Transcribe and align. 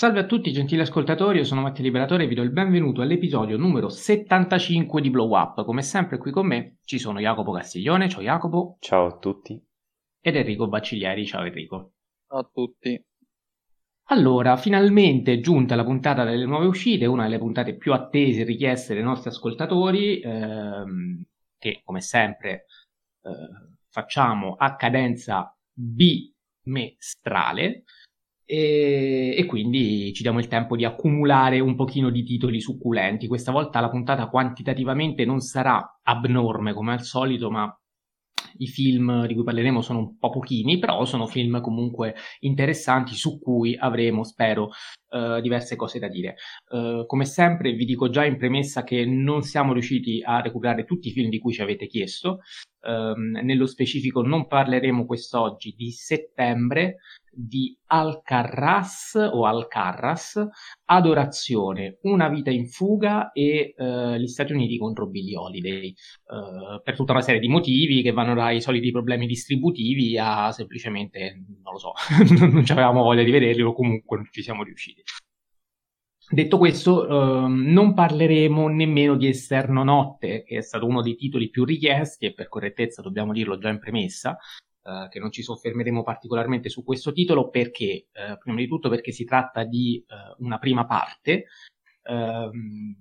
Salve 0.00 0.20
a 0.20 0.24
tutti 0.24 0.50
gentili 0.50 0.80
ascoltatori, 0.80 1.36
io 1.36 1.44
sono 1.44 1.60
Mattia 1.60 1.84
Liberatore 1.84 2.24
e 2.24 2.26
vi 2.26 2.34
do 2.34 2.40
il 2.40 2.52
benvenuto 2.52 3.02
all'episodio 3.02 3.58
numero 3.58 3.90
75 3.90 4.98
di 5.02 5.10
Blow 5.10 5.30
Up. 5.36 5.62
Come 5.62 5.82
sempre 5.82 6.16
qui 6.16 6.30
con 6.30 6.46
me 6.46 6.78
ci 6.84 6.98
sono 6.98 7.20
Jacopo 7.20 7.52
Castiglione, 7.52 8.08
ciao 8.08 8.22
Jacopo. 8.22 8.78
Ciao 8.80 9.04
a 9.04 9.18
tutti. 9.18 9.62
Ed 10.18 10.36
Enrico 10.36 10.68
Bacciglieri, 10.68 11.26
ciao 11.26 11.44
Enrico. 11.44 11.92
Ciao 12.26 12.38
a 12.38 12.50
tutti. 12.50 13.04
Allora, 14.04 14.56
finalmente 14.56 15.34
è 15.34 15.40
giunta 15.40 15.76
la 15.76 15.84
puntata 15.84 16.24
delle 16.24 16.46
nuove 16.46 16.64
uscite, 16.64 17.04
una 17.04 17.24
delle 17.24 17.36
puntate 17.36 17.76
più 17.76 17.92
attese 17.92 18.40
e 18.40 18.44
richieste 18.44 18.94
dai 18.94 19.02
nostri 19.02 19.28
ascoltatori, 19.28 20.20
ehm, 20.20 21.22
che 21.58 21.82
come 21.84 22.00
sempre 22.00 22.64
eh, 23.20 23.30
facciamo 23.90 24.54
a 24.54 24.76
cadenza 24.76 25.54
bimestrale 25.74 26.64
e, 28.52 29.32
e, 29.36 29.44
quindi 29.46 30.12
ci 30.12 30.22
diamo 30.22 30.40
il 30.40 30.48
tempo 30.48 30.74
di 30.74 30.84
accumulare 30.84 31.60
un 31.60 31.76
pochino 31.76 32.10
di 32.10 32.24
titoli 32.24 32.60
succulenti. 32.60 33.28
Questa 33.28 33.52
volta 33.52 33.78
la 33.78 33.88
puntata 33.88 34.26
quantitativamente 34.26 35.24
non 35.24 35.38
sarà 35.38 36.00
abnorme 36.02 36.72
come 36.72 36.92
al 36.92 37.02
solito, 37.02 37.48
ma 37.48 37.72
i 38.58 38.66
film 38.66 39.26
di 39.28 39.34
cui 39.34 39.44
parleremo 39.44 39.80
sono 39.80 40.00
un 40.00 40.18
po' 40.18 40.30
pochini, 40.30 40.80
però 40.80 41.04
sono 41.04 41.28
film 41.28 41.60
comunque 41.60 42.16
interessanti 42.40 43.14
su 43.14 43.38
cui 43.38 43.76
avremo, 43.76 44.24
spero, 44.24 44.70
uh, 45.10 45.40
diverse 45.40 45.76
cose 45.76 46.00
da 46.00 46.08
dire. 46.08 46.34
Uh, 46.70 47.06
come 47.06 47.26
sempre 47.26 47.72
vi 47.72 47.84
dico 47.84 48.10
già 48.10 48.24
in 48.24 48.36
premessa 48.36 48.82
che 48.82 49.06
non 49.06 49.42
siamo 49.42 49.72
riusciti 49.72 50.22
a 50.24 50.40
recuperare 50.40 50.84
tutti 50.84 51.06
i 51.06 51.12
film 51.12 51.28
di 51.28 51.38
cui 51.38 51.52
ci 51.52 51.62
avete 51.62 51.86
chiesto. 51.86 52.40
Uh, 52.80 53.14
nello 53.14 53.66
specifico 53.66 54.22
non 54.22 54.46
parleremo 54.46 55.04
quest'oggi 55.04 55.74
di 55.76 55.92
settembre, 55.92 56.96
di 57.32 57.76
Alcarras 57.86 59.14
o 59.14 59.46
Alcarras, 59.46 60.48
Adorazione, 60.86 61.98
Una 62.02 62.28
vita 62.28 62.50
in 62.50 62.68
fuga 62.68 63.32
e 63.32 63.74
uh, 63.76 64.14
gli 64.14 64.26
Stati 64.26 64.52
Uniti 64.52 64.78
contro 64.78 65.06
Billy 65.06 65.34
Holiday, 65.34 65.94
uh, 66.26 66.82
per 66.82 66.96
tutta 66.96 67.12
una 67.12 67.22
serie 67.22 67.40
di 67.40 67.48
motivi 67.48 68.02
che 68.02 68.12
vanno 68.12 68.34
dai 68.34 68.60
soliti 68.60 68.90
problemi 68.90 69.26
distributivi 69.26 70.18
a 70.18 70.50
semplicemente, 70.52 71.44
non 71.62 71.72
lo 71.72 71.78
so, 71.78 71.92
non 72.38 72.64
avevamo 72.68 73.02
voglia 73.02 73.22
di 73.22 73.30
vederli 73.30 73.62
o 73.62 73.72
comunque 73.72 74.16
non 74.16 74.28
ci 74.30 74.42
siamo 74.42 74.62
riusciti. 74.62 75.02
Detto 76.32 76.58
questo, 76.58 77.08
uh, 77.08 77.48
non 77.48 77.92
parleremo 77.92 78.68
nemmeno 78.68 79.16
di 79.16 79.26
Esterno 79.26 79.82
Notte, 79.82 80.44
che 80.44 80.58
è 80.58 80.60
stato 80.60 80.86
uno 80.86 81.02
dei 81.02 81.16
titoli 81.16 81.50
più 81.50 81.64
richiesti 81.64 82.26
e 82.26 82.34
per 82.34 82.48
correttezza 82.48 83.02
dobbiamo 83.02 83.32
dirlo 83.32 83.58
già 83.58 83.68
in 83.68 83.80
premessa, 83.80 84.38
Uh, 84.82 85.08
che 85.08 85.18
non 85.18 85.30
ci 85.30 85.42
soffermeremo 85.42 86.02
particolarmente 86.02 86.70
su 86.70 86.82
questo 86.82 87.12
titolo 87.12 87.50
perché, 87.50 88.06
uh, 88.14 88.38
prima 88.38 88.56
di 88.56 88.66
tutto 88.66 88.88
perché 88.88 89.12
si 89.12 89.26
tratta 89.26 89.62
di 89.62 90.02
uh, 90.08 90.42
una 90.42 90.58
prima 90.58 90.86
parte 90.86 91.44
ehm, 92.02 92.96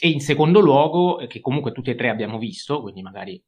e 0.00 0.08
in 0.08 0.20
secondo 0.20 0.60
luogo 0.60 1.16
che 1.28 1.40
comunque 1.40 1.72
tutti 1.72 1.90
e 1.90 1.94
tre 1.96 2.08
abbiamo 2.08 2.38
visto, 2.38 2.80
quindi 2.80 3.02
magari 3.02 3.40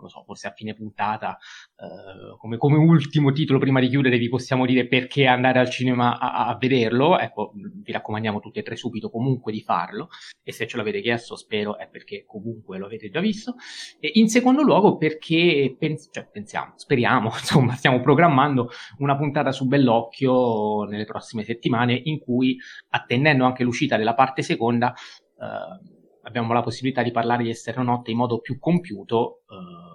non 0.00 0.08
so, 0.10 0.22
forse 0.24 0.48
a 0.48 0.52
fine 0.52 0.74
puntata, 0.74 1.36
eh, 1.76 2.36
come, 2.38 2.56
come, 2.56 2.76
ultimo 2.76 3.32
titolo 3.32 3.58
prima 3.58 3.80
di 3.80 3.88
chiudere 3.88 4.18
vi 4.18 4.28
possiamo 4.28 4.66
dire 4.66 4.86
perché 4.86 5.26
andare 5.26 5.58
al 5.58 5.70
cinema 5.70 6.18
a, 6.18 6.46
a, 6.46 6.56
vederlo, 6.56 7.18
ecco, 7.18 7.52
vi 7.54 7.92
raccomandiamo 7.92 8.40
tutti 8.40 8.58
e 8.58 8.62
tre 8.62 8.76
subito 8.76 9.10
comunque 9.10 9.52
di 9.52 9.60
farlo, 9.60 10.08
e 10.42 10.52
se 10.52 10.66
ce 10.66 10.76
l'avete 10.76 11.00
chiesto 11.00 11.36
spero 11.36 11.78
è 11.78 11.88
perché 11.88 12.24
comunque 12.26 12.78
lo 12.78 12.86
avete 12.86 13.10
già 13.10 13.20
visto, 13.20 13.54
e 13.98 14.10
in 14.14 14.28
secondo 14.28 14.62
luogo 14.62 14.96
perché 14.96 15.76
pens- 15.78 16.08
cioè, 16.10 16.28
pensiamo, 16.30 16.72
speriamo, 16.76 17.28
insomma, 17.38 17.74
stiamo 17.74 18.00
programmando 18.00 18.70
una 18.98 19.16
puntata 19.16 19.52
su 19.52 19.66
Bellocchio 19.66 20.84
nelle 20.84 21.04
prossime 21.04 21.44
settimane 21.44 22.00
in 22.04 22.18
cui, 22.18 22.56
attendendo 22.90 23.44
anche 23.44 23.64
l'uscita 23.64 23.96
della 23.96 24.14
parte 24.14 24.42
seconda, 24.42 24.92
eh, 24.92 25.98
abbiamo 26.22 26.52
la 26.52 26.62
possibilità 26.62 27.02
di 27.02 27.10
parlare 27.10 27.42
di 27.42 27.50
Esternonotte 27.50 28.10
in 28.10 28.16
modo 28.16 28.40
più 28.40 28.58
compiuto, 28.58 29.42
eh, 29.48 29.89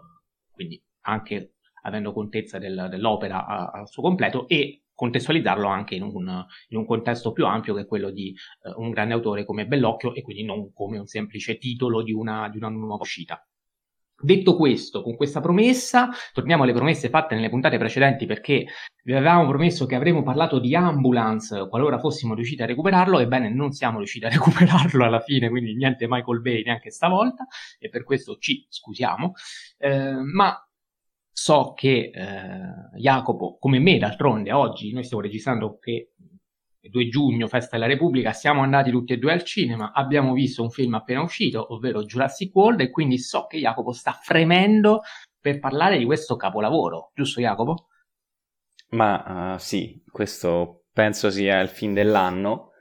quindi 0.56 0.82
anche 1.02 1.56
avendo 1.84 2.14
contezza 2.14 2.58
del, 2.58 2.88
dell'opera 2.90 3.72
al 3.72 3.88
suo 3.88 4.02
completo 4.02 4.48
e 4.48 4.86
contestualizzarlo 4.96 5.68
anche 5.68 5.94
in 5.96 6.04
un, 6.04 6.46
in 6.70 6.78
un, 6.78 6.86
contesto 6.86 7.32
più 7.32 7.46
ampio 7.46 7.76
che 7.76 7.82
è 7.82 7.86
quello 7.86 8.10
di 8.10 8.30
eh, 8.64 8.74
un 8.78 8.90
grande 8.90 9.14
autore 9.14 9.46
come 9.46 9.68
Bellocchio 9.68 10.16
e 10.16 10.22
quindi 10.22 10.44
non 10.44 10.72
come 10.74 10.98
un 10.98 11.06
semplice 11.06 11.58
titolo 11.58 12.02
di 12.02 12.14
una, 12.14 12.50
di 12.50 12.58
una 12.58 12.70
nuova 12.70 13.02
uscita. 13.02 13.46
Detto 14.18 14.56
questo, 14.56 15.02
con 15.02 15.16
questa 15.16 15.42
promessa, 15.42 16.10
torniamo 16.32 16.64
alle 16.64 16.72
promesse 16.72 17.10
fatte 17.10 17.36
nelle 17.36 17.50
puntate 17.50 17.78
precedenti 17.78 18.26
perché 18.26 18.66
vi 19.04 19.14
avevamo 19.14 19.48
promesso 19.48 19.86
che 19.86 19.96
avremmo 19.96 20.24
parlato 20.24 20.58
di 20.58 20.74
Ambulance 20.74 21.68
qualora 21.68 22.00
fossimo 22.00 22.34
riusciti 22.34 22.62
a 22.64 22.66
recuperarlo, 22.66 23.20
ebbene 23.20 23.54
non 23.54 23.74
siamo 23.74 23.98
riusciti 23.98 24.26
a 24.26 24.30
recuperarlo 24.34 25.04
alla 25.04 25.20
fine, 25.20 25.50
quindi 25.50 25.76
niente 25.76 26.08
Michael 26.08 26.42
Bay 26.42 26.64
neanche 26.64 26.92
stavolta 26.92 27.46
e 27.78 27.90
per 27.90 28.04
questo 28.04 28.38
ci 28.38 28.66
scusiamo, 28.70 29.34
eh, 29.80 30.14
ma 30.14 30.66
so 31.30 31.74
che 31.76 32.12
eh, 32.14 32.98
Jacopo, 32.98 33.58
come 33.60 33.80
me 33.80 33.98
d'altronde 33.98 34.54
oggi, 34.54 34.94
noi 34.94 35.04
stiamo 35.04 35.22
registrando 35.22 35.78
che 35.78 36.14
2 36.90 37.08
giugno, 37.08 37.48
festa 37.48 37.78
della 37.78 37.88
Repubblica, 37.88 38.32
siamo 38.32 38.62
andati 38.62 38.92
tutti 38.92 39.14
e 39.14 39.18
due 39.18 39.34
al 39.34 39.44
cinema, 39.44 39.92
abbiamo 39.94 40.34
visto 40.34 40.62
un 40.62 40.70
film 40.70 40.94
appena 40.94 41.22
uscito, 41.22 41.74
ovvero 41.74 42.04
Jurassic 42.04 42.54
World, 42.56 42.82
e 42.82 42.90
quindi 42.90 43.18
so 43.18 43.46
che 43.48 43.60
Jacopo 43.60 43.92
sta 43.92 44.12
fremendo 44.12 45.02
per 45.40 45.60
parlare 45.60 45.98
di 45.98 46.06
questo 46.06 46.36
capolavoro, 46.36 47.12
giusto 47.14 47.42
Jacopo? 47.42 47.88
Ma 48.90 49.54
uh, 49.54 49.58
sì, 49.58 50.02
questo 50.12 50.86
penso 50.92 51.30
sia 51.30 51.60
il 51.60 51.68
film 51.68 51.94
dell'anno 51.94 52.72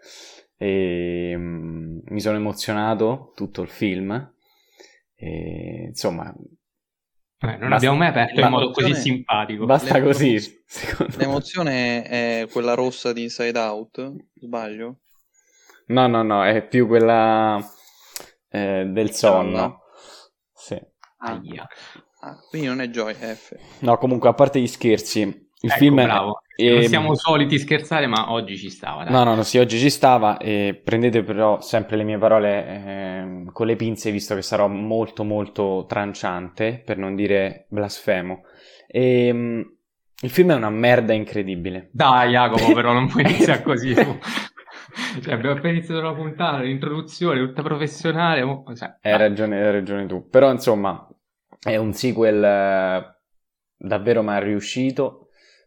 e 0.57 1.35
um, 1.35 2.01
mi 2.05 2.21
sono 2.21 2.37
emozionato 2.37 3.33
tutto 3.35 3.63
il 3.63 3.69
film. 3.69 4.35
E, 5.15 5.87
insomma, 5.89 6.33
eh, 7.49 7.57
non 7.57 7.69
basta, 7.69 7.75
abbiamo 7.77 7.97
mai 7.97 8.09
aperto 8.09 8.41
in 8.41 8.49
modo 8.49 8.71
così 8.71 8.95
simpatico. 8.95 9.67
Basta 9.67 10.03
così. 10.03 10.39
L'emozione 11.17 12.03
è 12.03 12.49
quella 12.51 12.75
rossa 12.75 13.13
di 13.13 13.23
Inside 13.23 13.59
Out, 13.59 14.13
sbaglio? 14.35 15.01
No, 15.87 16.07
no, 16.07 16.23
no, 16.23 16.45
è 16.45 16.67
più 16.67 16.87
quella 16.87 17.59
eh, 18.49 18.85
del 18.87 19.13
sonno. 19.13 19.83
Sì. 20.55 20.81
Ah, 21.19 21.41
ah, 22.21 22.39
quindi 22.49 22.69
non 22.69 22.81
è 22.81 22.89
Joy 22.89 23.15
F. 23.15 23.55
No, 23.81 23.99
comunque, 23.99 24.29
a 24.29 24.35
parte 24.35 24.61
gli 24.61 24.67
scherzi, 24.67 25.44
il 25.65 25.71
ecco, 25.71 25.79
film 25.79 25.95
bravo. 25.95 26.43
È... 26.55 26.71
Non 26.71 26.83
siamo 26.83 27.15
soliti 27.15 27.59
scherzare, 27.59 28.07
ma 28.07 28.31
oggi 28.31 28.57
ci 28.57 28.69
stava. 28.69 29.05
Dai. 29.05 29.13
No, 29.13 29.25
no, 29.25 29.35
no, 29.35 29.43
sì, 29.43 29.59
oggi 29.59 29.79
ci 29.79 29.91
stava. 29.91 30.37
E 30.37 30.81
prendete 30.83 31.23
però 31.23 31.61
sempre 31.61 31.97
le 31.97 32.05
mie 32.05 32.19
parole 32.19 32.67
eh, 32.67 33.45
con 33.51 33.67
le 33.67 33.77
pinze, 33.77 34.11
visto 34.11 34.35
che 34.35 34.43
sarò 34.43 34.69
molto, 34.69 35.25
molto 35.25 35.87
tranciante, 35.89 36.83
per 36.85 36.99
non 36.99 37.15
dire 37.15 37.67
blasfemo. 37.71 38.43
E, 38.87 39.31
um, 39.31 39.77
il 40.21 40.31
film 40.31 40.53
è 40.53 40.55
una 40.55 40.71
merda 40.71 41.15
incredibile. 41.15 41.89
Dai, 41.93 42.31
Jacopo, 42.31 42.73
però 42.73 42.93
non 42.93 43.09
puoi 43.09 43.25
iniziare 43.27 43.63
così. 43.63 43.95
cioè, 43.95 45.33
abbiamo 45.33 45.57
appena 45.57 45.71
iniziato 45.71 46.03
la 46.03 46.15
puntata, 46.15 46.61
l'introduzione, 46.61 47.41
tutta 47.41 47.63
professionale. 47.63 48.63
Cioè, 48.77 48.99
hai, 49.01 49.17
ragione, 49.17 49.65
hai 49.65 49.73
ragione 49.73 50.07
tu. 50.07 50.29
Però, 50.29 50.51
insomma, 50.51 51.09
è 51.59 51.77
un 51.77 51.95
sequel 51.95 52.45
eh, 52.45 53.17
davvero 53.77 54.23
mal 54.23 54.43
riuscito 54.43 55.24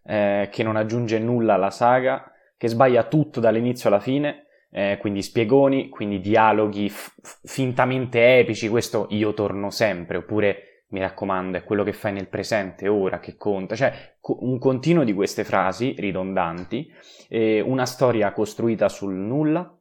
eh, 0.08 0.48
che 0.52 0.64
non 0.64 0.78
aggiunge 0.78 1.20
nulla 1.20 1.56
alla 1.56 1.70
saga, 1.70 2.32
che 2.56 2.68
sbaglia 2.70 3.04
tutto 3.04 3.40
dall'inizio 3.40 3.90
alla 3.90 4.00
fine, 4.00 4.46
eh, 4.72 4.98
quindi 5.00 5.22
spiegoni, 5.22 5.90
quindi 5.90 6.20
dialoghi 6.20 6.90
f- 6.90 7.14
fintamente 7.44 8.40
epici, 8.40 8.70
questo 8.70 9.08
io 9.12 9.34
torno 9.34 9.70
sempre, 9.70 10.18
oppure 10.18 10.84
mi 10.90 11.00
raccomando, 11.02 11.58
è 11.58 11.64
quello 11.64 11.84
che 11.84 11.94
fai 11.94 12.14
nel 12.14 12.28
presente 12.28 12.88
ora 12.88 13.20
che 13.20 13.36
conta, 13.36 13.76
cioè 13.76 14.16
co- 14.20 14.38
un 14.42 14.58
continuo 14.58 15.04
di 15.04 15.14
queste 15.14 15.44
frasi 15.44 15.94
ridondanti, 15.98 16.90
eh, 17.28 17.60
una 17.60 17.86
storia 17.86 18.32
costruita 18.32 18.88
sul 18.88 19.14
nulla, 19.14 19.77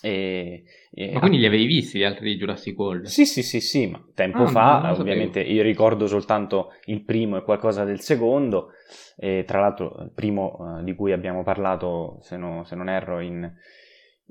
e, 0.00 0.64
e... 0.90 1.12
Ma 1.12 1.20
quindi 1.20 1.38
li 1.38 1.46
avevi 1.46 1.66
visti 1.66 1.98
gli 1.98 2.04
altri 2.04 2.32
di 2.32 2.36
Jurassic 2.36 2.78
World? 2.78 3.06
Sì, 3.06 3.26
sì, 3.26 3.42
sì, 3.42 3.60
sì, 3.60 3.86
ma 3.86 4.02
tempo 4.14 4.42
ah, 4.42 4.48
fa, 4.48 4.94
ovviamente 4.96 5.40
io 5.40 5.62
ricordo 5.62 6.06
soltanto 6.06 6.72
il 6.86 7.04
primo 7.04 7.36
e 7.36 7.42
qualcosa 7.42 7.84
del 7.84 8.00
secondo, 8.00 8.72
e 9.16 9.44
tra 9.46 9.60
l'altro 9.60 9.96
il 10.00 10.12
primo 10.14 10.56
uh, 10.58 10.82
di 10.82 10.94
cui 10.94 11.12
abbiamo 11.12 11.42
parlato, 11.42 12.18
se, 12.20 12.36
no, 12.36 12.64
se 12.64 12.76
non 12.76 12.88
erro, 12.88 13.20
in, 13.20 13.50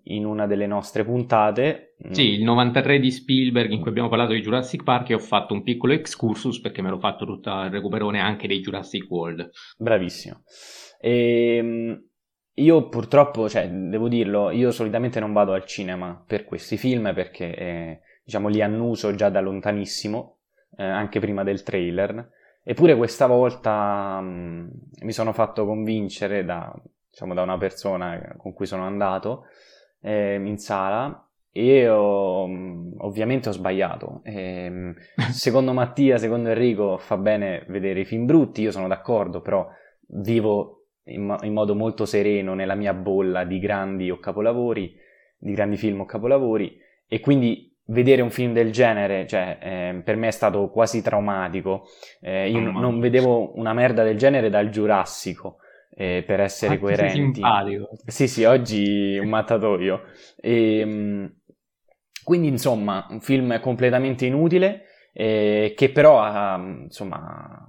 in, 0.04 0.26
una 0.26 0.48
delle 0.48 0.68
nostre 0.68 1.04
puntate. 1.04 1.96
Mm. 2.08 2.12
Sì, 2.12 2.34
il 2.34 2.44
93 2.44 3.00
di 3.00 3.12
Spielberg 3.12 3.72
in 3.72 3.82
cui 3.82 3.90
abbiamo 3.90 4.10
parlato 4.10 4.34
di 4.34 4.42
Jurassic 4.42 4.84
Park 4.84 5.10
e 5.10 5.16
ho 5.16 5.20
fatto 5.20 5.54
un 5.54 5.64
piccolo 5.64 5.94
excursus 5.94 6.62
perché 6.62 6.82
me 6.82 6.90
l'ho 6.90 7.00
fatto 7.00 7.26
tutto 7.26 7.50
il 7.50 7.70
recuperone 7.70 8.20
anche 8.20 8.48
dei 8.48 8.62
Jurassic 8.62 9.10
World. 9.10 9.50
Bravissimo. 9.78 10.44
E, 11.00 11.58
ehm, 11.58 12.08
io 12.60 12.90
purtroppo, 12.90 13.48
cioè, 13.50 13.70
devo 13.70 14.08
dirlo, 14.08 14.52
io 14.52 14.72
solitamente 14.72 15.20
non 15.20 15.34
vado 15.34 15.54
al 15.54 15.66
cinema 15.66 16.22
per 16.26 16.46
questi 16.46 16.78
film 16.78 17.14
perché, 17.14 17.56
eh, 17.56 18.00
diciamo, 18.24 18.48
li 18.48 18.62
annuso 18.62 19.14
già 19.14 19.30
da 19.30 19.42
lontanissimo, 19.42 20.38
eh, 20.78 20.84
anche 20.84 21.20
prima 21.20 21.44
del 21.44 21.64
trailer. 21.64 22.30
Eppure 22.64 22.96
questa 22.96 23.28
volta 23.28 24.20
mh, 24.20 24.28
mm, 24.28 24.68
mi 25.02 25.12
sono 25.12 25.34
fatto 25.34 25.66
convincere 25.66 26.44
da 26.44 26.74
diciamo 27.10 27.34
da 27.34 27.42
una 27.42 27.58
persona 27.58 28.36
con 28.38 28.54
cui 28.54 28.68
sono 28.68 28.86
andato 28.86 29.46
eh, 30.02 30.36
in 30.36 30.58
sala 30.60 31.28
e 31.52 31.90
ho, 31.90 32.44
ovviamente 32.98 33.50
ho 33.50 33.52
sbagliato. 33.52 34.22
E, 34.24 34.34
ehm, 34.36 34.96
secondo 35.32 35.74
Mattia, 35.74 36.18
secondo 36.18 36.50
Enrico 36.50 36.98
fa 36.98 37.18
bene 37.18 37.66
vedere 37.70 38.02
i 38.02 38.06
film 38.06 38.26
brutti, 38.26 38.62
io 38.62 38.72
sono 38.72 38.88
d'accordo, 38.88 39.42
però 39.42 39.68
vivo 40.10 40.77
in, 41.08 41.38
in 41.42 41.54
modo 41.54 41.76
molto 41.76 42.06
sereno 42.06 42.54
nella 42.54 42.76
mia 42.76 42.94
bolla 42.94 43.44
di 43.44 43.60
grandi 43.60 44.10
o 44.10 44.20
capolavori, 44.20 44.96
di 45.38 45.54
grandi 45.54 45.78
film 45.78 46.02
o 46.02 46.06
capolavori 46.06 46.78
e 47.08 47.20
quindi 47.20 47.74
vedere 47.88 48.22
un 48.22 48.30
film 48.30 48.54
del 48.54 48.72
genere, 48.72 49.26
cioè, 49.28 49.58
eh, 49.62 50.02
per 50.04 50.16
me 50.16 50.28
è 50.28 50.32
stato 50.32 50.70
quasi 50.70 51.02
traumatico. 51.02 51.86
Eh, 52.22 52.50
io 52.50 52.70
oh, 52.70 52.80
non 52.80 53.00
vedevo 53.00 53.58
una 53.58 53.74
merda 53.74 54.04
del 54.04 54.18
genere 54.18 54.50
dal 54.50 54.70
Giurassico. 54.70 55.60
Eh, 56.00 56.24
per 56.28 56.42
essere 56.42 56.76
ah, 56.76 56.78
coerenti. 56.78 57.42
Sì, 58.06 58.28
sì, 58.28 58.44
oggi 58.44 59.18
un 59.18 59.30
mattatoio. 59.30 60.04
E, 60.40 60.78
ehm, 60.78 61.36
quindi, 62.24 62.50
insomma, 62.50 63.08
un 63.10 63.20
film 63.20 63.60
completamente 63.60 64.28
inutile, 64.28 64.84
eh, 65.12 65.74
che 65.76 65.90
però 65.90 66.22
ha, 66.22 66.56
insomma, 66.84 67.68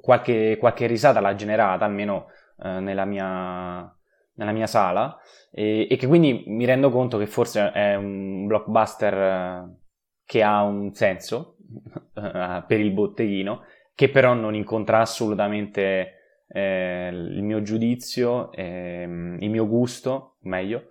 qualche, 0.00 0.56
qualche 0.58 0.86
risata 0.86 1.20
l'ha 1.20 1.34
generata, 1.34 1.84
almeno 1.84 2.28
eh, 2.62 2.80
nella, 2.80 3.04
mia, 3.04 3.96
nella, 4.34 4.52
mia, 4.52 4.66
sala, 4.66 5.18
e, 5.52 5.86
e, 5.90 5.96
che 5.96 6.06
quindi 6.06 6.44
mi 6.46 6.64
rendo 6.64 6.90
conto 6.90 7.18
che 7.18 7.26
forse 7.26 7.72
è 7.72 7.94
un 7.94 8.46
blockbuster 8.46 9.14
eh, 9.14 9.76
che 10.24 10.42
ha 10.42 10.62
un 10.62 10.92
senso 10.92 11.56
eh, 12.14 12.64
per 12.66 12.80
il 12.80 12.90
botteghino, 12.92 13.62
che 13.94 14.08
però 14.08 14.34
non 14.34 14.54
incontra 14.54 15.00
assolutamente 15.00 16.44
eh, 16.48 17.08
il 17.12 17.42
mio 17.42 17.62
giudizio, 17.62 18.52
ehm, 18.52 19.38
il 19.40 19.50
mio 19.50 19.66
gusto, 19.66 20.36
meglio, 20.42 20.88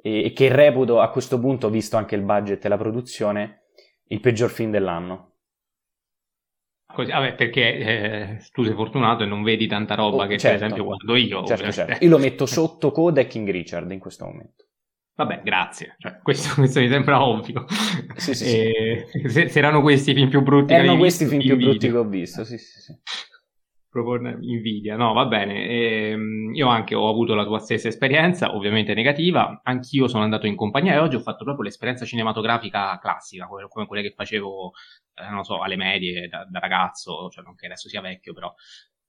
e, 0.00 0.32
che 0.34 0.48
reputo 0.48 1.00
a 1.00 1.10
questo 1.10 1.38
punto, 1.38 1.70
visto 1.70 1.96
anche 1.96 2.14
il 2.14 2.22
budget 2.22 2.64
e 2.64 2.68
la 2.68 2.76
produzione, 2.76 3.62
il 4.08 4.20
peggior 4.20 4.50
film 4.50 4.70
dell'anno. 4.70 5.31
Così, 6.92 7.10
vabbè, 7.10 7.34
perché 7.34 7.76
eh, 7.78 8.38
tu 8.52 8.62
sei 8.62 8.74
fortunato 8.74 9.22
e 9.22 9.26
non 9.26 9.42
vedi 9.42 9.66
tanta 9.66 9.94
roba 9.94 10.24
oh, 10.24 10.26
che 10.26 10.38
certo. 10.38 10.58
per 10.58 10.66
esempio 10.66 10.84
guardo 10.84 11.16
io. 11.16 11.44
Certo, 11.44 11.72
certo. 11.72 11.98
Io 12.04 12.10
lo 12.10 12.18
metto 12.18 12.46
sotto 12.46 12.90
Coda 12.90 13.20
e 13.20 13.26
King 13.26 13.48
Richard 13.50 13.90
in 13.90 13.98
questo 13.98 14.24
momento. 14.26 14.66
Vabbè, 15.14 15.40
grazie. 15.42 15.96
Cioè, 15.98 16.18
questo, 16.22 16.54
questo, 16.60 16.80
mi 16.80 16.88
sembra 16.88 17.24
ovvio. 17.24 17.66
Sì, 18.16 18.34
sì, 18.34 18.44
e... 18.44 19.06
sì. 19.10 19.28
Se, 19.28 19.48
se, 19.48 19.58
erano 19.58 19.80
questi 19.80 20.10
i 20.10 20.14
film 20.14 20.28
più 20.28 20.42
brutti 20.42 20.72
erano 20.72 20.96
questi 20.96 21.24
i 21.24 21.26
film 21.26 21.40
più 21.40 21.56
brutti 21.56 21.90
che 21.90 21.96
ho 21.96 22.04
visto, 22.04 22.44
sì, 22.44 22.58
sì, 22.58 22.80
sì 22.80 22.92
proprio 23.92 24.38
invidia. 24.40 24.96
No, 24.96 25.12
va 25.12 25.26
bene. 25.26 25.68
Ehm, 25.68 26.54
io 26.54 26.66
anche 26.68 26.94
ho 26.94 27.10
avuto 27.10 27.34
la 27.34 27.44
tua 27.44 27.58
stessa 27.58 27.88
esperienza, 27.88 28.56
ovviamente 28.56 28.94
negativa. 28.94 29.60
Anch'io 29.62 30.08
sono 30.08 30.24
andato 30.24 30.46
in 30.46 30.56
compagnia 30.56 30.94
e 30.94 30.98
oggi 30.98 31.16
ho 31.16 31.20
fatto 31.20 31.44
proprio 31.44 31.64
l'esperienza 31.64 32.06
cinematografica 32.06 32.98
classica, 32.98 33.46
come 33.46 33.86
quelle 33.86 34.02
che 34.02 34.14
facevo, 34.16 34.72
eh, 35.14 35.28
non 35.30 35.44
so, 35.44 35.60
alle 35.60 35.76
medie 35.76 36.26
da, 36.26 36.46
da 36.48 36.58
ragazzo, 36.58 37.28
cioè 37.28 37.44
non 37.44 37.54
che 37.54 37.66
adesso 37.66 37.88
sia 37.90 38.00
vecchio, 38.00 38.32
però 38.32 38.52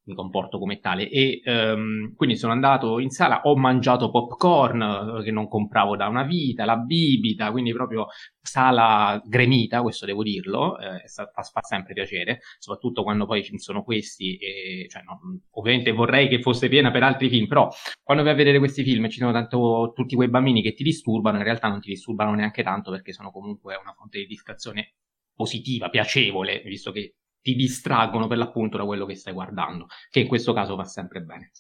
mi 0.05 0.15
comporto 0.15 0.59
come 0.59 0.79
tale. 0.79 1.09
E 1.09 1.41
um, 1.45 2.13
quindi 2.15 2.35
sono 2.35 2.51
andato 2.51 2.99
in 2.99 3.09
sala, 3.09 3.41
ho 3.43 3.55
mangiato 3.55 4.11
popcorn 4.11 4.81
eh, 5.19 5.23
che 5.23 5.31
non 5.31 5.47
compravo 5.47 5.95
da 5.95 6.07
una 6.07 6.23
vita, 6.23 6.65
la 6.65 6.77
bibita, 6.77 7.51
quindi 7.51 7.71
proprio 7.71 8.07
sala 8.41 9.21
gremita, 9.25 9.81
questo 9.81 10.05
devo 10.05 10.23
dirlo, 10.23 10.77
eh, 10.77 11.07
fa, 11.07 11.61
sempre 11.61 11.93
piacere, 11.93 12.39
soprattutto 12.59 13.03
quando 13.03 13.25
poi 13.25 13.43
ci 13.43 13.57
sono 13.57 13.83
questi, 13.83 14.35
e, 14.37 14.87
cioè, 14.89 15.01
no, 15.03 15.19
ovviamente 15.51 15.91
vorrei 15.91 16.27
che 16.27 16.41
fosse 16.41 16.67
piena 16.67 16.91
per 16.91 17.03
altri 17.03 17.29
film, 17.29 17.47
però 17.47 17.69
quando 18.01 18.23
vai 18.23 18.33
a 18.33 18.35
vedere 18.35 18.59
questi 18.59 18.83
film 18.83 19.07
ci 19.09 19.19
sono 19.19 19.31
tanto 19.31 19.93
tutti 19.95 20.15
quei 20.15 20.29
bambini 20.29 20.61
che 20.61 20.73
ti 20.73 20.83
disturbano, 20.83 21.37
in 21.37 21.43
realtà 21.43 21.69
non 21.69 21.79
ti 21.79 21.89
disturbano 21.89 22.33
neanche 22.33 22.63
tanto 22.63 22.91
perché 22.91 23.13
sono 23.13 23.31
comunque 23.31 23.75
una 23.81 23.93
fonte 23.93 24.19
di 24.19 24.25
distrazione 24.25 24.95
positiva, 25.35 25.89
piacevole, 25.89 26.61
visto 26.65 26.91
che 26.91 27.15
ti 27.43 27.53
distraggono 27.55 28.25
per 28.25 28.37
l'appunto 28.39 28.77
da 28.77 28.85
quello 28.85 29.05
che 29.05 29.15
stai 29.15 29.33
guardando, 29.33 29.87
che 30.09 30.21
in 30.21 30.27
questo 30.27 30.53
caso 30.53 30.75
va 30.75 30.85
sempre 30.85 31.21
bene. 31.21 31.51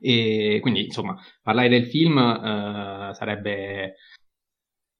E 0.00 0.58
quindi, 0.62 0.86
insomma, 0.86 1.14
parlare 1.42 1.68
del 1.68 1.86
film 1.86 2.16
uh, 2.16 3.12
sarebbe, 3.12 3.96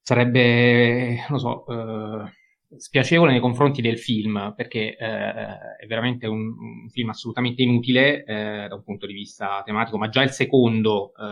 sarebbe, 0.02 1.24
non 1.28 1.38
so, 1.38 1.64
uh, 1.66 2.28
spiacevole 2.76 3.32
nei 3.32 3.40
confronti 3.40 3.82
del 3.82 3.98
film, 3.98 4.52
perché 4.56 4.96
eh, 4.96 4.96
è 4.96 5.86
veramente 5.86 6.26
un, 6.26 6.40
un, 6.40 6.88
film 6.88 7.10
assolutamente 7.10 7.62
inutile 7.62 8.24
eh, 8.24 8.66
da 8.68 8.74
un 8.74 8.82
punto 8.82 9.06
di 9.06 9.12
vista 9.12 9.62
tematico, 9.64 9.98
ma 9.98 10.08
già 10.08 10.22
il 10.22 10.30
secondo 10.30 11.12
eh, 11.16 11.22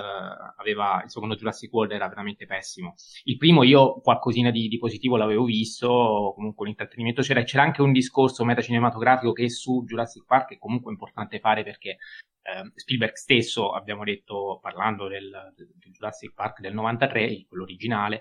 aveva, 0.59 1.03
il 1.05 1.11
secondo 1.11 1.35
Jurassic 1.35 1.73
World 1.73 1.93
era 1.93 2.09
veramente 2.09 2.47
pessimo. 2.47 2.95
Il 3.25 3.37
primo 3.37 3.63
io 3.63 4.01
qualcosina 4.01 4.51
di, 4.51 4.69
di 4.69 4.79
positivo 4.79 5.17
l'avevo 5.17 5.45
visto, 5.45 6.33
comunque 6.35 6.65
un 6.65 6.71
intrattenimento 6.71 7.23
c'era, 7.23 7.43
c'era 7.43 7.63
anche 7.63 7.83
un 7.83 7.93
discorso 7.93 8.45
metacinematografico 8.45 9.33
che 9.33 9.49
su 9.49 9.85
Jurassic 9.87 10.25
Park 10.27 10.53
è 10.53 10.59
comunque 10.59 10.93
importante 10.93 11.39
fare 11.39 11.63
perché 11.63 11.99
eh, 12.43 12.71
Spielberg 12.75 13.15
stesso, 13.15 13.71
abbiamo 13.71 14.05
detto, 14.05 14.59
parlando 14.61 15.09
del, 15.09 15.53
del 15.57 15.69
Jurassic 15.93 16.33
Park 16.35 16.61
del 16.61 16.75
93, 16.75 17.47
quello 17.49 17.65
originale, 17.65 18.21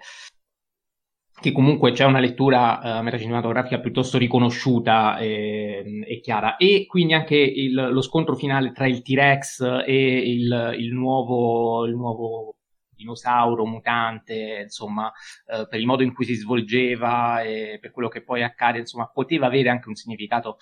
che 1.40 1.52
comunque 1.52 1.92
c'è 1.92 2.06
una 2.06 2.20
lettura 2.20 3.00
uh, 3.00 3.04
metacinematografica 3.04 3.80
piuttosto 3.80 4.18
riconosciuta 4.18 5.18
e, 5.18 6.04
e, 6.06 6.20
chiara. 6.20 6.58
E 6.58 6.86
quindi 6.88 7.14
anche 7.14 7.36
il, 7.36 7.74
lo 7.74 8.02
scontro 8.02 8.36
finale 8.36 8.72
tra 8.72 8.88
il 8.88 9.02
T-Rex 9.02 9.84
e 9.86 10.18
il, 10.32 10.76
il, 10.78 10.94
nuovo, 10.94 11.86
il 11.86 11.96
nuovo 11.96 12.56
dinosauro 12.90 13.66
mutante, 13.66 14.62
insomma, 14.64 15.08
uh, 15.08 15.68
per 15.68 15.80
il 15.80 15.86
modo 15.86 16.04
in 16.04 16.14
cui 16.14 16.26
si 16.26 16.36
svolgeva 16.36 17.42
e 17.42 17.78
per 17.80 17.92
quello 17.92 18.10
che 18.10 18.24
poi 18.24 18.44
accade, 18.44 18.80
insomma, 18.80 19.08
poteva 19.08 19.48
avere 19.48 19.70
anche 19.70 19.88
un 19.88 19.96
significato 19.96 20.58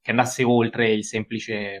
che 0.00 0.10
andasse 0.10 0.44
oltre 0.44 0.92
il 0.92 1.04
semplice, 1.04 1.78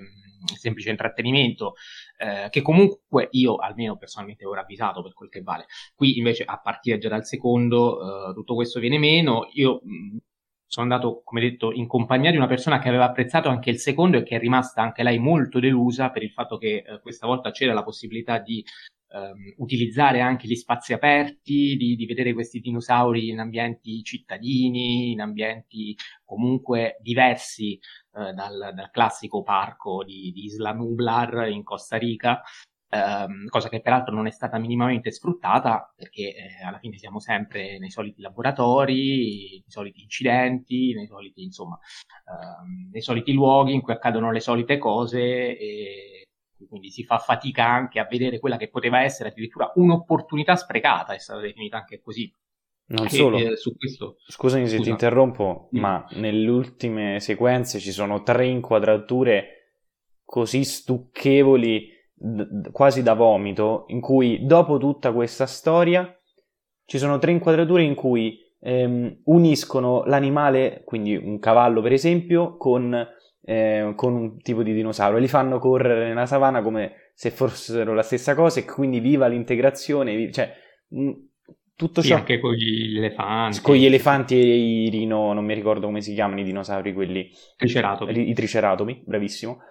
semplice 0.56 0.90
intrattenimento 0.90 1.74
eh, 2.18 2.48
che 2.50 2.62
comunque 2.62 3.28
io 3.32 3.56
almeno 3.56 3.96
personalmente 3.96 4.44
ho 4.44 4.54
ravvisato 4.54 5.02
per 5.02 5.14
quel 5.14 5.28
che 5.28 5.42
vale. 5.42 5.66
Qui 5.94 6.18
invece 6.18 6.44
a 6.44 6.58
partire 6.60 6.98
già 6.98 7.08
dal 7.08 7.24
secondo 7.24 8.30
eh, 8.30 8.34
tutto 8.34 8.54
questo 8.54 8.80
viene 8.80 8.98
meno. 8.98 9.48
Io 9.52 9.80
mh, 9.82 10.16
sono 10.66 10.86
andato, 10.86 11.22
come 11.24 11.40
detto, 11.40 11.72
in 11.72 11.86
compagnia 11.86 12.30
di 12.30 12.36
una 12.36 12.46
persona 12.46 12.78
che 12.78 12.88
aveva 12.88 13.06
apprezzato 13.06 13.48
anche 13.48 13.70
il 13.70 13.78
secondo 13.78 14.18
e 14.18 14.22
che 14.22 14.36
è 14.36 14.38
rimasta 14.38 14.82
anche 14.82 15.02
lei 15.02 15.18
molto 15.18 15.58
delusa 15.58 16.10
per 16.10 16.22
il 16.22 16.30
fatto 16.30 16.58
che 16.58 16.84
eh, 16.86 17.00
questa 17.00 17.26
volta 17.26 17.50
c'era 17.50 17.72
la 17.72 17.82
possibilità 17.82 18.38
di 18.38 18.64
ehm, 19.10 19.54
utilizzare 19.58 20.20
anche 20.20 20.46
gli 20.46 20.54
spazi 20.54 20.92
aperti, 20.92 21.76
di, 21.76 21.96
di, 21.96 22.06
vedere 22.06 22.32
questi 22.32 22.60
dinosauri 22.60 23.28
in 23.28 23.40
ambienti 23.40 24.02
cittadini, 24.02 25.12
in 25.12 25.20
ambienti 25.20 25.96
comunque 26.24 26.96
diversi 27.00 27.74
eh, 27.74 28.32
dal, 28.32 28.72
dal, 28.74 28.90
classico 28.90 29.42
parco 29.42 30.04
di, 30.04 30.32
di 30.32 30.44
Isla 30.44 30.72
Nublar 30.72 31.48
in 31.48 31.62
Costa 31.62 31.96
Rica. 31.96 32.40
Um, 32.92 33.46
cosa 33.46 33.68
che 33.68 33.80
peraltro 33.80 34.12
non 34.12 34.26
è 34.26 34.32
stata 34.32 34.58
minimamente 34.58 35.12
sfruttata 35.12 35.94
perché 35.94 36.34
eh, 36.34 36.64
alla 36.66 36.80
fine 36.80 36.98
siamo 36.98 37.20
sempre 37.20 37.78
nei 37.78 37.90
soliti 37.90 38.20
laboratori, 38.20 39.60
nei 39.60 39.64
soliti 39.68 40.02
incidenti, 40.02 40.92
nei 40.92 41.06
soliti, 41.06 41.44
insomma, 41.44 41.76
uh, 41.76 42.90
nei 42.90 43.00
soliti 43.00 43.32
luoghi 43.32 43.74
in 43.74 43.80
cui 43.80 43.92
accadono 43.92 44.32
le 44.32 44.40
solite 44.40 44.76
cose 44.78 45.20
e 45.56 46.19
quindi 46.68 46.90
si 46.90 47.04
fa 47.04 47.18
fatica 47.18 47.66
anche 47.66 47.98
a 47.98 48.06
vedere 48.08 48.38
quella 48.38 48.56
che 48.56 48.68
poteva 48.68 49.02
essere 49.02 49.30
addirittura 49.30 49.72
un'opportunità 49.74 50.56
sprecata, 50.56 51.14
è 51.14 51.18
stata 51.18 51.40
definita 51.40 51.78
anche 51.78 52.00
così. 52.00 52.32
Non 52.86 53.06
e, 53.06 53.08
solo, 53.10 53.38
eh, 53.38 53.56
su 53.56 53.76
questo... 53.76 54.16
scusami 54.26 54.64
se 54.64 54.76
Scusa. 54.76 54.82
ti 54.82 54.90
interrompo, 54.90 55.68
mm. 55.74 55.78
ma 55.78 56.04
nelle 56.12 56.50
ultime 56.50 57.20
sequenze 57.20 57.78
ci 57.78 57.92
sono 57.92 58.22
tre 58.22 58.46
inquadrature 58.46 59.60
così 60.24 60.64
stucchevoli, 60.64 61.88
d- 62.12 62.70
quasi 62.72 63.02
da 63.02 63.14
vomito, 63.14 63.84
in 63.88 64.00
cui 64.00 64.44
dopo 64.44 64.78
tutta 64.78 65.12
questa 65.12 65.46
storia 65.46 66.12
ci 66.84 66.98
sono 66.98 67.18
tre 67.18 67.30
inquadrature 67.30 67.84
in 67.84 67.94
cui 67.94 68.36
ehm, 68.60 69.22
uniscono 69.24 70.02
l'animale, 70.04 70.82
quindi 70.84 71.14
un 71.14 71.38
cavallo 71.38 71.80
per 71.82 71.92
esempio, 71.92 72.56
con 72.56 73.06
eh, 73.42 73.92
con 73.96 74.14
un 74.14 74.38
tipo 74.38 74.62
di 74.62 74.72
dinosauro 74.72 75.16
e 75.16 75.20
li 75.20 75.28
fanno 75.28 75.58
correre 75.58 76.08
nella 76.08 76.26
savana 76.26 76.62
come 76.62 77.12
se 77.14 77.30
fossero 77.30 77.94
la 77.94 78.02
stessa 78.02 78.34
cosa 78.34 78.60
e 78.60 78.64
quindi 78.64 79.00
viva 79.00 79.26
l'integrazione, 79.26 80.30
cioè 80.32 80.52
mh, 80.88 81.10
tutto 81.80 82.02
sì, 82.02 82.08
ciò... 82.08 82.16
anche 82.16 82.38
con 82.38 82.52
gli 82.52 82.98
elefanti. 82.98 83.60
Con 83.62 83.74
gli 83.74 83.86
elefanti 83.86 84.34
e 84.38 84.56
i 84.56 84.88
rino, 84.90 85.32
non 85.32 85.46
mi 85.46 85.54
ricordo 85.54 85.86
come 85.86 86.02
si 86.02 86.12
chiamano 86.12 86.40
i 86.40 86.44
dinosauri, 86.44 86.92
quelli... 86.92 87.30
Triceratopi. 87.56 88.18
I, 88.18 88.28
i 88.28 88.34
triceratopi, 88.34 89.02
bravissimo. 89.06 89.62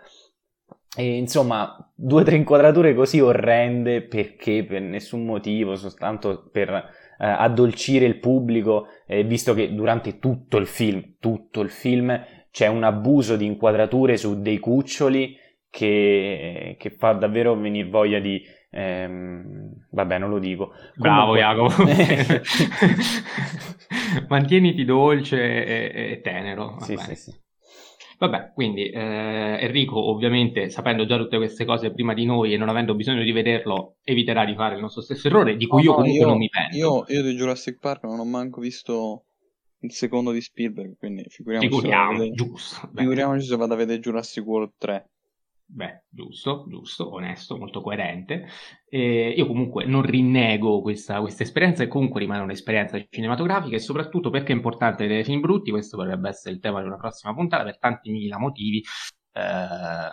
E 0.97 1.17
insomma, 1.17 1.91
due 1.93 2.21
o 2.21 2.25
tre 2.25 2.35
inquadrature 2.35 2.95
così 2.95 3.19
orrende 3.19 4.01
perché 4.01 4.65
per 4.65 4.81
nessun 4.81 5.23
motivo, 5.23 5.75
soltanto 5.75 6.49
per 6.51 6.69
eh, 6.71 6.83
addolcire 7.19 8.05
il 8.05 8.17
pubblico, 8.17 8.87
eh, 9.05 9.23
visto 9.23 9.53
che 9.53 9.71
durante 9.75 10.17
tutto 10.17 10.57
il 10.57 10.65
film, 10.65 11.13
tutto 11.19 11.61
il 11.61 11.69
film 11.69 12.09
c'è 12.51 12.67
un 12.67 12.83
abuso 12.83 13.35
di 13.35 13.45
inquadrature 13.45 14.17
su 14.17 14.41
dei 14.41 14.59
cuccioli 14.59 15.37
che, 15.69 16.75
che 16.77 16.89
fa 16.91 17.13
davvero 17.13 17.55
venire 17.55 17.89
voglia 17.89 18.19
di... 18.19 18.41
Ehm, 18.71 19.87
vabbè, 19.91 20.17
non 20.19 20.29
lo 20.29 20.39
dico. 20.39 20.71
Bravo 20.95 21.35
Jacopo. 21.35 21.83
Mantieniti 24.27 24.85
dolce 24.85 25.65
e, 25.65 26.11
e 26.11 26.21
tenero. 26.21 26.77
Sì, 26.79 26.95
sì, 26.97 27.15
sì. 27.15 27.31
Vabbè, 28.19 28.51
quindi 28.53 28.89
eh, 28.89 29.57
Enrico 29.61 29.97
ovviamente 30.09 30.69
sapendo 30.69 31.05
già 31.05 31.15
tutte 31.15 31.37
queste 31.37 31.63
cose 31.63 31.93
prima 31.93 32.13
di 32.13 32.25
noi 32.25 32.53
e 32.53 32.57
non 32.57 32.67
avendo 32.67 32.93
bisogno 32.93 33.23
di 33.23 33.31
vederlo 33.31 33.95
eviterà 34.03 34.43
di 34.43 34.55
fare 34.55 34.75
il 34.75 34.81
nostro 34.81 35.01
stesso 35.01 35.29
errore 35.29 35.55
di 35.55 35.65
cui 35.65 35.83
no, 35.83 35.91
io 35.91 35.95
comunque 35.95 36.19
io, 36.19 36.27
non 36.27 36.37
mi 36.37 36.49
pento. 36.49 36.75
Io, 36.75 37.05
io 37.07 37.23
di 37.23 37.33
Jurassic 37.33 37.79
Park 37.79 38.03
non 38.03 38.19
ho 38.19 38.25
manco 38.25 38.59
visto 38.59 39.27
il 39.81 39.93
secondo 39.93 40.31
di 40.31 40.41
Spielberg, 40.41 40.97
quindi 40.97 41.23
figuriamoci, 41.29 41.69
Figuriamo, 41.69 42.17
se, 42.17 42.31
giusto, 42.31 42.91
figuriamoci 42.93 43.45
se 43.45 43.55
vado 43.55 43.73
a 43.73 43.77
vedere 43.77 43.99
Jurassic 43.99 44.45
World 44.45 44.73
3. 44.77 45.09
Beh, 45.71 46.05
giusto, 46.09 46.65
giusto, 46.67 47.13
onesto, 47.13 47.55
molto 47.55 47.81
coerente. 47.81 48.47
Eh, 48.89 49.35
io 49.37 49.45
comunque 49.45 49.85
non 49.85 50.01
rinnego 50.01 50.81
questa, 50.81 51.21
questa, 51.21 51.43
esperienza 51.43 51.83
e 51.83 51.87
comunque 51.87 52.19
rimane 52.21 52.41
un'esperienza 52.41 52.99
cinematografica 53.07 53.75
e 53.75 53.79
soprattutto 53.79 54.31
perché 54.31 54.51
è 54.51 54.55
importante 54.55 55.03
vedere 55.03 55.23
film 55.23 55.41
brutti, 55.41 55.69
questo 55.69 55.95
potrebbe 55.95 56.29
essere 56.29 56.55
il 56.55 56.59
tema 56.59 56.81
di 56.81 56.87
una 56.87 56.97
prossima 56.97 57.35
puntata 57.35 57.63
per 57.63 57.77
tanti 57.77 58.09
mila 58.09 58.39
motivi. 58.39 58.83
Eh, 59.31 60.07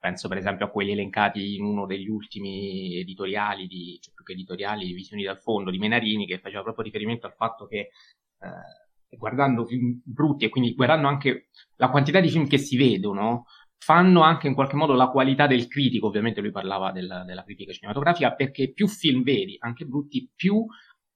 penso 0.00 0.26
per 0.26 0.38
esempio 0.38 0.66
a 0.66 0.70
quelli 0.70 0.90
elencati 0.90 1.54
in 1.54 1.62
uno 1.62 1.86
degli 1.86 2.08
ultimi 2.08 2.96
editoriali, 2.96 3.68
di, 3.68 3.98
cioè 4.00 4.12
più 4.12 4.24
che 4.24 4.32
editoriali, 4.32 4.92
Visioni 4.92 5.22
dal 5.22 5.40
fondo 5.40 5.70
di 5.70 5.78
Menarini, 5.78 6.26
che 6.26 6.40
faceva 6.40 6.64
proprio 6.64 6.84
riferimento 6.84 7.28
al 7.28 7.34
fatto 7.34 7.66
che 7.66 7.78
eh, 7.78 8.81
guardando 9.16 9.64
film 9.64 10.00
brutti 10.04 10.44
e 10.44 10.48
quindi 10.48 10.74
guardando 10.74 11.08
anche 11.08 11.48
la 11.76 11.90
quantità 11.90 12.20
di 12.20 12.28
film 12.28 12.46
che 12.46 12.58
si 12.58 12.76
vedono, 12.76 13.46
fanno 13.78 14.22
anche 14.22 14.46
in 14.46 14.54
qualche 14.54 14.76
modo 14.76 14.94
la 14.94 15.08
qualità 15.08 15.46
del 15.46 15.66
critico, 15.66 16.06
ovviamente 16.06 16.40
lui 16.40 16.52
parlava 16.52 16.92
della, 16.92 17.24
della 17.24 17.42
critica 17.42 17.72
cinematografica, 17.72 18.32
perché 18.34 18.72
più 18.72 18.86
film 18.86 19.22
vedi, 19.22 19.56
anche 19.58 19.84
brutti, 19.84 20.30
più 20.34 20.64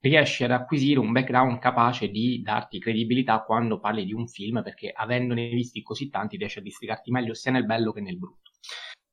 riesci 0.00 0.44
ad 0.44 0.50
acquisire 0.50 0.98
un 0.98 1.12
background 1.12 1.58
capace 1.58 2.08
di 2.08 2.42
darti 2.42 2.78
credibilità 2.78 3.42
quando 3.42 3.78
parli 3.78 4.04
di 4.04 4.12
un 4.12 4.26
film, 4.26 4.62
perché 4.62 4.90
avendone 4.94 5.48
visti 5.48 5.82
così 5.82 6.08
tanti 6.08 6.36
riesci 6.36 6.58
a 6.58 6.62
districarti 6.62 7.10
meglio 7.10 7.34
sia 7.34 7.52
nel 7.52 7.66
bello 7.66 7.92
che 7.92 8.00
nel 8.00 8.18
brutto. 8.18 8.50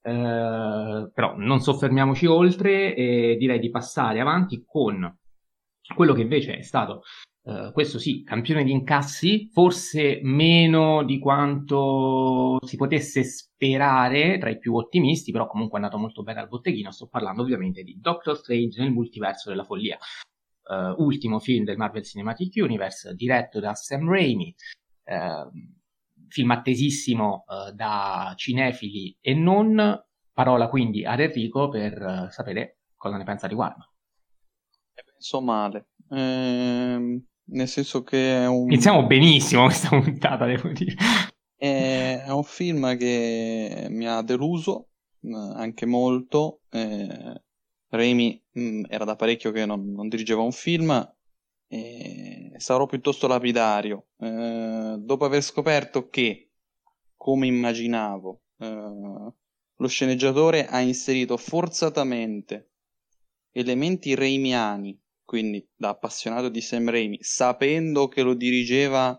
Eh, 0.02 1.12
però 1.14 1.36
non 1.38 1.60
soffermiamoci 1.60 2.26
oltre 2.26 2.96
e 2.96 3.38
direi 3.38 3.60
di 3.60 3.70
passare 3.70 4.20
avanti 4.20 4.64
con 4.66 5.18
quello 5.96 6.14
che 6.14 6.22
invece 6.22 6.58
è 6.58 6.62
stato 6.62 7.04
Uh, 7.46 7.74
questo 7.74 8.00
sì, 8.00 8.24
campione 8.24 8.64
di 8.64 8.72
incassi, 8.72 9.50
forse 9.52 10.22
meno 10.24 11.04
di 11.04 11.20
quanto 11.20 12.58
si 12.66 12.78
potesse 12.78 13.26
sperare 13.26 14.38
tra 14.38 14.50
i 14.50 14.58
più 14.58 14.74
ottimisti, 14.76 15.34
però 15.34 15.48
comunque 15.48 15.78
è 15.78 15.84
andato 15.84 16.00
molto 16.00 16.24
bene 16.24 16.40
al 16.40 16.48
botteghino. 16.48 16.92
Sto 16.92 17.08
parlando 17.10 17.42
ovviamente 17.42 17.84
di 17.84 17.98
Doctor 18.00 18.38
Strange 18.38 18.82
nel 18.82 18.92
multiverso 18.92 19.50
della 19.50 19.66
follia, 19.66 19.98
uh, 20.70 21.04
ultimo 21.04 21.40
film 21.40 21.66
del 21.66 21.76
Marvel 21.76 22.04
Cinematic 22.04 22.54
Universe, 22.64 23.14
diretto 23.14 23.60
da 23.60 23.74
Sam 23.74 24.10
Raimi, 24.10 24.56
uh, 25.04 25.52
film 26.30 26.52
attesissimo 26.52 27.44
da 27.74 28.34
cinefili 28.38 29.18
e 29.20 29.34
non. 29.34 30.02
Parola 30.32 30.70
quindi 30.70 31.06
ad 31.06 31.20
Enrico 31.20 31.68
per 31.68 32.28
sapere 32.30 32.80
cosa 32.96 33.18
ne 33.18 33.26
pensa 33.26 33.48
riguardo. 33.48 33.92
Penso 34.94 35.42
male. 35.42 35.90
Ehm 36.10 37.28
nel 37.46 37.68
senso 37.68 38.04
che 38.04 38.44
è 38.44 38.48
un... 38.48 38.72
Iniziamo 38.72 39.06
benissimo 39.06 39.66
questa 39.66 39.90
puntata, 39.90 40.46
devo 40.46 40.70
dire. 40.70 40.96
È, 41.56 42.26
un 42.28 42.44
film 42.44 42.98
che 42.98 43.88
mi 43.90 44.08
ha 44.08 44.22
deluso 44.22 44.90
anche 45.32 45.86
molto. 45.86 46.62
Eh, 46.70 47.42
Raimi 47.90 48.44
mh, 48.52 48.62
mm, 48.62 48.84
era 48.90 49.06
da 49.06 49.16
parecchio 49.16 49.52
che 49.52 49.66
non, 49.66 49.92
non 49.92 50.10
dirigeva 50.10 50.42
un 50.42 50.52
film. 50.52 51.16
Sarò 52.58 52.86
piuttosto 52.86 53.28
lapidario. 53.28 54.08
Eh, 54.20 54.96
dopo 55.00 55.26
aver 55.26 55.42
scoperto 55.42 56.08
che, 56.10 56.52
come 57.16 57.48
immaginavo, 57.48 58.42
eh, 58.60 58.66
lo 59.76 59.88
sceneggiatore 59.88 60.68
ha 60.68 60.80
inserito 60.80 61.36
forzatamente 61.38 62.72
elementi 63.52 64.16
reimiani 64.16 65.00
quindi 65.26 65.68
da 65.76 65.90
appassionato 65.90 66.50
di 66.50 66.62
Sam 66.62 66.90
Raimi, 66.90 67.18
sapendo 67.22 68.08
che 68.08 68.22
lo 68.22 68.34
dirigeva, 68.34 69.16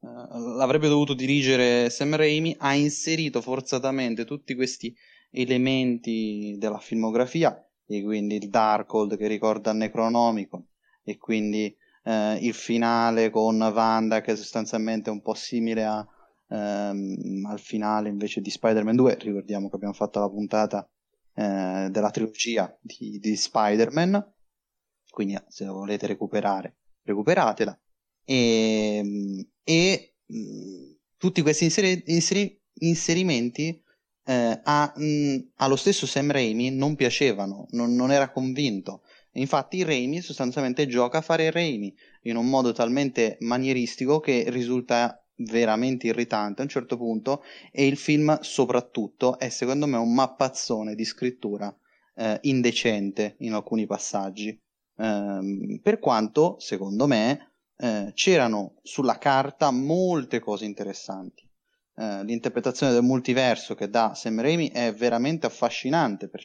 eh, 0.00 0.08
l'avrebbe 0.56 0.88
dovuto 0.88 1.14
dirigere 1.14 1.90
Sam 1.90 2.16
Raimi, 2.16 2.54
ha 2.58 2.74
inserito 2.74 3.40
forzatamente 3.40 4.24
tutti 4.24 4.54
questi 4.54 4.94
elementi 5.30 6.56
della 6.58 6.78
filmografia, 6.78 7.60
e 7.86 8.02
quindi 8.02 8.36
il 8.36 8.48
Darkhold 8.48 9.16
che 9.16 9.26
ricorda 9.26 9.70
il 9.70 9.76
Necronomicon, 9.78 10.66
e 11.04 11.18
quindi 11.18 11.74
eh, 12.04 12.38
il 12.40 12.54
finale 12.54 13.30
con 13.30 13.60
Wanda 13.60 14.20
che 14.20 14.36
sostanzialmente 14.36 15.10
è 15.10 15.12
un 15.12 15.22
po' 15.22 15.34
simile 15.34 15.84
a, 15.84 16.06
ehm, 16.48 17.46
al 17.48 17.60
finale 17.60 18.08
invece 18.08 18.40
di 18.40 18.50
Spider-Man 18.50 18.96
2, 18.96 19.18
ricordiamo 19.20 19.68
che 19.68 19.76
abbiamo 19.76 19.94
fatto 19.94 20.20
la 20.20 20.28
puntata 20.28 20.88
eh, 21.34 21.88
della 21.90 22.10
trilogia 22.10 22.76
di, 22.80 23.18
di 23.20 23.36
Spider-Man, 23.36 24.34
quindi 25.16 25.34
se 25.48 25.64
la 25.64 25.72
volete 25.72 26.06
recuperare, 26.06 26.76
recuperatela. 27.02 27.74
E, 28.22 28.96
ehm, 28.98 29.48
e 29.64 30.16
mh, 30.26 30.36
mm, 30.38 30.92
tutti 31.16 31.40
questi 31.40 31.64
inseri- 31.64 32.02
inseri- 32.08 32.60
inserimenti 32.80 33.82
eh, 34.26 34.60
a, 34.62 34.92
mh, 34.94 35.04
mm, 35.04 35.38
allo 35.56 35.76
stesso 35.76 36.04
Sam 36.06 36.30
Raimi 36.30 36.70
non 36.70 36.96
piacevano, 36.96 37.66
non, 37.70 37.94
non 37.94 38.12
era 38.12 38.30
convinto. 38.30 39.04
Infatti 39.32 39.82
Raimi 39.82 40.20
sostanzialmente 40.20 40.86
gioca 40.86 41.18
a 41.18 41.22
fare 41.22 41.50
Raimi 41.50 41.94
in 42.24 42.36
un 42.36 42.50
modo 42.50 42.72
talmente 42.72 43.38
manieristico 43.40 44.20
che 44.20 44.44
risulta 44.50 45.18
veramente 45.36 46.08
irritante 46.08 46.60
a 46.60 46.64
un 46.64 46.70
certo 46.70 46.98
punto 46.98 47.42
e 47.72 47.86
il 47.86 47.96
film 47.96 48.38
soprattutto 48.40 49.38
è 49.38 49.48
secondo 49.48 49.86
me 49.86 49.96
un 49.96 50.12
mappazzone 50.12 50.94
di 50.94 51.04
scrittura 51.06 51.74
eh, 52.16 52.38
indecente 52.42 53.36
in 53.40 53.54
alcuni 53.54 53.86
passaggi 53.86 54.58
ehm, 54.96 55.80
per 55.82 55.98
quanto, 55.98 56.56
secondo 56.58 57.06
me, 57.06 57.52
eh, 57.76 58.12
c'erano 58.14 58.76
sulla 58.82 59.18
carta 59.18 59.70
molte 59.70 60.38
cose 60.40 60.64
interessanti. 60.64 61.48
Eh, 61.98 62.24
l'interpretazione 62.24 62.92
del 62.92 63.02
multiverso 63.02 63.74
che 63.74 63.88
dà 63.88 64.14
Sam 64.14 64.40
Raimi 64.40 64.70
è 64.70 64.92
veramente 64.92 65.46
affascinante 65.46 66.28
per, 66.28 66.44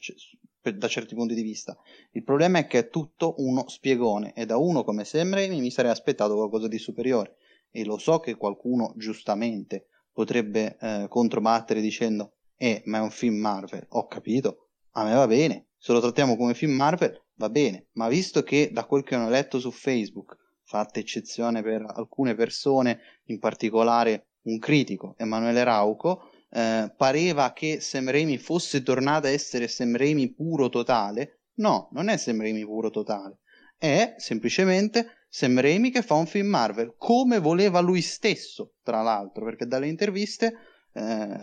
per, 0.61 0.77
da 0.77 0.87
certi 0.87 1.15
punti 1.15 1.33
di 1.33 1.41
vista. 1.41 1.77
Il 2.11 2.23
problema 2.23 2.59
è 2.59 2.67
che 2.67 2.79
è 2.79 2.89
tutto 2.89 3.35
uno 3.37 3.67
spiegone 3.67 4.33
e 4.33 4.45
da 4.45 4.57
uno 4.57 4.83
come 4.83 5.03
Sam 5.03 5.33
Raimi 5.33 5.59
mi 5.59 5.71
sarei 5.71 5.91
aspettato 5.91 6.35
qualcosa 6.35 6.67
di 6.67 6.77
superiore. 6.77 7.35
E 7.69 7.85
lo 7.85 7.97
so 7.97 8.19
che 8.19 8.35
qualcuno 8.35 8.93
giustamente 8.97 9.87
potrebbe 10.11 10.77
eh, 10.79 11.05
controbattere 11.07 11.79
dicendo 11.79 12.33
eh, 12.57 12.81
ma 12.85 12.99
è 12.99 13.01
un 13.01 13.09
film 13.09 13.37
Marvel. 13.37 13.85
Ho 13.89 14.07
capito, 14.07 14.67
a 14.91 15.03
me 15.03 15.13
va 15.13 15.25
bene. 15.25 15.69
Se 15.77 15.93
lo 15.93 15.99
trattiamo 15.99 16.37
come 16.37 16.53
film 16.53 16.73
Marvel, 16.73 17.19
va 17.41 17.49
bene, 17.49 17.87
ma 17.93 18.07
visto 18.07 18.43
che 18.43 18.69
da 18.71 18.85
quel 18.85 19.03
che 19.03 19.15
ho 19.15 19.27
letto 19.27 19.59
su 19.59 19.71
Facebook, 19.71 20.37
fatta 20.63 20.99
eccezione 20.99 21.63
per 21.63 21.83
alcune 21.87 22.35
persone, 22.35 22.99
in 23.25 23.39
particolare 23.39 24.27
un 24.43 24.59
critico, 24.59 25.15
Emanuele 25.17 25.63
Rauco, 25.63 26.29
eh, 26.51 26.93
pareva 26.95 27.51
che 27.53 27.79
Sam 27.79 28.11
Raimi 28.11 28.37
fosse 28.37 28.83
tornato 28.83 29.25
a 29.25 29.31
essere 29.31 29.67
Sam 29.67 29.97
Raimi 29.97 30.31
puro 30.31 30.69
totale. 30.69 31.39
No, 31.55 31.89
non 31.93 32.09
è 32.09 32.17
Sam 32.17 32.39
Raimi 32.41 32.63
puro 32.63 32.91
totale, 32.91 33.39
è 33.77 34.13
semplicemente 34.17 35.25
Sam 35.27 35.59
Raimi 35.59 35.89
che 35.89 36.03
fa 36.03 36.13
un 36.13 36.27
film 36.27 36.47
Marvel, 36.47 36.93
come 36.95 37.39
voleva 37.39 37.79
lui 37.79 38.01
stesso, 38.01 38.75
tra 38.83 39.01
l'altro, 39.01 39.45
perché 39.45 39.65
dalle 39.65 39.87
interviste 39.87 40.53
eh, 40.93 41.39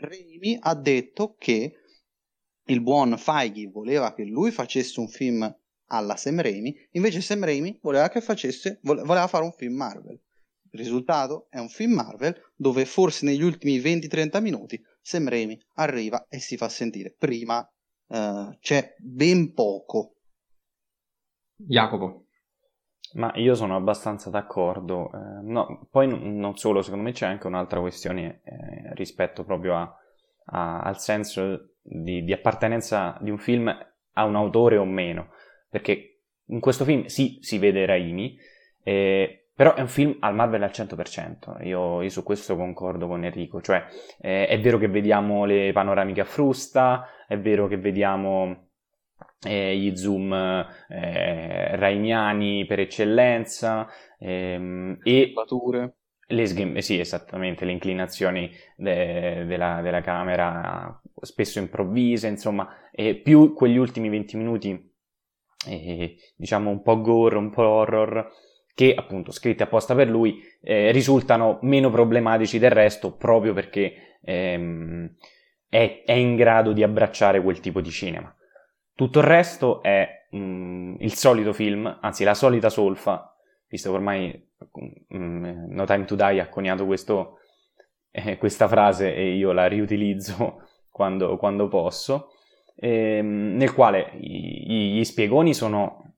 Raimi 0.00 0.56
ha 0.60 0.74
detto 0.74 1.34
che 1.38 1.80
il 2.66 2.80
buon 2.80 3.16
Feige 3.18 3.68
voleva 3.68 4.12
che 4.12 4.24
lui 4.24 4.50
facesse 4.50 5.00
un 5.00 5.08
film 5.08 5.54
alla 5.88 6.16
Sam 6.16 6.40
Raimi, 6.40 6.74
invece 6.92 7.20
Sam 7.20 7.44
Raimi 7.44 7.78
voleva 7.80 8.08
che 8.08 8.20
facesse, 8.20 8.80
voleva 8.82 9.26
fare 9.26 9.44
un 9.44 9.52
film 9.52 9.74
Marvel. 9.74 10.20
Il 10.70 10.80
risultato 10.80 11.46
è 11.48 11.58
un 11.58 11.68
film 11.68 11.92
Marvel 11.94 12.34
dove 12.56 12.84
forse 12.84 13.24
negli 13.24 13.42
ultimi 13.42 13.78
20-30 13.78 14.40
minuti 14.42 14.82
Sam 15.00 15.28
Raimi 15.28 15.58
arriva 15.74 16.26
e 16.28 16.40
si 16.40 16.56
fa 16.56 16.68
sentire. 16.68 17.14
Prima 17.16 17.58
uh, 18.08 18.56
c'è 18.58 18.96
ben 18.98 19.52
poco. 19.52 20.16
Jacopo. 21.54 22.24
Ma 23.14 23.32
io 23.36 23.54
sono 23.54 23.76
abbastanza 23.76 24.28
d'accordo. 24.30 25.10
Eh, 25.12 25.42
no, 25.42 25.86
poi 25.90 26.08
n- 26.08 26.36
non 26.38 26.56
solo, 26.56 26.82
secondo 26.82 27.04
me 27.04 27.12
c'è 27.12 27.26
anche 27.26 27.46
un'altra 27.46 27.80
questione 27.80 28.40
eh, 28.42 28.94
rispetto 28.94 29.44
proprio 29.44 29.76
a, 29.76 29.96
a, 30.46 30.80
al 30.80 30.98
senso 30.98 31.75
di, 31.86 32.24
di 32.24 32.32
appartenenza 32.32 33.16
di 33.20 33.30
un 33.30 33.38
film 33.38 33.68
a 34.12 34.24
un 34.24 34.36
autore 34.36 34.76
o 34.76 34.84
meno, 34.84 35.30
perché 35.68 36.20
in 36.46 36.60
questo 36.60 36.84
film 36.84 37.04
sì 37.04 37.38
si 37.40 37.58
vede 37.58 37.86
Raimi, 37.86 38.36
eh, 38.82 39.48
però 39.54 39.74
è 39.74 39.80
un 39.80 39.88
film 39.88 40.16
al 40.20 40.34
Marvel 40.34 40.62
al 40.62 40.70
100%, 40.70 41.66
io, 41.66 42.02
io 42.02 42.08
su 42.08 42.22
questo 42.22 42.56
concordo 42.56 43.06
con 43.06 43.24
Enrico, 43.24 43.60
cioè 43.60 43.84
eh, 44.20 44.46
è 44.46 44.60
vero 44.60 44.78
che 44.78 44.88
vediamo 44.88 45.44
le 45.44 45.72
panoramiche 45.72 46.20
a 46.20 46.24
frusta, 46.24 47.06
è 47.26 47.38
vero 47.38 47.66
che 47.66 47.78
vediamo 47.78 48.68
eh, 49.46 49.76
gli 49.76 49.96
zoom 49.96 50.32
eh, 50.32 51.76
rainiani 51.76 52.66
per 52.66 52.80
eccellenza 52.80 53.86
ehm, 54.18 54.98
e 55.02 55.30
Bature. 55.32 55.94
Le 56.28 56.46
sghim- 56.46 56.78
sì, 56.78 56.98
esattamente, 56.98 57.64
le 57.64 57.72
inclinazioni 57.72 58.50
de- 58.76 59.44
della, 59.46 59.80
della, 59.80 60.00
camera 60.00 61.00
spesso 61.20 61.58
improvvise, 61.58 62.26
insomma, 62.28 62.90
e 62.90 63.14
più 63.14 63.52
quegli 63.54 63.76
ultimi 63.76 64.08
20 64.08 64.36
minuti, 64.36 64.92
eh, 65.68 66.16
diciamo 66.36 66.70
un 66.70 66.82
po' 66.82 67.00
gore, 67.00 67.36
un 67.36 67.50
po' 67.50 67.62
horror, 67.62 68.30
che 68.74 68.94
appunto 68.94 69.32
scritti 69.32 69.62
apposta 69.62 69.94
per 69.94 70.08
lui, 70.08 70.42
eh, 70.62 70.90
risultano 70.90 71.58
meno 71.62 71.90
problematici 71.90 72.58
del 72.58 72.70
resto 72.70 73.14
proprio 73.14 73.54
perché 73.54 74.18
ehm, 74.22 75.14
è, 75.68 76.02
è 76.04 76.12
in 76.12 76.36
grado 76.36 76.72
di 76.72 76.82
abbracciare 76.82 77.40
quel 77.40 77.60
tipo 77.60 77.80
di 77.80 77.90
cinema. 77.90 78.34
Tutto 78.94 79.20
il 79.20 79.24
resto 79.24 79.82
è 79.82 80.26
mh, 80.30 80.38
mm, 80.38 80.94
il 81.00 81.14
solito 81.14 81.52
film, 81.52 81.98
anzi 82.00 82.24
la 82.24 82.34
solita 82.34 82.68
solfa, 82.68 83.34
visto 83.68 83.90
che 83.90 83.96
ormai 83.96 84.45
No 85.08 85.84
Time 85.84 86.04
to 86.04 86.14
Die 86.14 86.40
ha 86.40 86.48
coniato 86.48 86.86
questo, 86.86 87.38
eh, 88.10 88.36
questa 88.36 88.68
frase 88.68 89.14
e 89.14 89.34
io 89.34 89.52
la 89.52 89.66
riutilizzo 89.66 90.62
quando, 90.90 91.36
quando 91.36 91.68
posso, 91.68 92.30
ehm, 92.76 93.56
nel 93.56 93.72
quale 93.74 94.12
gli, 94.18 94.98
gli 94.98 95.04
spiegoni 95.04 95.54
sono 95.54 96.14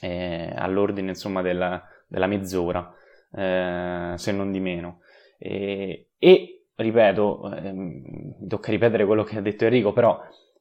eh, 0.00 0.52
all'ordine 0.54 1.08
insomma 1.10 1.42
della, 1.42 1.82
della 2.06 2.26
mezz'ora, 2.26 2.92
eh, 3.32 4.12
se 4.16 4.32
non 4.32 4.52
di 4.52 4.60
meno. 4.60 5.00
E, 5.38 6.10
e 6.18 6.66
ripeto, 6.74 7.52
ehm, 7.54 8.46
tocca 8.48 8.70
ripetere 8.70 9.04
quello 9.04 9.24
che 9.24 9.38
ha 9.38 9.40
detto 9.40 9.64
Enrico, 9.64 9.92
però 9.92 10.20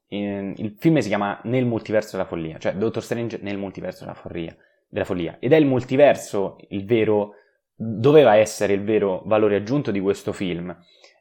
il 0.10 0.76
film 0.78 1.00
si 1.00 1.10
chiama 1.10 1.40
Nel 1.44 1.66
multiverso 1.66 2.16
della 2.16 2.28
follia, 2.28 2.58
cioè 2.58 2.76
Doctor 2.76 3.04
Strange 3.04 3.40
nel 3.42 3.58
multiverso 3.58 4.06
della 4.06 4.16
follia, 4.16 4.56
della 4.88 5.06
follia. 5.06 5.38
Ed 5.40 5.54
è 5.54 5.56
il 5.56 5.66
multiverso 5.66 6.58
il 6.70 6.86
vero, 6.86 7.34
doveva 7.76 8.36
essere 8.36 8.74
il 8.74 8.84
vero 8.84 9.22
valore 9.26 9.56
aggiunto 9.58 9.92
di 9.92 10.00
questo 10.00 10.34
film, 10.34 10.76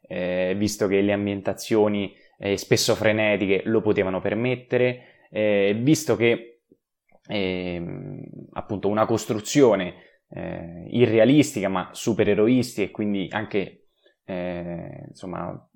eh, 0.09 0.55
visto 0.57 0.87
che 0.87 1.01
le 1.01 1.13
ambientazioni 1.13 2.15
eh, 2.39 2.57
spesso 2.57 2.95
frenetiche 2.95 3.63
lo 3.65 3.81
potevano 3.81 4.21
permettere, 4.21 5.27
eh, 5.31 5.77
visto 5.81 6.17
che 6.17 6.61
ehm, 7.29 8.23
appunto 8.53 8.89
una 8.89 9.07
costruzione 9.07 9.95
eh, 10.31 10.87
irrealistica 10.91 11.69
ma 11.69 11.91
supereroisti 11.93 12.83
e 12.83 12.91
quindi 12.91 13.29
anche 13.31 13.87
eh, 14.25 15.05
insomma 15.09 15.69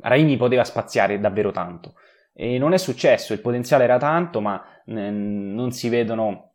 Raimi 0.00 0.36
poteva 0.36 0.64
spaziare 0.64 1.18
davvero 1.18 1.50
tanto. 1.50 1.94
E 2.32 2.56
non 2.58 2.72
è 2.72 2.78
successo, 2.78 3.32
il 3.32 3.40
potenziale 3.40 3.82
era 3.82 3.98
tanto, 3.98 4.40
ma 4.40 4.62
non 4.84 5.72
si 5.72 5.88
vedono, 5.88 6.47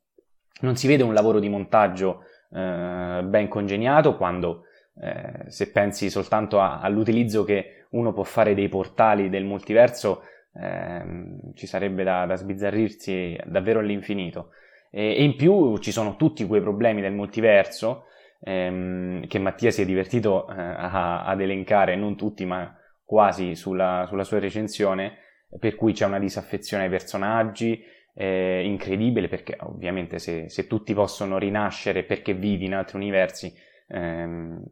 non 0.63 0.75
si 0.75 0.87
vede 0.87 1.03
un 1.03 1.13
lavoro 1.13 1.39
di 1.39 1.49
montaggio 1.49 2.23
eh, 2.51 3.21
ben 3.23 3.47
congegnato 3.47 4.15
quando 4.15 4.65
eh, 5.01 5.49
se 5.49 5.71
pensi 5.71 6.09
soltanto 6.09 6.59
a, 6.59 6.79
all'utilizzo 6.79 7.43
che 7.43 7.85
uno 7.91 8.13
può 8.13 8.23
fare 8.23 8.55
dei 8.55 8.69
portali 8.69 9.29
del 9.29 9.43
multiverso, 9.43 10.23
ehm, 10.55 11.53
ci 11.53 11.67
sarebbe 11.67 12.03
da, 12.03 12.25
da, 12.25 12.35
sbizzarrirsi 12.35 13.37
davvero 13.45 13.79
all'infinito. 13.79 14.49
E, 14.89 15.15
e, 15.15 15.23
in 15.23 15.35
più 15.35 15.77
ci 15.77 15.91
sono 15.91 16.15
tutti 16.15 16.45
quei 16.47 16.61
problemi 16.61 17.01
del 17.01 17.13
multiverso 17.13 18.05
ehm, 18.41 19.27
che 19.27 19.39
Mattia 19.39 19.71
si 19.71 19.81
è 19.81 19.85
divertito 19.85 20.47
eh, 20.49 20.53
a, 20.55 21.25
ad 21.25 21.41
elencare, 21.41 21.95
non 21.95 22.15
tutti, 22.15 22.45
ma 22.45 22.75
quasi 23.03 23.55
sulla, 23.55 24.05
sulla 24.07 24.23
sua 24.23 24.39
recensione 24.39 25.17
per 25.59 25.75
cui 25.75 25.93
c'è 25.93 26.05
una 26.05 26.19
disaffezione 26.19 26.83
ai 26.83 26.89
personaggi 26.89 27.83
eh, 28.13 28.63
incredibile, 28.65 29.27
perché 29.27 29.57
ovviamente 29.61 30.19
se, 30.19 30.49
se, 30.49 30.67
tutti 30.67 30.93
possono 30.93 31.37
rinascere 31.37 32.03
perché 32.03 32.33
vivi 32.33 32.65
in 32.65 32.75
altri 32.75 32.97
universi, 32.97 33.53
ehm, 33.87 34.63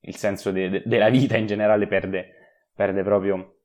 il 0.00 0.16
senso 0.16 0.52
de, 0.52 0.68
de, 0.68 0.82
della 0.84 1.08
vita 1.08 1.36
in 1.36 1.46
generale 1.46 1.86
perde, 1.86 2.30
perde 2.74 3.02
proprio 3.02 3.58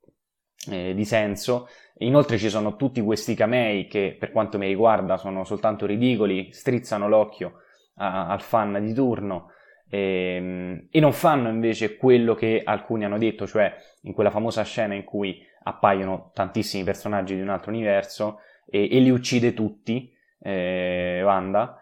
eh, 0.70 0.94
di 0.94 1.06
senso. 1.06 1.68
Inoltre 2.00 2.38
ci 2.38 2.50
sono 2.50 2.76
tutti 2.76 3.02
questi 3.02 3.36
camei 3.36 3.88
che, 3.88 4.16
per 4.20 4.32
quanto 4.32 4.58
mi 4.58 4.68
riguarda, 4.68 5.18
sono 5.18 5.44
soltanto 5.44 5.86
ridicoli, 5.86 6.52
strizzano 6.52 7.08
l'occhio 7.08 7.62
a, 7.96 8.28
al 8.28 8.42
fan 8.42 8.84
di 8.84 8.94
turno. 8.94 9.52
E, 9.88 10.36
ehm, 10.36 10.88
e, 10.90 11.00
non 11.00 11.14
fanno 11.14 11.50
invece 11.50 11.98
quello 11.98 12.34
che 12.34 12.62
alcuni 12.64 13.06
hanno 13.06 13.20
detto, 13.20 13.46
cioè 13.46 13.72
in 14.04 14.14
quella 14.14 14.32
famosa 14.32 14.64
scena 14.64 14.96
in 14.96 15.04
cui 15.04 15.46
appaiono 15.64 16.32
tantissimi 16.34 16.84
personaggi 16.84 17.36
di 17.36 17.42
un 17.42 17.50
altro 17.50 17.70
universo 17.70 18.40
e, 18.66 18.90
e 18.92 19.00
li 19.00 19.10
uccide 19.10 19.54
tutti, 19.54 20.12
eh, 20.40 21.22
Wanda, 21.24 21.82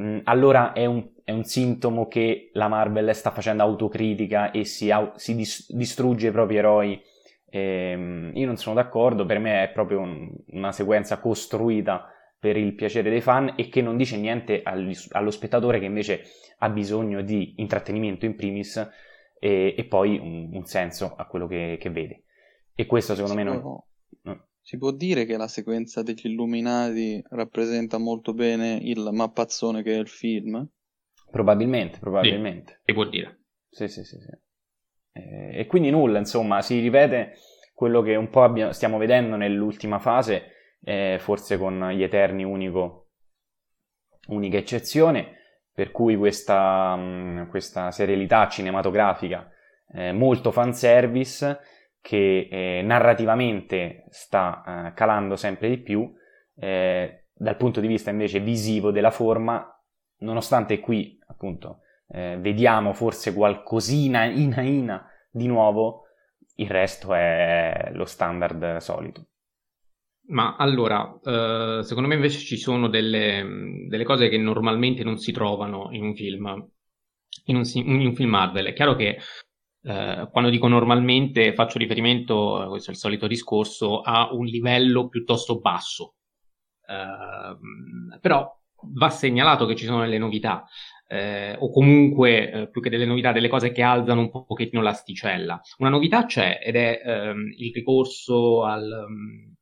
mm, 0.00 0.20
allora 0.24 0.72
è 0.72 0.86
un, 0.86 1.10
è 1.24 1.32
un, 1.32 1.44
sintomo 1.44 2.08
che 2.08 2.50
la 2.54 2.68
Marvel 2.68 3.14
sta 3.14 3.30
facendo 3.30 3.62
autocritica 3.62 4.50
e 4.50 4.64
si, 4.64 4.90
au- 4.90 5.12
si 5.16 5.34
dis- 5.34 5.72
distrugge 5.72 6.28
i 6.28 6.32
propri 6.32 6.56
eroi. 6.56 7.00
Eh, 7.52 8.30
io 8.32 8.46
non 8.46 8.56
sono 8.56 8.76
d'accordo, 8.76 9.26
per 9.26 9.38
me 9.38 9.64
è 9.64 9.70
proprio 9.70 10.00
un, 10.00 10.30
una 10.48 10.72
sequenza 10.72 11.18
costruita 11.18 12.12
per 12.38 12.56
il 12.56 12.74
piacere 12.74 13.10
dei 13.10 13.20
fan 13.20 13.52
e 13.56 13.68
che 13.68 13.82
non 13.82 13.96
dice 13.98 14.16
niente 14.16 14.62
al, 14.62 14.90
allo 15.10 15.30
spettatore 15.30 15.78
che 15.78 15.84
invece 15.84 16.22
ha 16.58 16.70
bisogno 16.70 17.20
di 17.20 17.54
intrattenimento 17.58 18.24
in 18.24 18.34
primis 18.34 18.76
e, 19.38 19.74
e 19.76 19.84
poi 19.84 20.18
un, 20.18 20.50
un, 20.52 20.64
senso 20.64 21.14
a 21.16 21.26
quello 21.26 21.46
che, 21.46 21.76
che 21.78 21.90
vede. 21.90 22.22
E 22.74 22.86
questo 22.86 23.14
secondo 23.14 23.34
me 23.34 23.42
non... 23.42 23.82
Si 24.70 24.78
può 24.78 24.92
dire 24.92 25.24
che 25.24 25.36
la 25.36 25.48
sequenza 25.48 26.04
degli 26.04 26.26
Illuminati 26.26 27.20
rappresenta 27.30 27.98
molto 27.98 28.32
bene 28.32 28.78
il 28.80 29.08
mappazzone 29.10 29.82
che 29.82 29.94
è 29.94 29.98
il 29.98 30.06
film? 30.06 30.64
Probabilmente, 31.28 31.98
probabilmente. 31.98 32.74
Sì, 32.74 32.82
si 32.84 32.92
può 32.92 33.04
dire. 33.04 33.40
Sì, 33.68 33.88
sì, 33.88 34.04
sì. 34.04 34.16
sì. 34.20 34.30
E, 35.10 35.58
e, 35.58 35.66
quindi 35.66 35.90
nulla, 35.90 36.20
insomma, 36.20 36.62
si 36.62 36.78
ripete 36.78 37.32
quello 37.74 38.00
che 38.00 38.14
un 38.14 38.30
po' 38.30 38.44
abbiamo, 38.44 38.70
stiamo 38.70 38.96
vedendo 38.96 39.34
nell'ultima 39.34 39.98
fase, 39.98 40.52
eh, 40.84 41.16
forse 41.18 41.58
con 41.58 41.90
gli 41.90 42.04
Eterni 42.04 42.44
unico, 42.44 43.08
unica 44.28 44.56
eccezione, 44.56 45.34
per 45.72 45.90
cui 45.90 46.14
questa, 46.14 46.94
mh, 46.94 47.48
questa 47.48 47.90
serialità 47.90 48.48
cinematografica 48.48 49.50
eh, 49.92 50.12
molto 50.12 50.52
fanservice 50.52 51.58
che 52.00 52.48
eh, 52.50 52.82
narrativamente 52.82 54.04
sta 54.10 54.88
eh, 54.88 54.94
calando 54.94 55.36
sempre 55.36 55.68
di 55.68 55.78
più, 55.78 56.10
eh, 56.56 57.26
dal 57.32 57.56
punto 57.56 57.80
di 57.80 57.86
vista 57.86 58.10
invece 58.10 58.40
visivo 58.40 58.90
della 58.90 59.10
forma, 59.10 59.66
nonostante 60.18 60.80
qui 60.80 61.18
appunto 61.26 61.80
eh, 62.08 62.36
vediamo 62.40 62.92
forse 62.92 63.32
qualcosina 63.32 64.24
ina 64.24 64.60
ina 64.62 65.08
di 65.30 65.46
nuovo, 65.46 66.04
il 66.56 66.68
resto 66.68 67.14
è 67.14 67.90
lo 67.94 68.04
standard 68.04 68.76
solito. 68.78 69.26
Ma 70.30 70.56
allora, 70.56 71.18
eh, 71.24 71.80
secondo 71.82 72.08
me 72.08 72.14
invece 72.14 72.38
ci 72.38 72.56
sono 72.56 72.88
delle, 72.88 73.86
delle, 73.88 74.04
cose 74.04 74.28
che 74.28 74.38
normalmente 74.38 75.02
non 75.02 75.18
si 75.18 75.32
trovano 75.32 75.88
in 75.90 76.04
un 76.04 76.14
film, 76.14 76.68
in 77.46 77.56
un, 77.56 77.62
in 77.74 78.06
un 78.06 78.14
film 78.14 78.30
Marvel. 78.30 78.66
È 78.66 78.72
chiaro 78.72 78.94
che 78.94 79.18
eh, 79.82 80.28
quando 80.30 80.50
dico 80.50 80.68
normalmente 80.68 81.54
faccio 81.54 81.78
riferimento, 81.78 82.64
eh, 82.64 82.68
questo 82.68 82.90
è 82.90 82.92
il 82.92 82.98
solito 82.98 83.26
discorso, 83.26 84.00
a 84.00 84.32
un 84.32 84.44
livello 84.44 85.08
piuttosto 85.08 85.58
basso. 85.58 86.14
Eh, 86.86 88.18
però 88.20 88.58
va 88.92 89.10
segnalato 89.10 89.66
che 89.66 89.76
ci 89.76 89.86
sono 89.86 90.00
delle 90.00 90.18
novità, 90.18 90.66
eh, 91.06 91.56
o 91.58 91.70
comunque 91.70 92.50
eh, 92.50 92.70
più 92.70 92.80
che 92.80 92.90
delle 92.90 93.06
novità, 93.06 93.32
delle 93.32 93.48
cose 93.48 93.72
che 93.72 93.82
alzano 93.82 94.20
un 94.20 94.30
pochettino 94.30 94.82
l'asticella. 94.82 95.60
Una 95.78 95.90
novità 95.90 96.26
c'è 96.26 96.60
ed 96.62 96.76
è 96.76 97.02
ehm, 97.04 97.52
il 97.56 97.72
ricorso 97.72 98.64
al, 98.64 99.06
um, 99.08 99.54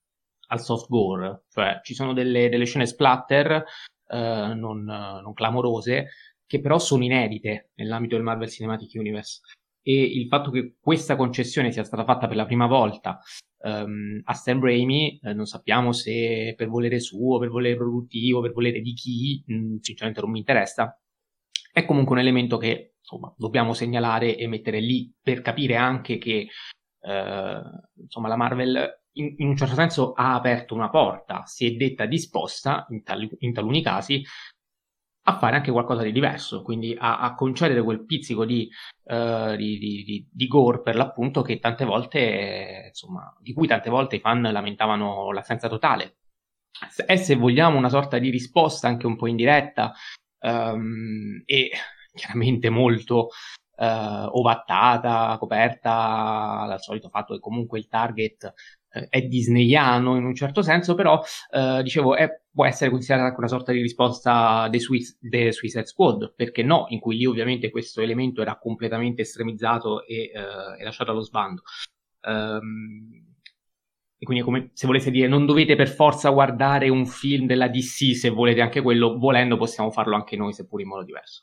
al 0.49 0.61
gore, 0.89 1.45
cioè 1.51 1.81
ci 1.83 1.95
sono 1.95 2.13
delle, 2.13 2.49
delle 2.49 2.65
scene 2.65 2.87
splatter 2.87 3.65
non, 4.11 4.85
non 4.85 5.35
clamorose 5.35 6.09
che 6.47 6.61
però 6.61 6.79
sono 6.79 7.05
inedite 7.05 7.73
nell'ambito 7.75 8.15
del 8.15 8.25
Marvel 8.25 8.49
Cinematic 8.49 8.93
Universe 8.95 9.43
e 9.89 10.03
il 10.03 10.27
fatto 10.27 10.51
che 10.51 10.75
questa 10.79 11.17
concessione 11.17 11.73
sia 11.73 11.83
stata 11.83 12.05
fatta 12.05 12.27
per 12.27 12.37
la 12.37 12.45
prima 12.45 12.67
volta 12.67 13.19
um, 13.63 14.21
a 14.23 14.35
Sam 14.35 14.61
Raimi, 14.61 15.19
eh, 15.23 15.33
non 15.33 15.47
sappiamo 15.47 15.93
se 15.93 16.53
per 16.55 16.69
volere 16.69 17.01
suo, 17.01 17.39
per 17.39 17.49
volere 17.49 17.75
produttivo, 17.75 18.43
per 18.43 18.53
volere 18.53 18.83
di 18.83 18.93
chi, 18.93 19.43
mh, 19.47 19.55
mm, 19.55 19.77
sinceramente 19.81 20.21
non 20.21 20.31
mi 20.31 20.41
interessa, 20.41 21.01
è 21.73 21.87
comunque 21.87 22.17
un 22.17 22.21
elemento 22.21 22.59
che 22.59 22.97
insomma, 22.99 23.33
dobbiamo 23.39 23.73
segnalare 23.73 24.37
e 24.37 24.47
mettere 24.47 24.79
lì 24.81 25.11
per 25.23 25.41
capire 25.41 25.77
anche 25.77 26.19
che 26.19 26.49
eh, 27.01 27.61
insomma, 27.95 28.29
la 28.29 28.37
Marvel 28.37 29.01
in, 29.13 29.37
in, 29.39 29.49
un 29.49 29.57
certo 29.57 29.75
senso 29.75 30.13
ha 30.13 30.35
aperto 30.35 30.75
una 30.75 30.91
porta, 30.91 31.45
si 31.47 31.65
è 31.67 31.71
detta 31.77 32.05
disposta 32.05 32.87
in, 32.91 33.03
tal, 33.03 33.27
in 33.39 33.55
taluni 33.55 33.83
casi 33.83 34.23
a 35.29 35.37
fare 35.37 35.57
anche 35.57 35.71
qualcosa 35.71 36.03
di 36.03 36.11
diverso, 36.11 36.63
quindi 36.63 36.97
a, 36.99 37.21
a 37.21 37.35
concedere 37.35 37.83
quel 37.83 38.07
pizzico 38.07 38.47
di, 38.47 38.67
uh, 39.05 39.55
di, 39.57 39.79
di, 39.79 40.27
di, 40.31 40.47
gore 40.47 40.81
per 40.81 40.97
l'appunto 40.97 41.43
che 41.43 41.59
tante 41.59 41.85
volte, 41.85 42.87
insomma, 42.89 43.37
di 43.39 43.53
cui 43.53 43.67
tante 43.67 43.91
volte 43.91 44.17
i 44.17 44.21
fan 44.21 44.41
lamentavano 44.41 45.31
l'assenza 45.31 45.69
totale. 45.69 46.17
E 47.07 47.17
se 47.19 47.35
vogliamo 47.35 47.77
una 47.77 47.91
sorta 47.91 48.19
di 48.19 48.31
risposta 48.31 48.89
anche 48.89 49.07
un 49.07 49.17
po' 49.17 49.27
indiretta 49.27 49.93
um, 50.41 51.43
e 51.45 51.71
chiaramente 52.15 52.71
molto 52.71 53.29
uh, 53.77 53.85
ovattata, 53.85 55.37
coperta 55.39 56.65
dal 56.67 56.81
solito 56.81 57.11
fatto 57.11 57.35
che 57.35 57.41
comunque 57.41 57.79
il 57.79 57.89
target 57.89 58.55
è 59.09 59.23
disneyano 59.23 60.17
in 60.17 60.25
un 60.25 60.35
certo 60.35 60.63
senso, 60.63 60.95
però 60.95 61.21
uh, 61.53 61.83
dicevo 61.83 62.17
è, 62.17 62.29
può 62.51 62.67
essere 62.67 62.91
considerata 62.91 63.27
anche 63.29 63.39
una 63.39 63.49
sorta 63.49 63.73
di 63.73 63.81
risposta 63.81 64.69
dei, 64.69 64.81
Swiss, 64.81 65.17
dei 65.21 65.53
Suicide 65.53 65.87
Squad, 65.87 66.35
perché 66.35 66.63
no, 66.63 66.87
in 66.89 67.01
cui 67.01 67.17
lì 67.17 67.27
ovviamente 67.27 67.71
questo 67.71 68.01
elemento 68.01 68.43
era 68.43 68.59
completamente 68.59 69.23
estremizzato 69.23 70.05
e, 70.07 70.31
e 70.33 70.85
lasciato 70.85 71.11
allo 71.11 71.23
sbando. 71.23 71.63
Um, 72.23 73.27
e 74.21 74.25
quindi 74.25 74.43
come 74.43 74.71
se 74.73 74.89
volete 74.89 75.13
dire 75.13 75.29
non 75.29 75.47
dovete 75.47 75.77
per 75.77 75.89
forza 75.89 76.31
guardare 76.31 76.89
un 76.89 77.07
film 77.07 77.47
della 77.47 77.69
DC 77.69 78.17
se 78.17 78.31
volete 78.31 78.61
anche 78.61 78.83
quello, 78.83 79.17
volendo 79.17 79.57
possiamo 79.57 79.93
farlo 79.93 80.17
anche 80.17 80.37
noi 80.37 80.53
seppur 80.53 80.81
in 80.81 80.89
modo 80.89 81.05
diverso. 81.05 81.41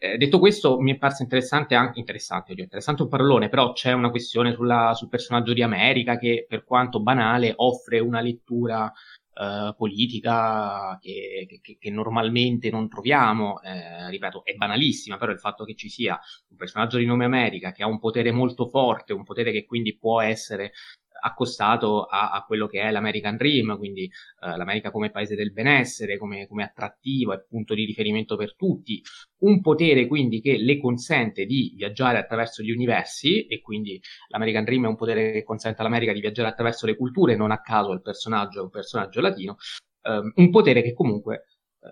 Eh, 0.00 0.16
detto 0.16 0.38
questo, 0.38 0.78
mi 0.78 0.92
è 0.94 0.96
parso 0.96 1.22
interessante 1.22 1.74
anche 1.74 1.98
interessante, 1.98 2.52
interessante 2.56 3.02
un 3.02 3.08
parolone, 3.08 3.48
però 3.48 3.72
c'è 3.72 3.92
una 3.92 4.10
questione 4.10 4.52
sulla, 4.52 4.94
sul 4.94 5.08
personaggio 5.08 5.52
di 5.52 5.62
America 5.62 6.16
che, 6.16 6.46
per 6.48 6.64
quanto 6.64 7.02
banale, 7.02 7.52
offre 7.56 7.98
una 7.98 8.20
lettura 8.20 8.92
eh, 9.34 9.74
politica 9.76 10.98
che, 11.00 11.60
che, 11.60 11.78
che, 11.80 11.90
normalmente 11.90 12.70
non 12.70 12.88
troviamo. 12.88 13.60
Eh, 13.60 14.08
ripeto, 14.10 14.44
è 14.44 14.54
banalissima, 14.54 15.16
però 15.16 15.32
il 15.32 15.40
fatto 15.40 15.64
che 15.64 15.74
ci 15.74 15.88
sia 15.88 16.18
un 16.50 16.56
personaggio 16.56 16.98
di 16.98 17.04
nome 17.04 17.24
America 17.24 17.72
che 17.72 17.82
ha 17.82 17.88
un 17.88 17.98
potere 17.98 18.30
molto 18.30 18.66
forte, 18.66 19.12
un 19.12 19.24
potere 19.24 19.50
che 19.50 19.64
quindi 19.64 19.96
può 19.96 20.20
essere 20.20 20.72
accostato 21.20 22.04
a, 22.04 22.30
a, 22.30 22.44
quello 22.44 22.66
che 22.66 22.80
è 22.80 22.90
l'American 22.90 23.36
Dream, 23.36 23.76
quindi 23.76 24.04
eh, 24.04 24.56
l'America 24.56 24.90
come 24.90 25.10
paese 25.10 25.34
del 25.34 25.52
benessere, 25.52 26.18
come, 26.18 26.46
come 26.46 26.64
attrattivo 26.64 27.32
e 27.32 27.44
punto 27.48 27.74
di 27.74 27.84
riferimento 27.84 28.36
per 28.36 28.54
tutti, 28.56 29.02
un 29.40 29.60
potere 29.60 30.06
quindi 30.06 30.40
che 30.40 30.56
le 30.56 30.78
consente 30.78 31.44
di 31.44 31.72
viaggiare 31.76 32.18
attraverso 32.18 32.62
gli 32.62 32.70
universi 32.70 33.46
e 33.46 33.60
quindi 33.60 34.00
l'American 34.28 34.64
Dream 34.64 34.84
è 34.84 34.88
un 34.88 34.96
potere 34.96 35.32
che 35.32 35.42
consente 35.44 35.80
all'America 35.80 36.12
di 36.12 36.20
viaggiare 36.20 36.48
attraverso 36.48 36.86
le 36.86 36.96
culture, 36.96 37.36
non 37.36 37.50
a 37.50 37.60
caso 37.60 37.92
il 37.92 38.02
personaggio 38.02 38.60
è 38.60 38.62
un 38.62 38.70
personaggio 38.70 39.20
latino, 39.20 39.56
ehm, 40.02 40.32
un 40.36 40.50
potere 40.50 40.82
che 40.82 40.92
comunque 40.92 41.44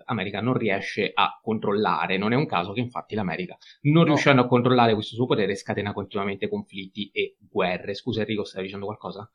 America 0.05 0.41
non 0.41 0.57
riesce 0.57 1.11
a 1.13 1.39
controllare. 1.41 2.17
Non 2.17 2.33
è 2.33 2.35
un 2.35 2.45
caso 2.45 2.73
che 2.73 2.79
infatti 2.79 3.15
l'America, 3.15 3.57
non 3.81 4.03
no. 4.03 4.07
riuscendo 4.09 4.41
a 4.41 4.47
controllare 4.47 4.93
questo 4.93 5.15
suo 5.15 5.25
potere, 5.25 5.55
scatena 5.55 5.93
continuamente 5.93 6.49
conflitti 6.49 7.09
e 7.11 7.37
guerre. 7.39 7.93
Scusa 7.93 8.21
Enrico, 8.21 8.43
stai 8.43 8.63
dicendo 8.63 8.85
qualcosa? 8.85 9.29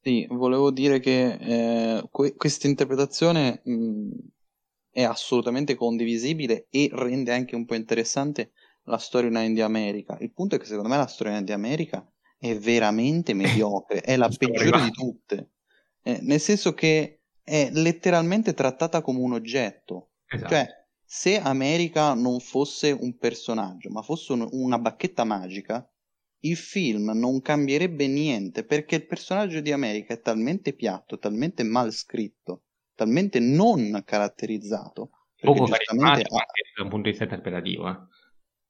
Sì, 0.00 0.26
volevo 0.30 0.70
dire 0.70 0.98
che 0.98 1.32
eh, 1.40 2.08
que- 2.10 2.34
questa 2.34 2.66
interpretazione 2.66 3.60
mh, 3.64 4.10
è 4.90 5.02
assolutamente 5.04 5.74
condivisibile 5.74 6.66
e 6.70 6.90
rende 6.92 7.32
anche 7.32 7.54
un 7.54 7.64
po' 7.64 7.74
interessante 7.74 8.52
la 8.84 8.98
storyline 8.98 9.54
di 9.54 9.60
America. 9.60 10.16
Il 10.20 10.32
punto 10.32 10.56
è 10.56 10.58
che 10.58 10.64
secondo 10.64 10.88
me 10.88 10.96
la 10.96 11.06
storyline 11.06 11.44
di 11.44 11.52
America 11.52 12.04
è 12.36 12.56
veramente 12.56 13.32
mediocre, 13.34 14.00
è 14.00 14.16
la 14.16 14.28
peggiore 14.28 14.82
di 14.82 14.90
tutte. 14.90 15.50
Eh, 16.02 16.18
nel 16.22 16.40
senso 16.40 16.74
che 16.74 17.21
è 17.42 17.70
letteralmente 17.72 18.54
trattata 18.54 19.00
come 19.00 19.18
un 19.18 19.32
oggetto. 19.32 20.10
Esatto. 20.26 20.48
Cioè, 20.48 20.66
se 21.04 21.38
America 21.38 22.14
non 22.14 22.40
fosse 22.40 22.90
un 22.90 23.16
personaggio, 23.18 23.90
ma 23.90 24.02
fosse 24.02 24.32
un, 24.32 24.48
una 24.52 24.78
bacchetta 24.78 25.24
magica, 25.24 25.86
il 26.44 26.56
film 26.56 27.10
non 27.14 27.40
cambierebbe 27.40 28.06
niente 28.06 28.64
perché 28.64 28.96
il 28.96 29.06
personaggio 29.06 29.60
di 29.60 29.72
America 29.72 30.14
è 30.14 30.20
talmente 30.20 30.72
piatto, 30.72 31.18
talmente 31.18 31.62
mal 31.62 31.92
scritto, 31.92 32.64
talmente 32.94 33.40
non 33.40 34.02
caratterizzato. 34.04 35.10
Poco 35.40 35.64
carismatico 35.64 36.36
ha... 36.36 36.44
da 36.76 36.82
un 36.84 36.88
punto 36.88 37.04
di 37.04 37.10
vista 37.10 37.24
interpretativo. 37.24 37.88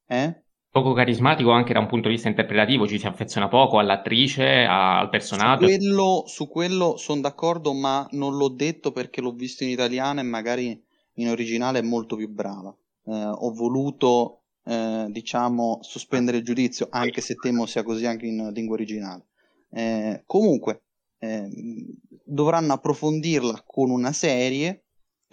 Eh? 0.07 0.17
eh? 0.17 0.42
Poco 0.73 0.93
carismatico 0.93 1.51
anche 1.51 1.71
da 1.71 1.77
un 1.77 1.85
punto 1.85 2.07
di 2.07 2.15
vista 2.15 2.29
interpretativo, 2.29 2.87
ci 2.87 2.97
si 2.97 3.05
affeziona 3.05 3.47
poco 3.47 3.77
all'attrice, 3.77 4.65
al 4.67 5.07
personaggio. 5.07 5.67
Su 5.67 5.77
quello, 5.77 6.25
quello 6.49 6.97
sono 6.97 7.21
d'accordo, 7.21 7.73
ma 7.73 8.07
non 8.13 8.35
l'ho 8.35 8.47
detto 8.49 8.91
perché 8.91 9.21
l'ho 9.21 9.33
visto 9.33 9.63
in 9.63 9.69
italiano 9.69 10.19
e 10.19 10.23
magari 10.23 10.83
in 11.17 11.29
originale 11.29 11.77
è 11.77 11.83
molto 11.83 12.15
più 12.15 12.27
brava. 12.27 12.75
Eh, 13.05 13.11
ho 13.13 13.51
voluto, 13.53 14.45
eh, 14.65 15.05
diciamo, 15.09 15.77
sospendere 15.83 16.37
il 16.37 16.43
giudizio, 16.43 16.87
anche 16.89 17.21
se 17.21 17.35
temo 17.35 17.67
sia 17.67 17.83
così 17.83 18.07
anche 18.07 18.25
in 18.25 18.49
lingua 18.51 18.73
originale. 18.73 19.27
Eh, 19.69 20.23
comunque, 20.25 20.85
ehm, 21.19 21.85
dovranno 22.23 22.73
approfondirla 22.73 23.63
con 23.63 23.91
una 23.91 24.11
serie, 24.11 24.82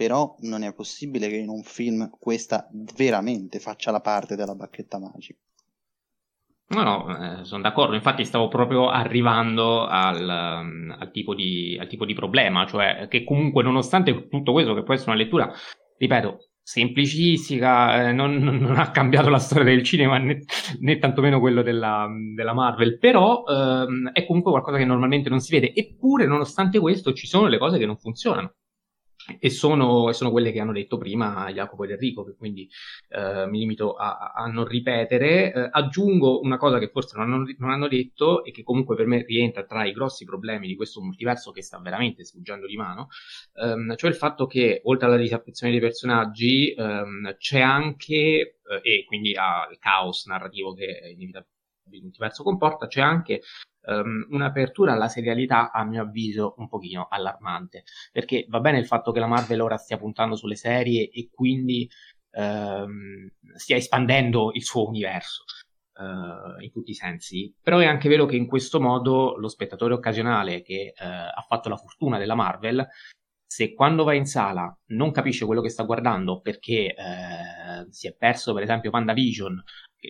però 0.00 0.34
non 0.44 0.62
è 0.62 0.72
possibile 0.72 1.28
che 1.28 1.36
in 1.36 1.50
un 1.50 1.62
film 1.62 2.08
questa 2.18 2.66
veramente 2.96 3.58
faccia 3.58 3.90
la 3.90 4.00
parte 4.00 4.34
della 4.34 4.54
bacchetta 4.54 4.98
magica. 4.98 5.38
No, 6.68 6.82
no, 6.82 7.40
eh, 7.40 7.44
sono 7.44 7.60
d'accordo. 7.60 7.96
Infatti, 7.96 8.24
stavo 8.24 8.48
proprio 8.48 8.88
arrivando 8.88 9.84
al, 9.84 10.22
um, 10.22 10.96
al, 10.98 11.10
tipo 11.10 11.34
di, 11.34 11.76
al, 11.78 11.86
tipo 11.86 12.06
di, 12.06 12.14
problema, 12.14 12.64
cioè 12.66 13.08
che 13.10 13.24
comunque, 13.24 13.62
nonostante 13.62 14.26
tutto 14.28 14.52
questo, 14.52 14.72
che 14.72 14.84
può 14.84 14.94
essere 14.94 15.10
una 15.10 15.20
lettura, 15.20 15.52
ripeto, 15.98 16.48
semplicistica, 16.62 18.08
eh, 18.08 18.12
non, 18.12 18.36
non, 18.36 18.78
ha 18.78 18.92
cambiato 18.92 19.28
la 19.28 19.38
storia 19.38 19.66
del 19.66 19.82
cinema 19.82 20.16
né, 20.16 20.44
né 20.80 20.96
tantomeno 20.96 21.40
quello 21.40 21.60
della, 21.60 22.08
della 22.34 22.54
Marvel, 22.54 22.96
però 22.96 23.44
ehm, 23.46 24.12
è 24.14 24.24
comunque 24.24 24.50
qualcosa 24.50 24.78
che 24.78 24.86
normalmente 24.86 25.28
non 25.28 25.40
si 25.40 25.52
vede. 25.52 25.74
Eppure, 25.74 26.24
nonostante 26.24 26.78
questo, 26.78 27.12
ci 27.12 27.26
sono 27.26 27.48
le 27.48 27.58
cose 27.58 27.76
che 27.76 27.84
non 27.84 27.98
funzionano 27.98 28.54
e 29.38 29.50
sono, 29.50 30.12
sono, 30.12 30.30
quelle 30.30 30.52
che 30.52 30.60
hanno 30.60 30.72
detto 30.72 30.98
prima 30.98 31.50
Jacopo 31.52 31.84
ed 31.84 31.90
Enrico, 31.90 32.34
quindi 32.36 32.68
eh, 33.08 33.46
mi 33.46 33.58
limito 33.58 33.94
a, 33.94 34.32
a 34.34 34.46
non 34.46 34.64
ripetere. 34.66 35.52
Eh, 35.52 35.68
aggiungo 35.70 36.40
una 36.40 36.56
cosa 36.56 36.78
che 36.78 36.88
forse 36.88 37.16
non 37.16 37.32
hanno, 37.32 37.54
non 37.58 37.70
hanno, 37.70 37.88
detto 37.88 38.44
e 38.44 38.50
che 38.50 38.62
comunque 38.62 38.96
per 38.96 39.06
me 39.06 39.24
rientra 39.24 39.64
tra 39.64 39.84
i 39.84 39.92
grossi 39.92 40.24
problemi 40.24 40.66
di 40.66 40.76
questo 40.76 41.00
multiverso 41.00 41.50
che 41.50 41.62
sta 41.62 41.78
veramente 41.78 42.24
sfuggendo 42.24 42.66
di 42.66 42.76
mano, 42.76 43.08
ehm, 43.54 43.96
cioè 43.96 44.10
il 44.10 44.16
fatto 44.16 44.46
che 44.46 44.80
oltre 44.84 45.06
alla 45.06 45.16
disaffezione 45.16 45.72
dei 45.72 45.80
personaggi 45.80 46.72
ehm, 46.72 47.36
c'è 47.36 47.60
anche, 47.60 48.14
eh, 48.14 48.80
e 48.82 49.04
quindi 49.06 49.34
al 49.34 49.78
caos 49.78 50.26
narrativo 50.26 50.72
che 50.74 50.84
inevitabilmente 50.84 51.58
il 51.92 52.02
multiverso 52.02 52.42
comporta, 52.42 52.86
c'è 52.86 53.00
anche 53.00 53.40
um, 53.86 54.26
un'apertura 54.30 54.92
alla 54.92 55.08
serialità, 55.08 55.70
a 55.72 55.84
mio 55.84 56.02
avviso, 56.02 56.54
un 56.58 56.68
pochino 56.68 57.06
allarmante. 57.08 57.84
Perché 58.12 58.46
va 58.48 58.60
bene 58.60 58.78
il 58.78 58.86
fatto 58.86 59.12
che 59.12 59.20
la 59.20 59.26
Marvel 59.26 59.60
ora 59.60 59.76
stia 59.76 59.98
puntando 59.98 60.36
sulle 60.36 60.56
serie 60.56 61.08
e 61.10 61.28
quindi 61.32 61.88
um, 62.32 63.28
stia 63.54 63.76
espandendo 63.76 64.50
il 64.52 64.64
suo 64.64 64.88
universo. 64.88 65.44
Uh, 66.00 66.58
in 66.62 66.70
tutti 66.72 66.92
i 66.92 66.94
sensi, 66.94 67.52
però 67.62 67.76
è 67.76 67.84
anche 67.84 68.08
vero 68.08 68.24
che 68.24 68.34
in 68.34 68.46
questo 68.46 68.80
modo 68.80 69.36
lo 69.36 69.48
spettatore 69.48 69.92
occasionale 69.92 70.62
che 70.62 70.94
uh, 70.98 71.04
ha 71.04 71.44
fatto 71.46 71.68
la 71.68 71.76
fortuna 71.76 72.16
della 72.16 72.34
Marvel 72.34 72.88
se 73.52 73.74
quando 73.74 74.04
va 74.04 74.14
in 74.14 74.26
sala 74.26 74.72
non 74.92 75.10
capisce 75.10 75.44
quello 75.44 75.60
che 75.60 75.70
sta 75.70 75.82
guardando 75.82 76.40
perché 76.40 76.94
eh, 76.94 77.86
si 77.90 78.06
è 78.06 78.14
perso 78.14 78.54
per 78.54 78.62
esempio 78.62 78.90
PandaVision 78.90 79.62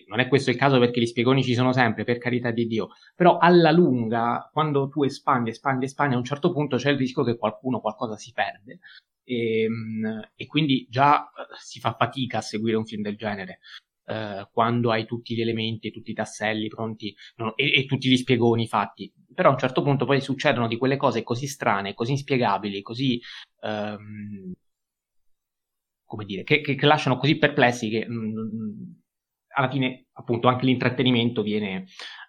non 0.07 0.19
è 0.19 0.27
questo 0.27 0.49
il 0.49 0.55
caso 0.55 0.79
perché 0.79 0.99
gli 1.01 1.05
spiegoni 1.05 1.43
ci 1.43 1.53
sono 1.53 1.73
sempre, 1.73 2.03
per 2.03 2.17
carità 2.17 2.51
di 2.51 2.67
Dio, 2.67 2.89
però 3.15 3.37
alla 3.37 3.71
lunga, 3.71 4.49
quando 4.51 4.87
tu 4.87 5.03
espandi, 5.03 5.49
espandi, 5.49 5.85
espandi, 5.85 6.15
a 6.15 6.17
un 6.17 6.23
certo 6.23 6.51
punto 6.51 6.77
c'è 6.77 6.91
il 6.91 6.97
rischio 6.97 7.23
che 7.23 7.37
qualcuno 7.37 7.79
qualcosa 7.79 8.17
si 8.17 8.31
perde 8.31 8.79
e, 9.23 9.63
ehm, 9.63 10.31
e 10.35 10.45
quindi 10.47 10.87
già 10.89 11.23
eh, 11.23 11.55
si 11.59 11.79
fa 11.79 11.95
fatica 11.97 12.39
a 12.39 12.41
seguire 12.41 12.77
un 12.77 12.85
film 12.85 13.01
del 13.01 13.17
genere. 13.17 13.59
Uh, 14.03 14.49
quando 14.51 14.91
hai 14.91 15.05
tutti 15.05 15.35
gli 15.35 15.41
elementi, 15.41 15.91
tutti 15.91 16.11
i 16.11 16.13
tasselli 16.15 16.67
pronti 16.67 17.15
no, 17.35 17.55
e, 17.55 17.71
e, 17.71 17.85
tutti 17.85 18.09
gli 18.09 18.17
spiegoni 18.17 18.67
fatti, 18.67 19.13
però 19.33 19.49
a 19.49 19.51
un 19.53 19.59
certo 19.59 19.83
punto 19.83 20.05
poi 20.05 20.19
succedono 20.19 20.67
di 20.67 20.75
quelle 20.75 20.97
cose 20.97 21.23
così 21.23 21.47
strane, 21.47 21.93
così 21.93 22.11
inspiegabili, 22.11 22.81
così 22.81 23.21
um, 23.61 24.51
come 26.03 26.25
dire, 26.25 26.43
che, 26.43 26.59
che, 26.59 26.75
che, 26.75 26.85
lasciano 26.85 27.15
così 27.17 27.37
perplessi 27.37 27.89
che 27.89 28.05
mm, 28.09 28.91
alla 29.53 29.69
fine 29.69 30.07
appunto 30.13 30.47
anche 30.47 30.65
l'intrattenimento 30.65 31.41
viene, 31.41 31.85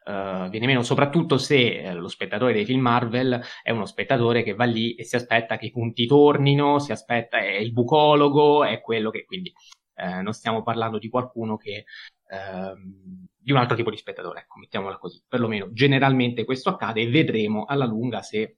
uh, 0.07 0.49
viene 0.49 0.67
meno, 0.67 0.83
soprattutto 0.83 1.39
se 1.39 1.81
eh, 1.81 1.93
lo 1.95 2.09
spettatore 2.09 2.53
dei 2.53 2.65
film 2.65 2.81
Marvel 2.81 3.41
è 3.63 3.71
uno 3.71 3.87
spettatore 3.87 4.43
che 4.43 4.55
va 4.55 4.65
lì 4.65 4.95
e 4.95 5.05
si 5.05 5.17
aspetta 5.17 5.57
che 5.57 5.67
i 5.67 5.71
punti 5.71 6.07
tornino, 6.07 6.79
si 6.79 6.93
aspetta, 6.93 7.39
è 7.39 7.57
il 7.57 7.73
bucologo, 7.73 8.65
è 8.65 8.81
quello 8.81 9.11
che 9.11 9.25
quindi 9.25 9.53
eh, 9.95 10.23
non 10.23 10.33
stiamo 10.33 10.63
parlando 10.63 10.99
di 10.99 11.09
qualcuno 11.09 11.57
che 11.57 11.85
ehm, 12.29 13.27
di 13.37 13.53
un 13.53 13.59
altro 13.59 13.77
tipo 13.77 13.91
di 13.91 13.97
spettatore, 13.97 14.41
ecco, 14.41 14.59
mettiamola 14.59 14.99
così. 14.99 15.23
Perlomeno 15.27 15.73
generalmente 15.73 16.45
questo 16.45 16.71
accade 16.71 17.03
e 17.03 17.09
vedremo 17.11 17.65
alla 17.65 17.87
lunga 17.87 18.23
se 18.23 18.57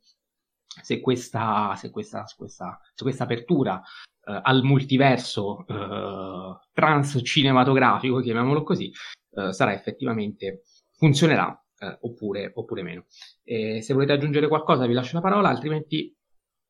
se 0.83 1.01
questa, 1.01 1.75
se 1.77 1.91
questa, 1.91 2.27
se 2.27 2.35
questa, 2.37 2.81
se 2.95 3.05
questa 3.05 3.25
apertura 3.25 3.81
uh, 4.27 4.41
al 4.43 4.63
multiverso 4.63 5.65
uh, 5.67 6.59
transcinematografico, 6.73 8.21
chiamiamolo 8.21 8.63
così, 8.63 8.91
uh, 9.31 9.51
sarà 9.51 9.73
effettivamente 9.73 10.63
funzionerà 10.97 11.59
oppure, 12.01 12.51
oppure, 12.55 12.83
meno. 12.83 13.05
E 13.43 13.83
se 13.83 13.93
volete 13.93 14.13
aggiungere 14.13 14.49
qualcosa 14.49 14.87
vi 14.87 14.95
lascio 14.95 15.17
la 15.17 15.21
parola, 15.21 15.51
altrimenti 15.51 16.17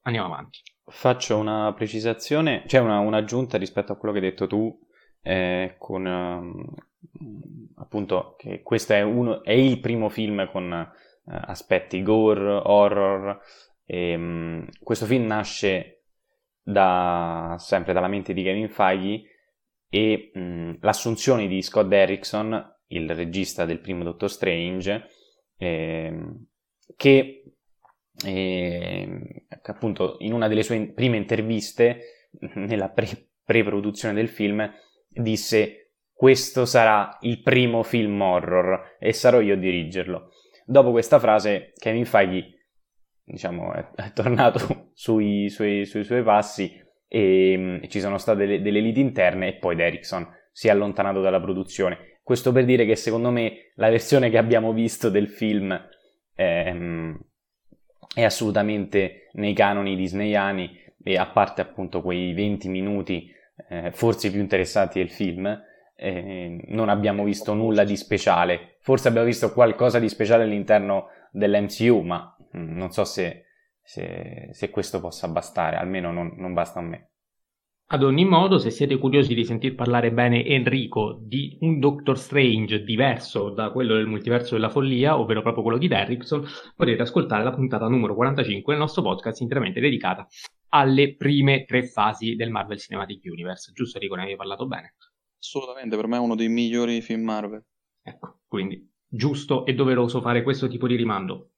andiamo 0.02 0.26
avanti. 0.26 0.60
Faccio 0.86 1.38
una 1.38 1.72
precisazione, 1.72 2.64
cioè 2.66 2.80
una, 2.80 2.98
un'aggiunta 2.98 3.56
rispetto 3.56 3.92
a 3.92 3.96
quello 3.96 4.12
che 4.12 4.20
hai 4.20 4.30
detto 4.30 4.46
tu, 4.46 4.76
eh, 5.22 5.76
con 5.78 6.04
um, 6.04 6.74
appunto 7.76 8.34
che 8.36 8.60
questo 8.62 8.92
è, 8.92 9.02
uno, 9.02 9.42
è 9.42 9.52
il 9.52 9.80
primo 9.80 10.08
film 10.08 10.48
con 10.50 10.70
uh, 10.70 11.32
aspetti 11.46 12.02
gore, 12.02 12.60
horror. 12.64 13.40
E, 13.86 14.14
um, 14.14 14.68
questo 14.82 15.06
film 15.06 15.26
nasce 15.26 16.03
da, 16.64 17.56
sempre 17.58 17.92
dalla 17.92 18.08
mente 18.08 18.32
di 18.32 18.42
Kevin 18.42 18.70
Feige 18.70 19.22
e 19.88 20.30
um, 20.34 20.76
l'assunzione 20.80 21.46
di 21.46 21.62
Scott 21.62 21.86
Derrickson, 21.86 22.76
il 22.88 23.14
regista 23.14 23.64
del 23.64 23.80
primo 23.80 24.02
Doctor 24.02 24.30
Strange, 24.30 25.06
eh, 25.56 26.20
che, 26.96 27.52
eh, 28.24 29.46
appunto 29.62 30.16
in 30.20 30.32
una 30.32 30.48
delle 30.48 30.62
sue 30.62 30.92
prime 30.92 31.18
interviste, 31.18 32.30
nella 32.54 32.88
pre- 32.88 33.30
pre-produzione 33.44 34.14
del 34.14 34.28
film, 34.28 34.68
disse 35.08 35.92
questo 36.12 36.64
sarà 36.64 37.18
il 37.22 37.42
primo 37.42 37.82
film 37.82 38.20
horror 38.20 38.96
e 38.98 39.12
sarò 39.12 39.40
io 39.40 39.54
a 39.54 39.58
dirigerlo. 39.58 40.30
Dopo 40.64 40.92
questa 40.92 41.18
frase 41.18 41.72
Kevin 41.76 42.06
Feige 42.06 42.63
diciamo, 43.24 43.72
è, 43.72 43.86
è 43.96 44.12
tornato 44.12 44.90
sui, 44.92 45.48
sui, 45.48 45.84
sui, 45.84 46.04
suoi 46.04 46.22
passi 46.22 46.80
e, 47.08 47.80
e 47.82 47.88
ci 47.88 48.00
sono 48.00 48.18
state 48.18 48.38
delle, 48.38 48.62
delle 48.62 48.80
liti 48.80 49.00
interne 49.00 49.48
e 49.48 49.54
poi 49.54 49.76
Derrickson 49.76 50.28
si 50.52 50.68
è 50.68 50.70
allontanato 50.70 51.20
dalla 51.20 51.40
produzione. 51.40 52.20
Questo 52.22 52.52
per 52.52 52.64
dire 52.64 52.86
che 52.86 52.96
secondo 52.96 53.30
me 53.30 53.72
la 53.74 53.90
versione 53.90 54.30
che 54.30 54.38
abbiamo 54.38 54.72
visto 54.72 55.10
del 55.10 55.28
film 55.28 55.78
è, 56.34 56.72
mm, 56.72 57.14
è 58.14 58.22
assolutamente 58.22 59.28
nei 59.32 59.52
canoni 59.52 59.96
disneyani 59.96 60.82
e 61.02 61.18
a 61.18 61.26
parte 61.26 61.60
appunto 61.60 62.00
quei 62.00 62.32
20 62.32 62.68
minuti 62.68 63.30
eh, 63.68 63.90
forse 63.92 64.30
più 64.30 64.40
interessanti 64.40 64.98
del 64.98 65.10
film, 65.10 65.46
eh, 65.96 66.64
non 66.68 66.88
abbiamo 66.88 67.24
visto 67.24 67.54
nulla 67.54 67.84
di 67.84 67.96
speciale. 67.96 68.76
Forse 68.80 69.08
abbiamo 69.08 69.26
visto 69.26 69.52
qualcosa 69.52 69.98
di 69.98 70.08
speciale 70.08 70.44
all'interno 70.44 71.08
dell'MCU, 71.30 72.00
ma 72.00 72.33
non 72.54 72.90
so 72.90 73.04
se, 73.04 73.44
se, 73.82 74.48
se, 74.50 74.70
questo 74.70 75.00
possa 75.00 75.28
bastare, 75.28 75.76
almeno 75.76 76.12
non, 76.12 76.34
non 76.36 76.52
basta 76.52 76.78
a 76.80 76.82
me. 76.82 77.10
Ad 77.86 78.02
ogni 78.02 78.24
modo, 78.24 78.58
se 78.58 78.70
siete 78.70 78.96
curiosi 78.96 79.34
di 79.34 79.44
sentir 79.44 79.74
parlare 79.74 80.10
bene 80.10 80.44
Enrico 80.44 81.18
di 81.20 81.58
un 81.60 81.78
Doctor 81.78 82.18
Strange 82.18 82.82
diverso 82.82 83.50
da 83.50 83.70
quello 83.70 83.94
del 83.94 84.06
multiverso 84.06 84.54
della 84.54 84.70
follia, 84.70 85.18
ovvero 85.18 85.42
proprio 85.42 85.62
quello 85.62 85.78
di 85.78 85.86
Derrickson, 85.86 86.46
potete 86.74 87.02
ascoltare 87.02 87.44
la 87.44 87.52
puntata 87.52 87.86
numero 87.86 88.14
45 88.14 88.72
del 88.72 88.82
nostro 88.82 89.02
podcast 89.02 89.42
interamente 89.42 89.80
dedicata 89.80 90.26
alle 90.70 91.14
prime 91.14 91.64
tre 91.64 91.86
fasi 91.86 92.34
del 92.36 92.50
Marvel 92.50 92.78
Cinematic 92.78 93.22
Universe. 93.26 93.72
Giusto 93.72 93.98
Enrico, 93.98 94.16
ne 94.16 94.22
avevi 94.22 94.36
parlato 94.36 94.66
bene? 94.66 94.94
Assolutamente, 95.38 95.94
per 95.94 96.06
me 96.06 96.16
è 96.16 96.20
uno 96.20 96.34
dei 96.34 96.48
migliori 96.48 97.02
film 97.02 97.22
Marvel. 97.22 97.64
Ecco, 98.02 98.40
quindi 98.48 98.90
giusto 99.06 99.66
e 99.66 99.74
doveroso 99.74 100.20
fare 100.20 100.42
questo 100.42 100.68
tipo 100.68 100.86
di 100.86 100.96
rimando. 100.96 101.50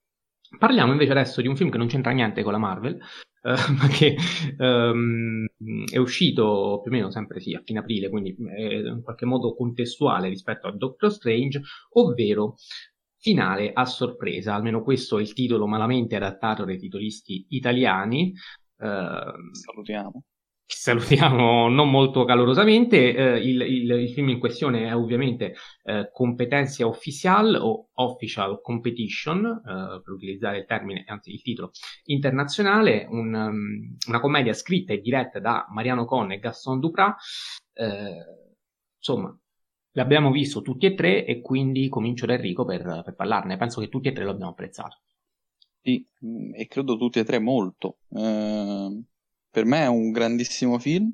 Parliamo 0.59 0.93
invece 0.93 1.11
adesso 1.13 1.41
di 1.41 1.49
un 1.49 1.57
film 1.57 1.71
che 1.71 1.79
non 1.79 1.87
c'entra 1.87 2.13
niente 2.13 2.43
con 2.43 2.53
la 2.53 2.59
Marvel, 2.59 2.95
eh, 2.95 3.55
ma 3.79 3.89
che 3.89 4.17
um, 4.59 5.47
è 5.91 5.99
uscito 5.99 6.81
più 6.83 6.91
o 6.91 6.95
meno 6.95 7.11
sempre 7.11 7.41
sì, 7.41 7.55
a 7.55 7.63
fine 7.65 7.81
aprile, 7.81 8.09
quindi 8.09 8.37
è 8.55 8.75
in 8.75 9.03
qualche 9.03 9.27
modo 9.27 9.55
contestuale 9.55 10.29
rispetto 10.29 10.67
a 10.67 10.73
Doctor 10.73 11.13
Strange, 11.13 11.61
ovvero 11.91 12.57
Finale 13.19 13.73
a 13.73 13.85
sorpresa, 13.87 14.55
almeno 14.55 14.85
questo 14.85 15.19
è 15.19 15.21
il 15.21 15.33
titolo 15.33 15.67
malamente 15.67 16.15
adattato 16.15 16.65
dai 16.65 16.79
titolisti 16.79 17.47
italiani. 17.49 18.33
Uh, 18.77 19.53
Salutiamo 19.53 20.23
salutiamo 20.67 21.69
non 21.69 21.91
molto 21.91 22.25
calorosamente. 22.25 23.15
Eh, 23.15 23.39
il, 23.39 23.61
il, 23.61 23.91
il, 23.91 24.11
film 24.11 24.31
in 24.31 24.39
questione 24.39 24.89
è 24.89 24.95
ovviamente 24.95 25.55
eh, 25.85 26.11
Competencia 26.13 26.87
Official 26.87 27.55
o 27.55 27.89
Official 27.95 28.61
Competition, 28.61 29.45
eh, 29.47 30.01
per 30.03 30.13
utilizzare 30.13 30.59
il 30.59 30.67
termine, 30.67 31.05
anzi 31.07 31.33
il 31.33 31.43
titolo 31.43 31.71
internazionale, 32.05 33.07
un, 33.09 33.33
um, 33.33 33.97
una 34.09 34.21
commedia 34.21 34.53
scritta 34.53 34.93
e 34.93 35.01
diretta 35.01 35.39
da 35.39 35.67
Mariano 35.71 36.05
Conne 36.05 36.35
e 36.35 36.39
Gaston 36.39 36.81
Duprat. 36.81 37.17
Eh, 37.73 38.25
insomma, 38.97 39.37
l'abbiamo 39.93 40.31
visto 40.33 40.63
tutti 40.63 40.87
e 40.87 40.95
tre 40.95 41.25
e 41.25 41.41
quindi 41.41 41.89
comincio 41.89 42.27
da 42.27 42.35
Enrico 42.35 42.65
per, 42.65 43.03
per 43.05 43.15
parlarne. 43.15 43.57
Penso 43.57 43.81
che 43.81 43.89
tutti 43.89 44.09
e 44.09 44.13
tre 44.13 44.25
lo 44.25 44.31
abbiamo 44.31 44.51
apprezzato. 44.51 45.01
Sì, 45.81 46.05
e 46.55 46.67
credo 46.67 46.97
tutti 46.97 47.21
e 47.21 47.25
tre 47.25 47.39
molto. 47.39 47.99
Eh 48.11 49.05
per 49.57 49.65
me 49.65 49.85
è 49.85 49.87
un 49.87 50.11
grandissimo 50.11 50.79
film, 50.79 51.11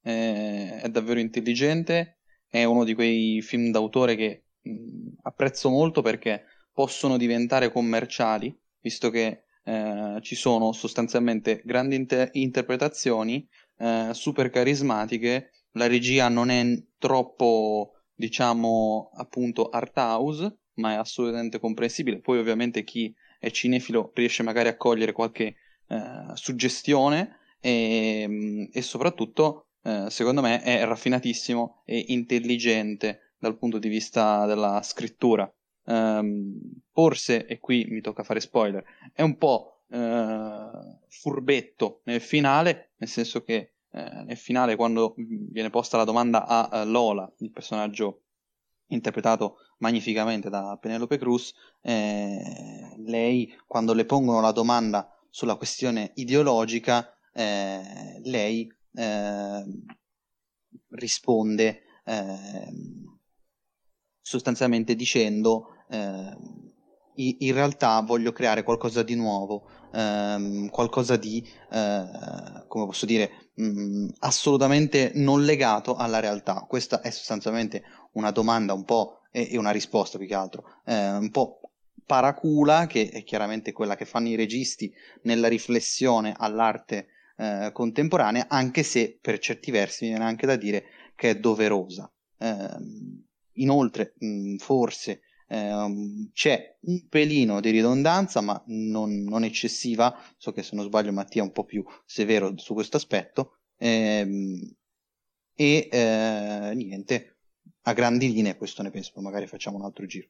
è, 0.00 0.78
è 0.80 0.88
davvero 0.90 1.18
intelligente, 1.18 2.20
è 2.46 2.62
uno 2.62 2.84
di 2.84 2.94
quei 2.94 3.42
film 3.42 3.72
d'autore 3.72 4.14
che 4.14 4.44
mh, 4.60 5.14
apprezzo 5.22 5.70
molto 5.70 6.00
perché 6.00 6.44
possono 6.72 7.16
diventare 7.16 7.72
commerciali, 7.72 8.56
visto 8.80 9.10
che 9.10 9.42
eh, 9.64 10.18
ci 10.20 10.36
sono 10.36 10.70
sostanzialmente 10.70 11.62
grandi 11.64 11.96
inter- 11.96 12.30
interpretazioni, 12.34 13.44
eh, 13.78 14.10
super 14.12 14.50
carismatiche, 14.50 15.50
la 15.72 15.88
regia 15.88 16.28
non 16.28 16.50
è 16.50 16.64
troppo, 16.96 18.04
diciamo, 18.14 19.10
appunto 19.14 19.68
art 19.68 19.96
house, 19.96 20.58
ma 20.74 20.92
è 20.92 20.94
assolutamente 20.94 21.58
comprensibile. 21.58 22.20
Poi 22.20 22.38
ovviamente 22.38 22.84
chi 22.84 23.12
è 23.40 23.50
cinefilo 23.50 24.12
riesce 24.14 24.44
magari 24.44 24.68
a 24.68 24.76
cogliere 24.76 25.10
qualche 25.10 25.56
eh, 25.88 26.30
suggestione, 26.34 27.38
e, 27.60 28.22
ehm, 28.22 28.68
e 28.72 28.82
soprattutto 28.82 29.66
eh, 29.82 30.10
secondo 30.10 30.40
me 30.40 30.62
è 30.62 30.84
raffinatissimo 30.84 31.82
e 31.84 32.04
intelligente 32.08 33.34
dal 33.38 33.56
punto 33.56 33.78
di 33.78 33.88
vista 33.88 34.46
della 34.46 34.82
scrittura. 34.82 35.50
Um, 35.82 36.60
forse, 36.92 37.46
e 37.46 37.58
qui 37.58 37.86
mi 37.88 38.00
tocca 38.00 38.22
fare 38.22 38.40
spoiler, 38.40 38.84
è 39.12 39.22
un 39.22 39.36
po' 39.38 39.82
uh, 39.88 40.98
furbetto 41.08 42.02
nel 42.04 42.20
finale, 42.20 42.92
nel 42.98 43.08
senso 43.08 43.42
che 43.42 43.72
uh, 43.90 44.24
nel 44.24 44.36
finale 44.36 44.76
quando 44.76 45.14
viene 45.16 45.70
posta 45.70 45.96
la 45.96 46.04
domanda 46.04 46.46
a 46.46 46.82
uh, 46.82 46.86
Lola, 46.86 47.32
il 47.38 47.50
personaggio 47.50 48.24
interpretato 48.88 49.56
magnificamente 49.78 50.50
da 50.50 50.76
Penelope 50.80 51.18
Cruz, 51.18 51.54
eh, 51.80 52.94
lei 52.98 53.56
quando 53.66 53.94
le 53.94 54.04
pongono 54.04 54.40
la 54.40 54.52
domanda 54.52 55.16
sulla 55.30 55.54
questione 55.54 56.10
ideologica 56.16 57.16
eh, 57.40 58.20
lei 58.24 58.70
eh, 58.94 59.64
risponde 60.90 61.82
eh, 62.04 62.72
sostanzialmente 64.20 64.94
dicendo 64.94 65.84
ehm, 65.88 66.68
in 67.14 67.52
realtà 67.52 68.00
voglio 68.00 68.32
creare 68.32 68.62
qualcosa 68.62 69.02
di 69.02 69.14
nuovo, 69.14 69.68
ehm, 69.92 70.70
qualcosa 70.70 71.16
di, 71.16 71.46
eh, 71.70 72.64
come 72.66 72.86
posso 72.86 73.04
dire, 73.04 73.50
mh, 73.54 73.64
mm, 73.64 74.08
assolutamente 74.20 75.12
non 75.14 75.44
legato 75.44 75.96
alla 75.96 76.20
realtà. 76.20 76.64
Questa 76.68 77.00
è 77.00 77.10
sostanzialmente 77.10 77.82
una 78.12 78.30
domanda 78.30 78.72
un 78.72 78.84
po' 78.84 79.20
e, 79.30 79.48
e 79.50 79.58
una 79.58 79.70
risposta 79.70 80.16
più 80.18 80.26
che 80.26 80.34
altro, 80.34 80.64
eh, 80.86 81.10
un 81.12 81.30
po' 81.30 81.60
paracula, 82.06 82.86
che 82.86 83.08
è 83.10 83.22
chiaramente 83.22 83.72
quella 83.72 83.96
che 83.96 84.06
fanno 84.06 84.28
i 84.28 84.34
registi 84.34 84.92
nella 85.22 85.48
riflessione 85.48 86.34
all'arte 86.36 87.08
eh, 87.40 87.70
contemporanea, 87.72 88.46
anche 88.48 88.82
se 88.82 89.18
per 89.18 89.38
certi 89.38 89.70
versi 89.70 90.06
viene 90.06 90.24
anche 90.24 90.46
da 90.46 90.56
dire 90.56 90.84
che 91.14 91.30
è 91.30 91.38
doverosa. 91.38 92.12
Eh, 92.36 92.76
inoltre, 93.54 94.14
mh, 94.18 94.56
forse 94.56 95.22
eh, 95.48 96.28
c'è 96.34 96.76
un 96.82 97.08
pelino 97.08 97.60
di 97.60 97.70
ridondanza, 97.70 98.42
ma 98.42 98.62
non, 98.66 99.22
non, 99.22 99.44
eccessiva. 99.44 100.14
So 100.36 100.52
che 100.52 100.62
se 100.62 100.76
non 100.76 100.84
sbaglio 100.84 101.12
Mattia 101.12 101.40
è 101.40 101.44
un 101.44 101.52
po' 101.52 101.64
più 101.64 101.82
severo 102.04 102.52
su 102.58 102.74
questo 102.74 102.98
aspetto. 102.98 103.60
Ehm, 103.78 104.76
e 105.54 105.88
eh, 105.90 106.72
niente, 106.74 107.36
a 107.82 107.92
grandi 107.94 108.32
linee 108.32 108.56
questo 108.56 108.82
ne 108.82 108.90
penso, 108.90 109.18
magari 109.20 109.46
facciamo 109.46 109.78
un 109.78 109.84
altro 109.84 110.04
giro. 110.06 110.28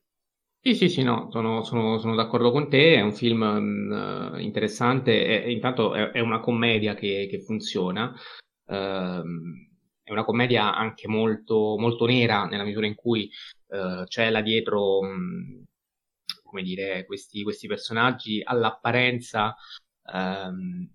Sì, 0.62 0.74
sì, 0.74 0.88
sì, 0.90 1.02
no, 1.02 1.28
sono, 1.30 1.62
sono- 1.64 1.98
sono 1.98 2.14
d'accordo 2.14 2.50
con 2.50 2.68
te, 2.68 2.94
è 2.96 3.00
un 3.00 3.14
film 3.14 3.42
mm, 3.44 3.92
eh, 4.36 4.42
interessante, 4.42 5.24
è- 5.42 5.46
intanto 5.46 5.94
è, 5.94 6.10
è 6.10 6.20
una 6.20 6.40
commedia 6.40 6.94
che, 6.94 7.26
che 7.30 7.40
funziona, 7.40 8.12
ehm, 8.66 9.68
è 10.02 10.12
una 10.12 10.24
commedia 10.24 10.74
anche 10.74 11.08
molto, 11.08 11.76
molto 11.78 12.04
nera 12.06 12.44
nella 12.44 12.64
misura 12.64 12.86
in 12.86 12.94
cui 12.94 13.30
eh, 13.68 14.04
c'è 14.06 14.28
là 14.30 14.42
dietro, 14.42 15.02
mh, 15.02 15.64
come 16.44 16.62
dire, 16.62 17.04
questi, 17.06 17.42
questi 17.42 17.66
personaggi 17.66 18.40
all'apparenza 18.44 19.56
Um, 20.12 20.88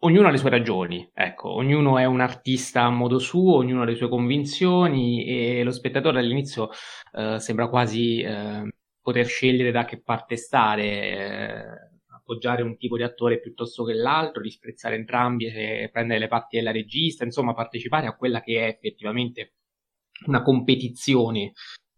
ognuno 0.00 0.28
ha 0.28 0.30
le 0.30 0.36
sue 0.38 0.50
ragioni, 0.50 1.08
ecco, 1.14 1.50
ognuno 1.50 1.98
è 1.98 2.04
un 2.04 2.20
artista 2.20 2.82
a 2.82 2.90
modo 2.90 3.18
suo, 3.18 3.56
ognuno 3.56 3.82
ha 3.82 3.84
le 3.84 3.94
sue 3.94 4.08
convinzioni 4.08 5.24
e 5.24 5.62
lo 5.62 5.70
spettatore 5.70 6.18
all'inizio 6.18 6.70
uh, 7.12 7.38
sembra 7.38 7.68
quasi 7.68 8.22
uh, 8.22 8.68
poter 9.00 9.26
scegliere 9.26 9.70
da 9.70 9.84
che 9.84 10.00
parte 10.02 10.36
stare, 10.36 11.88
uh, 12.08 12.14
appoggiare 12.14 12.62
un 12.62 12.76
tipo 12.76 12.96
di 12.96 13.02
attore 13.04 13.40
piuttosto 13.40 13.84
che 13.84 13.94
l'altro, 13.94 14.42
disprezzare 14.42 14.96
entrambi 14.96 15.46
e 15.46 15.88
prendere 15.92 16.18
le 16.18 16.28
parti 16.28 16.56
della 16.56 16.72
regista, 16.72 17.24
insomma 17.24 17.54
partecipare 17.54 18.06
a 18.06 18.16
quella 18.16 18.40
che 18.40 18.60
è 18.60 18.68
effettivamente 18.68 19.54
una 20.26 20.42
competizione 20.42 21.52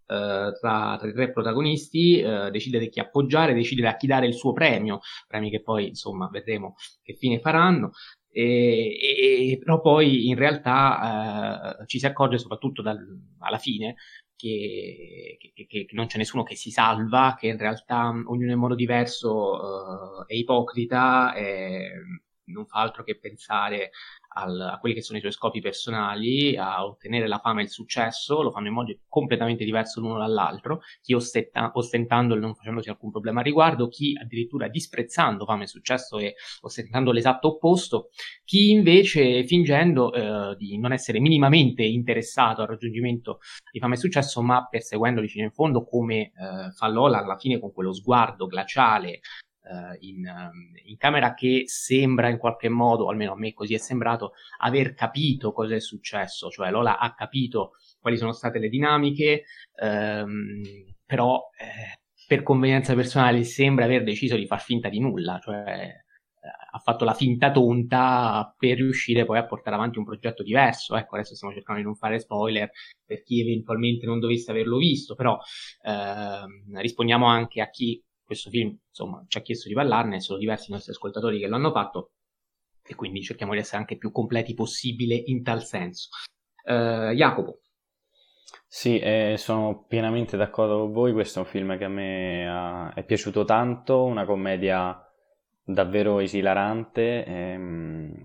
tra, 0.08 0.96
tra, 0.98 1.08
i 1.08 1.12
tre 1.12 1.30
protagonisti, 1.32 2.22
uh, 2.22 2.50
decidere 2.50 2.88
chi 2.88 3.00
appoggiare, 3.00 3.54
decidere 3.54 3.88
a 3.88 3.96
chi 3.96 4.06
dare 4.06 4.26
il 4.26 4.34
suo 4.34 4.52
premio, 4.52 5.00
premi 5.26 5.50
che 5.50 5.60
poi 5.60 5.88
insomma 5.88 6.28
vedremo 6.28 6.74
che 7.02 7.14
fine 7.14 7.40
faranno. 7.40 7.92
E, 8.30 8.96
e, 9.00 9.58
però 9.58 9.80
poi 9.80 10.28
in 10.28 10.36
realtà 10.36 11.78
uh, 11.80 11.86
ci 11.86 11.98
si 11.98 12.06
accorge 12.06 12.38
soprattutto 12.38 12.82
dal, 12.82 12.98
alla 13.38 13.58
fine 13.58 13.96
che, 14.36 15.36
che, 15.40 15.66
che, 15.66 15.86
non 15.92 16.06
c'è 16.06 16.18
nessuno 16.18 16.44
che 16.44 16.54
si 16.54 16.70
salva, 16.70 17.36
che 17.38 17.48
in 17.48 17.58
realtà 17.58 18.08
ognuno 18.26 18.52
in 18.52 18.58
modo 18.58 18.74
diverso 18.76 20.26
è 20.26 20.34
ipocrita 20.34 21.34
e 21.34 21.90
non 22.44 22.66
fa 22.66 22.78
altro 22.80 23.02
che 23.02 23.18
pensare 23.18 23.90
al, 24.34 24.60
a 24.60 24.78
quelli 24.78 24.94
che 24.94 25.02
sono 25.02 25.18
i 25.18 25.20
suoi 25.20 25.32
scopi 25.32 25.60
personali, 25.60 26.56
a 26.56 26.84
ottenere 26.84 27.26
la 27.26 27.38
fama 27.38 27.60
e 27.60 27.64
il 27.64 27.70
successo, 27.70 28.42
lo 28.42 28.50
fanno 28.50 28.68
in 28.68 28.74
modo 28.74 28.94
completamente 29.08 29.64
diverso 29.64 30.00
l'uno 30.00 30.18
dall'altro, 30.18 30.80
chi 31.02 31.14
ostenta, 31.14 31.70
ostentandolo 31.74 32.40
e 32.40 32.44
non 32.44 32.54
facendosi 32.54 32.88
alcun 32.88 33.10
problema 33.10 33.40
al 33.40 33.46
riguardo, 33.46 33.88
chi 33.88 34.16
addirittura 34.20 34.68
disprezzando 34.68 35.44
fama 35.44 35.62
e 35.62 35.66
successo 35.66 36.18
e 36.18 36.34
ostentando 36.60 37.12
l'esatto 37.12 37.48
opposto, 37.48 38.10
chi 38.44 38.70
invece 38.70 39.44
fingendo 39.44 40.12
eh, 40.12 40.56
di 40.56 40.78
non 40.78 40.92
essere 40.92 41.20
minimamente 41.20 41.82
interessato 41.82 42.60
al 42.60 42.68
raggiungimento 42.68 43.38
di 43.70 43.78
fama 43.78 43.94
e 43.94 43.98
successo, 43.98 44.42
ma 44.42 44.66
perseguendoli 44.68 45.28
fino 45.28 45.44
in 45.44 45.52
fondo 45.52 45.84
come 45.84 46.20
eh, 46.20 46.70
fa 46.74 46.88
Lola 46.88 47.18
alla 47.18 47.36
fine 47.36 47.58
con 47.58 47.72
quello 47.72 47.92
sguardo 47.92 48.46
glaciale 48.46 49.20
in, 50.00 50.26
um, 50.26 50.72
in, 50.84 50.96
camera 50.96 51.34
che 51.34 51.64
sembra 51.66 52.28
in 52.28 52.38
qualche 52.38 52.68
modo, 52.68 53.08
almeno 53.08 53.32
a 53.32 53.36
me 53.36 53.52
così 53.52 53.74
è 53.74 53.78
sembrato, 53.78 54.32
aver 54.60 54.94
capito 54.94 55.52
cosa 55.52 55.74
è 55.74 55.80
successo, 55.80 56.50
cioè 56.50 56.70
Lola 56.70 56.98
ha 56.98 57.14
capito 57.14 57.72
quali 58.00 58.16
sono 58.16 58.32
state 58.32 58.58
le 58.58 58.68
dinamiche, 58.68 59.44
um, 59.82 60.62
però 61.04 61.50
eh, 61.58 61.98
per 62.26 62.42
convenienza 62.42 62.94
personale 62.94 63.42
sembra 63.44 63.84
aver 63.84 64.04
deciso 64.04 64.36
di 64.36 64.46
far 64.46 64.60
finta 64.60 64.88
di 64.88 65.00
nulla, 65.00 65.38
cioè 65.42 65.56
eh, 66.40 66.48
ha 66.70 66.78
fatto 66.78 67.04
la 67.04 67.14
finta 67.14 67.50
tonta 67.50 68.54
per 68.56 68.76
riuscire 68.76 69.24
poi 69.24 69.38
a 69.38 69.46
portare 69.46 69.76
avanti 69.76 69.98
un 69.98 70.04
progetto 70.04 70.42
diverso. 70.42 70.96
Ecco, 70.96 71.16
adesso 71.16 71.34
stiamo 71.34 71.54
cercando 71.54 71.80
di 71.80 71.86
non 71.86 71.96
fare 71.96 72.18
spoiler 72.18 72.70
per 73.04 73.22
chi 73.22 73.40
eventualmente 73.40 74.06
non 74.06 74.20
dovesse 74.20 74.50
averlo 74.50 74.76
visto, 74.76 75.14
però 75.14 75.38
ehm, 75.82 76.78
rispondiamo 76.80 77.26
anche 77.26 77.60
a 77.60 77.70
chi 77.70 78.02
questo 78.28 78.50
film, 78.50 78.78
insomma, 78.86 79.24
ci 79.26 79.38
ha 79.38 79.40
chiesto 79.40 79.68
di 79.68 79.74
parlarne, 79.74 80.20
sono 80.20 80.38
diversi 80.38 80.70
i 80.70 80.74
nostri 80.74 80.92
ascoltatori 80.92 81.38
che 81.38 81.48
l'hanno 81.48 81.72
fatto 81.72 82.10
e 82.86 82.94
quindi 82.94 83.22
cerchiamo 83.22 83.54
di 83.54 83.58
essere 83.58 83.78
anche 83.78 83.96
più 83.96 84.12
completi 84.12 84.52
possibile 84.52 85.14
in 85.14 85.42
tal 85.42 85.64
senso. 85.64 86.10
Uh, 86.62 87.12
Jacopo. 87.14 87.62
Sì, 88.66 88.98
eh, 88.98 89.36
sono 89.38 89.86
pienamente 89.88 90.36
d'accordo 90.36 90.78
con 90.80 90.92
voi, 90.92 91.12
questo 91.14 91.38
è 91.38 91.42
un 91.42 91.48
film 91.48 91.78
che 91.78 91.84
a 91.84 91.88
me 91.88 92.46
ha, 92.46 92.92
è 92.92 93.02
piaciuto 93.02 93.46
tanto, 93.46 94.04
una 94.04 94.26
commedia 94.26 95.02
davvero 95.64 96.18
esilarante. 96.18 97.24
Ehm, 97.24 98.24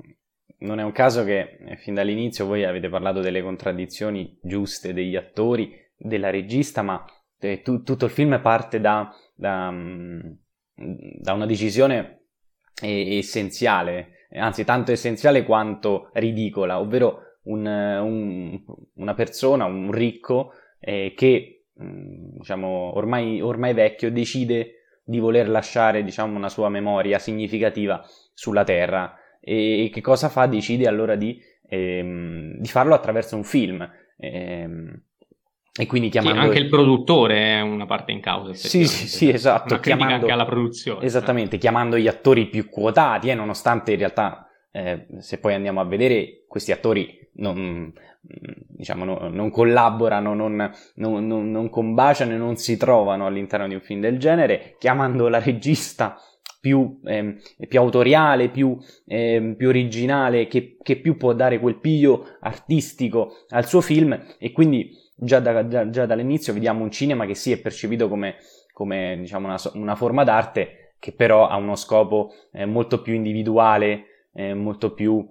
non 0.59 0.79
è 0.79 0.83
un 0.83 0.91
caso 0.91 1.23
che 1.23 1.59
eh, 1.65 1.77
fin 1.77 1.93
dall'inizio 1.93 2.45
voi 2.45 2.65
avete 2.65 2.89
parlato 2.89 3.21
delle 3.21 3.41
contraddizioni 3.41 4.37
giuste 4.41 4.91
degli 4.91 5.15
attori, 5.15 5.73
della 5.95 6.29
regista, 6.29 6.81
ma 6.81 7.05
eh, 7.39 7.61
tu, 7.61 7.83
tutto 7.83 8.05
il 8.05 8.11
film 8.11 8.41
parte 8.41 8.81
da 8.81 9.13
da, 9.33 9.71
mm, 9.71 10.19
da 11.19 11.33
una 11.33 11.45
decisione 11.45 12.19
essenziale, 12.81 14.27
anzi 14.31 14.65
tanto 14.65 14.91
essenziale 14.91 15.43
quanto 15.43 16.09
ridicola, 16.13 16.79
ovvero 16.79 17.37
un, 17.43 17.65
un, 17.65 18.63
una 18.95 19.13
persona, 19.13 19.65
un 19.65 19.91
ricco 19.91 20.53
eh, 20.79 21.13
che 21.15 21.65
mm, 21.81 22.37
diciamo, 22.37 22.97
ormai, 22.97 23.41
ormai 23.41 23.73
vecchio 23.73 24.11
decide 24.11 24.99
di 25.03 25.19
voler 25.19 25.49
lasciare 25.49 26.03
diciamo, 26.03 26.35
una 26.37 26.49
sua 26.49 26.69
memoria 26.69 27.19
significativa 27.19 28.01
sulla 28.33 28.63
Terra 28.63 29.17
e, 29.39 29.85
e 29.85 29.89
che 29.89 30.01
cosa 30.01 30.29
fa? 30.29 30.45
Decide 30.47 30.87
allora 30.87 31.15
di, 31.15 31.39
ehm, 31.67 32.57
di 32.57 32.67
farlo 32.67 32.93
attraverso 32.93 33.35
un 33.35 33.43
film. 33.43 33.87
Ehm, 34.17 35.03
e 35.75 35.87
quindi 35.87 36.09
chiamando... 36.09 36.39
Sì, 36.39 36.45
anche 36.45 36.59
il 36.59 36.69
produttore 36.69 37.57
è 37.57 37.61
una 37.61 37.87
parte 37.87 38.11
in 38.11 38.19
causa. 38.19 38.53
Sì, 38.53 38.85
sì, 38.85 39.07
sì, 39.07 39.29
esatto. 39.29 39.73
Una 39.73 39.81
chiamando... 39.81 40.13
anche 40.13 40.31
alla 40.31 40.45
produzione. 40.45 41.03
Esattamente, 41.03 41.57
chiamando 41.57 41.97
gli 41.97 42.07
attori 42.07 42.47
più 42.47 42.69
quotati, 42.69 43.29
eh, 43.29 43.33
nonostante 43.33 43.93
in 43.93 43.97
realtà, 43.97 44.47
eh, 44.71 45.07
se 45.19 45.39
poi 45.39 45.55
andiamo 45.55 45.81
a 45.81 45.85
vedere, 45.85 46.43
questi 46.47 46.71
attori 46.71 47.27
non, 47.37 47.91
diciamo, 48.21 49.03
no, 49.03 49.29
non 49.29 49.49
collaborano, 49.49 50.35
non, 50.35 50.71
non, 50.95 51.27
non, 51.27 51.69
combaciano 51.69 52.33
e 52.33 52.37
non 52.37 52.55
si 52.55 52.77
trovano 52.77 53.25
all'interno 53.25 53.67
di 53.67 53.73
un 53.73 53.81
film 53.81 53.99
del 53.99 54.19
genere, 54.19 54.75
chiamando 54.77 55.27
la 55.27 55.39
regista 55.39 56.19
più, 56.61 56.99
eh, 57.05 57.37
più 57.67 57.79
autoriale, 57.79 58.49
più, 58.49 58.77
eh, 59.07 59.55
più 59.57 59.69
originale, 59.69 60.45
che, 60.45 60.77
che 60.83 60.97
più 60.97 61.17
può 61.17 61.33
dare 61.33 61.59
quel 61.59 61.79
piglio 61.79 62.37
artistico 62.41 63.45
al 63.49 63.65
suo 63.65 63.81
film 63.81 64.17
e 64.37 64.51
quindi 64.51 65.01
già, 65.23 65.39
da, 65.39 65.67
già, 65.67 65.89
già 65.89 66.05
dall'inizio 66.05 66.53
vediamo 66.53 66.83
un 66.83 66.91
cinema 66.91 67.25
che 67.25 67.35
sì 67.35 67.51
è 67.51 67.59
percepito 67.59 68.07
come, 68.07 68.35
come 68.71 69.17
diciamo, 69.19 69.47
una, 69.47 69.57
una, 69.73 69.95
forma 69.95 70.23
d'arte 70.23 70.95
che 70.99 71.13
però 71.13 71.47
ha 71.47 71.55
uno 71.55 71.75
scopo 71.75 72.31
eh, 72.51 72.65
molto 72.65 73.01
più 73.01 73.13
individuale, 73.13 74.27
eh, 74.33 74.53
molto 74.53 74.93
più 74.93 75.25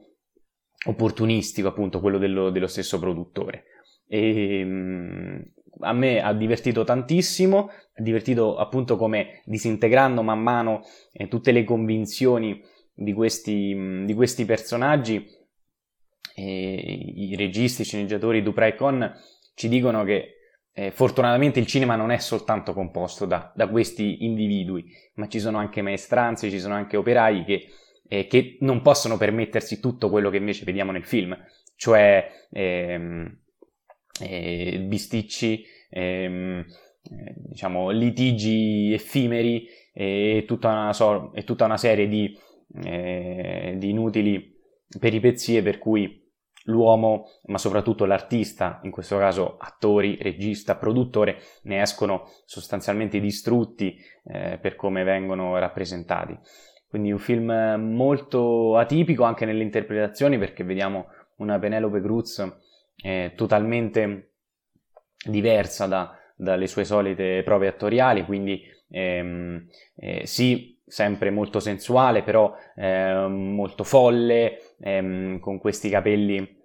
opportunistico 0.86 1.68
appunto 1.68 2.00
quello 2.00 2.18
dello, 2.18 2.50
dello 2.50 2.66
stesso 2.66 2.98
produttore. 2.98 3.64
E, 4.06 4.64
mh, 4.64 5.52
a 5.80 5.92
me 5.92 6.20
ha 6.20 6.32
divertito 6.34 6.84
tantissimo, 6.84 7.68
ha 7.68 8.02
divertito 8.02 8.56
appunto 8.56 8.96
come 8.96 9.42
disintegrando 9.44 10.22
man 10.22 10.40
mano 10.40 10.82
eh, 11.12 11.28
tutte 11.28 11.52
le 11.52 11.64
convinzioni 11.64 12.62
di 12.94 13.12
questi, 13.12 13.74
mh, 13.74 14.04
di 14.06 14.14
questi 14.14 14.44
personaggi, 14.44 15.40
i 16.34 17.34
registi, 17.36 17.82
i 17.82 17.84
sceneggiatori 17.84 18.42
Dupre 18.42 18.68
e 18.68 18.74
Con 18.74 19.12
ci 19.62 19.68
dicono 19.68 20.02
che 20.02 20.38
eh, 20.72 20.90
fortunatamente 20.90 21.60
il 21.60 21.68
cinema 21.68 21.94
non 21.94 22.10
è 22.10 22.18
soltanto 22.18 22.72
composto 22.72 23.26
da, 23.26 23.52
da, 23.54 23.68
questi 23.68 24.24
individui, 24.24 24.90
ma 25.14 25.28
ci 25.28 25.38
sono 25.38 25.58
anche 25.58 25.82
maestranze, 25.82 26.50
ci 26.50 26.58
sono 26.58 26.74
anche 26.74 26.96
operai 26.96 27.44
che, 27.44 27.68
eh, 28.08 28.26
che, 28.26 28.56
non 28.62 28.82
possono 28.82 29.16
permettersi 29.16 29.78
tutto 29.78 30.10
quello 30.10 30.30
che 30.30 30.38
invece 30.38 30.64
vediamo 30.64 30.90
nel 30.90 31.04
film, 31.04 31.38
cioè 31.76 32.28
ehm, 32.50 33.38
eh, 34.20 34.80
bisticci, 34.80 35.64
ehm, 35.90 36.64
eh, 37.04 37.34
diciamo, 37.36 37.90
litigi 37.90 38.92
effimeri 38.92 39.68
e 39.94 40.42
tutta 40.44 40.70
una, 40.70 40.92
so- 40.92 41.32
e 41.34 41.44
tutta 41.44 41.66
una 41.66 41.76
serie 41.76 42.08
di, 42.08 42.36
eh, 42.82 43.74
di 43.76 43.90
inutili 43.90 44.58
peripezie 44.98 45.62
per 45.62 45.78
cui 45.78 46.21
l'uomo, 46.64 47.28
ma 47.44 47.58
soprattutto 47.58 48.04
l'artista, 48.04 48.80
in 48.84 48.90
questo 48.90 49.18
caso 49.18 49.56
attori, 49.58 50.18
regista, 50.20 50.76
produttore, 50.76 51.38
ne 51.62 51.80
escono 51.80 52.28
sostanzialmente 52.44 53.20
distrutti 53.20 53.96
eh, 54.24 54.58
per 54.60 54.76
come 54.76 55.02
vengono 55.02 55.58
rappresentati. 55.58 56.38
Quindi 56.88 57.10
un 57.10 57.18
film 57.18 57.50
molto 57.94 58.76
atipico 58.76 59.24
anche 59.24 59.46
nelle 59.46 59.62
interpretazioni 59.62 60.38
perché 60.38 60.62
vediamo 60.62 61.06
una 61.36 61.58
Penelope 61.58 62.02
Cruz 62.02 62.46
eh, 62.96 63.32
totalmente 63.34 64.34
diversa 65.24 65.86
da, 65.86 66.14
dalle 66.36 66.66
sue 66.66 66.84
solite 66.84 67.42
prove 67.44 67.68
attoriali, 67.68 68.24
quindi 68.24 68.62
ehm, 68.90 69.66
eh, 69.96 70.26
sì, 70.26 70.78
sempre 70.84 71.30
molto 71.30 71.60
sensuale, 71.60 72.22
però 72.22 72.54
eh, 72.76 73.26
molto 73.26 73.84
folle, 73.84 74.74
ehm, 74.80 75.38
con 75.38 75.58
questi 75.58 75.88
capelli 75.88 76.60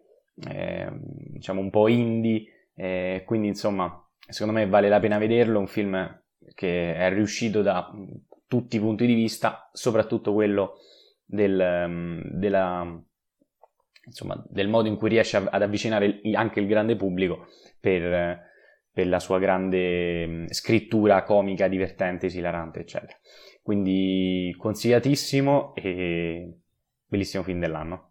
eh, 0.49 0.89
diciamo 0.91 1.61
un 1.61 1.69
po' 1.69 1.87
indie, 1.87 2.69
eh, 2.75 3.23
quindi 3.25 3.47
insomma 3.47 4.01
secondo 4.29 4.59
me 4.59 4.67
vale 4.67 4.89
la 4.89 4.99
pena 4.99 5.17
vederlo, 5.17 5.59
un 5.59 5.67
film 5.67 6.21
che 6.53 6.95
è 6.95 7.09
riuscito 7.09 7.61
da 7.61 7.91
tutti 8.47 8.77
i 8.77 8.79
punti 8.79 9.05
di 9.05 9.13
vista, 9.13 9.69
soprattutto 9.73 10.33
quello 10.33 10.77
del, 11.25 11.85
mm, 11.87 12.21
della, 12.23 13.03
insomma, 14.05 14.43
del 14.49 14.69
modo 14.69 14.87
in 14.87 14.95
cui 14.95 15.09
riesce 15.09 15.37
ad 15.37 15.61
avvicinare 15.61 16.21
anche 16.33 16.59
il 16.59 16.67
grande 16.67 16.95
pubblico 16.95 17.47
per, 17.79 18.45
per 18.91 19.07
la 19.07 19.19
sua 19.19 19.39
grande 19.39 20.27
mm, 20.27 20.45
scrittura 20.47 21.23
comica, 21.23 21.67
divertente, 21.67 22.27
esilarante, 22.27 22.79
eccetera. 22.79 23.17
Quindi 23.61 24.55
consigliatissimo 24.57 25.75
e 25.75 26.59
bellissimo 27.05 27.43
film 27.43 27.59
dell'anno. 27.59 28.06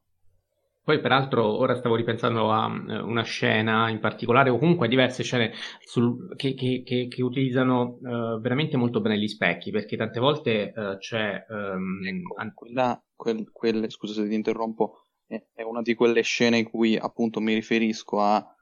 Poi, 0.87 1.01
peraltro, 1.01 1.45
ora 1.45 1.74
stavo 1.74 1.97
ripensando 1.97 2.53
a 2.53 2.66
uh, 2.66 3.05
una 3.05 3.24
scena 3.24 3.91
in 3.91 3.99
particolare, 3.99 4.51
o 4.51 4.59
comunque 4.59 4.87
a 4.87 4.89
diverse 4.89 5.24
scene 5.24 5.53
sul, 5.80 6.37
che, 6.37 6.55
che, 6.55 6.84
che, 6.84 7.09
che, 7.09 7.22
utilizzano 7.24 7.99
uh, 8.01 8.41
veramente 8.41 8.76
molto 8.76 9.01
bene 9.01 9.18
gli 9.18 9.26
specchi, 9.26 9.72
perché 9.72 9.97
tante 9.97 10.20
volte 10.20 10.72
uh, 10.76 10.97
c'è. 10.99 11.45
Um, 11.49 12.22
quella, 12.55 13.03
quel, 13.16 13.51
quelle, 13.51 13.91
scusa 13.91 14.12
se 14.22 14.28
ti 14.28 14.34
interrompo, 14.37 15.01
è, 15.26 15.43
è, 15.55 15.62
una 15.62 15.82
di 15.82 15.97
quelle 15.97 16.22
scene 16.22 16.59
in 16.59 16.70
cui 16.70 16.97
appunto 16.97 17.41
mi 17.41 17.55
riferisco 17.55 18.20
a. 18.20 18.57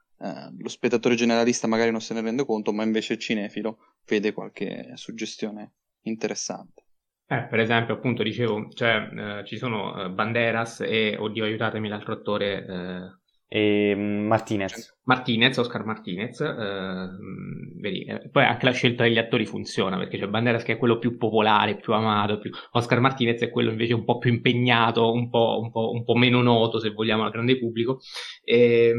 lo 0.57 0.69
spettatore 0.69 1.13
generalista 1.13 1.67
magari 1.67 1.91
non 1.91 2.01
se 2.01 2.15
ne 2.15 2.21
rende 2.21 2.43
conto, 2.43 2.73
ma 2.73 2.81
invece 2.81 3.13
il 3.13 3.19
cinefilo 3.19 3.77
vede 4.07 4.33
qualche 4.33 4.93
suggestione 4.95 5.73
interessante. 6.05 6.84
Eh, 7.27 7.47
per 7.49 7.59
esempio, 7.59 7.95
appunto, 7.95 8.21
dicevo, 8.21 8.67
cioè, 8.73 9.09
eh, 9.39 9.45
ci 9.45 9.57
sono 9.57 10.03
eh, 10.03 10.09
Banderas 10.09 10.81
e, 10.81 11.15
oddio, 11.17 11.43
aiutatemi, 11.43 11.87
l'altro 11.87 12.13
attore... 12.13 12.65
Eh, 12.65 13.23
e 13.47 13.95
mm, 13.95 14.27
Martinez. 14.27 14.99
Martinez, 15.03 15.57
Oscar 15.57 15.85
Martinez. 15.85 16.39
Eh, 16.39 16.45
mm, 16.45 17.79
vedi, 17.79 18.03
eh, 18.03 18.29
poi 18.29 18.43
anche 18.43 18.65
la 18.65 18.71
scelta 18.71 19.03
degli 19.03 19.17
attori 19.17 19.45
funziona, 19.45 19.97
perché 19.97 20.17
c'è 20.17 20.27
Banderas 20.27 20.63
che 20.63 20.73
è 20.73 20.77
quello 20.77 20.99
più 20.99 21.17
popolare, 21.17 21.77
più 21.77 21.93
amato, 21.93 22.37
più... 22.37 22.51
Oscar 22.71 22.99
Martinez 22.99 23.41
è 23.41 23.49
quello 23.49 23.71
invece 23.71 23.93
un 23.93 24.03
po' 24.03 24.17
più 24.17 24.31
impegnato, 24.31 25.11
un 25.11 25.29
po', 25.29 25.59
un 25.61 25.71
po', 25.71 25.91
un 25.91 26.03
po 26.03 26.15
meno 26.15 26.41
noto, 26.41 26.79
se 26.79 26.91
vogliamo, 26.91 27.23
al 27.23 27.31
grande 27.31 27.57
pubblico. 27.57 27.99
E, 28.43 28.93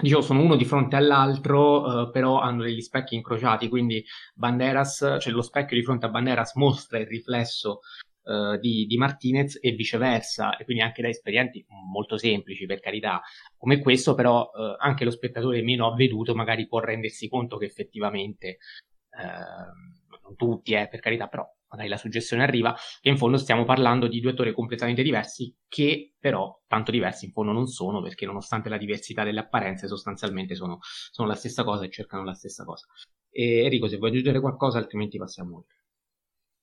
dicevo, 0.00 0.20
sono 0.20 0.42
uno 0.42 0.56
di 0.56 0.64
fronte 0.64 0.96
all'altro, 0.96 2.08
eh, 2.08 2.10
però 2.10 2.40
hanno 2.40 2.62
degli 2.62 2.80
specchi 2.80 3.14
incrociati, 3.14 3.68
quindi 3.68 4.04
Banderas, 4.34 5.16
cioè 5.20 5.32
lo 5.32 5.42
specchio 5.42 5.76
di 5.76 5.82
fronte 5.82 6.06
a 6.06 6.08
Banderas 6.10 6.54
mostra 6.54 6.98
il 6.98 7.06
riflesso 7.06 7.80
eh, 8.24 8.58
di, 8.60 8.86
di, 8.86 8.96
Martinez 8.96 9.58
e 9.60 9.72
viceversa, 9.72 10.56
e 10.56 10.64
quindi 10.64 10.82
anche 10.82 11.02
da 11.02 11.08
esperienti 11.08 11.64
molto 11.90 12.16
semplici, 12.16 12.66
per 12.66 12.80
carità, 12.80 13.20
come 13.56 13.80
questo, 13.80 14.14
però 14.14 14.50
eh, 14.54 14.76
anche 14.78 15.04
lo 15.04 15.10
spettatore 15.10 15.62
meno 15.62 15.86
avveduto 15.90 16.34
magari 16.34 16.68
può 16.68 16.78
rendersi 16.78 17.28
conto 17.28 17.56
che 17.56 17.64
effettivamente, 17.64 18.46
eh, 18.48 19.97
non 20.28 20.36
tutti, 20.36 20.72
eh, 20.74 20.88
per 20.88 21.00
carità, 21.00 21.26
però 21.26 21.46
magari 21.70 21.88
la 21.88 21.96
suggestione 21.96 22.42
arriva, 22.42 22.74
che 23.00 23.08
in 23.08 23.16
fondo 23.16 23.36
stiamo 23.36 23.64
parlando 23.64 24.06
di 24.06 24.20
due 24.20 24.32
attori 24.32 24.52
completamente 24.52 25.02
diversi, 25.02 25.54
che 25.68 26.14
però 26.18 26.62
tanto 26.66 26.90
diversi 26.90 27.26
in 27.26 27.32
fondo 27.32 27.52
non 27.52 27.66
sono, 27.66 28.02
perché 28.02 28.26
nonostante 28.26 28.68
la 28.68 28.78
diversità 28.78 29.24
delle 29.24 29.40
apparenze, 29.40 29.86
sostanzialmente 29.86 30.54
sono, 30.54 30.78
sono 30.80 31.28
la 31.28 31.34
stessa 31.34 31.64
cosa 31.64 31.84
e 31.84 31.90
cercano 31.90 32.24
la 32.24 32.34
stessa 32.34 32.64
cosa. 32.64 32.86
E 33.30 33.64
Enrico, 33.64 33.88
se 33.88 33.98
vuoi 33.98 34.10
aggiungere 34.10 34.40
qualcosa, 34.40 34.78
altrimenti 34.78 35.18
passiamo 35.18 35.56
oltre. 35.56 35.76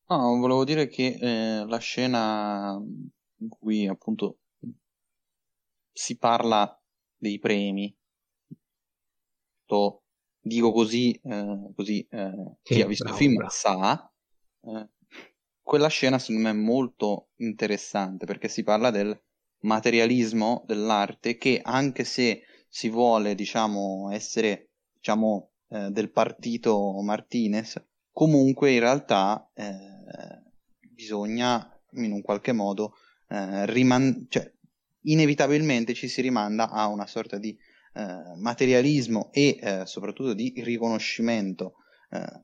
No, 0.08 0.38
volevo 0.38 0.64
dire 0.64 0.88
che 0.88 1.18
eh, 1.20 1.66
la 1.66 1.78
scena 1.78 2.80
in 3.40 3.50
cui 3.50 3.88
appunto 3.88 4.38
si 5.92 6.18
parla 6.18 6.80
dei 7.18 7.40
premi, 7.40 7.96
dico 10.46 10.72
così, 10.72 11.20
eh, 11.24 11.72
così 11.76 12.08
eh, 12.08 12.58
chi 12.62 12.82
ha 12.82 12.86
visto 12.86 13.06
bravo, 13.06 13.18
il 13.18 13.24
film 13.24 13.36
bravo. 13.36 13.52
sa, 13.52 14.14
eh, 14.62 14.90
quella 15.64 15.88
scena 15.88 16.20
secondo 16.20 16.44
me 16.44 16.50
è 16.52 16.54
molto 16.54 17.30
interessante 17.38 18.28
perché 18.28 18.48
si 18.48 18.62
parla 18.62 18.92
del 18.92 19.20
materialismo 19.62 20.64
dell'arte 20.68 21.38
che 21.38 21.60
anche 21.64 22.04
se 22.04 22.44
si 22.68 22.90
vuole 22.90 23.34
diciamo 23.34 24.12
essere 24.12 24.70
diciamo 24.94 25.54
eh, 25.70 25.90
del 25.90 26.12
partito 26.12 27.02
Martinez 27.02 27.84
comunque 28.12 28.72
in 28.72 28.82
realtà 28.82 29.50
eh, 29.56 30.44
bisogna 30.92 31.68
in 31.94 32.12
un 32.12 32.22
qualche 32.22 32.52
modo 32.52 32.94
eh, 33.30 33.66
riman- 33.66 34.28
cioè, 34.30 34.52
inevitabilmente 35.06 35.96
ci 35.96 36.08
si 36.08 36.22
rimanda 36.22 36.70
a 36.70 36.86
una 36.88 37.08
sorta 37.08 37.40
di 37.40 37.58
eh, 37.96 38.36
materialismo 38.36 39.32
e 39.32 39.58
eh, 39.62 39.86
soprattutto 39.86 40.34
di 40.34 40.54
riconoscimento 40.58 41.76
eh, 42.10 42.44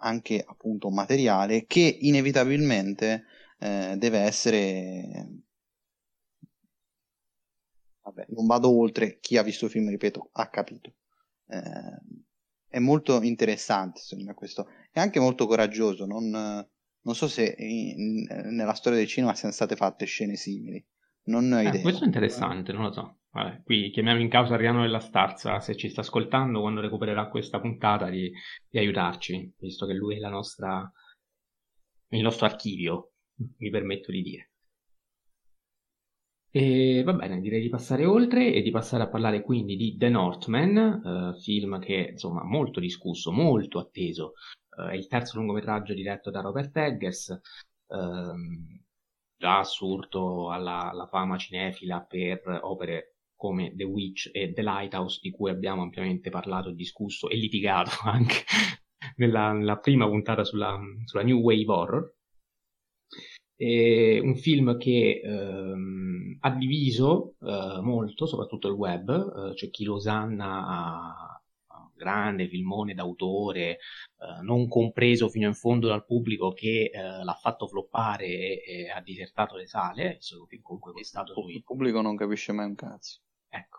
anche 0.00 0.44
appunto 0.44 0.90
materiale 0.90 1.66
che 1.66 1.98
inevitabilmente 2.00 3.26
eh, 3.60 3.94
deve 3.96 4.18
essere 4.18 5.28
vabbè 8.02 8.26
non 8.30 8.46
vado 8.46 8.76
oltre 8.76 9.18
chi 9.20 9.36
ha 9.36 9.42
visto 9.42 9.66
il 9.66 9.70
film 9.70 9.88
ripeto 9.88 10.30
ha 10.32 10.48
capito. 10.48 10.94
Eh, 11.46 12.22
è 12.66 12.80
molto 12.80 13.22
interessante 13.22 14.00
secondo 14.00 14.30
me 14.30 14.34
questo. 14.34 14.66
È 14.90 14.98
anche 14.98 15.20
molto 15.20 15.46
coraggioso 15.46 16.06
non, 16.06 16.28
non 16.30 17.14
so 17.14 17.28
se 17.28 17.54
in, 17.56 18.26
nella 18.50 18.74
storia 18.74 18.98
del 18.98 19.06
cinema 19.06 19.36
siano 19.36 19.54
state 19.54 19.76
fatte 19.76 20.06
scene 20.06 20.34
simili 20.34 20.84
non 21.26 21.52
ho 21.52 21.60
idea. 21.60 21.80
questo 21.80 22.02
è 22.02 22.06
interessante 22.06 22.72
non 22.72 22.82
lo 22.82 22.92
so 22.92 23.18
Vabbè, 23.34 23.62
qui 23.64 23.90
chiamiamo 23.90 24.20
in 24.20 24.28
causa 24.28 24.54
Ariano 24.54 24.82
della 24.82 25.00
Starza 25.00 25.58
se 25.58 25.74
ci 25.76 25.88
sta 25.88 26.02
ascoltando 26.02 26.60
quando 26.60 26.80
recupererà 26.80 27.28
questa 27.28 27.58
puntata 27.60 28.08
di, 28.08 28.32
di 28.68 28.78
aiutarci, 28.78 29.54
visto 29.58 29.86
che 29.86 29.92
lui 29.92 30.14
è 30.14 30.18
la 30.20 30.28
nostra, 30.28 30.88
il 32.10 32.22
nostro 32.22 32.46
archivio, 32.46 33.14
mi 33.58 33.70
permetto 33.70 34.12
di 34.12 34.22
dire. 34.22 34.50
E 36.48 37.02
va 37.04 37.12
bene, 37.12 37.40
direi 37.40 37.60
di 37.60 37.68
passare 37.68 38.04
oltre 38.04 38.52
e 38.52 38.62
di 38.62 38.70
passare 38.70 39.02
a 39.02 39.08
parlare 39.08 39.42
quindi 39.42 39.74
di 39.74 39.96
The 39.96 40.08
Northman, 40.10 41.34
eh, 41.34 41.40
film 41.40 41.80
che 41.80 42.10
insomma 42.12 42.44
molto 42.44 42.78
discusso, 42.78 43.32
molto 43.32 43.80
atteso. 43.80 44.34
Eh, 44.78 44.90
è 44.90 44.94
il 44.94 45.08
terzo 45.08 45.38
lungometraggio 45.38 45.92
diretto 45.92 46.30
da 46.30 46.40
Robert 46.40 46.76
Eggers, 46.76 47.36
ehm, 47.88 48.80
già 49.36 49.58
assurdo 49.58 50.52
alla, 50.52 50.88
alla 50.90 51.08
fama 51.08 51.36
cinefila 51.36 52.00
per 52.02 52.60
opere 52.62 53.13
come 53.44 53.74
The 53.74 53.84
Witch 53.84 54.30
e 54.32 54.54
The 54.54 54.62
Lighthouse, 54.62 55.18
di 55.20 55.30
cui 55.30 55.50
abbiamo 55.50 55.82
ampiamente 55.82 56.30
parlato, 56.30 56.70
discusso 56.70 57.28
e 57.28 57.36
litigato 57.36 57.90
anche 58.08 58.44
nella, 59.16 59.52
nella 59.52 59.76
prima 59.76 60.08
puntata 60.08 60.44
sulla, 60.44 60.78
sulla, 61.04 61.22
New 61.22 61.40
Wave 61.40 61.66
Horror. 61.66 62.14
È 63.54 64.18
un 64.18 64.34
film 64.36 64.78
che 64.78 65.20
ehm, 65.22 66.38
ha 66.40 66.50
diviso 66.52 67.34
eh, 67.42 67.80
molto, 67.82 68.24
soprattutto 68.24 68.68
il 68.68 68.74
web, 68.74 69.10
eh, 69.10 69.54
c'è 69.54 69.68
chi 69.68 69.84
lo 69.84 69.96
osanna 69.96 70.66
a, 70.66 71.40
a 71.66 71.90
grande 71.94 72.48
filmone 72.48 72.94
d'autore, 72.94 73.72
eh, 73.72 73.78
non 74.42 74.68
compreso 74.68 75.28
fino 75.28 75.46
in 75.46 75.54
fondo 75.54 75.86
dal 75.86 76.06
pubblico 76.06 76.50
che 76.52 76.90
eh, 76.92 77.22
l'ha 77.22 77.38
fatto 77.40 77.68
floppare 77.68 78.24
e, 78.26 78.62
e, 78.66 78.88
ha 78.88 79.00
disertato 79.02 79.56
le 79.56 79.66
sale, 79.66 80.18
comunque 80.62 80.92
è 80.98 81.04
stato 81.04 81.34
Il 81.48 81.62
pubblico 81.62 82.00
non 82.00 82.16
capisce 82.16 82.52
mai 82.52 82.66
un 82.66 82.74
cazzo. 82.74 83.20
Ecco, 83.54 83.78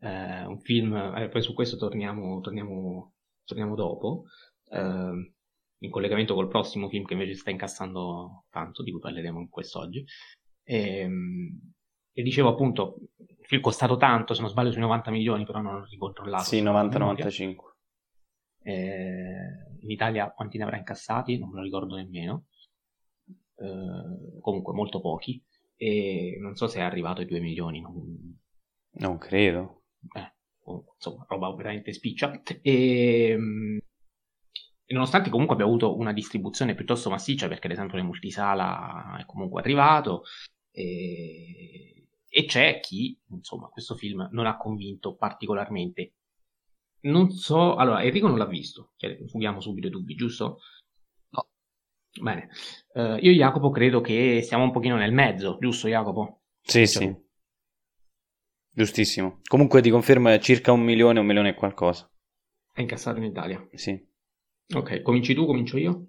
eh, 0.00 0.44
un 0.44 0.60
film, 0.60 0.94
eh, 0.94 1.28
poi 1.28 1.42
su 1.42 1.54
questo 1.54 1.76
torniamo, 1.76 2.40
torniamo, 2.40 3.14
torniamo 3.44 3.74
dopo, 3.74 4.24
eh, 4.70 5.32
in 5.82 5.90
collegamento 5.90 6.34
col 6.34 6.48
prossimo 6.48 6.88
film 6.88 7.04
che 7.04 7.14
invece 7.14 7.34
sta 7.34 7.50
incassando 7.50 8.44
tanto, 8.50 8.82
di 8.82 8.90
cui 8.90 9.00
parleremo 9.00 9.48
quest'oggi. 9.48 10.04
E, 10.62 10.98
ehm, 10.98 11.72
e 12.12 12.22
dicevo 12.22 12.50
appunto, 12.50 12.98
il 13.16 13.46
film 13.46 13.60
è 13.60 13.64
costato 13.64 13.96
tanto, 13.96 14.34
se 14.34 14.42
non 14.42 14.50
sbaglio 14.50 14.72
sui 14.72 14.82
90 14.82 15.10
milioni, 15.10 15.44
però 15.44 15.60
non 15.62 15.76
ho 15.76 15.84
ricontrollato. 15.84 16.44
Sì, 16.44 16.60
90-95. 16.60 17.76
Eh, 18.62 19.78
in 19.80 19.90
Italia 19.90 20.30
quanti 20.30 20.58
ne 20.58 20.64
avrà 20.64 20.76
incassati? 20.76 21.38
Non 21.38 21.48
me 21.48 21.56
lo 21.56 21.62
ricordo 21.62 21.96
nemmeno. 21.96 22.44
Eh, 23.54 24.40
comunque 24.40 24.74
molto 24.74 25.00
pochi. 25.00 25.42
E 25.76 26.36
non 26.38 26.56
so 26.56 26.66
se 26.66 26.80
è 26.80 26.82
arrivato 26.82 27.22
ai 27.22 27.26
2 27.26 27.40
milioni. 27.40 27.80
Non, 27.80 28.38
non 28.92 29.18
credo. 29.18 29.82
Eh, 30.14 30.32
insomma, 30.94 31.24
roba 31.28 31.54
veramente 31.54 31.92
spiccia. 31.92 32.42
E, 32.62 33.30
ehm, 33.30 33.78
e, 34.84 34.94
nonostante 34.94 35.30
comunque 35.30 35.54
abbia 35.54 35.66
avuto 35.66 35.96
una 35.96 36.12
distribuzione 36.12 36.74
piuttosto 36.74 37.10
massiccia, 37.10 37.48
perché 37.48 37.66
ad 37.66 37.72
esempio 37.72 37.96
nel 37.96 38.06
multisala 38.06 39.18
è 39.20 39.24
comunque 39.24 39.60
arrivato, 39.60 40.24
e, 40.72 42.06
e 42.28 42.44
c'è 42.44 42.80
chi, 42.80 43.18
insomma, 43.30 43.68
questo 43.68 43.94
film 43.94 44.28
non 44.32 44.46
ha 44.46 44.56
convinto 44.56 45.14
particolarmente. 45.14 46.14
Non 47.02 47.30
so, 47.30 47.76
allora, 47.76 48.02
Enrico 48.02 48.28
non 48.28 48.36
l'ha 48.36 48.46
visto, 48.46 48.92
cioè, 48.96 49.24
fughiamo 49.26 49.60
subito 49.60 49.86
i 49.86 49.90
dubbi, 49.90 50.14
giusto? 50.14 50.58
No. 51.30 51.48
Bene, 52.20 52.50
uh, 52.94 53.16
io 53.20 53.30
e 53.30 53.34
Jacopo 53.34 53.70
credo 53.70 54.00
che 54.00 54.42
siamo 54.42 54.64
un 54.64 54.70
pochino 54.70 54.96
nel 54.96 55.12
mezzo, 55.12 55.56
giusto 55.58 55.88
Jacopo? 55.88 56.42
Sì, 56.60 56.80
diciamo. 56.80 57.06
sì. 57.06 57.28
Giustissimo. 58.72 59.40
Comunque 59.46 59.80
ti 59.80 59.90
confermo 59.90 60.28
è 60.28 60.38
circa 60.38 60.72
un 60.72 60.82
milione, 60.82 61.20
un 61.20 61.26
milione 61.26 61.50
e 61.50 61.54
qualcosa. 61.54 62.08
È 62.72 62.80
incassato 62.80 63.18
in 63.18 63.24
Italia? 63.24 63.66
Sì. 63.72 63.98
Ok, 64.74 65.02
cominci 65.02 65.34
tu, 65.34 65.46
comincio 65.46 65.76
io? 65.76 66.06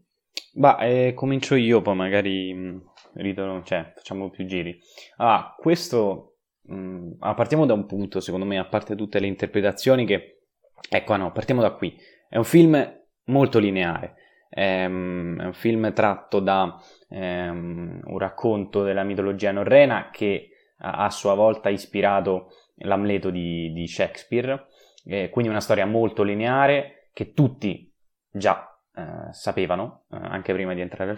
Bah, 0.53 0.77
eh, 0.79 1.13
comincio 1.13 1.55
io, 1.55 1.81
poi 1.81 1.95
magari 1.95 2.53
mh, 2.53 2.59
mm, 2.59 2.79
ritorno, 3.15 3.63
cioè, 3.63 3.91
facciamo 3.95 4.29
più 4.29 4.45
giri. 4.45 4.79
Ah, 5.17 5.55
questo... 5.57 6.37
Mh, 6.63 6.75
mm, 6.75 7.11
ah, 7.19 7.33
partiamo 7.33 7.65
da 7.65 7.73
un 7.73 7.85
punto, 7.85 8.19
secondo 8.19 8.45
me, 8.45 8.59
a 8.59 8.65
parte 8.65 8.95
tutte 8.95 9.19
le 9.19 9.27
interpretazioni 9.27 10.05
che 10.05 10.41
Ecco, 10.89 11.15
no, 11.15 11.31
partiamo 11.31 11.61
da 11.61 11.71
qui. 11.71 11.95
È 12.27 12.37
un 12.37 12.43
film 12.43 12.99
molto 13.25 13.59
lineare, 13.59 14.15
è 14.49 14.85
un 14.85 15.51
film 15.53 15.93
tratto 15.93 16.39
da 16.39 16.77
um, 17.09 17.99
un 18.03 18.17
racconto 18.17 18.83
della 18.83 19.03
mitologia 19.03 19.51
norrena 19.51 20.09
che 20.11 20.49
a 20.81 21.09
sua 21.09 21.33
volta 21.33 21.69
ispirato 21.69 22.53
l'Amleto 22.75 23.29
di, 23.29 23.71
di 23.73 23.87
Shakespeare, 23.87 24.67
eh, 25.05 25.29
quindi 25.29 25.49
una 25.49 25.61
storia 25.61 25.85
molto 25.85 26.23
lineare 26.23 27.09
che 27.13 27.33
tutti 27.33 27.91
già 28.29 28.71
eh, 28.93 29.31
sapevano, 29.31 30.03
eh, 30.11 30.17
anche 30.19 30.53
prima 30.53 30.73
di 30.73 30.81
entrare 30.81 31.17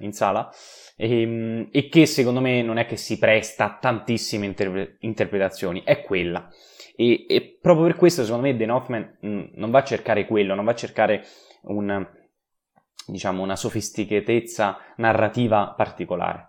in 0.00 0.12
sala, 0.12 0.50
e, 0.96 1.20
ehm, 1.20 1.68
e, 1.70 1.88
che 1.88 2.06
secondo 2.06 2.40
me 2.40 2.62
non 2.62 2.78
è 2.78 2.86
che 2.86 2.96
si 2.96 3.18
presta 3.18 3.64
a 3.64 3.78
tantissime 3.78 4.46
interpre- 4.46 4.96
interpretazioni, 5.00 5.82
è 5.84 6.02
quella. 6.02 6.48
E, 6.96 7.26
e, 7.28 7.58
proprio 7.60 7.86
per 7.86 7.96
questo, 7.96 8.24
secondo 8.24 8.46
me, 8.46 8.56
Dan 8.56 8.70
Hoffman 8.70 9.18
mh, 9.20 9.28
mm, 9.28 9.44
non 9.54 9.70
va 9.70 9.80
a 9.80 9.84
cercare 9.84 10.26
quello, 10.26 10.54
non 10.54 10.64
va 10.64 10.72
a 10.72 10.76
cercare 10.76 11.24
un, 11.62 12.06
diciamo, 13.06 13.42
una 13.42 13.56
sofisticatezza 13.56 14.78
narrativa 14.96 15.74
particolare. 15.76 16.48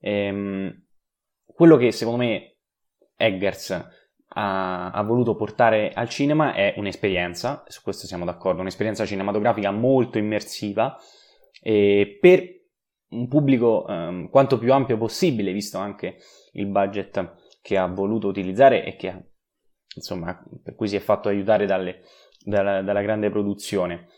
Ehm, 0.00 0.83
quello 1.54 1.76
che 1.76 1.92
secondo 1.92 2.24
me 2.24 2.56
Eggers 3.16 3.70
ha, 4.36 4.90
ha, 4.90 5.02
voluto 5.02 5.36
portare 5.36 5.92
al 5.92 6.08
cinema 6.08 6.52
è 6.52 6.74
un'esperienza, 6.76 7.62
su 7.68 7.82
questo 7.82 8.06
siamo 8.06 8.24
d'accordo, 8.24 8.60
un'esperienza 8.60 9.06
cinematografica 9.06 9.70
molto 9.70 10.18
immersiva 10.18 10.98
per 11.62 12.54
un 13.10 13.28
pubblico 13.28 13.84
um, 13.86 14.28
quanto 14.28 14.58
più 14.58 14.72
ampio 14.72 14.98
possibile, 14.98 15.52
visto 15.52 15.78
anche 15.78 16.16
il 16.52 16.66
budget 16.66 17.36
che 17.62 17.78
ha 17.78 17.86
voluto 17.86 18.26
utilizzare 18.28 18.84
e 18.84 18.96
che, 18.96 19.30
insomma, 19.94 20.42
per 20.62 20.74
cui 20.74 20.88
si 20.88 20.96
è 20.96 21.00
fatto 21.00 21.28
aiutare 21.28 21.64
dalle, 21.64 22.02
dalla, 22.44 22.82
dalla, 22.82 23.02
grande 23.02 23.30
produzione. 23.30 24.08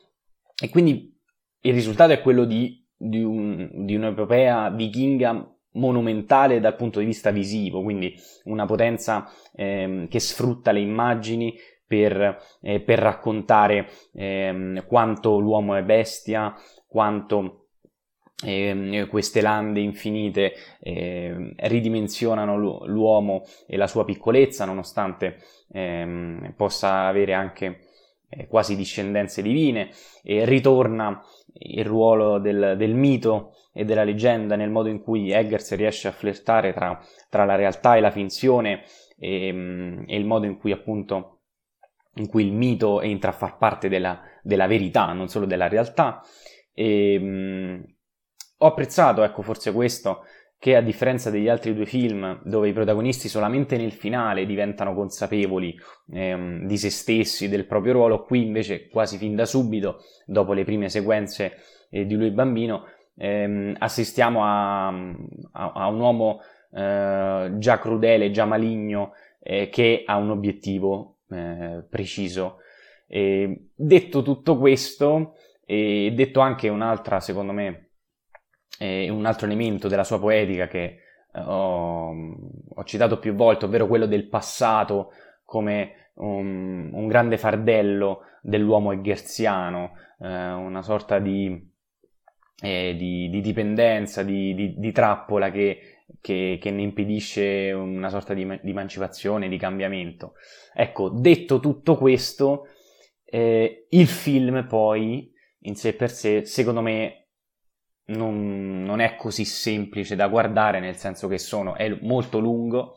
E 0.61 0.71
quindi 0.71 1.15
il 1.61 1.73
risultato 1.73 2.13
è 2.13 2.23
quello 2.23 2.45
di, 2.45 2.85
di, 2.97 3.23
un, 3.23 3.85
di 3.85 3.95
un'epopea 3.95 4.71
vichinga 4.71 5.56
monumentale 5.77 6.61
dal 6.61 6.77
punto 6.77 6.99
di 6.99 7.07
vista 7.07 7.31
visivo, 7.31 7.83
quindi 7.83 8.15
una 8.45 8.67
potenza 8.67 9.31
ehm, 9.55 10.09
che 10.09 10.21
sfrutta 10.21 10.73
le 10.73 10.81
immagini 10.81 11.55
per, 11.87 12.39
eh, 12.63 12.81
per 12.81 12.99
raccontare 12.99 13.89
ehm, 14.15 14.87
quanto 14.87 15.39
l'uomo 15.39 15.75
è 15.77 15.83
bestia, 15.83 16.55
quanto 16.87 17.67
eh, 18.45 19.07
queste 19.09 19.41
lande 19.41 19.81
infinite 19.81 20.53
eh, 20.81 21.55
ridimensionano 21.57 22.85
l'uomo 22.87 23.45
e 23.67 23.77
la 23.77 23.87
sua 23.87 24.05
piccolezza, 24.05 24.65
nonostante 24.65 25.39
ehm, 25.73 26.53
possa 26.57 27.07
avere 27.07 27.33
anche 27.33 27.81
eh, 28.29 28.47
quasi 28.47 28.77
discendenze 28.77 29.41
divine, 29.41 29.91
e 30.23 30.45
ritorna 30.45 31.23
il 31.59 31.85
ruolo 31.85 32.39
del, 32.39 32.75
del 32.77 32.95
mito 32.95 33.53
e 33.73 33.85
della 33.85 34.05
leggenda 34.05 34.57
nel 34.57 34.71
modo 34.71 34.89
in 34.89 35.03
cui 35.03 35.31
Eggers 35.31 35.75
riesce 35.75 36.09
a 36.09 36.13
flirtare 36.13 36.73
tra, 36.73 36.99
tra 37.29 37.45
la 37.45 37.55
realtà 37.55 37.97
e 37.97 38.01
la 38.01 38.11
finzione 38.11 38.85
e, 39.19 39.53
mm, 39.53 40.05
e, 40.07 40.17
il 40.17 40.25
modo 40.25 40.47
in 40.47 40.57
cui 40.59 40.73
appunto 40.73 41.41
in 42.15 42.29
cui 42.29 42.47
il 42.47 42.53
mito 42.53 43.03
entra 43.03 43.31
a 43.31 43.35
far 43.35 43.59
parte 43.59 43.89
della, 43.89 44.23
della 44.43 44.67
verità, 44.67 45.13
non 45.13 45.29
solo 45.29 45.45
della 45.45 45.69
realtà. 45.69 46.23
E, 46.73 47.19
mh, 47.19 47.25
mm, 47.27 47.81
ho 48.59 48.67
apprezzato, 48.67 49.23
ecco, 49.23 49.43
forse 49.43 49.71
questo, 49.73 50.25
che 50.59 50.75
a 50.75 50.81
differenza 50.81 51.31
degli 51.31 51.49
altri 51.49 51.75
due 51.75 51.87
film, 51.87 52.41
dove 52.45 52.69
i 52.69 52.73
protagonisti 52.73 53.29
solamente 53.29 53.77
nel 53.77 53.93
finale 53.93 54.47
diventano 54.47 54.95
consapevoli 54.95 55.77
ehm, 56.13 56.67
di 56.67 56.77
se 56.79 56.91
stessi, 56.91 57.49
del 57.49 57.67
proprio 57.67 57.93
ruolo, 57.93 58.25
qui 58.25 58.47
invece 58.47 58.89
quasi 58.89 59.19
fin 59.19 59.35
da 59.35 59.45
subito, 59.45 60.03
dopo 60.25 60.55
le 60.55 60.65
prime 60.65 60.89
sequenze 60.89 61.57
eh, 61.91 62.07
di 62.07 62.15
lui 62.15 62.31
bambino, 62.31 62.87
ehm, 63.17 63.77
assistiamo 63.79 64.45
a, 64.45 64.89
a, 64.89 65.73
a, 65.73 65.89
un 65.89 66.01
uomo 66.01 66.41
eh, 66.73 67.53
già 67.59 67.79
crudele, 67.79 68.31
già 68.31 68.47
maligno, 68.47 69.13
eh, 69.43 69.69
che 69.69 70.03
ha 70.07 70.17
un 70.17 70.31
obiettivo 70.31 71.19
eh, 71.31 71.85
preciso. 71.89 72.59
Detto 73.09 74.23
tutto 74.23 74.59
questo, 74.59 75.37
e 75.65 76.13
detto 76.15 76.41
anche 76.41 76.69
un'altra, 76.69 77.21
secondo 77.21 77.53
me, 77.53 77.86
eh, 78.79 79.09
un 79.09 79.27
altro 79.27 79.47
elemento 79.47 79.89
della 79.89 80.05
sua 80.05 80.19
poetica 80.19 80.69
che 80.69 80.99
eh, 81.33 81.41
ho, 81.41 82.11
ho, 82.75 82.85
citato 82.85 83.19
più 83.19 83.35
volte, 83.35 83.65
ovvero 83.65 83.87
quello 83.87 84.07
del 84.07 84.29
passato 84.29 85.13
come 85.45 86.11
un, 86.15 86.91
un 86.93 87.07
grande 87.07 87.39
fardello 87.39 88.23
dell'uomo 88.43 88.93
eggerziano, 88.93 89.93
eh, 90.21 90.27
una 90.27 90.83
sorta 90.83 91.19
di 91.19 91.75
eh, 92.61 92.95
di, 92.97 93.29
di, 93.29 93.41
dipendenza, 93.41 94.23
di, 94.23 94.55
di, 94.55 94.75
di 94.79 94.93
trappola 94.93 95.51
che, 95.51 96.03
che, 96.21 96.59
che, 96.61 96.71
ne 96.71 96.83
impedisce 96.83 97.73
una 97.73 98.09
sorta 98.09 98.35
di, 98.35 98.43
emancipazione, 98.43 99.49
di 99.49 99.59
cambiamento. 99.59 100.35
Ecco, 100.75 101.11
detto 101.11 101.61
tutto 101.61 101.97
questo, 101.97 102.69
eh, 103.25 103.87
il 103.91 104.07
film 104.07 104.67
poi, 104.67 105.31
in 105.61 105.75
sé 105.75 105.95
per 105.95 106.11
sé, 106.11 106.45
secondo 106.45 106.81
me 106.81 107.26
non, 108.07 108.83
non, 108.83 109.01
è 109.01 109.17
così 109.17 109.45
semplice 109.45 110.17
da 110.17 110.29
guardare, 110.29 110.81
nel 110.81 110.97
senso 110.97 111.29
che 111.29 111.39
sono, 111.39 111.75
è 111.75 111.89
molto 112.03 112.39
lungo, 112.39 112.97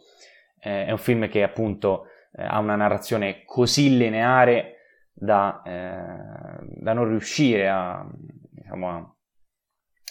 eh, 0.59 0.85
è 0.85 0.91
un 0.91 0.97
film 0.97 1.27
che 1.29 1.43
appunto 1.43 2.05
eh, 2.35 2.43
ha 2.43 2.59
una 2.59 2.75
narrazione 2.75 3.43
così 3.45 3.97
lineare 3.97 4.75
da, 5.11 5.61
eh, 5.65 6.65
da 6.81 6.93
non 6.93 7.07
riuscire 7.07 7.67
a, 7.67 8.07
diciamo, 8.51 8.89
a 8.89 9.13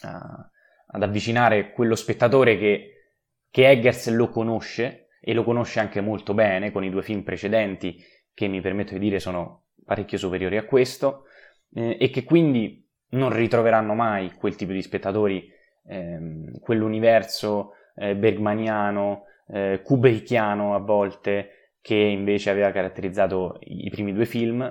a, 0.03 0.51
ad 0.87 1.03
avvicinare 1.03 1.73
quello 1.73 1.95
spettatore 1.95 2.59
che, 2.59 3.13
che 3.51 3.69
Eggers 3.69 4.11
lo 4.11 4.29
conosce 4.29 5.09
e 5.21 5.33
lo 5.33 5.45
conosce 5.45 5.81
anche 5.81 6.01
molto 6.01 6.35
bene 6.35 6.71
con 6.71 6.85
i 6.85 6.91
due 6.91 7.03
film 7.03 7.23
precedenti 7.23 8.03
che 8.33 8.47
mi 8.47 8.61
permetto 8.61 8.93
di 8.93 9.01
dire 9.01 9.19
sono 9.19 9.67
parecchio 9.85 10.19
superiori 10.19 10.57
a 10.57 10.65
questo 10.65 11.25
eh, 11.75 11.97
e 11.99 12.11
che 12.11 12.25
quindi 12.25 12.88
non 13.11 13.33
ritroveranno 13.33 13.95
mai 13.95 14.33
quel 14.33 14.57
tipo 14.57 14.73
di 14.73 14.83
spettatori, 14.83 15.51
ehm, 15.87 16.59
quell'universo 16.61 17.73
eh, 17.97 18.15
bergmaniano, 18.15 19.25
eh, 19.49 19.81
kubrickiano 19.83 20.75
a 20.75 20.79
volte 20.79 21.73
che 21.81 21.95
invece 21.95 22.51
aveva 22.51 22.71
caratterizzato 22.71 23.59
i 23.61 23.89
primi 23.91 24.13
due 24.13 24.27
film 24.27 24.63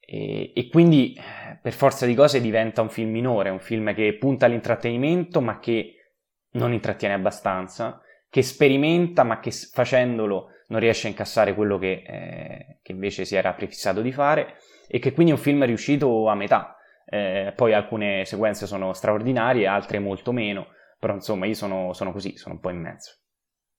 e, 0.00 0.52
e, 0.54 0.68
quindi 0.68 1.18
per 1.62 1.72
forza 1.72 2.04
di 2.04 2.14
cose 2.14 2.40
diventa 2.40 2.82
un 2.82 2.90
film 2.90 3.10
minore, 3.10 3.48
un 3.48 3.60
film 3.60 3.94
che 3.94 4.16
punta 4.18 4.46
all'intrattenimento 4.46 5.40
ma 5.40 5.58
che 5.58 5.94
non 6.52 6.72
intrattiene 6.72 7.14
abbastanza, 7.14 8.02
che 8.28 8.42
sperimenta 8.42 9.22
ma 9.22 9.38
che 9.38 9.50
facendolo 9.50 10.48
non 10.66 10.80
riesce 10.80 11.06
a 11.06 11.10
incassare 11.10 11.54
quello 11.54 11.78
che, 11.78 12.02
eh, 12.06 12.78
che 12.82 12.92
invece 12.92 13.24
si 13.24 13.36
era 13.36 13.52
prefissato 13.52 14.02
di 14.02 14.12
fare 14.12 14.56
e 14.88 14.98
che 14.98 15.12
quindi 15.12 15.32
è 15.32 15.36
un 15.36 15.40
film 15.40 15.64
riuscito 15.64 16.28
a 16.28 16.34
metà. 16.34 16.76
Eh, 17.12 17.52
poi 17.56 17.74
alcune 17.74 18.24
sequenze 18.24 18.66
sono 18.66 18.92
straordinarie, 18.92 19.66
altre 19.66 19.98
molto 19.98 20.30
meno, 20.30 20.68
però 20.96 21.14
insomma 21.14 21.46
io 21.46 21.54
sono, 21.54 21.92
sono 21.92 22.12
così, 22.12 22.36
sono 22.36 22.54
un 22.54 22.60
po' 22.60 22.70
in 22.70 22.80
mezzo. 22.80 23.16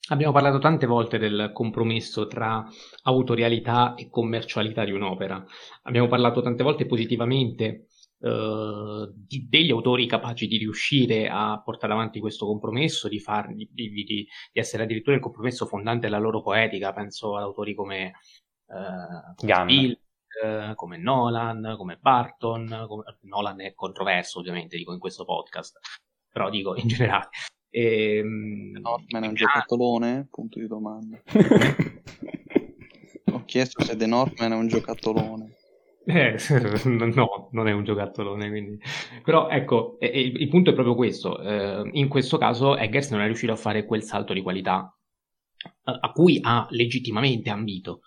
Abbiamo 0.09 0.33
parlato 0.33 0.59
tante 0.59 0.85
volte 0.85 1.17
del 1.17 1.51
compromesso 1.53 2.27
tra 2.27 2.65
autorialità 3.03 3.93
e 3.95 4.09
commercialità 4.09 4.83
di 4.83 4.91
un'opera. 4.91 5.41
Abbiamo 5.83 6.07
parlato 6.07 6.41
tante 6.41 6.63
volte 6.63 6.85
positivamente 6.85 7.87
Uh, 8.21 9.11
di, 9.15 9.47
degli 9.49 9.71
autori 9.71 10.05
capaci 10.05 10.45
di 10.45 10.57
riuscire 10.57 11.27
a 11.27 11.59
portare 11.65 11.93
avanti 11.93 12.19
questo 12.19 12.45
compromesso, 12.45 13.07
di, 13.07 13.19
far, 13.19 13.51
di, 13.51 13.67
di, 13.73 14.27
essere 14.53 14.83
addirittura 14.83 15.15
il 15.15 15.21
compromesso 15.23 15.65
fondante 15.65 16.05
della 16.05 16.19
loro 16.19 16.43
poetica. 16.43 16.93
Penso 16.93 17.35
ad 17.35 17.41
autori 17.41 17.73
come, 17.73 18.11
uh, 18.67 19.33
come 19.33 19.97
Come 20.75 20.97
Nolan, 20.97 21.75
come 21.77 21.97
Barton. 21.99 22.85
Come... 22.87 23.03
Nolan 23.21 23.61
è 23.61 23.73
controverso, 23.73 24.39
ovviamente, 24.39 24.77
dico 24.77 24.93
in 24.93 24.99
questo 24.99 25.25
podcast, 25.25 25.79
però 26.31 26.49
dico 26.49 26.75
in 26.75 26.87
generale. 26.87 27.29
E, 27.69 28.17
ehm, 28.17 28.77
Norman 28.79 29.23
è 29.23 29.27
un 29.27 29.33
giocattolone? 29.33 30.27
Punto 30.29 30.59
di 30.59 30.67
domanda. 30.67 31.21
Ho 33.31 33.45
chiesto 33.45 33.83
se 33.83 33.95
The 33.95 34.05
Northman 34.05 34.51
è 34.51 34.55
un 34.55 34.67
giocattolone. 34.67 35.55
Eh, 36.03 36.35
no, 37.15 37.49
non 37.51 37.67
è 37.67 37.71
un 37.71 37.83
giocattolone, 37.83 38.49
quindi. 38.49 38.79
Però 39.23 39.47
ecco, 39.49 39.97
il, 40.01 40.41
il 40.41 40.49
punto 40.49 40.71
è 40.71 40.73
proprio 40.73 40.95
questo. 40.95 41.39
Eh, 41.41 41.89
in 41.93 42.07
questo 42.09 42.37
caso 42.37 42.75
Eggers 42.75 43.11
non 43.11 43.21
è 43.21 43.25
riuscito 43.25 43.53
a 43.53 43.57
fare 43.57 43.85
quel 43.85 44.03
salto 44.03 44.33
di 44.33 44.41
qualità 44.41 44.93
a 45.83 46.11
cui 46.11 46.39
ha 46.41 46.67
legittimamente 46.71 47.49
ambito. 47.49 48.01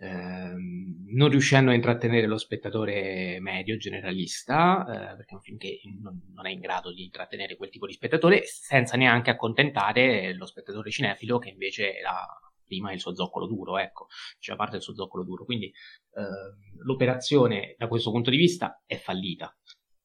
Ehm, 0.00 0.91
non 1.12 1.28
riuscendo 1.28 1.70
a 1.70 1.74
intrattenere 1.74 2.26
lo 2.26 2.38
spettatore 2.38 3.38
medio, 3.40 3.76
generalista, 3.76 4.84
eh, 5.12 5.16
perché 5.16 5.32
è 5.32 5.34
un 5.34 5.40
film 5.40 5.58
che 5.58 5.80
non, 6.00 6.20
non, 6.34 6.46
è 6.46 6.50
in 6.50 6.60
grado 6.60 6.92
di 6.92 7.04
intrattenere 7.04 7.56
quel 7.56 7.70
tipo 7.70 7.86
di 7.86 7.92
spettatore, 7.92 8.42
senza 8.44 8.96
neanche 8.96 9.30
accontentare 9.30 10.34
lo 10.34 10.46
spettatore 10.46 10.90
cinefilo 10.90 11.38
che 11.38 11.50
invece 11.50 11.96
era 11.96 12.26
prima 12.64 12.92
il 12.92 13.00
suo 13.00 13.14
zoccolo 13.14 13.46
duro, 13.46 13.78
ecco, 13.78 14.06
faceva 14.36 14.56
parte 14.56 14.74
del 14.74 14.82
suo 14.82 14.94
zoccolo 14.94 15.24
duro. 15.24 15.44
Quindi 15.44 15.66
eh, 15.66 16.82
l'operazione 16.84 17.74
da 17.76 17.88
questo 17.88 18.10
punto 18.10 18.30
di 18.30 18.38
vista 18.38 18.82
è 18.86 18.96
fallita. 18.96 19.54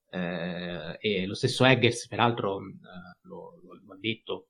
Eh, 0.10 0.98
e 1.00 1.26
lo 1.26 1.34
stesso 1.34 1.66
Eggers, 1.66 2.08
peraltro, 2.08 2.60
eh, 2.60 3.18
lo, 3.22 3.60
lo, 3.64 3.80
lo, 3.86 3.94
ha 3.94 3.98
detto, 3.98 4.48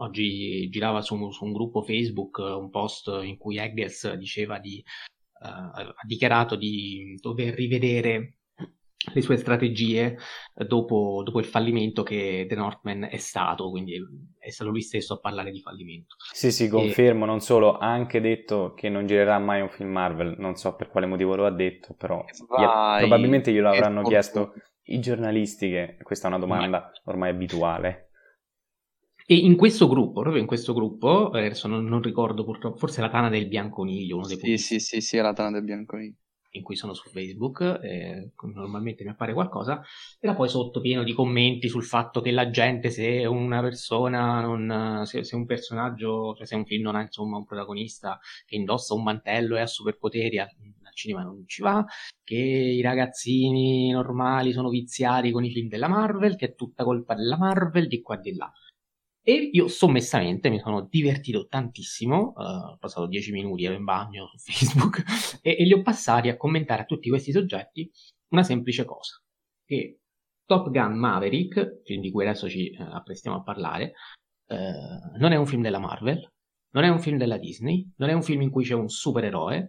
oggi 0.00 0.68
girava 0.68 1.00
su, 1.00 1.30
su, 1.30 1.44
un 1.44 1.52
gruppo 1.52 1.82
Facebook 1.82 2.38
un 2.38 2.70
post 2.70 3.08
in 3.22 3.36
cui 3.38 3.56
Eggers 3.58 4.12
diceva 4.14 4.58
di, 4.58 4.78
eh, 4.78 5.17
ha 5.40 5.94
dichiarato 6.06 6.56
di 6.56 7.18
dover 7.20 7.54
rivedere 7.54 8.38
le 9.12 9.20
sue 9.22 9.36
strategie 9.36 10.18
eh, 10.56 10.64
dopo, 10.64 11.22
dopo, 11.24 11.38
il 11.38 11.44
fallimento 11.44 12.02
che 12.02 12.46
The 12.48 12.54
Northman 12.54 13.08
è 13.10 13.16
stato, 13.16 13.70
quindi 13.70 13.96
è 14.38 14.50
stato 14.50 14.70
lui 14.70 14.82
stesso 14.82 15.14
a 15.14 15.18
parlare 15.18 15.50
di 15.50 15.60
fallimento. 15.60 16.16
Sì, 16.32 16.50
sì, 16.50 16.68
confermo, 16.68 17.24
e... 17.24 17.26
non 17.26 17.40
solo, 17.40 17.78
ha 17.78 17.86
anche 17.86 18.20
detto 18.20 18.74
che 18.74 18.88
non 18.88 19.06
girerà 19.06 19.38
mai 19.38 19.60
un 19.60 19.70
film 19.70 19.90
Marvel, 19.90 20.34
non 20.38 20.56
so 20.56 20.74
per 20.74 20.88
quale 20.88 21.06
motivo 21.06 21.36
lo 21.36 21.46
ha 21.46 21.50
detto, 21.50 21.94
però 21.94 22.24
Vai, 22.48 22.98
probabilmente 22.98 23.52
glielo 23.52 23.70
avranno 23.70 24.02
chiesto 24.02 24.54
i 24.84 25.00
giornalisti, 25.00 25.68
che 25.70 25.96
questa 26.02 26.26
è 26.26 26.30
una 26.30 26.40
domanda 26.40 26.90
ormai 27.04 27.30
abituale. 27.30 28.07
E 29.30 29.36
in 29.36 29.56
questo 29.56 29.88
gruppo, 29.88 30.22
proprio 30.22 30.40
in 30.40 30.48
questo 30.48 30.72
gruppo, 30.72 31.28
adesso 31.28 31.68
non, 31.68 31.84
non 31.84 32.00
ricordo 32.00 32.44
purtroppo, 32.44 32.78
forse 32.78 33.02
la 33.02 33.10
Tana 33.10 33.28
del 33.28 33.46
Bianconiglio, 33.46 34.16
uno 34.16 34.26
dei 34.26 34.38
Sì, 34.38 34.56
sì, 34.56 34.78
sì, 34.78 35.02
sì, 35.02 35.18
è 35.18 35.20
la 35.20 35.34
Tana 35.34 35.50
del 35.50 35.64
Bianconiglio 35.64 36.16
in 36.52 36.62
cui 36.62 36.76
sono 36.76 36.94
su 36.94 37.10
Facebook, 37.10 37.60
eh, 37.82 38.32
normalmente 38.54 39.04
mi 39.04 39.10
appare 39.10 39.34
qualcosa, 39.34 39.82
era 40.18 40.34
poi 40.34 40.48
sotto 40.48 40.80
pieno 40.80 41.02
di 41.02 41.12
commenti 41.12 41.68
sul 41.68 41.84
fatto 41.84 42.22
che 42.22 42.30
la 42.30 42.48
gente, 42.48 42.88
se 42.88 43.26
una 43.26 43.60
persona, 43.60 44.40
non, 44.40 45.02
se, 45.04 45.24
se, 45.24 45.36
un 45.36 45.44
personaggio, 45.44 46.34
cioè 46.34 46.46
se 46.46 46.54
un 46.54 46.64
film 46.64 46.84
non 46.84 46.96
ha 46.96 47.02
insomma 47.02 47.36
un 47.36 47.44
protagonista 47.44 48.18
che 48.46 48.56
indossa 48.56 48.94
un 48.94 49.02
mantello 49.02 49.56
e 49.56 49.60
ha 49.60 49.66
superpoteri, 49.66 50.38
al, 50.38 50.48
al 50.48 50.94
cinema 50.94 51.22
non 51.22 51.44
ci 51.46 51.60
va, 51.60 51.84
che 52.24 52.34
i 52.34 52.80
ragazzini 52.80 53.90
normali 53.90 54.52
sono 54.52 54.70
viziati 54.70 55.30
con 55.30 55.44
i 55.44 55.50
film 55.50 55.68
della 55.68 55.88
Marvel, 55.88 56.36
che 56.36 56.46
è 56.46 56.54
tutta 56.54 56.82
colpa 56.82 57.14
della 57.14 57.36
Marvel, 57.36 57.88
di 57.88 58.00
qua 58.00 58.16
e 58.16 58.20
di 58.20 58.34
là. 58.34 58.50
E 59.28 59.50
io 59.52 59.68
sommessamente 59.68 60.48
mi 60.48 60.58
sono 60.58 60.86
divertito 60.88 61.48
tantissimo, 61.48 62.32
uh, 62.34 62.40
ho 62.40 62.76
passato 62.78 63.06
dieci 63.06 63.30
minuti, 63.30 63.66
ero 63.66 63.74
in 63.74 63.84
bagno 63.84 64.26
su 64.26 64.38
Facebook, 64.50 65.04
e, 65.42 65.54
e, 65.58 65.64
li 65.64 65.74
ho 65.74 65.82
passati 65.82 66.30
a 66.30 66.36
commentare 66.38 66.80
a 66.80 66.84
tutti 66.86 67.10
questi 67.10 67.30
soggetti 67.30 67.90
una 68.28 68.42
semplice 68.42 68.86
cosa, 68.86 69.22
che 69.66 69.98
Top 70.46 70.70
Gun 70.70 70.98
Maverick, 70.98 71.82
film 71.84 72.00
di 72.00 72.10
cui 72.10 72.24
adesso 72.24 72.48
ci 72.48 72.74
uh, 72.74 72.84
apprestiamo 72.84 73.36
a 73.36 73.42
parlare, 73.42 73.92
uh, 74.46 75.18
non 75.18 75.32
è 75.32 75.36
un 75.36 75.44
film 75.44 75.60
della 75.60 75.78
Marvel, 75.78 76.26
non 76.70 76.84
è 76.84 76.88
un 76.88 76.98
film 76.98 77.18
della 77.18 77.36
Disney, 77.36 77.86
non 77.96 78.08
è 78.08 78.14
un 78.14 78.22
film 78.22 78.40
in 78.40 78.50
cui 78.50 78.64
c'è 78.64 78.72
un 78.72 78.88
supereroe. 78.88 79.68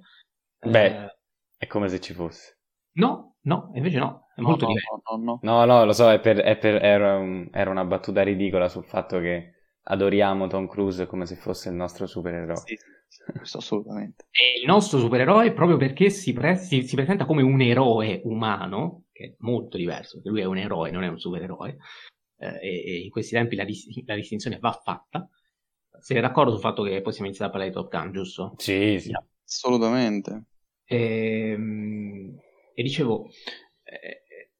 Beh, 0.65 1.17
è 1.57 1.67
come 1.67 1.89
se 1.89 1.99
ci 1.99 2.13
fosse. 2.13 2.58
No, 2.93 3.37
no, 3.41 3.71
invece 3.75 3.99
no, 3.99 4.27
è 4.35 4.41
molto 4.41 4.65
no, 4.65 4.73
diverso. 4.73 5.01
No, 5.05 5.17
no, 5.17 5.39
no, 5.41 5.65
no, 5.65 5.85
lo 5.85 5.93
so, 5.93 6.09
è 6.11 6.19
per, 6.19 6.37
è 6.37 6.57
per, 6.57 6.83
era, 6.83 7.17
un, 7.17 7.49
era, 7.51 7.69
una 7.69 7.85
battuta 7.85 8.23
ridicola 8.23 8.67
sul 8.67 8.85
fatto 8.85 9.19
che 9.19 9.53
adoriamo 9.83 10.47
Tom 10.47 10.67
Cruise 10.67 11.05
come 11.07 11.25
se 11.25 11.35
fosse 11.35 11.69
il 11.69 11.75
nostro 11.75 12.05
supereroe. 12.05 12.55
Sì, 12.55 12.77
questo 13.35 13.57
assolutamente. 13.57 14.25
È 14.29 14.59
il 14.59 14.65
nostro 14.65 14.99
supereroe 14.99 15.53
proprio 15.53 15.77
perché 15.77 16.09
si, 16.09 16.33
pre- 16.33 16.57
si, 16.57 16.83
si, 16.83 16.95
presenta 16.95 17.25
come 17.25 17.41
un 17.41 17.61
eroe 17.61 18.21
umano, 18.23 19.05
che 19.11 19.25
è 19.25 19.35
molto 19.39 19.77
diverso, 19.77 20.15
perché 20.15 20.29
lui 20.29 20.41
è 20.41 20.45
un 20.45 20.57
eroe, 20.57 20.91
non 20.91 21.03
è 21.03 21.07
un 21.07 21.19
supereroe, 21.19 21.77
eh, 22.37 22.59
e, 22.61 22.83
e, 22.85 22.99
in 23.03 23.09
questi 23.09 23.33
tempi 23.33 23.55
la, 23.55 23.63
dis- 23.63 24.03
la 24.05 24.15
distinzione 24.15 24.59
va 24.59 24.71
fatta. 24.71 25.27
Siete 25.99 26.21
d'accordo 26.21 26.51
sul 26.51 26.61
fatto 26.61 26.83
che 26.83 27.01
possiamo 27.01 27.27
iniziare 27.27 27.51
a 27.51 27.53
parlare 27.53 27.73
di 27.73 27.79
Top 27.79 27.91
Gun, 27.91 28.11
giusto? 28.11 28.53
Sì, 28.57 28.99
sì. 28.99 29.11
Assolutamente. 29.43 30.45
Ehm, 30.85 32.37
e 32.79 32.83
dicevo, 32.83 33.29
eh, 33.83 34.51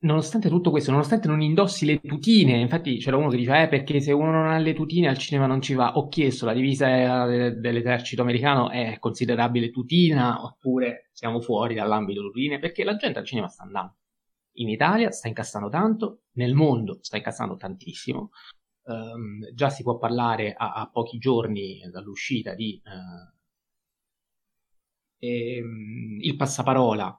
nonostante 0.00 0.50
tutto 0.50 0.70
questo, 0.70 0.90
nonostante 0.90 1.28
non 1.28 1.40
indossi 1.40 1.86
le 1.86 1.98
tutine, 1.98 2.58
infatti 2.60 2.98
c'era 2.98 3.16
uno 3.16 3.30
che 3.30 3.38
diceva, 3.38 3.62
eh, 3.62 3.68
perché 3.68 4.00
se 4.00 4.12
uno 4.12 4.30
non 4.30 4.48
ha 4.48 4.58
le 4.58 4.74
tutine 4.74 5.08
al 5.08 5.16
cinema 5.16 5.46
non 5.46 5.62
ci 5.62 5.72
va. 5.72 5.96
Ho 5.96 6.08
chiesto, 6.08 6.44
la 6.44 6.52
divisa 6.52 7.24
dell'esercito 7.24 8.20
americano 8.20 8.68
è 8.68 8.98
considerabile 8.98 9.70
tutina 9.70 10.44
oppure 10.44 11.08
siamo 11.12 11.40
fuori 11.40 11.74
dall'ambito 11.74 12.20
tutine? 12.20 12.58
Perché 12.58 12.84
la 12.84 12.96
gente 12.96 13.20
al 13.20 13.24
cinema 13.24 13.48
sta 13.48 13.62
andando. 13.62 13.96
In 14.56 14.68
Italia 14.68 15.10
sta 15.10 15.28
incassando 15.28 15.70
tanto, 15.70 16.24
nel 16.32 16.52
mondo 16.52 16.98
sta 17.00 17.16
incassando 17.16 17.56
tantissimo. 17.56 18.30
Um, 18.82 19.50
già 19.54 19.70
si 19.70 19.82
può 19.82 19.96
parlare 19.96 20.52
a, 20.52 20.74
a 20.74 20.90
pochi 20.90 21.16
giorni 21.16 21.80
dall'uscita 21.90 22.52
di 22.54 22.78
uh, 22.84 23.34
ehm, 25.18 26.18
il 26.20 26.36
passaparola 26.36 27.18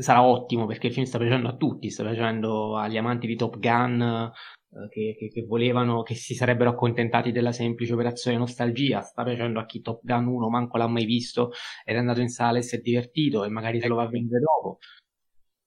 sarà 0.00 0.22
ottimo 0.22 0.66
perché 0.66 0.88
il 0.88 0.92
film 0.92 1.06
sta 1.06 1.18
piacendo 1.18 1.48
a 1.48 1.56
tutti, 1.56 1.90
sta 1.90 2.04
piacendo 2.04 2.76
agli 2.76 2.96
amanti 2.96 3.26
di 3.26 3.36
Top 3.36 3.58
Gun 3.58 4.02
eh, 4.02 4.88
che, 4.88 5.16
che, 5.18 5.28
che, 5.28 5.46
volevano, 5.46 6.02
che 6.02 6.14
si 6.14 6.34
sarebbero 6.34 6.70
accontentati 6.70 7.32
della 7.32 7.52
semplice 7.52 7.92
operazione 7.92 8.36
nostalgia, 8.36 9.00
sta 9.00 9.24
piacendo 9.24 9.60
a 9.60 9.66
chi 9.66 9.80
Top 9.80 10.00
Gun 10.02 10.26
1 10.26 10.48
manco 10.48 10.76
l'ha 10.76 10.86
mai 10.86 11.04
visto 11.04 11.50
ed 11.84 11.96
è 11.96 11.98
andato 11.98 12.20
in 12.20 12.28
sala 12.28 12.58
e 12.58 12.62
si 12.62 12.76
è 12.76 12.78
divertito 12.78 13.44
e 13.44 13.48
magari 13.48 13.80
se 13.80 13.88
lo 13.88 13.96
va 13.96 14.04
a 14.04 14.08
vendere 14.08 14.40
dopo. 14.40 14.78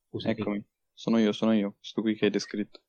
Scusate. 0.09 0.39
Eccomi, 0.39 0.65
sono 0.93 1.17
io, 1.17 1.31
sono 1.31 1.53
io, 1.53 1.75
questo 1.77 2.01
qui 2.01 2.15
che 2.15 2.25
hai 2.25 2.31
descritto. 2.31 2.81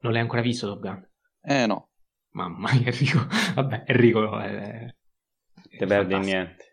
Non 0.00 0.12
l'hai 0.12 0.20
ancora 0.20 0.42
visto 0.42 0.66
Top 0.66 0.80
Gun? 0.80 1.08
Eh 1.42 1.66
no. 1.66 1.88
Mamma 2.34 2.72
mia 2.72 2.86
Enrico, 2.92 3.20
vabbè 3.54 3.84
Enrico 3.86 4.38
è... 4.40 4.94
Te 5.78 5.86
perdi 5.86 6.18
niente. 6.18 6.71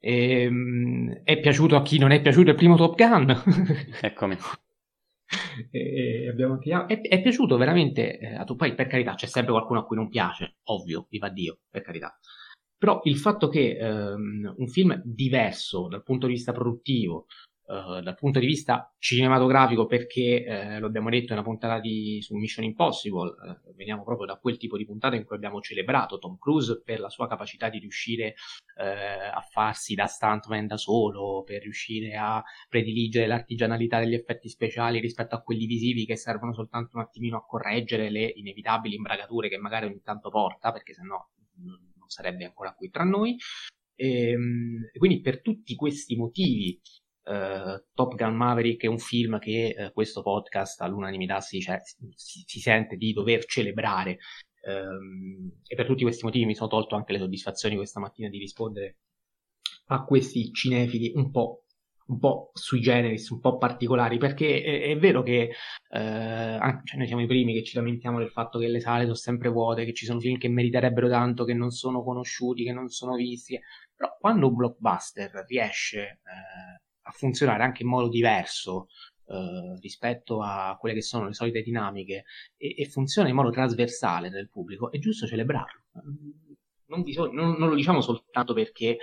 E, 0.00 0.42
ehm, 0.42 1.20
è 1.24 1.38
piaciuto 1.38 1.76
a 1.76 1.82
chi 1.82 1.98
non 1.98 2.10
è 2.10 2.20
piaciuto 2.20 2.50
il 2.50 2.56
primo 2.56 2.76
Top 2.76 2.96
Gun. 2.96 3.30
Eccomi. 4.00 4.36
e 5.70 6.28
abbiamo 6.28 6.58
è, 6.60 7.00
è 7.00 7.20
piaciuto 7.20 7.56
veramente 7.56 8.18
eh, 8.18 8.34
a 8.34 8.44
tu. 8.44 8.56
Poi, 8.56 8.74
per 8.74 8.86
carità, 8.86 9.14
c'è 9.14 9.26
sempre 9.26 9.52
qualcuno 9.52 9.80
a 9.80 9.84
cui 9.84 9.96
non 9.96 10.08
piace, 10.08 10.56
ovvio, 10.64 11.06
viva 11.10 11.28
Dio, 11.28 11.60
per 11.68 11.82
carità. 11.82 12.18
Però 12.78 13.02
il 13.04 13.18
fatto 13.18 13.48
che 13.48 13.76
ehm, 13.76 14.54
un 14.56 14.66
film 14.68 15.00
diverso 15.04 15.86
dal 15.88 16.02
punto 16.02 16.26
di 16.26 16.32
vista 16.32 16.52
produttivo, 16.52 17.26
Uh, 17.70 18.00
dal 18.00 18.16
punto 18.16 18.40
di 18.40 18.46
vista 18.46 18.92
cinematografico, 18.98 19.86
perché 19.86 20.44
eh, 20.44 20.80
lo 20.80 20.86
abbiamo 20.86 21.08
detto 21.08 21.34
una 21.34 21.44
puntata 21.44 21.78
di, 21.78 22.18
su 22.20 22.34
Mission 22.34 22.64
Impossible, 22.64 23.30
eh, 23.30 23.74
veniamo 23.76 24.02
proprio 24.02 24.26
da 24.26 24.38
quel 24.38 24.56
tipo 24.56 24.76
di 24.76 24.84
puntata 24.84 25.14
in 25.14 25.24
cui 25.24 25.36
abbiamo 25.36 25.60
celebrato 25.60 26.18
Tom 26.18 26.36
Cruise 26.36 26.82
per 26.82 26.98
la 26.98 27.08
sua 27.08 27.28
capacità 27.28 27.68
di 27.68 27.78
riuscire 27.78 28.34
eh, 28.76 28.84
a 28.84 29.40
farsi 29.52 29.94
da 29.94 30.06
stuntman 30.06 30.66
da 30.66 30.76
solo, 30.76 31.44
per 31.44 31.62
riuscire 31.62 32.16
a 32.16 32.42
prediligere 32.68 33.28
l'artigianalità 33.28 34.00
degli 34.00 34.14
effetti 34.14 34.48
speciali 34.48 34.98
rispetto 34.98 35.36
a 35.36 35.40
quelli 35.40 35.66
visivi 35.66 36.06
che 36.06 36.16
servono 36.16 36.52
soltanto 36.52 36.96
un 36.96 37.02
attimino 37.02 37.36
a 37.36 37.46
correggere 37.46 38.10
le 38.10 38.32
inevitabili 38.34 38.96
imbragature 38.96 39.48
che 39.48 39.58
magari 39.58 39.86
ogni 39.86 40.02
tanto 40.02 40.28
porta, 40.28 40.72
perché 40.72 40.92
sennò 40.92 41.24
non 41.62 42.08
sarebbe 42.08 42.44
ancora 42.44 42.74
qui 42.74 42.90
tra 42.90 43.04
noi. 43.04 43.36
E, 43.94 44.30
ehm, 44.30 44.90
quindi 44.98 45.20
per 45.20 45.40
tutti 45.40 45.76
questi 45.76 46.16
motivi 46.16 46.80
Uh, 47.22 47.82
Top 47.94 48.14
Gun 48.14 48.34
Maverick 48.34 48.82
è 48.82 48.86
un 48.86 48.98
film 48.98 49.38
che 49.38 49.74
uh, 49.76 49.92
questo 49.92 50.22
podcast 50.22 50.80
all'unanimità 50.80 51.40
si, 51.40 51.60
cioè, 51.60 51.78
si, 52.14 52.42
si, 52.46 52.60
sente 52.60 52.96
di 52.96 53.12
dover 53.12 53.44
celebrare. 53.44 54.18
Um, 54.62 55.60
e 55.66 55.74
per 55.74 55.86
tutti 55.86 56.02
questi 56.02 56.24
motivi 56.24 56.44
mi 56.46 56.54
sono 56.54 56.68
tolto 56.68 56.94
anche 56.94 57.12
le 57.12 57.18
soddisfazioni 57.18 57.76
questa 57.76 58.00
mattina 58.00 58.28
di 58.28 58.38
rispondere 58.38 58.96
a 59.86 60.04
questi 60.04 60.52
cinefili 60.52 61.12
un 61.14 61.30
po', 61.30 61.64
un 62.06 62.18
po 62.18 62.50
sui 62.54 62.80
generis, 62.80 63.28
un 63.30 63.40
po' 63.40 63.56
particolari 63.56 64.18
perché 64.18 64.62
è, 64.62 64.82
è 64.82 64.98
vero 64.98 65.22
che 65.22 65.50
uh, 65.50 65.96
anche, 65.96 66.82
cioè 66.84 66.98
noi 66.98 67.06
siamo 67.06 67.22
i 67.22 67.26
primi 67.26 67.54
che 67.54 67.64
ci 67.64 67.76
lamentiamo 67.76 68.18
del 68.18 68.30
fatto 68.30 68.58
che 68.58 68.68
le 68.68 68.80
sale 68.80 69.04
sono 69.04 69.14
sempre 69.14 69.48
vuote, 69.48 69.84
che 69.84 69.94
ci 69.94 70.04
sono 70.04 70.20
film 70.20 70.38
che 70.38 70.48
meriterebbero 70.48 71.08
tanto, 71.08 71.44
che 71.44 71.54
non 71.54 71.70
sono 71.70 72.02
conosciuti, 72.02 72.64
che 72.64 72.72
non 72.72 72.88
sono 72.88 73.14
visti, 73.14 73.58
però 73.94 74.16
quando 74.18 74.48
un 74.48 74.54
blockbuster 74.56 75.44
riesce 75.46 76.20
a 77.10 77.12
funzionare 77.12 77.64
anche 77.64 77.82
in 77.82 77.88
modo 77.88 78.08
diverso 78.08 78.88
eh, 79.26 79.78
rispetto 79.80 80.42
a 80.42 80.76
quelle 80.78 80.94
che 80.94 81.02
sono 81.02 81.26
le 81.26 81.34
solite 81.34 81.62
dinamiche 81.62 82.24
e, 82.56 82.74
e, 82.78 82.86
funziona 82.86 83.28
in 83.28 83.34
modo 83.34 83.50
trasversale 83.50 84.30
nel 84.30 84.48
pubblico, 84.48 84.90
è 84.90 84.98
giusto 84.98 85.26
celebrarlo. 85.26 85.82
Non, 86.86 87.02
bisogna, 87.02 87.32
non, 87.32 87.56
non 87.58 87.68
lo 87.68 87.74
diciamo 87.74 88.00
soltanto 88.00 88.54
perché 88.54 88.98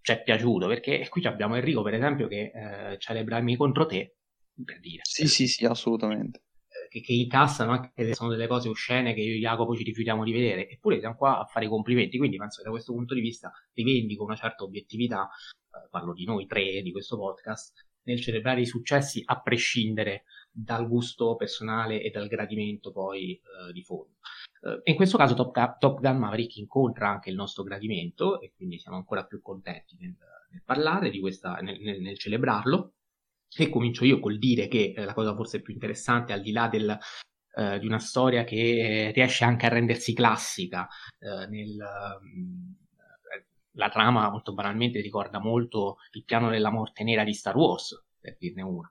ci 0.00 0.12
è 0.12 0.22
piaciuto, 0.22 0.66
perché 0.66 1.06
qui 1.08 1.24
abbiamo 1.26 1.56
Enrico, 1.56 1.82
per 1.82 1.94
esempio, 1.94 2.28
che 2.28 2.52
eh, 2.54 2.98
celebra 2.98 3.40
me 3.40 3.56
contro 3.56 3.86
te, 3.86 4.16
per 4.64 4.80
dire. 4.80 5.02
Sì, 5.02 5.26
sì, 5.26 5.46
sì, 5.46 5.64
assolutamente. 5.64 6.42
Eh, 6.68 6.88
che, 6.88 7.00
che, 7.00 7.12
incassano 7.12 7.72
anche 7.72 7.90
se 8.04 8.14
sono 8.14 8.30
delle 8.30 8.46
cose 8.46 8.68
oscene 8.68 9.14
che 9.14 9.20
io 9.20 9.34
e 9.34 9.38
Jacopo 9.38 9.74
ci 9.74 9.82
rifiutiamo 9.82 10.22
di 10.22 10.32
vedere, 10.32 10.68
eppure 10.68 11.00
siamo 11.00 11.16
qua 11.16 11.40
a 11.40 11.44
fare 11.44 11.66
i 11.66 11.68
complimenti, 11.68 12.18
quindi 12.18 12.36
penso 12.36 12.58
che 12.58 12.64
da 12.64 12.70
questo 12.70 12.92
punto 12.92 13.14
di 13.14 13.20
vista 13.20 13.50
rivendico 13.72 14.22
una 14.22 14.36
certa 14.36 14.64
obiettività 14.64 15.28
parlo 15.90 16.12
di 16.12 16.24
noi 16.24 16.46
tre 16.46 16.82
di 16.82 16.92
questo 16.92 17.16
podcast, 17.16 17.86
nel 18.04 18.20
celebrare 18.20 18.60
i 18.60 18.66
successi 18.66 19.22
a 19.24 19.40
prescindere 19.40 20.24
dal 20.50 20.88
gusto 20.88 21.36
personale 21.36 22.02
e 22.02 22.10
dal 22.10 22.26
gradimento 22.26 22.90
poi 22.90 23.34
eh, 23.34 23.72
di 23.72 23.82
fondo. 23.82 24.16
in 24.84 24.96
questo 24.96 25.16
caso 25.16 25.34
Top, 25.34 25.78
Top, 25.78 26.00
Gun 26.00 26.16
Maverick 26.16 26.56
incontra 26.56 27.08
anche 27.08 27.30
il 27.30 27.36
nostro 27.36 27.62
gradimento 27.62 28.40
e 28.40 28.52
quindi 28.56 28.78
siamo 28.78 28.96
ancora 28.96 29.24
più 29.24 29.40
contenti 29.40 29.96
nel, 30.00 30.16
nel 30.50 30.62
parlare 30.64 31.10
di 31.10 31.20
questa, 31.20 31.56
nel, 31.56 31.78
nel, 31.80 32.00
nel, 32.00 32.18
celebrarlo. 32.18 32.94
E 33.56 33.68
comincio 33.70 34.04
io 34.04 34.20
col 34.20 34.38
dire 34.38 34.68
che 34.68 34.92
eh, 34.96 35.04
la 35.04 35.14
cosa 35.14 35.34
forse 35.34 35.62
più 35.62 35.72
interessante, 35.72 36.32
al 36.32 36.42
di 36.42 36.52
là 36.52 36.68
del, 36.68 36.98
eh, 37.54 37.78
di 37.78 37.86
una 37.86 37.98
storia 37.98 38.44
che 38.44 39.10
riesce 39.14 39.44
anche 39.44 39.66
a 39.66 39.70
rendersi 39.70 40.12
classica 40.12 40.86
eh, 41.18 41.46
nel, 41.46 41.76
la 43.78 43.88
trama 43.88 44.28
molto 44.28 44.52
banalmente 44.52 45.00
ricorda 45.00 45.38
molto 45.38 45.98
il 46.12 46.24
piano 46.24 46.50
della 46.50 46.70
morte 46.70 47.04
nera 47.04 47.24
di 47.24 47.32
Star 47.32 47.56
Wars, 47.56 48.04
per 48.20 48.36
dirne 48.38 48.62
una. 48.62 48.90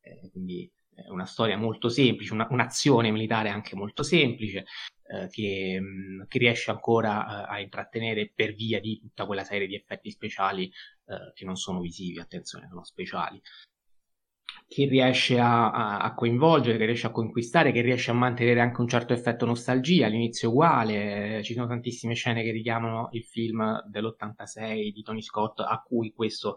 Eh, 0.00 0.30
quindi 0.30 0.70
è 0.94 1.08
una 1.08 1.26
storia 1.26 1.56
molto 1.56 1.88
semplice, 1.88 2.32
una, 2.32 2.46
un'azione 2.50 3.10
militare 3.10 3.50
anche 3.50 3.76
molto 3.76 4.02
semplice, 4.02 4.64
eh, 5.04 5.28
che, 5.28 5.78
mh, 5.78 6.26
che, 6.28 6.38
riesce 6.38 6.70
ancora 6.70 7.46
eh, 7.46 7.52
a 7.52 7.60
intrattenere 7.60 8.32
per 8.34 8.54
via 8.54 8.80
di 8.80 8.98
tutta 8.98 9.26
quella 9.26 9.44
serie 9.44 9.66
di 9.66 9.74
effetti 9.74 10.10
speciali 10.10 10.64
eh, 11.06 11.32
che 11.34 11.44
non 11.44 11.56
sono 11.56 11.80
visivi, 11.80 12.18
attenzione, 12.18 12.68
sono 12.68 12.84
speciali 12.84 13.40
che 14.72 14.86
riesce 14.86 15.38
a, 15.38 15.98
a, 15.98 16.14
coinvolgere, 16.14 16.78
che 16.78 16.86
riesce 16.86 17.06
a 17.06 17.10
conquistare, 17.10 17.72
che 17.72 17.82
riesce 17.82 18.10
a 18.10 18.14
mantenere 18.14 18.60
anche 18.60 18.80
un 18.80 18.88
certo 18.88 19.12
effetto 19.12 19.44
nostalgia, 19.44 20.06
all'inizio 20.06 20.48
uguale, 20.48 21.42
ci 21.44 21.52
sono 21.52 21.66
tantissime 21.66 22.14
scene 22.14 22.42
che 22.42 22.52
richiamano 22.52 23.10
il 23.12 23.22
film 23.22 23.82
dell'86 23.86 24.90
di 24.90 25.02
Tony 25.02 25.20
Scott 25.20 25.60
a 25.60 25.82
cui 25.86 26.14
questo 26.14 26.56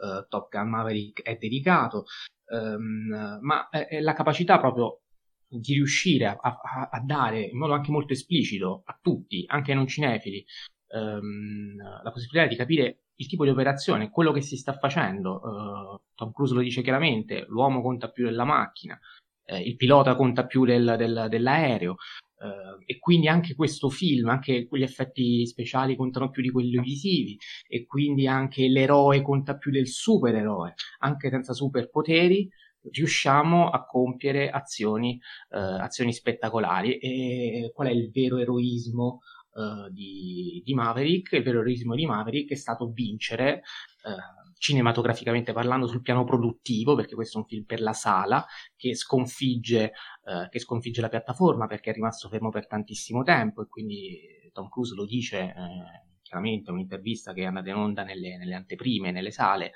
uh, 0.00 0.26
Top 0.28 0.48
Gun 0.50 0.70
Maverick 0.70 1.22
è 1.22 1.36
dedicato, 1.36 2.06
um, 2.46 3.38
ma 3.40 3.68
è, 3.68 4.00
la 4.00 4.14
capacità 4.14 4.58
proprio 4.58 5.02
di 5.46 5.74
riuscire 5.74 6.26
a, 6.26 6.36
a, 6.40 6.88
a, 6.90 7.00
dare 7.00 7.42
in 7.42 7.58
modo 7.58 7.74
anche 7.74 7.92
molto 7.92 8.12
esplicito 8.12 8.82
a 8.86 8.98
tutti, 9.00 9.44
anche 9.46 9.70
ai 9.70 9.76
non 9.76 9.86
cinefili, 9.86 10.44
um, 10.92 11.76
la 12.02 12.10
possibilità 12.10 12.48
di 12.48 12.56
capire 12.56 12.98
il 13.16 13.26
tipo 13.26 13.44
di 13.44 13.50
operazione, 13.50 14.10
quello 14.10 14.32
che 14.32 14.40
si 14.40 14.56
sta 14.56 14.72
facendo. 14.72 15.40
Uh, 15.42 16.00
Tom 16.14 16.32
Cruise 16.32 16.54
lo 16.54 16.60
dice 16.60 16.82
chiaramente, 16.82 17.44
l'uomo 17.48 17.82
conta 17.82 18.10
più 18.10 18.24
della 18.24 18.44
macchina, 18.44 18.98
eh, 19.44 19.60
il 19.60 19.76
pilota 19.76 20.14
conta 20.16 20.46
più 20.46 20.64
del, 20.64 20.94
del, 20.98 21.26
dell'aereo. 21.28 21.96
Uh, 22.42 22.82
e 22.86 22.98
quindi 22.98 23.28
anche 23.28 23.54
questo 23.54 23.88
film, 23.88 24.28
anche 24.28 24.66
quegli 24.66 24.82
effetti 24.82 25.46
speciali 25.46 25.94
contano 25.94 26.28
più 26.30 26.42
di 26.42 26.50
quelli 26.50 26.80
visivi 26.80 27.38
e 27.68 27.86
quindi 27.86 28.26
anche 28.26 28.66
l'eroe 28.66 29.22
conta 29.22 29.56
più 29.56 29.70
del 29.70 29.86
supereroe, 29.86 30.74
anche 30.98 31.30
senza 31.30 31.52
superpoteri 31.52 32.50
riusciamo 32.90 33.70
a 33.70 33.84
compiere 33.84 34.50
azioni, 34.50 35.20
uh, 35.50 35.56
azioni 35.56 36.12
spettacolari 36.12 36.98
e 36.98 37.70
qual 37.72 37.86
è 37.86 37.92
il 37.92 38.10
vero 38.10 38.38
eroismo 38.38 39.20
uh, 39.52 39.90
di, 39.90 40.62
di, 40.64 40.74
Maverick, 40.74 41.32
il 41.32 41.42
terrorismo 41.42 41.94
di 41.94 42.06
Maverick 42.06 42.52
è 42.52 42.56
stato 42.56 42.90
vincere, 42.90 43.62
uh, 44.04 44.52
cinematograficamente 44.58 45.52
parlando, 45.52 45.86
sul 45.86 46.02
piano 46.02 46.24
produttivo, 46.24 46.94
perché 46.94 47.14
questo 47.14 47.38
è 47.38 47.40
un 47.40 47.46
film 47.46 47.64
per 47.64 47.80
la 47.80 47.92
sala, 47.92 48.44
che 48.76 48.94
sconfigge, 48.94 49.92
uh, 50.24 50.48
che 50.48 50.58
sconfigge 50.58 51.00
la 51.00 51.08
piattaforma 51.08 51.66
perché 51.66 51.90
è 51.90 51.94
rimasto 51.94 52.28
fermo 52.28 52.50
per 52.50 52.66
tantissimo 52.66 53.22
tempo 53.22 53.62
e 53.62 53.68
quindi 53.68 54.50
Tom 54.52 54.68
Cruise 54.68 54.94
lo 54.94 55.06
dice 55.06 55.38
eh, 55.38 56.18
chiaramente, 56.20 56.70
è 56.70 56.72
un'intervista 56.72 57.32
che 57.32 57.42
è 57.42 57.46
andata 57.46 57.70
in 57.70 57.76
onda 57.76 58.04
nelle, 58.04 58.36
nelle 58.36 58.54
anteprime, 58.54 59.10
nelle 59.10 59.30
sale, 59.30 59.72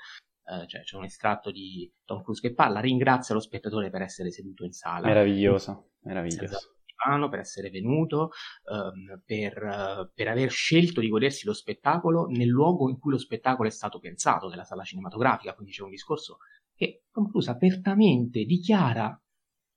cioè 0.67 0.81
c'è 0.81 0.95
un 0.95 1.03
estratto 1.03 1.51
di 1.51 1.91
Tom 2.05 2.21
Cruise 2.21 2.39
che 2.39 2.53
parla, 2.53 2.79
ringrazia 2.79 3.33
lo 3.33 3.41
spettatore 3.41 3.89
per 3.89 4.03
essere 4.03 4.31
seduto 4.31 4.63
in 4.63 4.71
sala. 4.71 5.05
Meraviglioso, 5.05 5.89
meraviglioso. 6.03 6.43
Esatto 6.45 6.76
Milano, 7.05 7.29
per 7.29 7.39
essere 7.39 7.69
venuto, 7.69 8.31
ehm, 8.71 9.21
per, 9.25 10.11
per, 10.13 10.27
aver 10.27 10.49
scelto 10.49 10.99
di 10.99 11.09
godersi 11.09 11.45
lo 11.45 11.53
spettacolo 11.53 12.25
nel 12.27 12.47
luogo 12.47 12.89
in 12.89 12.97
cui 12.97 13.11
lo 13.11 13.17
spettacolo 13.17 13.67
è 13.67 13.71
stato 13.71 13.99
pensato, 13.99 14.47
nella 14.49 14.63
sala 14.63 14.83
cinematografica, 14.83 15.53
quindi 15.53 15.73
c'è 15.73 15.83
un 15.83 15.89
discorso 15.91 16.37
che 16.75 17.03
Cruise 17.11 17.49
apertamente 17.49 18.43
dichiara, 18.43 19.19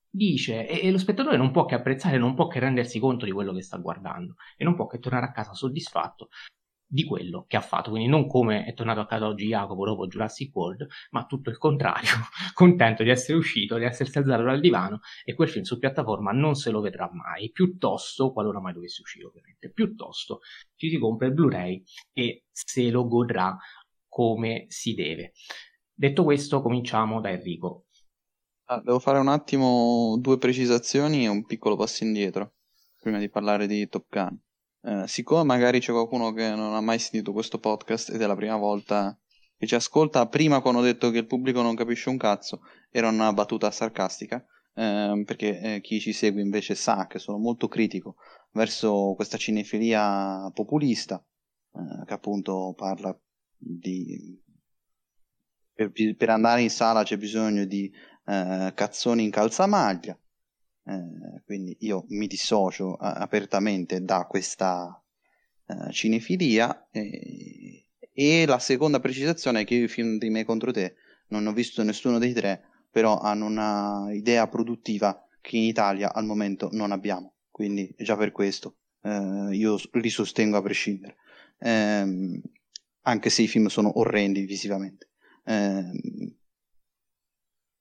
dice, 0.08 0.66
e, 0.66 0.86
e 0.86 0.90
lo 0.90 0.98
spettatore 0.98 1.36
non 1.36 1.50
può 1.50 1.64
che 1.64 1.74
apprezzare, 1.74 2.18
non 2.18 2.34
può 2.34 2.46
che 2.48 2.58
rendersi 2.58 2.98
conto 2.98 3.24
di 3.24 3.32
quello 3.32 3.52
che 3.52 3.62
sta 3.62 3.78
guardando 3.78 4.34
e 4.56 4.64
non 4.64 4.74
può 4.74 4.86
che 4.86 4.98
tornare 4.98 5.26
a 5.26 5.32
casa 5.32 5.54
soddisfatto 5.54 6.28
di 6.92 7.04
quello 7.04 7.44
che 7.46 7.56
ha 7.56 7.60
fatto, 7.60 7.90
quindi 7.90 8.08
non 8.08 8.26
come 8.26 8.64
è 8.64 8.74
tornato 8.74 8.98
a 8.98 9.06
casa 9.06 9.28
oggi 9.28 9.46
Jacopo 9.46 9.84
dopo 9.84 10.08
Jurassic 10.08 10.52
World, 10.52 10.88
ma 11.10 11.24
tutto 11.24 11.48
il 11.48 11.56
contrario, 11.56 12.10
contento 12.52 13.04
di 13.04 13.10
essere 13.10 13.38
uscito, 13.38 13.78
di 13.78 13.84
essersi 13.84 14.18
alzato 14.18 14.42
dal 14.42 14.58
divano 14.58 15.00
e 15.24 15.34
quel 15.34 15.48
film 15.48 15.62
su 15.62 15.78
piattaforma 15.78 16.32
non 16.32 16.56
se 16.56 16.70
lo 16.70 16.80
vedrà 16.80 17.08
mai, 17.12 17.52
piuttosto, 17.52 18.32
qualora 18.32 18.60
mai 18.60 18.72
dovesse 18.72 19.02
uscire 19.02 19.26
ovviamente, 19.26 19.70
piuttosto 19.70 20.40
ci 20.74 20.88
si 20.88 20.98
compra 20.98 21.28
il 21.28 21.32
Blu-ray 21.32 21.82
e 22.12 22.46
se 22.50 22.90
lo 22.90 23.06
godrà 23.06 23.56
come 24.08 24.64
si 24.68 24.94
deve. 24.94 25.32
Detto 25.94 26.24
questo, 26.24 26.60
cominciamo 26.60 27.20
da 27.20 27.30
Enrico. 27.30 27.84
Ah, 28.64 28.80
devo 28.80 28.98
fare 28.98 29.18
un 29.18 29.28
attimo 29.28 30.16
due 30.18 30.38
precisazioni 30.38 31.24
e 31.24 31.28
un 31.28 31.44
piccolo 31.44 31.76
passo 31.76 32.02
indietro 32.02 32.54
prima 33.00 33.18
di 33.18 33.28
parlare 33.28 33.66
di 33.66 33.88
Top 33.88 34.06
Gun. 34.08 34.38
Eh, 34.82 35.04
siccome 35.06 35.44
magari 35.44 35.80
c'è 35.80 35.92
qualcuno 35.92 36.32
che 36.32 36.48
non 36.54 36.74
ha 36.74 36.80
mai 36.80 36.98
sentito 36.98 37.32
questo 37.32 37.58
podcast 37.58 38.10
ed 38.10 38.22
è 38.22 38.26
la 38.26 38.36
prima 38.36 38.56
volta 38.56 39.16
che 39.56 39.66
ci 39.66 39.74
ascolta, 39.74 40.26
prima 40.26 40.60
quando 40.60 40.80
ho 40.80 40.82
detto 40.82 41.10
che 41.10 41.18
il 41.18 41.26
pubblico 41.26 41.60
non 41.60 41.74
capisce 41.74 42.08
un 42.08 42.16
cazzo, 42.16 42.62
era 42.90 43.08
una 43.08 43.30
battuta 43.34 43.70
sarcastica, 43.70 44.42
eh, 44.74 45.22
perché 45.26 45.60
eh, 45.60 45.80
chi 45.82 46.00
ci 46.00 46.14
segue 46.14 46.40
invece 46.40 46.74
sa 46.74 47.06
che 47.06 47.18
sono 47.18 47.36
molto 47.36 47.68
critico 47.68 48.16
verso 48.52 49.12
questa 49.14 49.36
cinefilia 49.36 50.50
populista, 50.54 51.22
eh, 51.74 52.06
che 52.06 52.14
appunto 52.14 52.72
parla 52.74 53.14
di... 53.56 54.42
Per, 55.74 55.92
per, 56.16 56.30
andare 56.30 56.62
in 56.62 56.70
sala 56.70 57.02
c'è 57.02 57.18
bisogno 57.18 57.64
di 57.64 57.90
eh, 58.26 58.72
cazzoni 58.74 59.24
in 59.24 59.30
calzamaglia, 59.30 60.18
eh, 60.84 61.42
quindi 61.44 61.76
io 61.80 62.04
mi 62.08 62.26
dissocio 62.26 62.94
a- 62.94 63.14
apertamente 63.14 64.02
da 64.02 64.26
questa 64.26 65.02
uh, 65.66 65.90
cinefilia 65.90 66.88
e, 66.90 67.86
e, 68.12 68.46
la 68.46 68.58
seconda 68.58 68.98
precisazione 68.98 69.60
è 69.60 69.64
che 69.64 69.74
io 69.74 69.84
i 69.84 69.88
film 69.88 70.18
di 70.18 70.30
me 70.30 70.44
contro 70.44 70.72
te 70.72 70.94
non 71.28 71.46
ho 71.46 71.52
visto 71.52 71.82
nessuno 71.82 72.18
dei 72.18 72.32
tre 72.32 72.64
però 72.90 73.18
hanno 73.18 73.46
una 73.46 74.12
idea 74.12 74.48
produttiva 74.48 75.24
che 75.40 75.56
in 75.56 75.64
Italia 75.64 76.12
al 76.12 76.24
momento 76.24 76.70
non 76.72 76.90
abbiamo. 76.90 77.34
Quindi 77.50 77.94
già 77.98 78.16
per 78.16 78.32
questo 78.32 78.78
uh, 79.02 79.50
io 79.50 79.78
li 79.92 80.10
sostengo 80.10 80.56
a 80.56 80.62
prescindere. 80.62 81.16
Um, 81.58 82.40
anche 83.02 83.30
se 83.30 83.42
i 83.42 83.48
film 83.48 83.66
sono 83.66 83.98
orrendi 83.98 84.44
visivamente. 84.44 85.10
Um, 85.44 86.34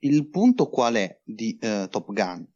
il 0.01 0.29
punto 0.29 0.69
qual 0.69 0.93
è 0.95 1.19
di 1.23 1.57
Top 1.57 2.13
Gun 2.13 2.47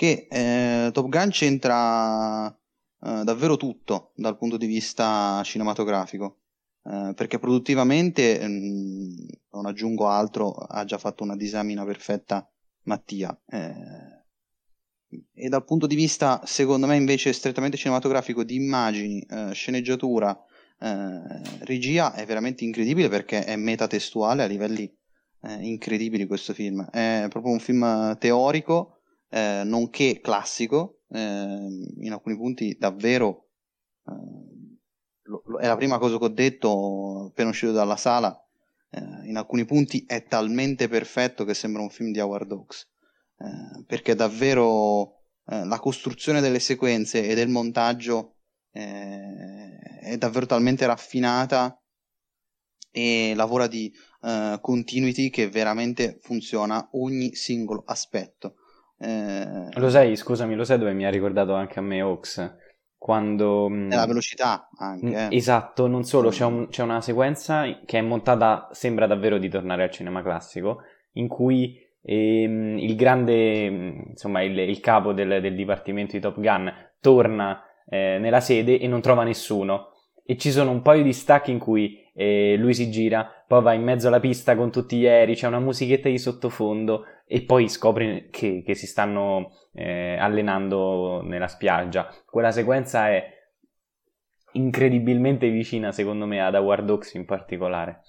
che 0.00 0.28
eh, 0.30 0.90
Top 0.92 1.10
Gun 1.10 1.28
c'entra 1.28 2.48
eh, 2.48 3.22
davvero 3.22 3.58
tutto 3.58 4.12
dal 4.14 4.38
punto 4.38 4.56
di 4.56 4.64
vista 4.64 5.42
cinematografico. 5.44 6.38
Eh, 6.82 7.12
perché 7.14 7.38
produttivamente, 7.38 8.40
mh, 8.40 8.50
mm, 8.50 9.28
non 9.52 9.66
aggiungo 9.66 10.08
altro, 10.08 10.52
ha 10.52 10.86
già 10.86 10.96
fatto 10.96 11.22
una 11.22 11.36
disamina 11.36 11.84
perfetta 11.84 12.50
Mattia. 12.84 13.38
Eh, 13.46 14.24
e 15.34 15.48
dal 15.50 15.64
punto 15.64 15.86
di 15.86 15.96
vista, 15.96 16.40
secondo 16.46 16.86
me, 16.86 16.96
invece 16.96 17.34
strettamente 17.34 17.76
cinematografico, 17.76 18.42
di 18.42 18.54
immagini, 18.54 19.20
eh, 19.20 19.52
sceneggiatura, 19.52 20.34
eh, 20.78 21.64
regia, 21.64 22.14
è 22.14 22.24
veramente 22.24 22.64
incredibile 22.64 23.10
perché 23.10 23.44
è 23.44 23.54
metatestuale 23.56 24.44
a 24.44 24.46
livelli 24.46 24.90
incredibili 25.42 26.26
questo 26.26 26.52
film. 26.52 26.84
È 26.90 27.26
proprio 27.30 27.52
un 27.52 27.60
film 27.60 28.16
teorico 28.18 28.99
eh, 29.30 29.62
nonché 29.64 30.20
classico, 30.20 31.00
eh, 31.08 31.18
in 31.18 32.12
alcuni 32.12 32.36
punti 32.36 32.76
davvero 32.78 33.48
eh, 34.06 34.78
lo, 35.22 35.42
è 35.58 35.66
la 35.66 35.76
prima 35.76 35.98
cosa 35.98 36.18
che 36.18 36.24
ho 36.24 36.28
detto 36.28 37.26
appena 37.30 37.50
uscito 37.50 37.72
dalla 37.72 37.96
sala. 37.96 38.36
Eh, 38.90 39.28
in 39.28 39.36
alcuni 39.36 39.64
punti 39.64 40.04
è 40.06 40.24
talmente 40.24 40.88
perfetto 40.88 41.44
che 41.44 41.54
sembra 41.54 41.82
un 41.82 41.90
film 41.90 42.10
di 42.10 42.18
Howard 42.18 42.50
Hawks 42.50 42.88
eh, 43.38 43.84
perché 43.86 44.14
davvero 44.14 45.14
la 45.50 45.80
costruzione 45.80 46.40
delle 46.40 46.60
sequenze 46.60 47.26
e 47.26 47.34
del 47.34 47.48
montaggio 47.48 48.36
è 48.70 50.16
davvero 50.16 50.46
talmente 50.46 50.86
raffinata 50.86 51.80
e 52.90 53.32
lavora 53.34 53.66
di 53.66 53.92
uh, 54.22 54.60
continuity 54.60 55.30
che 55.30 55.48
veramente 55.48 56.18
funziona 56.20 56.88
ogni 56.92 57.34
singolo 57.34 57.82
aspetto. 57.86 58.56
Eh... 59.02 59.68
Lo 59.72 59.88
sai, 59.88 60.14
scusami, 60.14 60.54
lo 60.54 60.64
sai 60.64 60.78
dove 60.78 60.92
mi 60.92 61.06
ha 61.06 61.10
ricordato 61.10 61.54
anche 61.54 61.78
a 61.78 61.82
me 61.82 62.02
Ox? 62.02 62.56
Quando... 62.98 63.68
Mm, 63.70 63.90
la 63.90 64.06
velocità 64.06 64.68
anche. 64.76 65.06
Mm, 65.06 65.14
eh. 65.14 65.28
Esatto, 65.30 65.86
non 65.86 66.04
solo, 66.04 66.28
c'è, 66.28 66.44
un, 66.44 66.68
c'è, 66.68 66.82
una 66.82 67.00
sequenza 67.00 67.64
che 67.86 67.98
è 67.98 68.02
montata, 68.02 68.68
sembra 68.72 69.06
davvero 69.06 69.38
di 69.38 69.48
tornare 69.48 69.84
al 69.84 69.90
cinema 69.90 70.22
classico, 70.22 70.82
in 71.12 71.26
cui 71.26 71.78
ehm, 72.02 72.76
il 72.78 72.94
grande, 72.96 73.64
insomma, 74.10 74.42
il, 74.42 74.58
il 74.58 74.80
capo 74.80 75.14
del, 75.14 75.40
del, 75.40 75.54
dipartimento 75.54 76.12
di 76.12 76.20
Top 76.20 76.38
Gun 76.38 76.70
torna 77.00 77.62
eh, 77.88 78.18
nella 78.20 78.40
sede 78.40 78.78
e 78.78 78.86
non 78.86 79.00
trova 79.00 79.24
nessuno. 79.24 79.94
E 80.22 80.36
ci 80.36 80.50
sono 80.50 80.70
un 80.70 80.82
paio 80.82 81.02
di 81.02 81.14
stacchi 81.14 81.50
in 81.50 81.58
cui 81.58 81.98
eh, 82.14 82.54
lui 82.58 82.74
si 82.74 82.90
gira, 82.90 83.26
poi 83.48 83.62
va 83.62 83.72
in 83.72 83.82
mezzo 83.82 84.08
alla 84.08 84.20
pista 84.20 84.54
con 84.54 84.70
tutti 84.70 84.98
gli 84.98 85.06
aerei, 85.06 85.34
c'è 85.34 85.46
una 85.46 85.58
musichetta 85.58 86.10
di 86.10 86.18
sottofondo 86.18 87.04
e 87.32 87.42
poi 87.42 87.68
scopre 87.68 88.26
che, 88.28 88.64
che 88.66 88.74
si 88.74 88.88
stanno 88.88 89.52
eh, 89.72 90.16
allenando 90.16 91.22
nella 91.22 91.46
spiaggia. 91.46 92.12
Quella 92.26 92.50
sequenza 92.50 93.08
è 93.08 93.24
incredibilmente 94.54 95.48
vicina, 95.48 95.92
secondo 95.92 96.26
me, 96.26 96.44
ad 96.44 96.56
Howard 96.56 96.90
Hawks 96.90 97.14
in 97.14 97.26
particolare. 97.26 98.00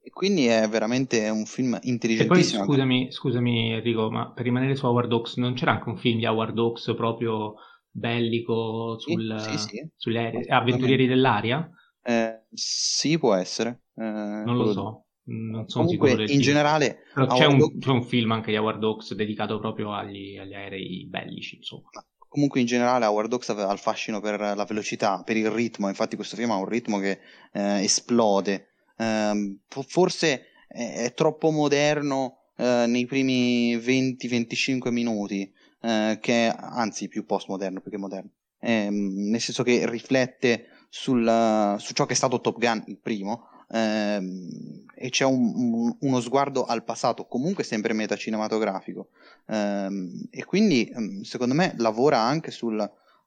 E 0.00 0.10
quindi 0.10 0.46
è 0.46 0.68
veramente 0.68 1.28
un 1.30 1.46
film 1.46 1.76
intelligentissimo. 1.82 2.62
E 2.62 2.66
poi 2.66 2.76
scusami, 2.76 3.10
scusami 3.10 3.72
Enrico, 3.72 4.08
ma 4.08 4.30
per 4.30 4.44
rimanere 4.44 4.76
su 4.76 4.86
Howard 4.86 5.10
Hawks, 5.10 5.36
non 5.36 5.54
c'era 5.54 5.72
anche 5.72 5.88
un 5.88 5.96
film 5.96 6.18
di 6.18 6.26
Howard 6.26 6.56
Hawks 6.56 6.94
proprio 6.94 7.56
bellico 7.90 8.96
sul, 9.00 9.34
sì, 9.40 9.58
sì, 9.58 9.66
sì. 9.66 9.90
sugli 9.96 10.16
aerei, 10.16 10.48
avventurieri 10.48 11.08
dell'aria? 11.08 11.68
Eh, 12.04 12.44
sì, 12.52 13.18
può 13.18 13.34
essere. 13.34 13.80
Eh, 13.96 14.02
non 14.04 14.56
lo 14.56 14.70
so. 14.70 15.02
Non 15.30 15.68
sono 15.68 15.84
Comunque, 15.84 16.10
sicuro. 16.10 16.32
in 16.32 16.40
generale, 16.40 17.02
c'è 17.12 17.44
un, 17.44 17.78
c'è 17.78 17.90
un, 17.90 18.02
film 18.02 18.32
anche 18.32 18.50
di 18.50 18.56
Howard 18.56 18.82
Hawks 18.82 19.14
dedicato 19.14 19.58
proprio 19.58 19.92
agli, 19.92 20.38
agli 20.38 20.54
aerei 20.54 21.06
bellici. 21.06 21.56
Insomma. 21.56 21.90
Comunque, 22.28 22.60
in 22.60 22.66
generale, 22.66 23.04
Howard 23.04 23.32
Hawks 23.32 23.50
aveva 23.50 23.72
il 23.72 23.78
fascino 23.78 24.20
per 24.20 24.40
la 24.40 24.64
velocità, 24.64 25.22
per 25.22 25.36
il 25.36 25.50
ritmo. 25.50 25.88
Infatti, 25.88 26.16
questo 26.16 26.36
film 26.36 26.52
ha 26.52 26.56
un 26.56 26.68
ritmo 26.68 26.98
che 26.98 27.20
eh, 27.52 27.82
esplode. 27.82 28.68
Eh, 28.96 29.58
forse 29.86 30.46
è, 30.66 31.04
è, 31.04 31.14
troppo 31.14 31.50
moderno 31.50 32.38
eh, 32.56 32.86
nei 32.86 33.04
primi 33.04 33.76
20-25 33.76 34.90
minuti 34.90 35.52
eh, 35.82 36.18
che 36.20 36.54
anzi 36.56 37.08
più 37.08 37.24
postmoderno 37.24 37.80
più 37.80 37.90
che 37.90 37.98
moderno, 37.98 38.30
eh, 38.60 38.88
nel 38.90 39.40
senso 39.40 39.62
che 39.62 39.88
riflette 39.88 40.66
sul, 40.88 41.76
su 41.78 41.92
ciò 41.92 42.06
che 42.06 42.14
è 42.14 42.16
stato 42.16 42.40
Top 42.40 42.58
Gun 42.58 42.82
il 42.86 42.98
primo 42.98 43.48
ehm, 43.70 44.84
e 44.94 45.10
c'è 45.10 45.24
un, 45.24 45.52
un, 45.54 45.96
uno 46.00 46.20
sguardo 46.20 46.64
al 46.64 46.84
passato 46.84 47.26
comunque 47.26 47.64
sempre 47.64 47.92
metacinematografico 47.92 49.10
ehm, 49.46 50.28
e 50.30 50.44
quindi 50.44 50.86
ehm, 50.88 51.22
secondo 51.22 51.54
me 51.54 51.74
lavora 51.78 52.18
anche 52.18 52.50
sul, 52.50 52.78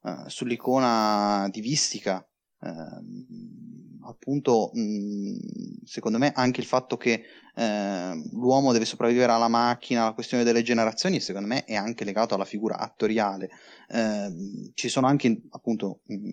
uh, 0.01 0.27
sull'icona 0.27 1.47
divistica 1.49 2.25
ehm, 2.61 3.25
appunto, 4.03 4.71
mh, 4.73 5.83
secondo 5.85 6.17
me, 6.17 6.31
anche 6.35 6.59
il 6.59 6.65
fatto 6.65 6.97
che 6.97 7.23
eh, 7.55 8.29
l'uomo 8.31 8.71
deve 8.71 8.85
sopravvivere 8.85 9.31
alla 9.31 9.47
macchina, 9.47 10.05
la 10.05 10.13
questione 10.13 10.43
delle 10.43 10.63
generazioni, 10.63 11.19
secondo 11.19 11.47
me, 11.47 11.65
è 11.65 11.75
anche 11.75 12.03
legato 12.03 12.35
alla 12.35 12.45
figura 12.45 12.77
attoriale. 12.77 13.49
Eh, 13.87 14.71
ci 14.73 14.89
sono 14.89 15.07
anche, 15.07 15.41
appunto, 15.49 16.01
mh, 16.05 16.29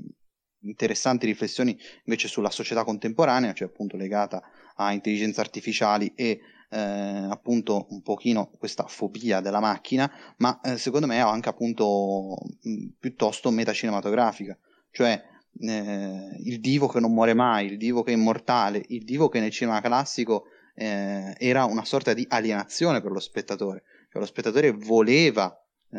interessanti 0.63 1.27
riflessioni 1.27 1.79
invece 2.05 2.29
sulla 2.29 2.51
società 2.51 2.85
contemporanea, 2.85 3.53
cioè 3.53 3.69
appunto 3.69 3.97
legata 3.97 4.43
a 4.77 4.93
intelligenze 4.93 5.41
artificiali 5.41 6.13
e 6.15 6.41
eh, 6.71 6.79
appunto 6.79 7.87
un 7.91 8.03
pochino 8.03 8.51
questa 8.59 8.85
fobia 8.85 9.41
della 9.41 9.61
macchina, 9.61 10.11
ma 10.39 10.61
eh, 10.61 10.77
secondo 10.77 11.07
me 11.07 11.17
è 11.17 11.21
anche 11.21 11.49
appunto 11.49 12.37
mh, 12.63 12.87
piuttosto 12.99 13.51
metacinematografica, 13.51 14.57
cioè 14.91 15.23
eh, 15.61 16.37
il 16.45 16.61
divo 16.61 16.87
che 16.89 17.01
non 17.01 17.13
muore 17.13 17.35
mai, 17.35 17.67
il 17.67 17.77
divo 17.79 18.03
che 18.03 18.13
è 18.13 18.17
immortale, 18.17 18.83
il 18.89 19.05
divo 19.05 19.29
che 19.29 19.41
nel 19.41 19.51
cinema 19.51 19.81
classico 19.81 20.45
eh, 20.75 21.35
era 21.39 21.65
una 21.65 21.85
sorta 21.85 22.13
di 22.13 22.25
alienazione 22.29 23.01
per 23.01 23.13
lo 23.13 23.21
spettatore, 23.21 23.83
cioè 24.11 24.21
lo 24.21 24.27
spettatore 24.27 24.71
voleva 24.73 25.53
eh, 25.91 25.99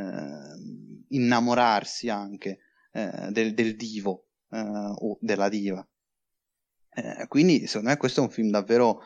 innamorarsi 1.09 2.09
anche 2.09 2.59
eh, 2.93 3.27
del, 3.31 3.53
del, 3.53 3.75
divo 3.75 4.28
eh, 4.51 4.59
o 4.59 5.17
della 5.21 5.49
diva. 5.49 5.85
Eh, 6.91 7.27
quindi 7.27 7.67
secondo 7.67 7.89
me 7.89 7.97
questo 7.97 8.21
è 8.21 8.23
un 8.23 8.29
film 8.29 8.49
davvero 8.49 9.03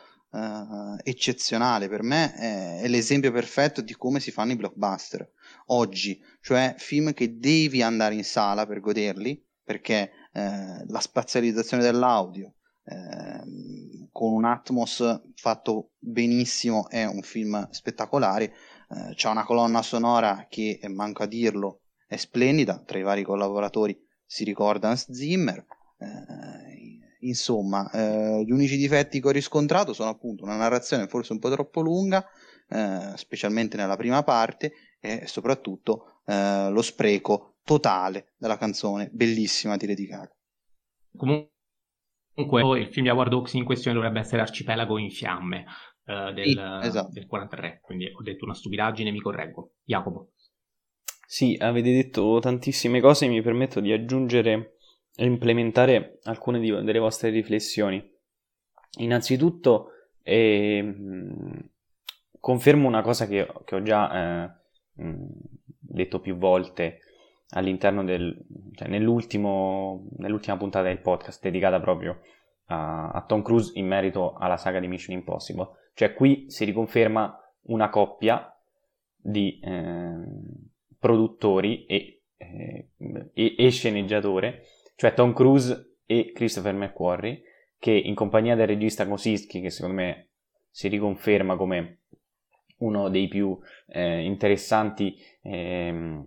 eccezionale, 1.04 1.88
per 1.88 2.02
me 2.02 2.34
è, 2.34 2.82
è 2.82 2.88
l'esempio 2.88 3.32
perfetto 3.32 3.82
di 3.82 3.94
come 3.94 4.20
si 4.20 4.32
fanno 4.32 4.54
i 4.54 4.56
blockbuster 4.56 5.32
oggi, 5.68 6.20
cioè 6.42 6.74
film 6.80 7.14
che 7.14 7.38
devi 7.38 7.84
andare 7.84 8.16
in 8.16 8.24
sala 8.24 8.66
per 8.66 8.80
goderli, 8.80 9.40
perché 9.64 10.12
eh, 10.34 10.86
la 10.88 11.00
spazializzazione 11.00 11.84
dell'audio, 11.84 12.56
eh, 12.84 14.08
con 14.12 14.34
un 14.34 14.46
Atmos 14.46 15.22
fatto 15.36 15.92
benissimo, 16.00 16.90
è 16.90 17.06
un 17.06 17.22
film 17.22 17.70
spettacolare. 17.72 18.54
Eh, 18.90 19.14
c'è 19.16 19.30
una 19.30 19.46
colonna 19.46 19.82
sonora 19.82 20.48
che, 20.50 20.80
manco 20.90 21.24
a 21.24 21.28
dirlo, 21.28 21.82
è 22.08 22.18
splendida. 22.18 22.80
Tra 22.86 22.98
i 22.98 23.04
vari 23.04 23.24
collaboratori 23.24 23.98
si 24.26 24.44
ricorda 24.44 24.90
Hans 24.90 25.12
Zimmer. 25.12 25.66
Eh, 25.98 27.00
insomma, 27.22 27.90
eh, 27.92 28.44
gli 28.46 28.52
unici 28.52 28.78
difetti 28.78 29.22
che 29.22 29.28
ho 29.28 29.32
riscontrato 29.32 29.94
sono 29.94 30.10
appunto 30.10 30.44
una 30.44 30.58
narrazione 30.58 31.08
forse 31.08 31.34
un 31.34 31.40
po' 31.40 31.50
troppo 31.50 31.82
lunga, 31.82 32.26
eh, 32.70 33.14
specialmente 33.16 33.78
nella 33.78 33.98
prima 33.98 34.24
parte, 34.24 34.74
e 35.00 35.28
soprattutto 35.28 36.22
eh, 36.26 36.70
lo 36.70 36.82
spreco 36.82 37.58
totale 37.64 38.34
della 38.38 38.58
canzone, 38.58 39.10
bellissima 39.12 39.78
di 39.78 39.88
Lady 39.88 40.06
Gaga. 40.06 40.36
Comunque 41.16 42.80
il 42.80 42.88
film 42.88 43.06
di 43.06 43.12
Howard 43.12 43.34
Hawks 43.34 43.54
in 43.54 43.64
questione 43.64 43.96
dovrebbe 43.96 44.20
essere 44.20 44.42
Arcipelago 44.42 44.98
in 44.98 45.12
fiamme 45.12 45.66
uh, 46.06 46.34
del, 46.34 46.80
sì, 46.82 46.88
esatto. 46.88 47.12
del 47.12 47.28
43, 47.28 47.80
quindi 47.82 48.06
ho 48.06 48.22
detto 48.24 48.46
una 48.46 48.54
stupidaggine, 48.54 49.12
mi 49.12 49.22
correggo. 49.22 49.76
Jacopo. 49.84 50.32
Sì, 51.34 51.58
avete 51.60 51.92
detto 51.92 52.38
tantissime 52.40 53.02
cose, 53.02 53.28
mi 53.28 53.42
permetto 53.42 53.80
di 53.80 53.92
aggiungere 53.92 54.76
e 55.16 55.26
implementare 55.26 56.20
alcune 56.26 56.60
di, 56.60 56.70
delle 56.84 57.00
vostre 57.00 57.32
riflessioni. 57.32 58.08
Innanzitutto 59.00 59.88
eh, 60.22 60.96
confermo 62.40 62.88
una 62.88 63.02
cosa 63.02 63.26
che, 63.26 63.52
che 63.66 63.76
ho 63.76 63.82
già 63.82 64.46
eh, 64.46 65.16
detto 65.80 66.20
più 66.20 66.38
volte 66.38 67.00
all'interno 67.56 68.04
del, 68.04 68.46
cioè 68.74 68.88
nell'ultima 68.88 69.98
puntata 70.56 70.84
del 70.84 71.02
podcast 71.02 71.42
dedicata 71.42 71.80
proprio 71.80 72.20
a, 72.66 73.10
a, 73.10 73.26
Tom 73.26 73.42
Cruise 73.42 73.72
in 73.74 73.88
merito 73.88 74.36
alla 74.36 74.58
saga 74.58 74.80
di 74.80 74.88
Mission 74.88 75.18
Impossible. 75.18 75.68
Cioè 75.96 76.14
qui 76.14 76.46
si 76.52 76.64
riconferma 76.64 77.36
una 77.64 77.90
coppia 77.90 78.56
di 79.18 79.60
eh, 79.64 80.72
produttori 81.04 81.84
e, 81.84 82.22
eh, 82.38 82.88
e, 83.34 83.56
e, 83.58 83.70
sceneggiatore, 83.72 84.64
cioè 84.96 85.14
Tom 85.14 85.34
Cruise 85.34 85.98
e 86.06 86.32
Christopher 86.34 86.74
McQuarrie, 86.74 87.42
che 87.78 87.92
in 87.92 88.16
compagnia 88.16 88.56
del 88.56 88.68
regista 88.68 89.06
Kosinski, 89.06 89.60
che 89.60 89.70
secondo 89.70 89.98
me 89.98 90.30
si 90.70 90.88
riconferma 90.88 91.58
come 91.58 92.04
uno 92.78 93.10
dei 93.10 93.28
più 93.28 93.60
eh, 93.88 94.24
interessanti 94.24 95.18
eh, 95.42 96.24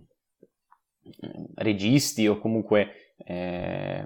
registi 1.55 2.27
o 2.27 2.37
comunque 2.37 3.15
eh, 3.25 4.05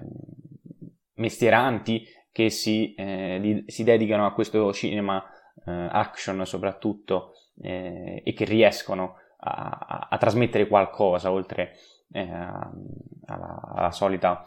mestieranti 1.16 2.06
che 2.32 2.48
si, 2.48 2.94
eh, 2.94 3.38
di, 3.42 3.64
si, 3.66 3.84
dedicano 3.84 4.24
a 4.24 4.32
questo 4.32 4.72
cinema 4.72 5.22
eh, 5.66 5.70
action 5.70 6.46
soprattutto 6.46 7.34
eh, 7.60 8.22
e 8.24 8.32
che 8.32 8.46
riescono 8.46 9.16
a, 9.44 10.08
a, 10.10 10.18
trasmettere 10.18 10.66
qualcosa 10.66 11.32
oltre 11.32 11.76
eh, 12.12 12.20
alla, 12.30 13.60
alla 13.74 13.90
solita, 13.90 14.44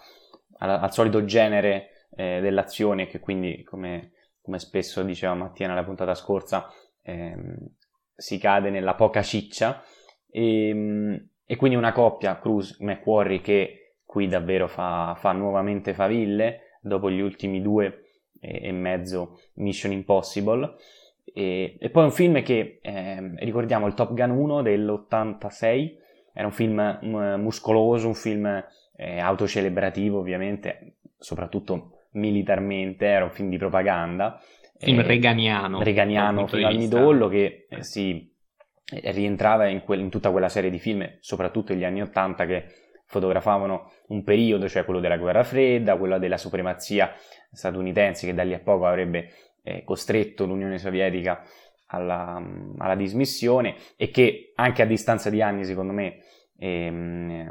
alla, 0.58 0.80
al 0.80 0.94
solito 0.94 1.26
genere 1.26 2.08
eh, 2.16 2.40
dell'azione 2.42 3.08
che 3.08 3.20
quindi 3.20 3.64
come, 3.64 4.12
come, 4.42 4.60
spesso 4.60 5.04
diceva 5.04 5.34
Mattia 5.34 5.68
nella 5.68 5.84
puntata 5.84 6.16
scorsa 6.16 6.70
ehm, 7.02 7.56
si 8.16 8.38
cade 8.38 8.70
nella 8.70 8.96
poca 8.96 9.22
ciccia 9.22 9.84
e, 10.30 10.70
ehm, 10.70 11.30
e 11.46 11.56
quindi 11.58 11.78
una 11.78 11.92
coppia, 11.92 12.40
Cruz 12.40 12.80
McQuarrie, 12.80 13.40
che 13.40 13.98
qui 14.04 14.28
davvero 14.28 14.68
fa, 14.68 15.14
fa 15.16 15.32
nuovamente 15.32 15.94
faville 15.94 16.80
dopo 16.82 17.12
gli 17.12 17.20
ultimi 17.20 17.62
due 17.62 18.06
e, 18.40 18.68
e 18.68 18.72
mezzo 18.72 19.40
Mission 19.56 19.92
Impossible. 19.92 20.76
E, 21.34 21.78
e, 21.80 21.90
poi 21.90 22.04
un 22.04 22.12
film 22.12 22.42
che 22.44 22.80
eh, 22.82 23.32
ricordiamo 23.38 23.88
il 23.88 23.94
Top 23.94 24.14
Gun 24.14 24.30
1 24.30 24.62
dell'86, 24.62 25.96
era 26.34 26.46
un 26.46 26.54
film 26.54 27.00
m- 27.02 27.36
muscoloso, 27.40 28.08
un 28.08 28.14
film 28.14 28.64
eh, 28.96 29.20
autocelebrativo 29.20 30.20
ovviamente, 30.20 30.98
soprattutto 31.18 32.08
militarmente, 32.12 33.06
era 33.06 33.26
un 33.26 33.32
film 33.32 33.50
di 33.50 33.58
propaganda. 33.58 34.40
Film 34.78 35.00
eh, 35.00 35.04
reganiano. 35.04 35.82
Reganiano 35.82 36.48
fino 36.48 36.68
al 36.68 36.76
midollo 36.76 37.28
che 37.28 37.68
eh, 37.70 37.84
si 37.84 38.32
rientrava 38.92 39.68
in, 39.68 39.82
que- 39.84 39.98
in, 39.98 40.10
tutta 40.10 40.32
quella 40.32 40.50
serie 40.50 40.70
di 40.70 40.80
film, 40.80 41.18
soprattutto 41.20 41.74
negli 41.74 41.84
anni 41.86 42.02
Ottanta, 42.02 42.46
che 42.46 42.66
fotografavano 43.08 43.92
un 44.08 44.24
periodo, 44.24 44.68
cioè 44.68 44.84
quello 44.84 45.00
della 45.00 45.18
guerra 45.18 45.44
fredda, 45.44 45.98
quello 45.98 46.18
della 46.18 46.38
supremazia 46.38 47.14
statunitense 47.52 48.28
che 48.28 48.34
da 48.34 48.44
lì 48.44 48.54
a 48.54 48.60
poco 48.60 48.86
avrebbe 48.86 49.30
eh, 49.66 49.84
costretto 49.84 50.46
l'Unione 50.46 50.78
Sovietica 50.78 51.42
alla, 51.88 52.42
alla, 52.78 52.96
dismissione 52.96 53.76
e 53.98 54.12
che 54.12 54.52
anche 54.56 54.84
a 54.84 54.86
distanza 54.86 55.30
di 55.30 55.42
anni, 55.42 55.66
secondo 55.66 55.92
me, 55.92 56.20
e, 56.58 57.50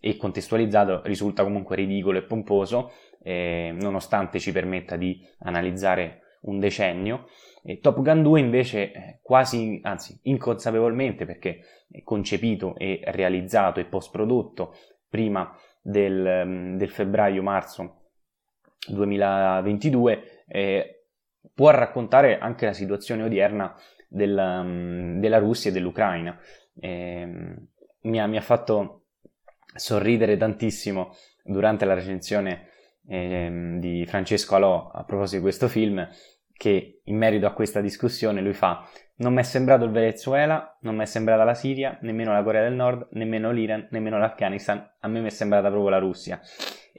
e 0.00 0.16
contestualizzato 0.16 1.02
risulta 1.04 1.42
comunque 1.42 1.76
ridicolo 1.76 2.18
e 2.18 2.22
pomposo, 2.22 2.92
eh, 3.22 3.74
nonostante 3.78 4.38
ci 4.38 4.52
permetta 4.52 4.96
di 4.96 5.20
analizzare 5.40 6.22
un 6.42 6.60
decennio. 6.60 7.28
E 7.64 7.80
Top 7.80 8.00
Gun 8.00 8.22
2 8.22 8.40
invece 8.40 8.92
eh, 8.92 9.18
quasi, 9.20 9.80
anzi 9.82 10.18
inconsapevolmente 10.22 11.26
perché 11.26 11.60
concepito 12.04 12.76
e 12.76 13.00
realizzato 13.06 13.80
e 13.80 13.84
post-prodotto 13.84 14.74
prima 15.08 15.52
del, 15.82 16.42
mm, 16.46 16.76
del 16.76 16.90
febbraio-marzo 16.90 17.94
2022, 18.88 20.44
eh, 20.46 20.97
può 21.58 21.70
raccontare 21.70 22.38
anche 22.38 22.66
la 22.66 22.72
situazione 22.72 23.24
odierna 23.24 23.74
della, 24.06 24.62
mm, 24.62 25.18
della 25.18 25.38
Russia 25.38 25.70
e 25.70 25.72
dell'Ucraina. 25.72 26.38
Eh, 26.78 27.26
mi, 28.02 28.20
ha, 28.20 28.26
mi, 28.28 28.36
ha, 28.36 28.40
fatto 28.40 29.06
sorridere 29.74 30.36
tantissimo 30.36 31.16
durante 31.42 31.84
la 31.84 31.94
recensione 31.94 32.68
eh, 33.08 33.74
di 33.80 34.06
Francesco 34.06 34.54
Alò 34.54 34.88
a 34.88 35.02
proposito 35.02 35.38
di 35.38 35.42
questo 35.42 35.66
film 35.66 36.08
che 36.52 37.00
in 37.02 37.16
merito 37.16 37.46
a 37.46 37.52
questa 37.52 37.80
discussione 37.80 38.40
lui 38.40 38.52
fa 38.52 38.88
non 39.16 39.34
mi 39.34 39.40
è 39.40 39.42
sembrato 39.42 39.84
il 39.84 39.90
Venezuela, 39.90 40.78
non 40.82 40.94
mi 40.94 41.02
è 41.02 41.06
sembrata 41.06 41.42
la 41.42 41.54
Siria, 41.54 41.98
nemmeno 42.02 42.32
la 42.32 42.44
Corea 42.44 42.62
del 42.62 42.74
Nord, 42.74 43.08
nemmeno 43.14 43.50
l'Iran, 43.50 43.88
nemmeno 43.90 44.16
l'Afghanistan, 44.16 44.90
a 45.00 45.08
me 45.08 45.20
mi 45.20 45.26
è 45.26 45.30
sembrata 45.30 45.70
proprio 45.70 45.90
la 45.90 45.98
Russia. 45.98 46.40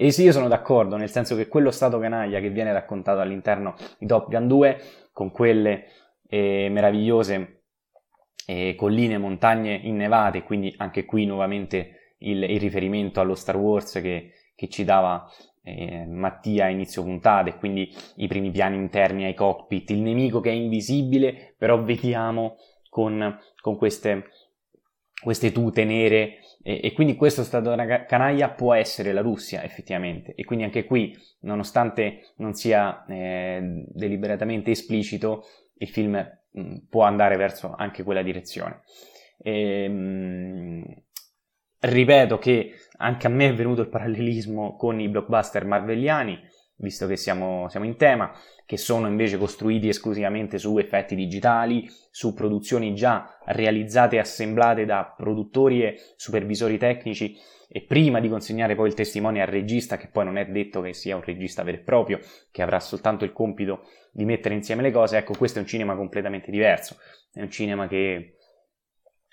E 0.02 0.12
sì, 0.14 0.24
io 0.24 0.32
sono 0.32 0.48
d'accordo, 0.48 0.96
nel 0.96 1.10
senso 1.10 1.36
che 1.36 1.50
quello 1.50 1.72
stato 1.72 2.00
canaglia 2.00 2.40
che 2.40 2.50
viene 2.50 2.72
raccontato 2.72 3.20
all'interno 3.20 3.76
di 3.98 4.08
Top 4.08 4.30
Gun 4.30 4.48
2, 4.48 4.82
con 5.12 5.30
quelle 5.30 5.88
eh, 6.30 6.70
meravigliose 6.72 7.64
eh, 8.46 8.76
colline, 8.76 9.18
montagne 9.18 9.74
innevate, 9.74 10.44
quindi 10.44 10.74
anche 10.78 11.04
qui 11.04 11.26
nuovamente 11.26 12.14
il, 12.20 12.42
il 12.44 12.62
riferimento 12.62 13.20
allo 13.20 13.36
Star 13.36 13.58
Wars 13.58 14.00
che, 14.02 14.32
che 14.56 14.70
ci 14.70 14.86
dava 14.86 15.30
eh, 15.64 16.06
Mattia 16.06 16.68
a 16.68 16.70
inizio 16.70 17.04
puntata 17.04 17.50
e 17.50 17.58
quindi 17.58 17.94
i 18.16 18.28
primi 18.28 18.52
piani 18.52 18.78
interni 18.78 19.26
ai 19.26 19.34
cockpit, 19.34 19.90
il 19.90 20.00
nemico 20.00 20.40
che 20.40 20.50
è 20.50 20.54
invisibile, 20.54 21.56
però 21.58 21.84
vediamo 21.84 22.56
con, 22.88 23.38
con 23.60 23.76
queste, 23.76 24.30
queste 25.22 25.52
tute 25.52 25.84
nere 25.84 26.38
e, 26.62 26.82
e, 26.84 26.94
quindi 26.94 27.16
questo 27.16 27.44
stato 27.44 27.74
canaglia 28.08 28.50
può 28.50 28.74
essere 28.74 29.14
la 29.14 29.22
Russia 29.22 29.64
effettivamente. 29.64 30.36
E 30.36 30.44
quindi 30.44 30.66
anche 30.66 30.86
qui 30.86 31.18
nonostante 31.42 32.34
non 32.38 32.54
sia 32.54 33.06
eh, 33.06 33.86
deliberatamente 33.88 34.72
esplicito 34.72 35.46
il 35.78 35.88
film 35.88 36.14
mh, 36.52 36.62
mm, 36.62 36.76
può 36.90 37.04
andare 37.04 37.38
verso 37.38 37.74
anche 37.76 38.04
quella 38.04 38.22
direzione. 38.22 38.82
E, 39.42 39.88
mh, 39.88 41.04
ripeto 41.80 42.38
che 42.38 42.74
anche 42.98 43.28
a 43.28 43.30
me 43.30 43.50
è 43.50 43.54
venuto 43.54 43.82
il 43.82 43.90
parallelismo 43.90 44.76
con 44.76 45.00
i 45.00 45.08
blockbuster 45.08 45.66
marvelliani, 45.66 46.40
visto 46.80 47.08
che 47.08 47.16
siamo, 47.16 47.68
siamo 47.70 47.86
in 47.86 47.96
tema, 47.96 48.32
che 48.66 48.78
sono 48.78 49.08
invece 49.08 49.38
costruiti 49.38 49.88
esclusivamente 49.88 50.58
su 50.58 50.78
effetti 50.78 51.16
digitali, 51.16 51.90
su 52.12 52.34
produzioni 52.34 52.94
già 52.94 53.38
realizzate 53.46 54.18
e 54.18 54.20
assemblate 54.20 54.86
da 54.86 55.14
produttori 55.16 55.84
e 55.84 56.00
supervisori 56.16 56.78
tecnici. 56.78 57.38
E 57.72 57.82
prima 57.82 58.20
di 58.20 58.30
consegnare 58.30 58.74
poi 58.74 58.88
il 58.88 58.96
testimone 58.96 59.42
al 59.42 59.48
regista, 59.48 59.98
che 59.98 60.08
poi 60.08 60.26
non 60.26 60.38
è 60.38 60.46
detto 60.48 60.82
che 60.82 60.94
sia 60.94 61.16
un 61.16 61.22
regista 61.22 61.62
vero 61.62 61.78
e 61.78 61.82
proprio, 61.82 62.20
che 62.50 62.64
avrà 62.64 62.80
soltanto 62.80 63.26
il 63.26 63.32
compito 63.32 63.84
di 64.12 64.26
mettere 64.26 64.56
insieme 64.56 64.82
le 64.82 64.92
cose, 64.92 65.18
ecco 65.18 65.36
questo 65.38 65.60
è 65.60 65.62
un 65.62 65.68
cinema 65.68 65.96
completamente 65.96 66.50
diverso, 66.50 66.98
è 67.32 67.42
un 67.42 67.52
cinema 67.52 67.88
che 67.88 68.34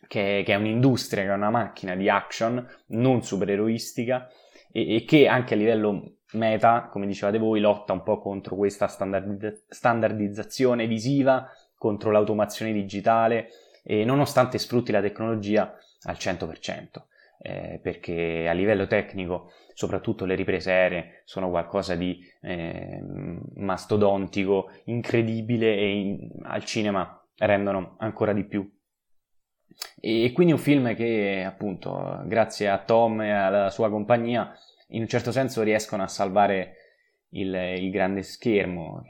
che, 0.09 0.43
che, 0.45 0.53
è 0.53 0.57
un'industria, 0.57 1.25
che 1.25 1.31
è 1.31 1.35
una 1.35 1.51
macchina 1.51 1.95
di 1.95 2.09
action 2.09 2.65
non 2.89 3.23
supereroistica 3.23 4.29
e, 4.73 4.97
e, 4.97 5.05
che 5.05 5.27
anche 5.27 5.55
a 5.55 5.57
livello 5.57 6.16
meta, 6.33 6.89
come 6.91 7.07
dicevate 7.07 7.39
voi, 7.39 7.61
lotta 7.61 7.93
un 7.93 8.03
po' 8.03 8.21
contro 8.21 8.57
questa 8.57 8.87
standardizz- 8.87 9.65
standardizzazione 9.69 10.87
visiva, 10.87 11.49
contro 11.77 12.11
l'automazione 12.11 12.73
digitale 12.73 13.49
e 13.83 14.05
nonostante 14.05 14.59
sfrutti 14.59 14.93
la 14.93 15.01
tecnologia 15.01 15.77
al 16.03 16.17
100%. 16.17 17.07
Eh, 17.39 17.79
perché 17.83 18.49
a 18.49 18.53
livello 18.53 18.87
tecnico, 18.87 19.53
soprattutto 19.75 20.25
le 20.25 20.35
riprese 20.35 20.73
aeree, 20.73 21.23
sono 21.25 21.51
qualcosa 21.51 21.95
di 21.95 22.19
eh, 22.41 23.01
mastodontico, 23.57 24.71
incredibile 24.85 25.77
e 25.77 25.91
in, 25.91 26.31
al 26.43 26.65
cinema 26.65 27.23
rendono 27.37 27.97
ancora 27.99 28.33
di 28.33 28.45
più 28.45 28.69
e 30.01 30.33
quindi 30.33 30.53
un 30.53 30.59
film 30.59 30.95
che 30.95 31.45
appunto 31.47 32.23
grazie 32.25 32.69
a 32.69 32.79
Tom 32.79 33.21
e 33.21 33.31
alla 33.31 33.71
sua 33.71 33.91
compagnia 33.91 34.55
in 34.89 35.03
un 35.03 35.09
certo 35.09 35.33
senso 35.33 35.63
riescono 35.63 36.03
a 36.03 36.09
salvare 36.09 36.77
il, 37.31 37.55
il 37.55 37.91
grande 37.91 38.23
schermo, 38.23 39.03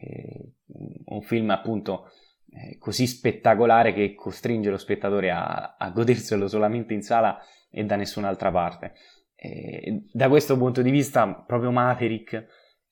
un 1.07 1.23
film 1.23 1.51
appunto 1.51 2.11
eh, 2.51 2.79
così 2.79 3.07
spettacolare 3.07 3.93
che 3.93 4.15
costringe 4.15 4.71
lo 4.71 4.79
spettatore 4.79 5.31
a, 5.31 5.77
a 5.79 5.91
goderselo 5.91 6.49
solamente 6.49 6.95
in 6.95 7.03
sala 7.03 7.39
e 7.71 7.85
da 7.85 7.97
nessun'altra 7.97 8.51
parte. 8.51 8.95
E 9.35 10.05
da 10.13 10.29
questo 10.29 10.57
punto 10.57 10.81
di 10.81 10.91
vista 10.91 11.31
proprio 11.47 11.71
Maverick 11.71 12.47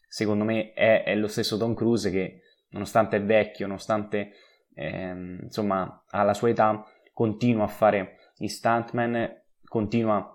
secondo 0.06 0.44
me 0.44 0.72
è, 0.74 1.04
è 1.04 1.14
lo 1.14 1.26
stesso 1.26 1.56
Tom 1.56 1.74
Cruise 1.74 2.10
che 2.10 2.42
nonostante 2.68 3.16
è 3.16 3.22
vecchio, 3.22 3.66
nonostante 3.66 4.32
eh, 4.74 5.38
insomma 5.42 6.04
ha 6.08 6.34
sua 6.34 6.50
età, 6.50 6.84
continua 7.12 7.64
a 7.64 7.68
fare 7.68 8.32
i 8.38 8.48
stuntman, 8.48 9.42
continua 9.64 10.33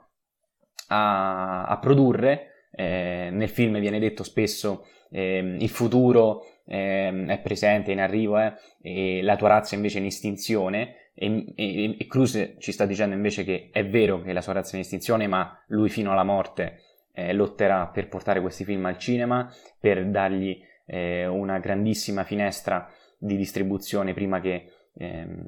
a, 0.89 1.65
a 1.65 1.77
produrre, 1.79 2.67
eh, 2.71 3.29
nel 3.31 3.49
film 3.49 3.79
viene 3.79 3.99
detto 3.99 4.23
spesso 4.23 4.85
eh, 5.11 5.37
il 5.59 5.69
futuro 5.69 6.43
eh, 6.65 7.25
è 7.25 7.39
presente, 7.39 7.91
in 7.91 7.99
arrivo, 7.99 8.39
eh, 8.39 8.53
e 8.81 9.21
la 9.23 9.35
tua 9.35 9.49
razza 9.49 9.75
invece 9.75 9.97
è 9.97 10.01
in 10.01 10.07
estinzione, 10.07 11.11
e, 11.13 11.45
e, 11.55 11.95
e 11.97 12.07
Cruz 12.07 12.55
ci 12.59 12.71
sta 12.71 12.85
dicendo 12.85 13.15
invece 13.15 13.43
che 13.43 13.69
è 13.71 13.85
vero 13.85 14.21
che 14.21 14.33
la 14.33 14.41
sua 14.41 14.53
razza 14.53 14.73
è 14.73 14.75
in 14.75 14.81
estinzione, 14.81 15.27
ma 15.27 15.61
lui 15.67 15.89
fino 15.89 16.11
alla 16.11 16.23
morte 16.23 16.81
eh, 17.13 17.33
lotterà 17.33 17.87
per 17.87 18.07
portare 18.07 18.41
questi 18.41 18.63
film 18.63 18.85
al 18.85 18.97
cinema, 18.97 19.51
per 19.79 20.05
dargli 20.07 20.61
eh, 20.85 21.25
una 21.25 21.59
grandissima 21.59 22.23
finestra 22.23 22.89
di 23.17 23.35
distribuzione 23.35 24.13
prima 24.13 24.39
che 24.39 24.71
ehm, 24.97 25.45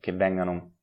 che 0.00 0.12
vengano 0.12 0.76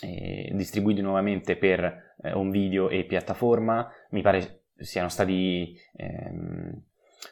distribuiti 0.00 1.00
nuovamente 1.00 1.56
per 1.56 2.07
eh, 2.22 2.32
un 2.32 2.50
video 2.50 2.88
e 2.88 3.04
piattaforma. 3.04 3.90
Mi 4.10 4.22
pare 4.22 4.62
siano 4.76 5.08
stati 5.08 5.76
ehm, 5.96 6.82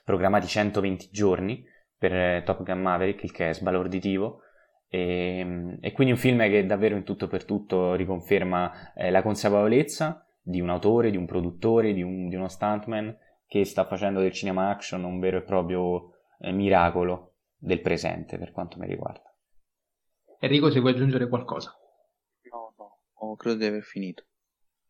programmati 0.05 0.47
120 0.47 1.09
giorni 1.11 1.65
per 1.97 2.15
eh, 2.15 2.43
Top 2.45 2.63
Gun 2.63 2.81
Maverick, 2.81 3.23
il 3.25 3.33
che 3.33 3.51
è 3.51 3.55
sbalorditivo. 3.55 4.41
E, 4.89 5.39
ehm, 5.39 5.79
e, 5.81 5.93
quindi 5.93 6.13
un 6.13 6.19
film 6.19 6.39
che 6.49 6.67
davvero 6.67 6.97
in 6.97 7.05
tutto 7.05 7.27
per 7.27 7.45
tutto 7.45 7.95
riconferma 7.95 8.95
eh, 8.95 9.11
la 9.11 9.23
consapevolezza 9.23 10.27
di 10.41 10.61
un 10.61 10.71
autore, 10.71 11.11
di 11.11 11.17
un 11.17 11.27
produttore, 11.27 11.93
di, 11.93 12.03
un, 12.03 12.29
di, 12.29 12.37
uno 12.37 12.49
stuntman 12.49 13.17
che 13.47 13.65
sta 13.65 13.85
facendo 13.85 14.21
del 14.21 14.33
cinema 14.33 14.71
action 14.71 15.05
un 15.05 15.19
vero 15.19 15.39
e 15.39 15.43
proprio 15.43 16.13
eh, 16.39 16.53
miracolo 16.53 17.35
del 17.57 17.81
presente 17.81 18.39
per 18.39 18.53
quanto 18.53 18.79
mi 18.79 18.87
riguarda. 18.87 19.23
Enrico, 20.39 20.71
se 20.71 20.81
vuoi 20.81 20.93
aggiungere 20.93 21.29
qualcosa. 21.29 21.75
No, 22.53 22.75
no, 22.77 22.99
oh, 23.15 23.37
credo 23.37 23.57
di 23.57 23.65
aver 23.65 23.83
finito. 23.83 24.25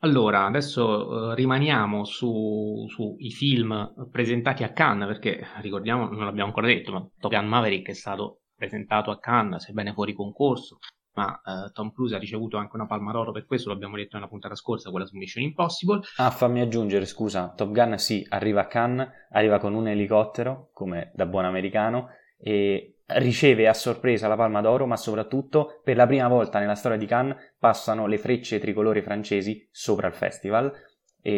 Allora, 0.07 0.45
adesso 0.45 1.33
eh, 1.33 1.35
rimaniamo 1.35 2.05
sui 2.05 2.89
su 2.89 3.17
film 3.31 4.09
presentati 4.13 4.63
a 4.63 4.73
Cannes, 4.73 5.09
perché 5.09 5.45
ricordiamo, 5.63 6.09
non 6.09 6.25
l'abbiamo 6.25 6.49
ancora 6.49 6.69
detto, 6.69 6.93
ma 6.93 7.05
Top 7.19 7.33
Gun 7.33 7.49
Maverick 7.49 7.89
è 7.89 7.93
stato 7.93 8.43
presentato 8.55 9.11
a 9.11 9.19
Cannes, 9.19 9.65
sebbene 9.65 9.93
fuori 9.93 10.15
concorso, 10.15 10.79
ma 11.15 11.35
eh, 11.35 11.73
Tom 11.73 11.91
Cruise 11.91 12.15
ha 12.15 12.21
ricevuto 12.21 12.57
anche 12.57 12.77
una 12.77 12.87
palma 12.87 13.11
d'oro 13.11 13.33
per 13.33 13.47
questo, 13.47 13.69
l'abbiamo 13.69 13.97
detto 13.97 14.17
nella 14.17 14.29
puntata 14.29 14.55
scorsa, 14.55 14.91
quella 14.91 15.07
su 15.07 15.17
Mission 15.17 15.43
Impossible. 15.43 16.01
Ah, 16.19 16.31
fammi 16.31 16.61
aggiungere, 16.61 17.05
scusa, 17.05 17.53
Top 17.57 17.73
Gun 17.73 17.99
sì, 17.99 18.25
arriva 18.29 18.61
a 18.61 18.67
Cannes, 18.69 19.09
arriva 19.31 19.59
con 19.59 19.75
un 19.75 19.89
elicottero, 19.89 20.71
come 20.73 21.11
da 21.15 21.27
buon 21.27 21.47
americano, 21.47 22.11
e 22.39 22.96
riceve 23.07 23.69
a 23.69 23.75
sorpresa 23.75 24.29
la 24.29 24.37
Palma 24.37 24.61
d'Oro, 24.61 24.87
ma 24.87 24.97
soprattutto 24.97 25.81
per 25.85 25.97
la 25.97 26.07
prima 26.07 26.29
volta 26.29 26.59
nella 26.59 26.75
storia 26.75 26.99
di 26.99 27.07
Cannes 27.07 27.55
passano 27.59 28.07
le 28.07 28.19
frecce 28.19 28.59
tricolori 28.59 29.03
francesi 29.03 29.69
sopra 29.71 30.09
il 30.09 30.15
festival, 30.15 30.73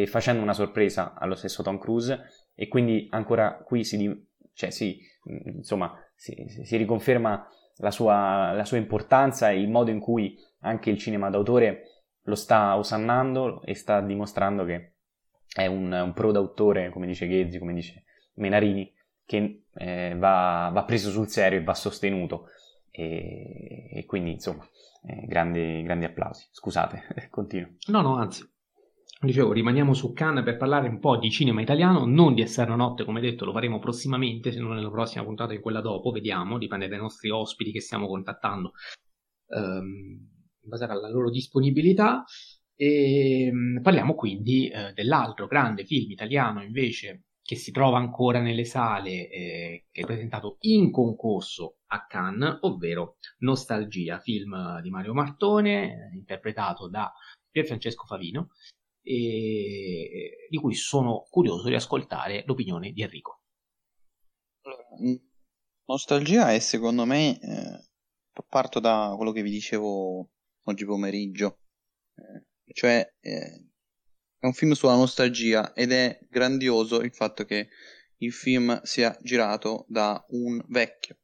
facendo 0.06 0.42
una 0.42 0.52
sorpresa 0.52 1.14
allo 1.14 1.34
stesso 1.34 1.62
Tom 1.62 1.78
Cruise 1.78 2.20
e 2.54 2.68
quindi 2.68 3.06
ancora 3.10 3.62
qui 3.64 3.84
si, 3.84 4.26
cioè, 4.52 4.70
si, 4.70 5.00
insomma, 5.54 5.94
si, 6.14 6.34
si 6.62 6.76
riconferma 6.76 7.48
la 7.76 7.90
sua, 7.90 8.52
la 8.52 8.64
sua, 8.64 8.76
importanza 8.76 9.50
e 9.50 9.60
il 9.60 9.70
modo 9.70 9.90
in 9.90 10.00
cui 10.00 10.36
anche 10.60 10.90
il 10.90 10.98
cinema 10.98 11.30
d'autore 11.30 11.82
lo 12.22 12.34
sta 12.34 12.76
osannando 12.76 13.62
e 13.62 13.74
sta 13.74 14.00
dimostrando 14.00 14.64
che 14.64 14.94
è 15.54 15.66
un, 15.66 15.90
un 15.92 16.12
pro 16.12 16.32
d'autore, 16.32 16.90
come 16.90 17.06
dice 17.06 17.26
Ghezzi, 17.26 17.58
come 17.58 17.72
dice 17.72 18.04
Menarini, 18.34 18.92
che 19.28 19.64
eh, 19.74 20.16
va, 20.16 20.70
va, 20.72 20.84
preso 20.84 21.10
sul 21.10 21.28
serio 21.28 21.58
e 21.58 21.62
va 21.62 21.74
sostenuto. 21.74 22.46
e, 22.90 23.90
e 23.92 24.06
quindi 24.06 24.32
insomma 24.32 24.66
eh, 25.04 25.26
grandi, 25.26 25.82
grandi 25.82 26.06
applausi. 26.06 26.46
Scusate, 26.50 27.02
continuo. 27.30 27.74
No, 27.88 28.00
no, 28.00 28.16
anzi. 28.16 28.42
Dicevo, 29.20 29.52
rimaniamo 29.52 29.94
su 29.94 30.12
Cannes 30.12 30.44
per 30.44 30.56
parlare 30.56 30.88
un 30.88 31.00
po' 31.00 31.16
di 31.18 31.28
cinema 31.30 31.60
italiano, 31.60 32.06
non 32.06 32.34
di 32.34 32.42
Esterno 32.42 32.76
Notte, 32.76 33.04
come 33.04 33.20
detto, 33.20 33.44
lo 33.44 33.52
faremo 33.52 33.80
prossimamente, 33.80 34.52
se 34.52 34.60
non 34.60 34.74
nella 34.74 34.90
prossima 34.90 35.24
puntata 35.24 35.52
in 35.52 35.60
quella 35.60 35.80
dopo, 35.80 36.12
vediamo, 36.12 36.56
dipende 36.56 36.86
dai 36.86 36.98
nostri 36.98 37.28
ospiti 37.28 37.72
che 37.72 37.80
stiamo 37.80 38.06
contattando, 38.06 38.72
ehm, 39.48 39.86
in 40.62 40.68
base 40.68 40.84
alla 40.84 41.10
loro 41.10 41.30
disponibilità. 41.30 42.24
E 42.76 43.46
ehm, 43.46 43.80
parliamo 43.82 44.14
quindi 44.14 44.68
eh, 44.68 44.92
dell'altro 44.94 45.48
grande 45.48 45.84
film 45.84 46.12
italiano 46.12 46.62
invece 46.62 47.24
che 47.48 47.56
si 47.56 47.70
trova 47.70 47.96
ancora 47.96 48.42
nelle 48.42 48.66
sale, 48.66 49.30
eh, 49.30 49.86
che 49.90 50.02
è 50.02 50.04
presentato 50.04 50.58
in 50.60 50.90
concorso 50.90 51.78
a 51.86 52.04
Cannes, 52.04 52.58
ovvero 52.60 53.16
Nostalgia, 53.38 54.18
film 54.18 54.82
di 54.82 54.90
Mario 54.90 55.14
Martone, 55.14 56.10
eh, 56.10 56.14
interpretato 56.14 56.90
da 56.90 57.10
Pierfrancesco 57.50 58.04
Favino, 58.04 58.50
e 59.02 60.46
di 60.50 60.58
cui 60.58 60.74
sono 60.74 61.26
curioso 61.30 61.68
di 61.68 61.74
ascoltare 61.74 62.42
l'opinione 62.44 62.92
di 62.92 63.00
Enrico. 63.00 63.40
Nostalgia 65.86 66.52
è 66.52 66.58
secondo 66.58 67.06
me, 67.06 67.40
eh, 67.40 67.84
parto 68.46 68.78
da 68.78 69.14
quello 69.16 69.32
che 69.32 69.40
vi 69.40 69.50
dicevo 69.50 70.28
oggi 70.64 70.84
pomeriggio, 70.84 71.60
eh, 72.14 72.72
cioè 72.74 73.10
eh, 73.20 73.67
è 74.40 74.46
un 74.46 74.52
film 74.52 74.72
sulla 74.72 74.94
nostalgia 74.94 75.72
ed 75.72 75.92
è 75.92 76.18
grandioso 76.28 77.00
il 77.00 77.12
fatto 77.12 77.44
che 77.44 77.68
il 78.18 78.32
film 78.32 78.80
sia 78.82 79.16
girato 79.20 79.84
da 79.88 80.24
un 80.28 80.62
vecchio. 80.68 81.18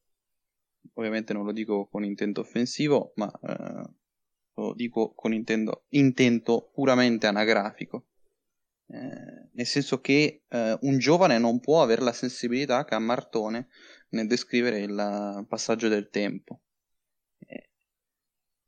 Ovviamente 0.94 1.32
non 1.32 1.44
lo 1.44 1.52
dico 1.52 1.86
con 1.86 2.04
intento 2.04 2.40
offensivo, 2.40 3.12
ma 3.16 3.30
eh, 3.42 3.90
lo 4.54 4.74
dico 4.74 5.12
con 5.14 5.32
intendo, 5.32 5.86
intento 5.90 6.70
puramente 6.72 7.26
anagrafico. 7.26 8.06
Eh, 8.86 9.48
nel 9.52 9.66
senso 9.66 10.00
che 10.00 10.42
eh, 10.48 10.78
un 10.82 10.98
giovane 10.98 11.38
non 11.38 11.58
può 11.60 11.82
avere 11.82 12.02
la 12.02 12.12
sensibilità 12.12 12.84
che 12.84 12.94
ha 12.94 12.98
Martone 12.98 13.68
nel 14.10 14.26
descrivere 14.26 14.80
il 14.80 15.46
passaggio 15.48 15.88
del 15.88 16.10
tempo. 16.10 16.60
Eh, 17.38 17.70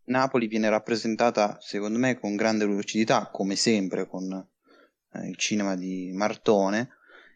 Napoli 0.07 0.47
viene 0.47 0.69
rappresentata, 0.69 1.59
secondo 1.61 1.99
me, 1.99 2.19
con 2.19 2.37
grande 2.37 2.65
lucidità, 2.65 3.31
come 3.31 3.57
sempre 3.57 4.07
con 4.07 4.33
eh, 4.33 5.29
il 5.29 5.37
cinema 5.37 5.77
di 5.77 6.11
Martone, 6.13 6.91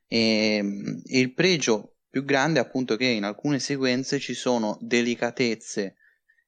e, 0.06 0.62
e, 1.04 1.18
il 1.18 1.32
pregio 1.32 1.96
più 2.08 2.24
grande 2.24 2.58
è 2.58 2.62
appunto 2.62 2.96
che 2.96 3.06
in 3.06 3.24
alcune 3.24 3.58
sequenze 3.60 4.18
ci 4.18 4.34
sono 4.34 4.76
delicatezze 4.80 5.96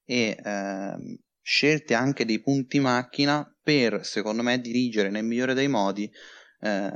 e 0.04 0.36
eh, 0.42 1.18
scelte 1.40 1.94
anche 1.94 2.24
dei 2.24 2.40
punti 2.40 2.80
macchina 2.80 3.48
per, 3.62 4.04
secondo 4.04 4.42
me, 4.42 4.60
dirigere 4.60 5.10
nel 5.10 5.24
migliore 5.24 5.54
dei 5.54 5.68
modi 5.68 6.10
eh, 6.60 6.90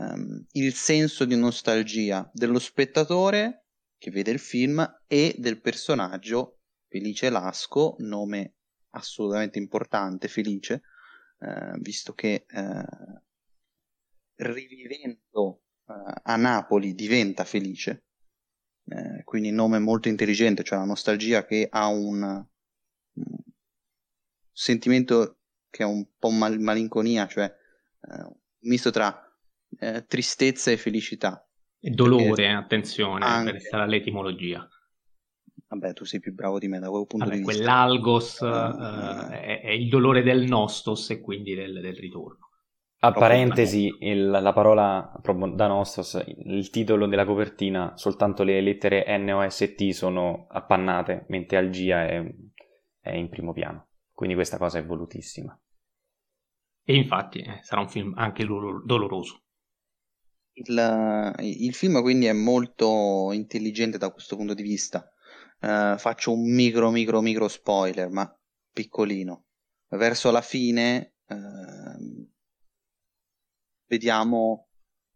il 0.52 0.74
senso 0.74 1.24
di 1.24 1.36
nostalgia 1.36 2.28
dello 2.32 2.58
spettatore 2.58 3.66
che 3.98 4.10
vede 4.10 4.30
il 4.30 4.38
film 4.38 4.84
e 5.06 5.34
del 5.38 5.60
personaggio 5.60 6.60
Felice 6.88 7.30
Lasco, 7.30 7.96
nome 7.98 8.55
assolutamente 8.96 9.58
importante, 9.58 10.28
Felice, 10.28 10.82
eh, 11.40 11.78
visto 11.80 12.14
che 12.14 12.46
eh, 12.48 12.84
rivivendo 14.36 15.62
eh, 15.86 16.20
a 16.22 16.36
Napoli 16.36 16.94
diventa 16.94 17.44
Felice, 17.44 18.04
eh, 18.88 19.22
quindi 19.24 19.50
nome 19.50 19.78
molto 19.78 20.08
intelligente, 20.08 20.62
cioè 20.62 20.78
la 20.78 20.84
nostalgia 20.84 21.44
che 21.44 21.68
ha 21.70 21.88
un, 21.88 22.22
un 22.22 23.36
sentimento 24.52 25.38
che 25.70 25.82
è 25.82 25.86
un 25.86 26.06
po' 26.18 26.30
mal- 26.30 26.60
malinconia, 26.60 27.26
cioè 27.26 27.44
eh, 27.44 28.22
un 28.22 28.36
misto 28.60 28.90
tra 28.90 29.22
eh, 29.78 30.04
tristezza 30.06 30.70
e 30.70 30.76
felicità. 30.76 31.46
E 31.78 31.90
dolore, 31.90 32.52
attenzione, 32.52 33.24
anche, 33.24 33.52
per 33.52 33.60
stare 33.60 33.82
all'etimologia. 33.84 34.66
Vabbè, 35.68 35.92
tu 35.94 36.04
sei 36.04 36.20
più 36.20 36.32
bravo 36.32 36.58
di 36.58 36.68
me 36.68 36.78
da 36.78 36.88
quel 36.88 37.06
punto 37.06 37.26
Vabbè, 37.26 37.38
di 37.38 37.44
vista. 37.44 37.62
Quell'algos 37.62 38.40
uh, 38.40 38.46
uh, 38.46 39.28
è, 39.30 39.60
è, 39.62 39.70
il 39.70 39.88
dolore 39.88 40.22
del 40.22 40.44
nostos 40.44 41.10
e 41.10 41.20
quindi 41.20 41.54
del, 41.54 41.80
del 41.80 41.96
ritorno. 41.96 42.50
A 43.00 43.12
parentesi, 43.12 43.94
il, 44.00 44.26
la 44.30 44.52
parola 44.52 45.12
da 45.54 45.66
nostos, 45.66 46.22
il 46.26 46.70
titolo 46.70 47.06
della 47.06 47.26
copertina, 47.26 47.96
soltanto 47.96 48.42
le 48.42 48.60
lettere 48.60 49.04
N 49.18 49.28
o 49.30 49.48
S 49.48 49.74
T 49.76 49.90
sono 49.90 50.46
appannate, 50.48 51.26
mentre 51.28 51.58
Algia 51.58 52.06
è, 52.06 52.24
è 53.00 53.14
in 53.14 53.28
primo 53.28 53.52
piano. 53.52 53.88
Quindi 54.12 54.34
questa 54.34 54.56
cosa 54.56 54.78
è 54.78 54.84
volutissima. 54.84 55.56
E 56.84 56.94
infatti 56.94 57.40
eh, 57.40 57.58
sarà 57.62 57.82
un 57.82 57.88
film 57.88 58.14
anche 58.16 58.44
doloroso. 58.44 59.42
Il, 60.52 61.34
il, 61.40 61.74
film 61.74 62.00
quindi 62.00 62.26
è 62.26 62.32
molto 62.32 63.30
intelligente 63.32 63.98
da 63.98 64.10
questo 64.10 64.36
punto 64.36 64.54
di 64.54 64.62
vista. 64.62 65.06
Uh, 65.66 65.98
faccio 65.98 66.32
un 66.32 66.48
micro 66.54 66.90
micro 66.90 67.20
micro 67.20 67.48
spoiler, 67.48 68.08
ma 68.08 68.32
piccolino. 68.72 69.46
Verso 69.88 70.30
la 70.30 70.42
fine 70.42 71.14
uh, 71.26 72.30
vediamo 73.86 74.68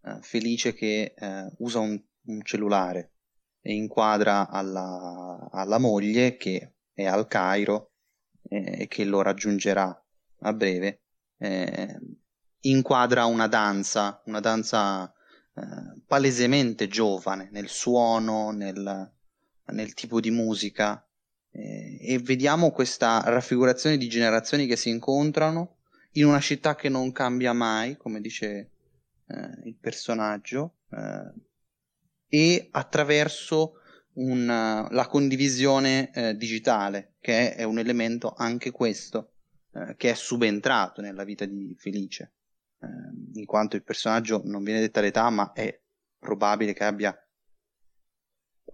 uh, 0.02 0.20
Felice 0.20 0.72
che 0.72 1.14
usa 1.58 1.78
un, 1.78 2.02
un, 2.26 2.42
cellulare 2.42 3.12
e 3.60 3.74
inquadra 3.74 4.48
alla, 4.48 5.48
alla 5.52 5.78
moglie 5.78 6.36
che 6.36 6.74
è 6.92 7.04
al 7.04 7.26
Cairo 7.28 7.92
e 8.48 8.86
che 8.88 9.04
lo 9.04 9.22
raggiungerà 9.22 10.04
a 10.40 10.52
breve 10.52 11.02
eh, 11.40 11.98
inquadra 12.60 13.24
una 13.24 13.46
danza, 13.46 14.20
una 14.26 14.40
danza 14.40 15.12
eh, 15.54 16.00
palesemente 16.06 16.86
giovane 16.86 17.48
nel 17.50 17.68
suono, 17.68 18.50
nel, 18.50 19.12
nel 19.70 19.94
tipo 19.94 20.20
di 20.20 20.30
musica 20.30 21.04
eh, 21.52 21.98
e 22.00 22.18
vediamo 22.18 22.70
questa 22.70 23.20
raffigurazione 23.24 23.96
di 23.96 24.08
generazioni 24.08 24.66
che 24.66 24.76
si 24.76 24.88
incontrano 24.88 25.78
in 26.12 26.26
una 26.26 26.40
città 26.40 26.74
che 26.74 26.88
non 26.88 27.12
cambia 27.12 27.52
mai, 27.52 27.96
come 27.96 28.20
dice 28.20 28.70
eh, 29.26 29.62
il 29.64 29.76
personaggio, 29.76 30.78
eh, 30.90 31.32
e 32.28 32.68
attraverso 32.70 33.74
un, 34.14 34.46
la 34.46 35.06
condivisione 35.06 36.12
eh, 36.12 36.36
digitale, 36.36 37.14
che 37.20 37.54
è 37.54 37.62
un 37.64 37.78
elemento 37.78 38.34
anche 38.36 38.70
questo 38.70 39.32
eh, 39.72 39.94
che 39.96 40.10
è 40.10 40.14
subentrato 40.14 41.00
nella 41.00 41.24
vita 41.24 41.44
di 41.44 41.74
Felice, 41.78 42.32
eh, 42.80 42.86
in 43.38 43.44
quanto 43.44 43.76
il 43.76 43.82
personaggio 43.82 44.42
non 44.44 44.62
viene 44.62 44.80
detta 44.80 45.00
l'età, 45.00 45.28
ma 45.30 45.52
è 45.52 45.78
probabile 46.18 46.72
che 46.72 46.84
abbia 46.84 47.16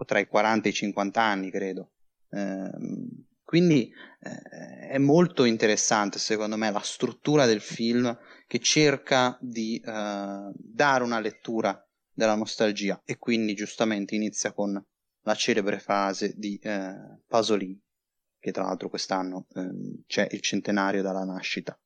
tra 0.04 0.18
i 0.18 0.26
40 0.26 0.68
e 0.68 0.70
i 0.70 0.74
50 0.74 1.22
anni, 1.22 1.50
credo. 1.50 1.90
Ehm, 2.30 3.24
quindi 3.44 3.92
eh, 4.20 4.88
è 4.88 4.98
molto 4.98 5.44
interessante, 5.44 6.18
secondo 6.18 6.56
me, 6.56 6.70
la 6.70 6.80
struttura 6.80 7.46
del 7.46 7.60
film 7.60 8.16
che 8.46 8.58
cerca 8.58 9.38
di 9.40 9.80
eh, 9.84 10.50
dare 10.54 11.04
una 11.04 11.20
lettura 11.20 11.80
della 12.12 12.34
nostalgia 12.34 13.00
e 13.04 13.18
quindi 13.18 13.54
giustamente 13.54 14.14
inizia 14.14 14.52
con 14.52 14.82
la 15.22 15.34
celebre 15.34 15.78
frase 15.78 16.34
di 16.36 16.58
eh, 16.62 17.20
Pasolini 17.26 17.80
che 18.46 18.52
tra 18.52 18.62
l'altro 18.62 18.88
quest'anno 18.88 19.46
ehm, 19.56 20.02
c'è 20.06 20.28
il 20.30 20.40
centenario 20.40 21.02
dalla 21.02 21.24
nascita. 21.24 21.76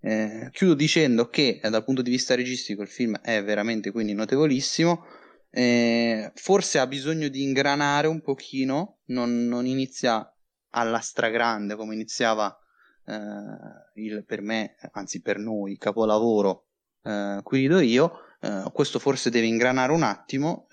Eh, 0.00 0.48
chiudo 0.50 0.72
dicendo 0.72 1.28
che 1.28 1.60
eh, 1.62 1.68
dal 1.68 1.84
punto 1.84 2.00
di 2.00 2.08
vista 2.08 2.34
registico 2.34 2.80
il 2.80 2.88
film 2.88 3.18
è 3.20 3.44
veramente 3.44 3.90
quindi 3.90 4.14
notevolissimo. 4.14 5.04
Eh, 5.50 6.30
forse 6.34 6.78
ha 6.78 6.86
bisogno 6.86 7.28
di 7.28 7.42
ingranare 7.42 8.06
un 8.06 8.20
pochino, 8.20 8.98
non, 9.06 9.46
non 9.46 9.66
inizia 9.66 10.32
alla 10.70 11.00
stragrande 11.00 11.74
come 11.74 11.94
iniziava 11.94 12.56
eh, 13.04 14.00
il, 14.00 14.24
per 14.24 14.42
me, 14.42 14.76
anzi 14.92 15.20
per 15.20 15.38
noi, 15.38 15.76
capolavoro 15.76 16.66
eh, 17.02 17.40
qui 17.42 17.66
do 17.66 17.80
io. 17.80 18.12
Eh, 18.40 18.70
questo 18.72 18.98
forse 18.98 19.30
deve 19.30 19.46
ingranare 19.46 19.92
un 19.92 20.02
attimo, 20.02 20.66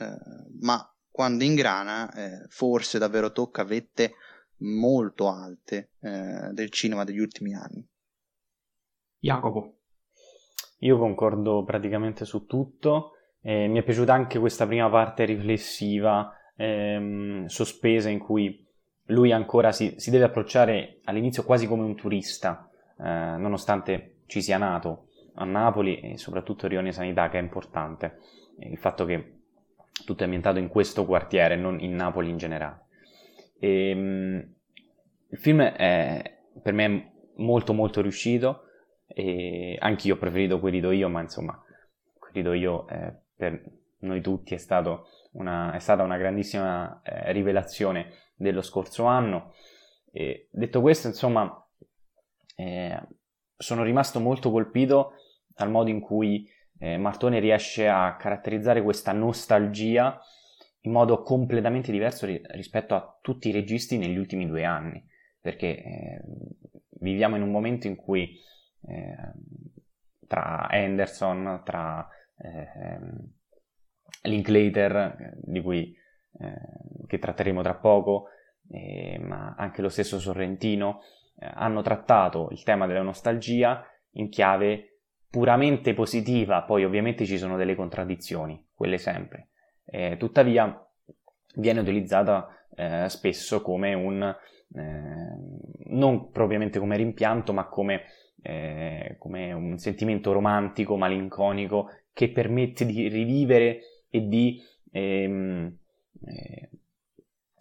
ma 0.61 0.89
quando 1.09 1.43
ingrana 1.43 2.09
forse 2.47 2.99
davvero 2.99 3.31
tocca 3.31 3.63
vette 3.63 4.13
molto 4.59 5.29
alte 5.29 5.91
eh, 5.99 6.49
del 6.51 6.71
cinema 6.71 7.03
degli 7.03 7.19
ultimi 7.19 7.53
anni. 7.53 7.85
Jacopo. 9.19 9.79
Io 10.79 10.97
concordo 10.97 11.63
praticamente 11.63 12.25
su 12.25 12.45
tutto. 12.45 13.11
Eh, 13.47 13.69
mi 13.69 13.79
è 13.79 13.81
piaciuta 13.81 14.11
anche 14.11 14.39
questa 14.39 14.67
prima 14.67 14.89
parte 14.89 15.23
riflessiva, 15.23 16.37
ehm, 16.57 17.45
sospesa, 17.45 18.09
in 18.09 18.19
cui 18.19 18.67
lui 19.05 19.31
ancora 19.31 19.71
si, 19.71 19.93
si, 19.95 20.11
deve 20.11 20.25
approcciare 20.25 20.99
all'inizio 21.05 21.45
quasi 21.45 21.65
come 21.65 21.83
un 21.83 21.95
turista, 21.95 22.69
eh, 22.99 23.03
nonostante 23.03 24.15
ci 24.25 24.41
sia 24.41 24.57
nato 24.57 25.11
a 25.35 25.45
Napoli 25.45 26.01
e 26.01 26.17
soprattutto 26.17 26.67
Rione 26.67 26.91
Sanità, 26.91 27.29
che 27.29 27.39
è 27.39 27.41
importante. 27.41 28.17
Il 28.59 28.77
fatto 28.77 29.05
che 29.05 29.35
tutto 30.03 30.23
è 30.23 30.25
ambientato 30.25 30.59
in 30.59 30.67
questo 30.67 31.05
quartiere, 31.05 31.55
non 31.55 31.79
in 31.79 31.95
Napoli 31.95 32.29
in 32.29 32.35
generale. 32.35 32.87
E, 33.59 33.89
ehm, 33.91 34.53
il 35.29 35.37
film 35.37 35.61
è 35.61 36.39
per 36.61 36.73
me 36.73 37.13
molto 37.37 37.71
molto 37.71 38.01
riuscito 38.01 38.63
e 39.07 39.77
anche 39.79 40.07
io 40.07 40.15
ho 40.15 40.17
preferito 40.17 40.59
Querido 40.59 40.91
io, 40.91 41.07
ma 41.07 41.21
insomma, 41.21 41.57
Querido 42.19 42.51
io 42.51 42.85
eh, 42.89 43.13
per 43.37 43.63
noi 43.99 44.21
tutti 44.21 44.53
è, 44.53 44.59
una, 45.33 45.71
è, 45.71 45.79
stata 45.79 46.03
una 46.03 46.17
grandissima 46.17 47.01
eh, 47.03 47.31
rivelazione 47.31 48.11
dello 48.35 48.61
scorso 48.61 49.05
anno. 49.05 49.53
E 50.11 50.49
detto 50.51 50.81
questo, 50.81 51.07
insomma, 51.07 51.65
eh, 52.55 52.99
sono 53.55 53.83
rimasto 53.83 54.19
molto 54.19 54.51
colpito 54.51 55.13
dal 55.47 55.69
modo 55.69 55.89
in 55.89 55.99
cui 55.99 56.49
eh, 56.79 56.97
Martone 56.97 57.39
riesce 57.39 57.87
a 57.87 58.15
caratterizzare 58.15 58.81
questa 58.81 59.11
nostalgia 59.11 60.19
in 60.81 60.91
modo 60.91 61.21
completamente 61.21 61.91
diverso 61.91 62.25
ri- 62.25 62.41
rispetto 62.51 62.95
a 62.95 63.17
tutti 63.21 63.49
i 63.49 63.51
registi 63.51 63.97
negli 63.97 64.17
ultimi 64.17 64.47
due 64.47 64.63
anni, 64.63 65.03
perché 65.39 65.67
eh, 65.67 66.21
viviamo 66.99 67.35
in 67.35 67.41
un 67.41 67.51
momento 67.51 67.87
in 67.87 67.95
cui 67.95 68.39
eh, 68.87 69.15
tra 70.27 70.67
Anderson, 70.69 71.61
tra 71.63 72.07
eh, 72.37 72.99
Linklater, 74.23 75.35
di 75.41 75.61
cui 75.61 75.95
eh, 76.39 77.17
tratteremo 77.19 77.61
tra 77.61 77.75
poco, 77.75 78.27
eh, 78.69 79.17
ma 79.19 79.55
anche 79.57 79.81
lo 79.81 79.89
stesso 79.89 80.19
Sorrentino, 80.19 81.01
eh, 81.39 81.49
hanno 81.53 81.81
trattato 81.81 82.49
il 82.51 82.63
tema 82.63 82.85
della 82.87 83.01
nostalgia 83.01 83.83
in 84.11 84.29
chiave 84.29 84.99
puramente 85.29 85.93
positiva, 85.93 86.63
poi 86.63 86.83
ovviamente 86.83 87.25
ci 87.25 87.37
sono 87.37 87.57
delle 87.57 87.75
contraddizioni, 87.75 88.67
quelle 88.73 88.97
sempre. 88.97 89.49
Eh, 89.85 90.17
tuttavia 90.17 90.85
viene 91.55 91.79
utilizzata 91.79 92.47
eh, 92.75 93.07
spesso 93.09 93.61
come 93.61 93.93
un, 93.93 94.35
non 95.85 96.29
propriamente 96.29 96.79
come 96.79 96.97
rimpianto, 96.97 97.53
ma 97.53 97.67
come, 97.67 98.03
eh, 98.41 99.15
come 99.17 99.53
un 99.53 99.77
sentimento 99.77 100.31
romantico, 100.31 100.97
malinconico, 100.97 101.89
che 102.17 102.31
permette 102.31 102.83
di 102.83 103.07
rivivere 103.09 104.05
e 104.09 104.27
di, 104.27 104.59
ehm, 104.91 105.77
eh, 106.25 106.69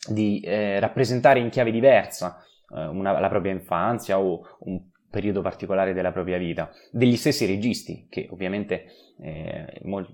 di 0.09 0.41
eh, 0.41 0.81
rappresentare 0.81 1.41
in 1.41 1.51
chiave 1.51 1.71
diversa 1.71 2.43
eh, 2.75 2.87
una, 2.87 3.21
la 3.21 3.29
propria 3.29 3.53
infanzia 3.53 4.19
o 4.19 4.57
un 4.61 4.83
periodo 5.11 5.43
particolare 5.43 5.93
della 5.93 6.11
propria 6.11 6.39
vita, 6.39 6.71
degli 6.91 7.17
stessi 7.17 7.45
registi 7.45 8.07
che 8.09 8.29
ovviamente 8.31 8.87
eh, 9.21 9.79
mol- 9.83 10.09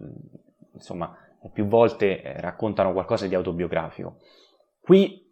insomma, 0.74 1.16
più 1.52 1.66
volte 1.66 2.20
eh, 2.20 2.40
raccontano 2.40 2.92
qualcosa 2.92 3.28
di 3.28 3.36
autobiografico. 3.36 4.18
Qui 4.80 5.24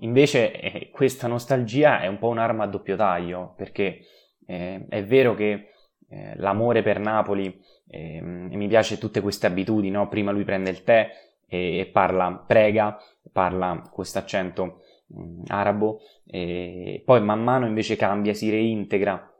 invece 0.00 0.60
eh, 0.60 0.90
questa 0.90 1.26
nostalgia 1.26 2.02
è 2.02 2.06
un 2.06 2.18
po' 2.18 2.28
un'arma 2.28 2.64
a 2.64 2.68
doppio 2.68 2.96
taglio 2.96 3.54
perché 3.56 4.00
è 4.46 5.04
vero 5.04 5.34
che 5.34 5.70
eh, 6.08 6.34
l'amore 6.36 6.82
per 6.82 6.98
Napoli 6.98 7.60
ehm, 7.88 8.48
e 8.50 8.56
mi 8.56 8.68
piace 8.68 8.98
tutte 8.98 9.20
queste 9.20 9.46
abitudini, 9.46 9.90
no? 9.90 10.08
prima 10.08 10.30
lui 10.30 10.44
prende 10.44 10.70
il 10.70 10.82
tè 10.82 11.10
e, 11.46 11.78
e 11.78 11.86
parla, 11.86 12.44
prega, 12.46 12.98
parla 13.32 13.88
questo 13.90 14.18
accento 14.18 14.82
mh, 15.06 15.42
arabo 15.46 16.00
e 16.26 17.02
poi 17.04 17.20
man 17.22 17.42
mano 17.42 17.66
invece 17.66 17.96
cambia, 17.96 18.34
si 18.34 18.50
reintegra 18.50 19.32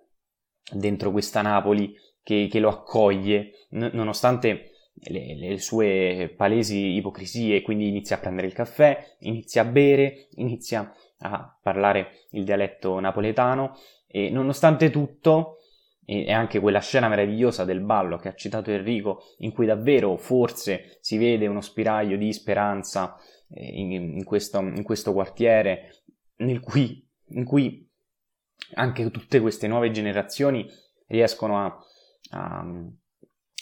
dentro 0.73 1.11
questa 1.11 1.43
Napoli 1.43 1.95
che, 2.23 2.49
che 2.51 2.59
lo 2.59 2.69
accoglie, 2.69 3.53
n- 3.71 3.91
nonostante 3.93 4.73
le, 5.05 5.37
le, 5.37 5.59
sue 5.59 6.33
palesi 6.37 6.95
ipocrisie, 6.95 7.63
quindi 7.63 7.89
inizia 7.89 8.17
a 8.17 8.19
prendere 8.19 8.47
il 8.47 8.53
caffè, 8.53 9.17
inizia 9.21 9.63
a 9.63 9.67
bere, 9.67 10.29
inizia 10.37 10.93
a 11.19 11.57
parlare 11.63 12.27
il 12.31 12.45
dialetto 12.45 12.99
napoletano 12.99 13.77
e 14.07 14.31
nonostante 14.31 14.91
tutto, 14.91 15.59
e 16.07 16.33
anche 16.33 16.61
quella 16.61 16.81
scena 16.81 17.09
meravigliosa 17.09 17.65
del 17.65 17.81
ballo 17.81 18.17
che 18.17 18.29
ha 18.29 18.35
citato 18.35 18.71
Enrico, 18.71 19.23
in 19.39 19.53
cui 19.53 19.67
davvero 19.67 20.17
forse 20.17 20.99
si 21.01 21.19
vede 21.19 21.49
uno 21.49 21.61
spiraglio 21.61 22.17
di 22.17 22.33
speranza 22.33 23.17
eh, 23.51 23.65
in, 23.65 23.91
in, 23.91 24.25
questo, 24.25 24.61
in 24.61 24.85
questo, 24.85 25.13
quartiere, 25.13 26.05
cui, 26.63 27.05
in 27.31 27.45
cui 27.45 27.91
anche 28.75 29.11
tutte 29.11 29.41
queste 29.41 29.67
nuove 29.67 29.91
generazioni 29.91 30.67
riescono 31.09 31.65
a, 31.65 31.79
a, 32.31 32.65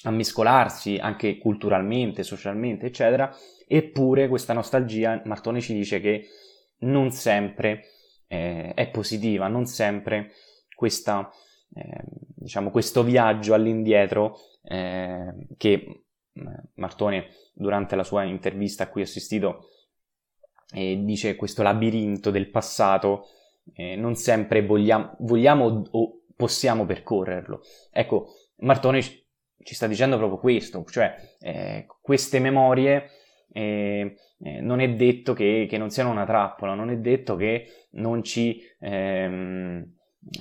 a 0.02 0.10
mescolarsi 0.10 0.98
anche 0.98 1.38
culturalmente, 1.38 2.22
socialmente, 2.22 2.86
eccetera, 2.86 3.34
eppure 3.66 4.28
questa 4.28 4.52
nostalgia, 4.52 5.22
Martone 5.24 5.60
ci 5.60 5.72
dice 5.72 5.98
che 6.00 6.26
non 6.80 7.10
sempre 7.10 7.84
eh, 8.26 8.72
è 8.74 8.88
positiva, 8.90 9.48
non 9.48 9.66
sempre 9.66 10.32
questa, 10.74 11.30
diciamo, 12.34 12.70
questo 12.70 13.02
viaggio 13.02 13.54
all'indietro 13.54 14.36
eh, 14.62 15.46
che 15.56 16.04
Martone 16.74 17.28
durante 17.52 17.96
la 17.96 18.04
sua 18.04 18.24
intervista 18.24 18.84
a 18.84 18.88
cui 18.88 19.02
ho 19.02 19.04
assistito 19.04 19.68
e 20.72 21.00
dice 21.04 21.36
questo 21.36 21.62
labirinto 21.62 22.30
del 22.30 22.50
passato, 22.50 23.26
eh, 23.74 23.96
non 23.96 24.16
sempre 24.16 24.64
vogliamo, 24.64 25.14
vogliamo 25.20 25.84
o 25.90 26.20
possiamo 26.34 26.84
percorrerlo. 26.84 27.60
Ecco, 27.92 28.28
Martone 28.56 29.00
ci 29.02 29.74
sta 29.74 29.86
dicendo 29.86 30.16
proprio 30.16 30.38
questo, 30.38 30.84
cioè 30.84 31.14
eh, 31.40 31.86
queste 32.00 32.38
memorie 32.40 33.08
eh, 33.52 34.16
eh, 34.42 34.60
non 34.60 34.80
è 34.80 34.90
detto 34.90 35.32
che, 35.32 35.66
che, 35.68 35.78
non 35.78 35.90
siano 35.90 36.10
una 36.10 36.26
trappola, 36.26 36.74
non 36.74 36.90
è 36.90 36.96
detto 36.96 37.36
che 37.36 37.86
non 37.92 38.22
ci, 38.22 38.60
ehm, 38.80 39.94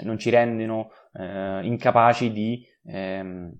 non 0.03 0.17
ci 0.17 0.29
rendano 0.29 0.91
eh, 1.13 1.59
incapaci 1.63 2.31
di, 2.31 2.65
ehm, 2.85 3.51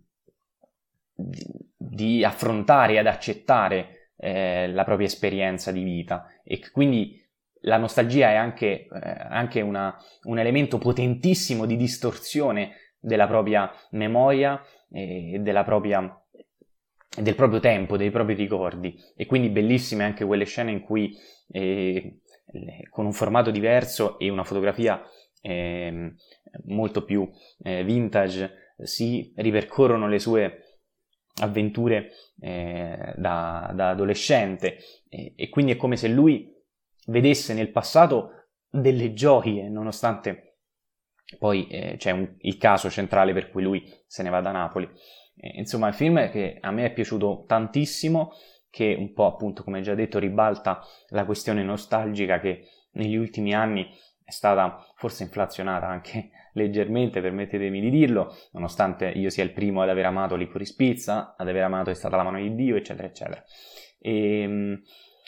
di, 1.13 1.45
di 1.75 2.23
affrontare 2.23 2.99
ad 2.99 3.07
accettare 3.07 4.11
eh, 4.17 4.71
la 4.71 4.83
propria 4.83 5.07
esperienza 5.07 5.71
di 5.71 5.83
vita. 5.83 6.27
E 6.43 6.69
quindi 6.71 7.21
la 7.61 7.77
nostalgia 7.77 8.29
è 8.29 8.35
anche, 8.35 8.87
eh, 8.87 8.87
anche 9.29 9.61
una, 9.61 9.95
un 10.23 10.39
elemento 10.39 10.77
potentissimo 10.77 11.65
di 11.65 11.75
distorsione 11.75 12.93
della 12.99 13.27
propria 13.27 13.71
memoria 13.91 14.61
e 14.89 15.39
della 15.41 15.63
propria, 15.63 16.23
del 17.17 17.35
proprio 17.35 17.59
tempo, 17.59 17.97
dei 17.97 18.11
propri 18.11 18.33
ricordi. 18.33 18.97
E 19.15 19.25
quindi 19.25 19.49
bellissime 19.49 20.03
anche 20.03 20.25
quelle 20.25 20.45
scene 20.45 20.71
in 20.71 20.81
cui 20.81 21.15
eh, 21.51 22.19
con 22.89 23.05
un 23.05 23.13
formato 23.13 23.51
diverso 23.51 24.19
e 24.19 24.29
una 24.29 24.43
fotografia 24.43 25.01
eh, 25.43 26.15
molto 26.65 27.03
più 27.03 27.29
eh, 27.63 27.83
vintage 27.83 28.75
si 28.81 29.33
ripercorrono 29.35 30.07
le 30.07 30.19
sue 30.19 30.81
avventure 31.41 32.11
eh, 32.39 33.13
da, 33.17 33.71
da, 33.75 33.89
adolescente. 33.89 34.77
E, 35.09 35.33
e, 35.35 35.49
quindi 35.49 35.73
è 35.73 35.75
come 35.75 35.97
se 35.97 36.07
lui 36.07 36.49
vedesse 37.07 37.53
nel 37.53 37.71
passato 37.71 38.29
delle 38.69 39.13
gioie 39.13 39.69
nonostante 39.69 40.53
poi 41.37 41.67
eh, 41.67 41.95
c'è 41.97 42.11
un, 42.11 42.35
il 42.39 42.57
caso 42.57 42.89
centrale 42.89 43.33
per 43.33 43.49
cui 43.49 43.63
lui 43.63 43.83
se 44.05 44.23
ne 44.23 44.29
va 44.29 44.41
da 44.41 44.51
Napoli. 44.51 44.89
Eh, 45.35 45.59
insomma 45.59 45.87
il 45.87 45.93
film 45.93 46.29
che 46.29 46.57
a 46.59 46.71
me 46.71 46.85
è 46.85 46.93
piaciuto 46.93 47.43
tantissimo 47.47 48.31
che 48.69 48.95
un 48.97 49.13
po' 49.13 49.25
appunto 49.25 49.63
come 49.63 49.81
già 49.81 49.95
detto 49.95 50.19
ribalta 50.19 50.81
la 51.09 51.25
questione 51.25 51.63
nostalgica 51.63 52.39
che 52.39 52.67
negli 52.93 53.15
ultimi 53.15 53.53
anni 53.53 53.87
stata 54.33 54.85
forse 54.95 55.23
inflazionata 55.23 55.87
anche 55.87 56.29
leggermente, 56.53 57.21
permettetemi 57.21 57.79
di 57.79 57.89
dirlo, 57.89 58.35
nonostante 58.51 59.07
io 59.07 59.29
sia 59.29 59.43
il 59.43 59.53
primo 59.53 59.81
ad 59.81 59.89
aver 59.89 60.05
amato 60.05 60.35
Licorice 60.35 60.73
Pizza, 60.75 61.35
ad 61.37 61.47
aver 61.47 61.63
amato 61.63 61.89
È 61.89 61.95
stata 61.95 62.15
la 62.15 62.23
mano 62.23 62.39
di 62.39 62.53
Dio, 62.55 62.75
eccetera, 62.75 63.07
eccetera. 63.07 63.43
E, 63.99 64.41
ehm, 64.41 64.81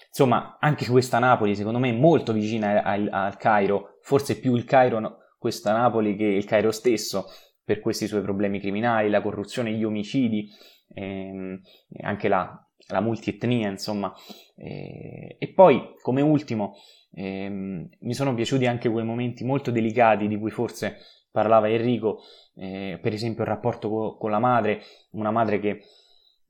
insomma, 0.08 0.58
anche 0.60 0.86
questa 0.88 1.20
Napoli, 1.20 1.56
secondo 1.56 1.80
me, 1.80 1.90
è 1.90 1.94
molto 1.94 2.34
vicina 2.34 2.84
al, 2.84 3.08
al 3.12 3.38
Cairo, 3.38 3.98
forse 4.02 4.40
più 4.40 4.56
il 4.56 4.66
Cairo, 4.66 5.18
questa 5.38 5.72
Napoli, 5.72 6.16
che 6.16 6.26
il 6.26 6.46
Cairo 6.46 6.72
stesso, 6.72 7.26
per 7.64 7.80
questi 7.80 8.08
suoi 8.08 8.22
problemi 8.22 8.60
criminali, 8.60 9.10
la 9.10 9.22
corruzione, 9.22 9.72
gli 9.72 9.84
omicidi, 9.84 10.50
ehm, 10.94 11.60
anche 12.02 12.28
la, 12.28 12.65
la 12.88 13.02
multietnia, 13.02 13.70
insomma. 13.70 14.14
E, 14.56 15.36
e 15.40 15.48
poi, 15.50 15.96
come 16.02 16.22
ultimo, 16.22 16.76
ehm, 17.14 17.90
mi 18.00 18.14
sono 18.14 18.34
piaciuti 18.34 18.66
anche 18.66 18.90
quei 18.90 19.06
momenti 19.06 19.44
molto 19.44 19.72
delicati 19.72 20.28
di 20.28 20.38
cui 20.38 20.52
forse 20.52 20.98
parlava 21.32 21.70
Enrico, 21.70 22.22
eh, 22.56 22.98
per 23.02 23.14
esempio 23.14 23.44
il 23.44 23.50
rapporto 23.50 23.90
co- 23.90 24.18
con 24.18 24.32
la 24.32 24.40
madre, 24.40 24.82
una 25.12 25.32
madre 25.32 25.60
che 25.60 25.82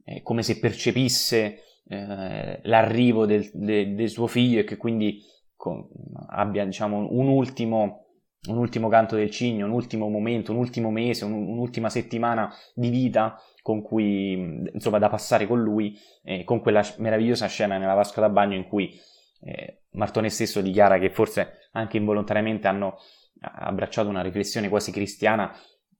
è 0.04 0.22
come 0.22 0.44
se 0.44 0.60
percepisse 0.60 1.64
eh, 1.88 2.60
l'arrivo 2.62 3.26
del, 3.26 3.50
de, 3.54 3.96
del, 3.96 4.10
suo 4.10 4.28
figlio 4.28 4.60
e 4.60 4.64
che 4.64 4.78
quindi 4.78 5.24
con, 5.56 5.88
abbia 6.28 6.64
diciamo, 6.66 7.08
un, 7.12 7.28
ultimo, 7.28 8.06
un 8.50 8.58
ultimo 8.58 8.88
canto 8.88 9.16
del 9.16 9.32
cigno, 9.32 9.66
un 9.66 9.72
ultimo 9.72 10.08
momento, 10.10 10.52
un 10.52 10.60
ultimo 10.60 10.92
mese, 10.92 11.26
un, 11.26 11.34
un'ultima 11.34 11.90
settimana 11.90 12.54
di 12.76 12.90
vita 12.90 13.40
con 13.66 13.82
cui, 13.82 14.34
insomma, 14.74 15.00
da 15.00 15.10
passare 15.10 15.48
con 15.48 15.60
lui, 15.60 15.98
eh, 16.22 16.44
con 16.44 16.62
quella 16.62 16.84
meravigliosa 16.98 17.48
scena 17.48 17.80
nella 17.80 17.96
vasca 17.96 18.22
da 18.22 18.30
bagno 18.30 18.54
in 18.54 18.68
cui 18.68 18.96
eh, 19.42 19.86
Martone 19.94 20.30
stesso 20.30 20.62
dichiara 20.62 21.00
che 21.00 21.10
forse 21.10 21.70
anche 21.72 21.98
involontariamente 21.98 22.68
hanno 22.68 23.00
abbracciato 23.40 24.08
una 24.08 24.22
riflessione 24.22 24.70
quasi 24.70 24.92
cristiana 24.92 25.52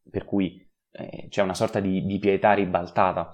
per 0.08 0.26
cui 0.26 0.64
eh, 0.92 1.26
c'è 1.30 1.42
una 1.42 1.56
sorta 1.56 1.80
di, 1.80 2.06
di 2.06 2.20
pietà 2.20 2.54
ribaltata 2.54 3.34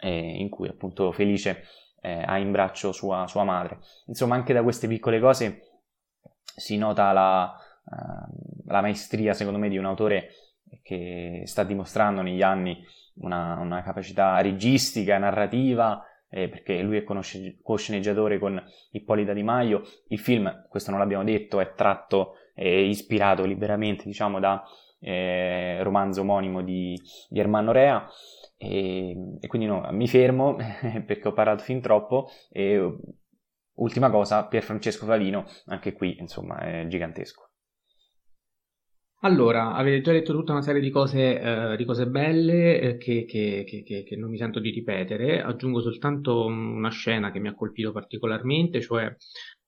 eh, 0.00 0.16
in 0.16 0.48
cui 0.48 0.68
appunto 0.68 1.10
Felice 1.10 1.64
eh, 2.02 2.22
ha 2.24 2.38
in 2.38 2.52
braccio 2.52 2.92
sua, 2.92 3.26
sua, 3.26 3.42
madre. 3.42 3.80
Insomma, 4.06 4.36
anche 4.36 4.52
da 4.52 4.62
queste 4.62 4.86
piccole 4.86 5.18
cose 5.18 5.80
si 6.40 6.76
nota 6.76 7.10
la, 7.10 7.52
uh, 7.84 8.70
la 8.70 8.80
maestria, 8.80 9.34
secondo 9.34 9.58
me, 9.58 9.68
di 9.68 9.76
un 9.76 9.86
autore 9.86 10.28
che 10.82 11.42
sta 11.46 11.64
dimostrando 11.64 12.22
negli 12.22 12.42
anni 12.42 12.84
una, 13.16 13.58
una 13.60 13.82
capacità 13.82 14.40
registica, 14.40 15.18
narrativa, 15.18 16.04
eh, 16.28 16.48
perché 16.48 16.80
lui 16.80 16.96
è 16.96 17.04
co-sceneggiatore 17.04 18.38
con 18.38 18.62
Ippolita 18.92 19.32
Di 19.32 19.42
Maio. 19.42 19.82
Il 20.08 20.18
film, 20.18 20.66
questo 20.68 20.90
non 20.90 20.98
l'abbiamo 20.98 21.24
detto, 21.24 21.60
è 21.60 21.74
tratto, 21.74 22.36
è 22.54 22.66
ispirato 22.66 23.44
liberamente, 23.44 24.04
diciamo, 24.04 24.40
da 24.40 24.62
eh, 24.98 25.82
romanzo 25.82 26.22
omonimo 26.22 26.62
di, 26.62 26.98
di 27.28 27.38
Ermanno 27.38 27.72
Rea. 27.72 28.08
E, 28.56 29.36
e, 29.40 29.46
quindi 29.46 29.66
no, 29.66 29.86
mi 29.90 30.08
fermo 30.08 30.56
perché 31.04 31.28
ho 31.28 31.32
parlato 31.32 31.62
fin 31.62 31.80
troppo. 31.80 32.28
E 32.50 32.96
ultima 33.74 34.10
cosa, 34.10 34.46
Pier 34.46 34.62
Francesco 34.62 35.04
Favino, 35.04 35.44
anche 35.66 35.92
qui 35.92 36.16
insomma 36.18 36.58
è 36.60 36.86
gigantesco. 36.86 37.51
Allora, 39.24 39.74
avete 39.74 40.00
già 40.00 40.10
detto 40.10 40.32
tutta 40.32 40.50
una 40.50 40.62
serie 40.62 40.80
di 40.80 40.90
cose, 40.90 41.40
eh, 41.40 41.76
di 41.76 41.84
cose 41.84 42.08
belle 42.08 42.80
eh, 42.80 42.96
che, 42.96 43.24
che, 43.24 43.64
che, 43.64 44.02
che, 44.02 44.16
non 44.16 44.30
mi 44.30 44.36
sento 44.36 44.58
di 44.58 44.70
ripetere. 44.70 45.40
Aggiungo 45.40 45.80
soltanto 45.80 46.44
una 46.44 46.90
scena 46.90 47.30
che 47.30 47.38
mi 47.38 47.46
ha 47.46 47.54
colpito 47.54 47.92
particolarmente, 47.92 48.80
cioè 48.80 49.16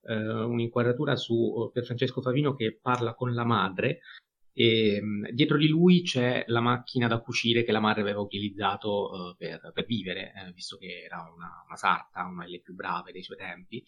eh, 0.07 0.13
un'inquadratura 0.43 1.15
su 1.15 1.69
Pier 1.71 1.85
Francesco 1.85 2.21
Favino 2.21 2.53
che 2.53 2.77
parla 2.81 3.13
con 3.13 3.33
la 3.33 3.45
madre 3.45 3.99
e 4.57 4.95
ehm, 4.95 5.29
dietro 5.31 5.57
di 5.57 5.67
lui 5.67 6.01
c'è 6.01 6.45
la 6.47 6.61
macchina 6.61 7.07
da 7.07 7.19
cucire 7.19 7.63
che 7.63 7.73
la 7.73 7.81
madre 7.81 8.01
aveva 8.01 8.21
utilizzato 8.21 9.09
uh, 9.11 9.35
per, 9.37 9.71
per, 9.73 9.85
vivere, 9.85 10.31
eh, 10.33 10.51
visto 10.53 10.77
che 10.77 11.03
era 11.03 11.17
una, 11.33 11.63
una, 11.65 11.75
sarta, 11.75 12.25
una 12.25 12.45
delle 12.45 12.61
più 12.61 12.73
brave 12.73 13.11
dei 13.11 13.21
suoi 13.21 13.37
tempi. 13.37 13.83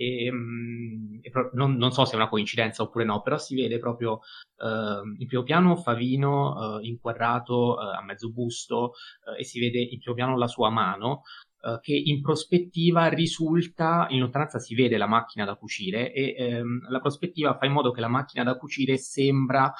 E, 0.00 0.30
um, 0.30 1.18
e 1.20 1.28
pro- 1.28 1.50
non, 1.52 1.74
non, 1.76 1.92
so 1.92 2.06
se 2.06 2.12
è 2.12 2.16
una 2.16 2.30
coincidenza 2.30 2.82
oppure 2.82 3.04
no, 3.04 3.20
però 3.20 3.36
si 3.36 3.54
vede 3.54 3.78
proprio 3.78 4.20
uh, 4.56 5.06
in 5.18 5.26
primo 5.26 5.42
piano 5.42 5.76
Favino 5.76 6.76
uh, 6.76 6.80
inquadrato 6.80 7.76
a 7.76 8.02
mezzo 8.02 8.30
busto 8.30 8.92
e 9.38 9.44
si 9.44 9.60
vede 9.60 9.78
in 9.78 9.98
primo 9.98 10.14
piano 10.14 10.38
la 10.38 10.46
sua 10.46 10.70
mano 10.70 11.22
che 11.82 11.92
in 11.92 12.22
prospettiva 12.22 13.08
risulta, 13.08 14.06
in 14.08 14.20
lontananza 14.20 14.58
si 14.58 14.74
vede 14.74 14.96
la 14.96 15.06
macchina 15.06 15.44
da 15.44 15.56
cucire 15.56 16.10
e 16.10 16.34
ehm, 16.34 16.88
la 16.88 17.00
prospettiva 17.00 17.58
fa 17.58 17.66
in 17.66 17.72
modo 17.72 17.90
che 17.90 18.00
la 18.00 18.08
macchina 18.08 18.42
da 18.44 18.56
cucire 18.56 18.96
sembra 18.96 19.70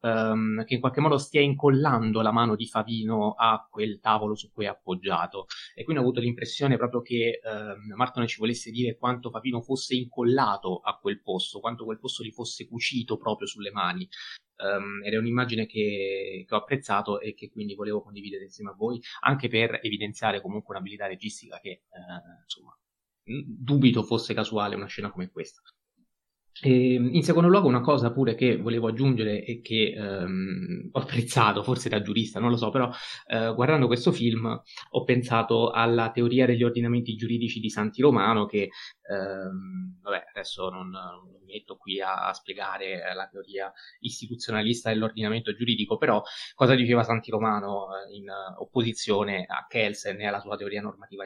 um, 0.00 0.64
che 0.64 0.74
in 0.74 0.80
qualche 0.80 1.00
modo 1.00 1.18
stia 1.18 1.40
incollando 1.40 2.20
la 2.20 2.32
mano 2.32 2.56
di 2.56 2.66
Favino 2.66 3.32
a 3.32 3.66
quel 3.70 4.00
tavolo 4.00 4.34
su 4.34 4.50
cui 4.52 4.64
è 4.64 4.68
appoggiato. 4.68 5.46
E 5.74 5.84
quindi 5.84 6.02
ho 6.02 6.04
avuto 6.06 6.20
l'impressione 6.20 6.76
proprio 6.76 7.02
che 7.02 7.40
um, 7.42 7.94
Martone 7.94 8.26
ci 8.26 8.38
volesse 8.38 8.70
dire 8.70 8.96
quanto 8.96 9.30
Favino 9.30 9.60
fosse 9.60 9.94
incollato 9.94 10.80
a 10.80 10.98
quel 10.98 11.20
posto, 11.20 11.60
quanto 11.60 11.84
quel 11.84 11.98
posto 11.98 12.22
gli 12.22 12.32
fosse 12.32 12.66
cucito 12.66 13.16
proprio 13.16 13.46
sulle 13.46 13.70
mani. 13.70 14.08
Um, 14.56 15.02
ed 15.02 15.14
è 15.14 15.16
un'immagine 15.16 15.64
che, 15.64 16.44
che, 16.46 16.54
ho 16.54 16.58
apprezzato 16.58 17.18
e 17.18 17.32
che 17.32 17.48
quindi 17.48 17.74
volevo 17.74 18.02
condividere 18.02 18.44
insieme 18.44 18.70
a 18.70 18.74
voi, 18.74 19.00
anche 19.22 19.48
per 19.48 19.80
evidenziare 19.82 20.42
comunque 20.42 20.74
un'abilità 20.74 21.06
registica 21.06 21.58
che, 21.60 21.70
eh, 21.70 22.42
insomma, 22.42 22.76
dubito 23.24 24.02
fosse 24.02 24.34
casuale 24.34 24.74
una 24.74 24.84
scena 24.84 25.10
come 25.10 25.30
questa. 25.30 25.62
E 26.62 26.94
ehm, 26.94 27.14
in 27.14 27.22
secondo 27.22 27.48
luogo 27.48 27.68
una 27.68 27.80
cosa 27.80 28.12
pure 28.12 28.34
che 28.34 28.56
volevo 28.56 28.88
aggiungere 28.88 29.44
e 29.44 29.60
che 29.60 29.94
ehm, 29.96 30.90
ho 30.92 31.00
apprezzato, 31.00 31.62
forse 31.62 31.88
da 31.88 32.02
giurista, 32.02 32.40
non 32.40 32.50
lo 32.50 32.56
so, 32.56 32.70
però 32.70 32.90
eh, 33.26 33.52
guardando 33.54 33.86
questo 33.86 34.12
film 34.12 34.60
ho 34.90 35.04
pensato 35.04 35.70
alla 35.70 36.10
teoria 36.10 36.46
degli 36.46 36.62
ordinamenti 36.62 37.14
giuridici 37.14 37.60
di 37.60 37.70
Santi 37.70 38.02
Romano 38.02 38.46
che, 38.46 38.68
ehm, 39.08 40.00
vabbè, 40.02 40.24
adesso 40.34 40.68
non, 40.68 40.90
non, 40.90 41.30
mi 41.44 41.52
metto 41.52 41.76
qui 41.76 42.00
a, 42.00 42.28
a, 42.28 42.32
spiegare 42.32 43.00
la 43.14 43.26
teoria 43.26 43.72
istituzionalista 44.00 44.90
dell'ordinamento 44.90 45.54
giuridico, 45.54 45.96
però 45.96 46.22
cosa 46.54 46.74
diceva 46.74 47.04
Santi 47.04 47.30
Romano 47.30 47.88
eh, 47.96 48.16
in 48.16 48.28
opposizione 48.58 49.46
a 49.48 49.66
Kelsen 49.68 50.20
e 50.20 50.26
alla 50.26 50.40
sua 50.40 50.56
teoria 50.56 50.82
normativa, 50.82 51.24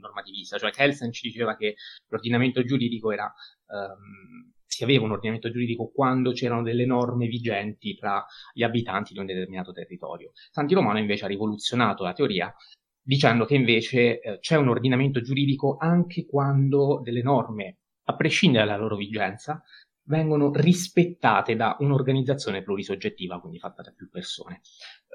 normativista? 0.00 0.58
Cioè 0.58 0.70
Kelsen 0.70 1.12
ci 1.12 1.28
diceva 1.28 1.54
che 1.56 1.74
l'ordinamento 2.08 2.64
giuridico 2.64 3.12
era... 3.12 3.32
Ehm, 3.72 4.52
si 4.66 4.84
aveva 4.84 5.04
un 5.04 5.10
ordinamento 5.10 5.50
giuridico 5.50 5.90
quando 5.90 6.30
c'erano 6.32 6.62
delle 6.62 6.86
norme 6.86 7.26
vigenti 7.26 7.96
tra 7.96 8.24
gli 8.52 8.62
abitanti 8.62 9.12
di 9.12 9.18
un 9.18 9.26
determinato 9.26 9.72
territorio. 9.72 10.30
Santi 10.50 10.74
Romano 10.74 10.98
invece 10.98 11.24
ha 11.24 11.28
rivoluzionato 11.28 12.04
la 12.04 12.12
teoria 12.12 12.54
dicendo 13.02 13.44
che 13.44 13.56
invece 13.56 14.20
eh, 14.20 14.38
c'è 14.38 14.56
un 14.56 14.68
ordinamento 14.68 15.20
giuridico 15.20 15.76
anche 15.78 16.26
quando 16.26 17.00
delle 17.02 17.22
norme, 17.22 17.78
a 18.04 18.14
prescindere 18.14 18.64
dalla 18.64 18.78
loro 18.78 18.96
vigenza, 18.96 19.62
vengono 20.04 20.52
rispettate 20.52 21.56
da 21.56 21.76
un'organizzazione 21.80 22.62
plurisoggettiva, 22.62 23.40
quindi 23.40 23.58
fatta 23.58 23.82
da 23.82 23.92
più 23.92 24.08
persone. 24.08 24.60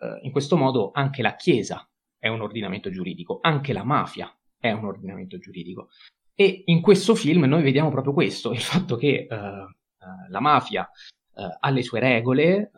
Eh, 0.01 0.25
in 0.25 0.31
questo 0.31 0.57
modo 0.57 0.91
anche 0.93 1.21
la 1.21 1.35
Chiesa 1.35 1.87
è 2.17 2.27
un 2.27 2.41
ordinamento 2.41 2.89
giuridico, 2.89 3.39
anche 3.41 3.71
la 3.71 3.83
mafia 3.83 4.33
è 4.57 4.71
un 4.71 4.85
ordinamento 4.85 5.37
giuridico. 5.37 5.89
E 6.37 6.63
in 6.65 6.81
questo 6.81 7.15
film 7.15 7.45
noi 7.45 7.63
vediamo 7.63 7.89
proprio 7.89 8.11
questo, 8.11 8.51
il 8.51 8.59
fatto 8.59 8.97
che 8.97 9.25
uh, 9.29 9.35
uh, 9.35 10.29
la 10.29 10.41
mafia 10.41 10.81
uh, 10.83 11.41
ha 11.59 11.69
le 11.69 11.81
sue 11.81 12.01
regole 12.01 12.71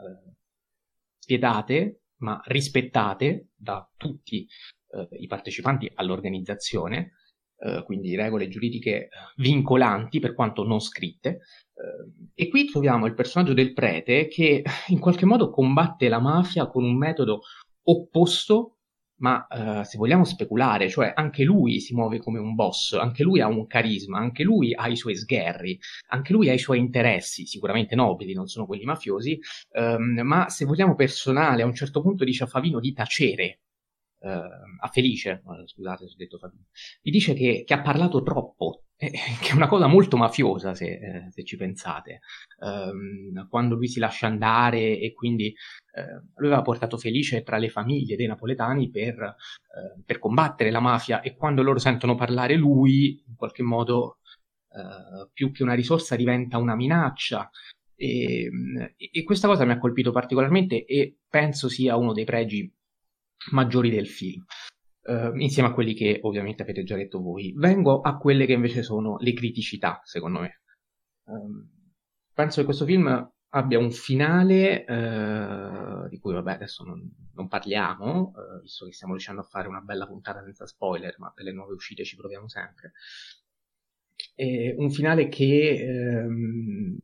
spietate, 1.17 2.01
ma 2.17 2.39
rispettate 2.45 3.49
da 3.55 3.87
tutti 3.97 4.47
i 5.19 5.27
partecipanti 5.27 5.91
all'organizzazione, 5.93 7.11
quindi 7.83 8.15
regole 8.15 8.47
giuridiche 8.47 9.09
vincolanti 9.35 10.19
per 10.19 10.33
quanto 10.33 10.63
non 10.63 10.79
scritte. 10.79 11.41
e 12.33 12.47
qui 12.47 12.65
troviamo 12.65 13.05
il 13.05 13.13
personaggio 13.13 13.53
del 13.53 13.73
prete 13.73 14.27
che 14.29 14.63
in 14.87 14.99
qualche 14.99 15.25
modo 15.25 15.49
combatte 15.49 16.07
la 16.07 16.19
mafia 16.19 16.67
con 16.67 16.85
un 16.85 16.97
metodo 16.97 17.41
opposto 17.83 18.76
ma 19.17 19.47
uh, 19.49 19.83
se 19.83 19.97
vogliamo 19.97 20.23
speculare, 20.23 20.89
cioè 20.89 21.11
anche 21.15 21.43
lui 21.43 21.79
si 21.79 21.93
muove 21.93 22.19
come 22.19 22.39
un 22.39 22.55
boss, 22.55 22.93
anche 22.93 23.23
lui 23.23 23.41
ha 23.41 23.47
un 23.47 23.65
carisma, 23.67 24.17
anche 24.19 24.43
lui 24.43 24.73
ha 24.73 24.87
i 24.87 24.95
suoi 24.95 25.15
sgherri, 25.15 25.79
anche 26.09 26.33
lui 26.33 26.49
ha 26.49 26.53
i 26.53 26.59
suoi 26.59 26.79
interessi, 26.79 27.45
sicuramente 27.45 27.95
nobili, 27.95 28.33
non 28.33 28.47
sono 28.47 28.65
quelli 28.65 28.83
mafiosi, 28.83 29.39
um, 29.73 30.21
ma 30.21 30.49
se 30.49 30.65
vogliamo 30.65 30.95
personale, 30.95 31.63
a 31.63 31.65
un 31.65 31.73
certo 31.73 32.01
punto 32.01 32.23
dice 32.23 32.43
a 32.43 32.47
Favino 32.47 32.79
di 32.79 32.93
tacere, 32.93 33.59
uh, 34.19 34.29
a 34.29 34.87
Felice, 34.91 35.41
scusate 35.65 36.07
se 36.07 36.13
ho 36.13 36.17
detto 36.17 36.37
Favino, 36.37 36.65
gli 37.01 37.11
dice 37.11 37.33
che, 37.33 37.63
che 37.65 37.73
ha 37.73 37.81
parlato 37.81 38.21
troppo, 38.21 38.83
eh, 38.97 39.11
che 39.39 39.51
è 39.51 39.53
una 39.53 39.67
cosa 39.67 39.87
molto 39.87 40.17
mafiosa 40.17 40.73
se, 40.73 40.85
eh, 40.85 41.31
se 41.31 41.43
ci 41.43 41.55
pensate. 41.55 42.21
Um, 42.59 43.47
quando 43.47 43.75
lui 43.75 43.87
si 43.87 43.99
lascia 43.99 44.27
andare 44.27 44.99
e 44.99 45.13
quindi 45.13 45.47
eh, 45.47 46.21
lui 46.35 46.47
aveva 46.47 46.63
portato 46.63 46.97
Felice 46.97 47.43
tra 47.43 47.57
le 47.57 47.69
famiglie 47.69 48.15
dei 48.15 48.25
napoletani 48.25 48.89
per, 48.89 49.21
eh, 49.21 50.01
per, 50.03 50.17
combattere 50.17 50.71
la 50.71 50.79
mafia 50.79 51.21
e 51.21 51.35
quando 51.35 51.61
loro 51.61 51.77
sentono 51.79 52.15
parlare 52.15 52.55
lui, 52.55 53.23
in 53.27 53.35
qualche 53.35 53.63
modo, 53.63 54.17
eh, 54.71 55.29
più 55.31 55.51
che 55.51 55.63
una 55.63 55.75
risorsa 55.75 56.15
diventa 56.15 56.57
una 56.57 56.75
minaccia. 56.75 57.49
E, 57.99 58.49
e 58.95 59.23
questa 59.23 59.47
cosa 59.47 59.65
mi 59.65 59.71
ha 59.71 59.79
colpito 59.79 60.11
particolarmente 60.11 60.85
e 60.85 61.17
penso 61.27 61.67
sia 61.67 61.95
uno 61.95 62.13
dei 62.13 62.25
pregi 62.25 62.71
maggiori 63.51 63.89
del 63.89 64.07
film 64.07 64.43
eh, 65.07 65.31
insieme 65.35 65.69
a 65.69 65.73
quelli 65.73 65.93
che 65.93 66.19
ovviamente 66.23 66.63
avete 66.63 66.83
già 66.83 66.95
detto 66.95 67.21
voi. 67.21 67.53
Vengo 67.55 68.01
a 68.01 68.17
quelle 68.17 68.45
che 68.45 68.53
invece 68.53 68.83
sono 68.83 69.17
le 69.19 69.33
criticità, 69.33 70.01
secondo 70.03 70.41
me. 70.41 70.61
Um, 71.23 71.69
penso 72.33 72.59
che 72.59 72.65
questo 72.65 72.85
film 72.85 73.31
abbia 73.49 73.79
un 73.79 73.91
finale 73.91 74.83
uh, 74.85 76.09
di 76.09 76.19
cui 76.19 76.33
vabbè 76.33 76.53
adesso 76.53 76.83
non, 76.83 77.01
non 77.33 77.47
parliamo, 77.47 78.33
uh, 78.35 78.61
visto 78.61 78.85
che 78.85 78.91
stiamo 78.91 79.13
riuscendo 79.13 79.41
a 79.41 79.45
fare 79.45 79.67
una 79.67 79.79
bella 79.79 80.05
puntata 80.05 80.43
senza 80.43 80.67
spoiler, 80.67 81.15
ma 81.19 81.31
per 81.33 81.45
le 81.45 81.53
nuove 81.53 81.73
uscite 81.73 82.03
ci 82.03 82.17
proviamo 82.17 82.49
sempre. 82.49 82.91
E 84.35 84.75
un 84.77 84.91
finale 84.91 85.29
che 85.29 86.25
um, 86.27 86.97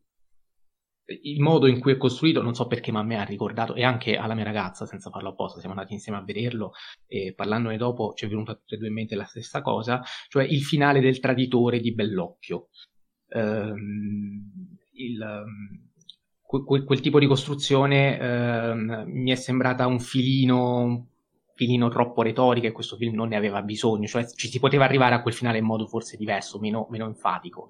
il 1.06 1.42
modo 1.42 1.68
in 1.68 1.80
cui 1.80 1.94
è 1.94 1.98
costruito, 1.98 2.42
non 2.42 2.56
so 2.56 2.68
perché, 2.68 2.92
ma 2.92 3.00
a 3.00 3.04
me 3.04 3.18
ha 3.18 3.24
ricordato, 3.24 3.76
e 3.76 3.84
anche 3.84 4.16
alla 4.16 4.36
mia 4.36 4.44
ragazza, 4.44 4.86
senza 4.86 5.10
farlo 5.10 5.30
apposta, 5.30 5.60
siamo 5.60 5.76
andati 5.76 5.94
insieme 5.94 6.18
a 6.18 6.24
vederlo 6.24 6.72
e 7.06 7.34
parlandone 7.36 7.78
dopo 7.78 8.14
ci 8.16 8.26
è 8.26 8.28
venuta 8.28 8.56
tutte 8.56 8.76
e 8.76 8.78
due 8.78 8.88
in 8.88 8.94
mente 8.94 9.16
la 9.16 9.26
stessa 9.26 9.62
cosa, 9.62 10.02
cioè 10.30 10.44
il 10.46 10.64
finale 10.64 11.02
del 11.02 11.20
traditore 11.20 11.80
di 11.80 11.94
Bellocchio. 11.94 12.70
Um, 13.30 14.78
il, 14.94 15.44
quel, 16.42 16.84
quel, 16.84 17.00
tipo 17.02 17.20
di 17.20 17.26
costruzione 17.26 18.20
um, 18.72 19.04
mi 19.08 19.32
è 19.32 19.36
sembrata 19.36 19.88
un 19.88 20.00
filino, 20.00 20.84
un 20.84 21.06
filino 21.56 21.90
troppo 21.90 22.22
retorica 22.22 22.68
e 22.68 22.72
questo 22.72 22.96
film 22.96 23.16
non 23.16 23.30
ne 23.30 23.36
aveva 23.36 23.62
bisogno, 23.62 24.08
cioè 24.08 24.26
ci 24.26 24.48
si 24.48 24.60
poteva 24.60 24.86
arrivare 24.86 25.16
a 25.16 25.22
quel 25.22 25.34
finale 25.34 25.58
in 25.58 25.66
modo 25.66 25.88
forse 25.88 26.16
diverso, 26.16 26.60
meno, 26.60 26.88
meno 26.90 27.08
enfatico. 27.08 27.70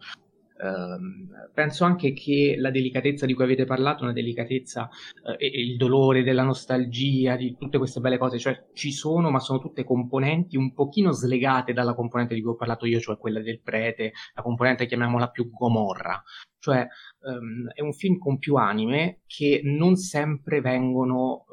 Uh, 0.56 1.50
penso 1.54 1.84
anche 1.84 2.14
che 2.14 2.56
la 2.58 2.70
delicatezza 2.70 3.26
di 3.26 3.34
cui 3.34 3.44
avete 3.44 3.66
parlato, 3.66 4.04
una 4.04 4.14
delicatezza, 4.14 4.88
uh, 5.24 5.36
e, 5.38 5.48
il 5.48 5.78
dolore 5.78 6.24
della 6.24 6.44
nostalgia, 6.44 7.36
di 7.36 7.56
tutte 7.58 7.78
queste 7.78 8.00
belle 8.00 8.18
cose, 8.18 8.38
cioè 8.38 8.66
ci 8.74 8.92
sono, 8.92 9.32
ma 9.32 9.40
sono 9.40 9.60
tutte 9.60 9.84
componenti 9.84 10.56
un 10.56 10.74
pochino 10.74 11.12
slegate 11.12 11.74
dalla 11.74 11.96
componente 11.96 12.36
di 12.36 12.42
cui 12.42 12.52
ho 12.52 12.56
parlato 12.56 12.86
io, 12.86 13.00
cioè 13.00 13.18
quella 13.18 13.42
del 13.42 13.62
prete, 13.62 14.14
la 14.36 14.42
componente 14.42 14.86
chiamiamola 14.86 15.30
più 15.30 15.50
gomorra. 15.50 16.22
Cioè 16.60 16.88
um, 17.24 17.70
è 17.74 17.82
un 17.82 17.94
film 17.94 18.18
con 18.18 18.38
più 18.38 18.56
anime 18.56 19.22
che 19.26 19.62
non 19.64 19.96
sempre 19.96 20.62
vengono, 20.62 21.46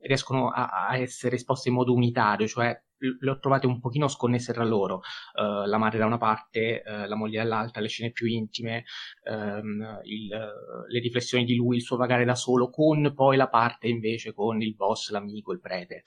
riescono 0.00 0.50
a, 0.50 0.86
a 0.88 0.96
essere 0.96 1.36
esposte 1.36 1.68
in 1.68 1.74
modo 1.74 1.94
unitario, 1.94 2.46
cioè 2.46 2.80
le 2.98 3.30
ho 3.30 3.38
trovate 3.38 3.66
un 3.66 3.78
pochino 3.78 4.08
sconnesse 4.08 4.52
tra 4.52 4.64
loro, 4.64 4.96
uh, 4.96 5.66
la 5.66 5.78
madre 5.78 5.98
da 5.98 6.06
una 6.06 6.18
parte, 6.18 6.82
uh, 6.84 7.08
la 7.08 7.14
moglie 7.14 7.38
dall'altra, 7.38 7.80
le 7.80 7.88
scene 7.88 8.10
più 8.10 8.26
intime, 8.26 8.84
um, 9.30 10.00
il, 10.02 10.30
uh, 10.32 10.86
le 10.90 10.98
riflessioni 11.00 11.44
di 11.44 11.54
lui, 11.54 11.76
il 11.76 11.82
suo 11.82 11.96
vagare 11.96 12.24
da 12.24 12.34
solo, 12.34 12.70
con 12.70 13.12
poi 13.14 13.36
la 13.36 13.48
parte 13.48 13.88
invece 13.88 14.32
con 14.32 14.60
il 14.60 14.74
boss, 14.74 15.10
l'amico, 15.10 15.52
il 15.52 15.60
prete. 15.60 16.02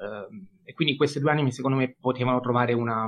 Ehm, 0.00 0.48
e 0.64 0.72
quindi 0.74 0.96
queste 0.96 1.20
due 1.20 1.30
anime 1.30 1.50
secondo 1.50 1.76
me 1.76 1.96
potevano 1.98 2.40
trovare 2.40 2.72
una, 2.72 3.06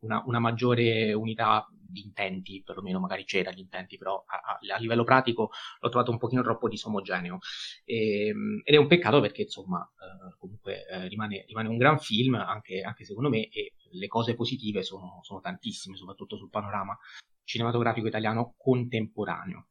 una, 0.00 0.22
una 0.24 0.38
maggiore 0.38 1.12
unità 1.12 1.66
di 1.96 2.02
intenti, 2.02 2.62
perlomeno 2.62 3.00
magari 3.00 3.24
c'era 3.24 3.50
gli 3.50 3.60
intenti, 3.60 3.96
però 3.96 4.22
a, 4.26 4.58
a, 4.74 4.78
livello 4.78 5.04
pratico 5.04 5.50
l'ho 5.80 5.88
trovato 5.88 6.10
un 6.10 6.18
pochino 6.18 6.42
troppo 6.42 6.68
disomogeneo. 6.68 7.38
E, 7.84 8.28
ehm, 8.28 8.60
ed 8.64 8.74
è 8.74 8.78
un 8.78 8.86
peccato 8.86 9.20
perché, 9.20 9.42
insomma, 9.42 9.80
eh, 9.80 10.36
comunque 10.38 10.86
eh, 10.86 11.08
rimane, 11.08 11.44
rimane, 11.46 11.68
un 11.68 11.78
gran 11.78 11.98
film, 11.98 12.34
anche, 12.34 12.82
anche, 12.82 13.04
secondo 13.04 13.30
me, 13.30 13.48
e 13.48 13.72
le 13.90 14.06
cose 14.08 14.34
positive 14.34 14.82
sono, 14.82 15.20
sono 15.22 15.40
tantissime, 15.40 15.96
soprattutto 15.96 16.36
sul 16.36 16.50
panorama 16.50 16.96
cinematografico 17.44 18.06
italiano 18.08 18.54
contemporaneo. 18.56 19.68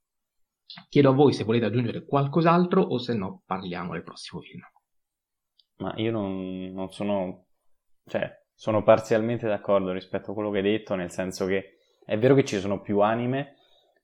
Chiedo 0.89 1.09
a 1.09 1.13
voi 1.13 1.33
se 1.33 1.43
volete 1.43 1.65
aggiungere 1.65 2.05
qualcos'altro 2.05 2.81
o 2.81 2.97
se 2.97 3.13
no 3.13 3.43
parliamo 3.45 3.93
del 3.93 4.03
prossimo 4.03 4.41
film. 4.41 4.61
Ma 5.77 5.93
io 5.97 6.11
non, 6.11 6.71
non 6.73 6.89
sono, 6.89 7.47
cioè, 8.05 8.43
sono 8.55 8.81
parzialmente 8.81 9.47
d'accordo 9.47 9.91
rispetto 9.91 10.31
a 10.31 10.33
quello 10.33 10.49
che 10.49 10.57
hai 10.57 10.63
detto, 10.63 10.95
nel 10.95 11.11
senso 11.11 11.45
che 11.45 11.74
è 12.05 12.17
vero 12.17 12.35
che 12.35 12.45
ci 12.45 12.59
sono 12.59 12.81
più 12.81 12.99
anime, 12.99 13.55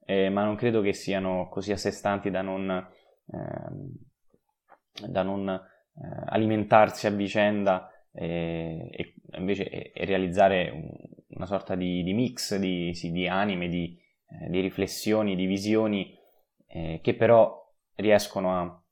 eh, 0.05 0.29
ma 0.29 0.43
non 0.43 0.55
credo 0.55 0.81
che 0.81 0.93
siano 0.93 1.47
così 1.49 1.71
a 1.71 1.77
sé 1.77 1.91
stanti 1.91 2.31
da 2.31 2.41
non, 2.41 2.69
eh, 2.69 5.07
da 5.07 5.23
non 5.23 5.49
eh, 5.49 6.23
alimentarsi 6.25 7.07
a 7.07 7.11
vicenda 7.11 7.89
e, 8.11 8.89
e 8.91 9.15
invece 9.37 9.69
e, 9.69 9.91
e 9.93 10.05
realizzare 10.05 10.69
un, 10.69 10.89
una 11.29 11.45
sorta 11.45 11.75
di, 11.75 12.03
di 12.03 12.13
mix 12.13 12.57
di, 12.57 12.93
sì, 12.93 13.11
di, 13.11 13.27
anime, 13.27 13.69
di, 13.69 13.97
eh, 14.27 14.49
di, 14.49 14.59
riflessioni, 14.59 15.35
di 15.35 15.45
visioni 15.45 16.17
eh, 16.67 16.99
che 17.01 17.15
però 17.15 17.59
riescono, 17.95 18.57
a, 18.57 18.83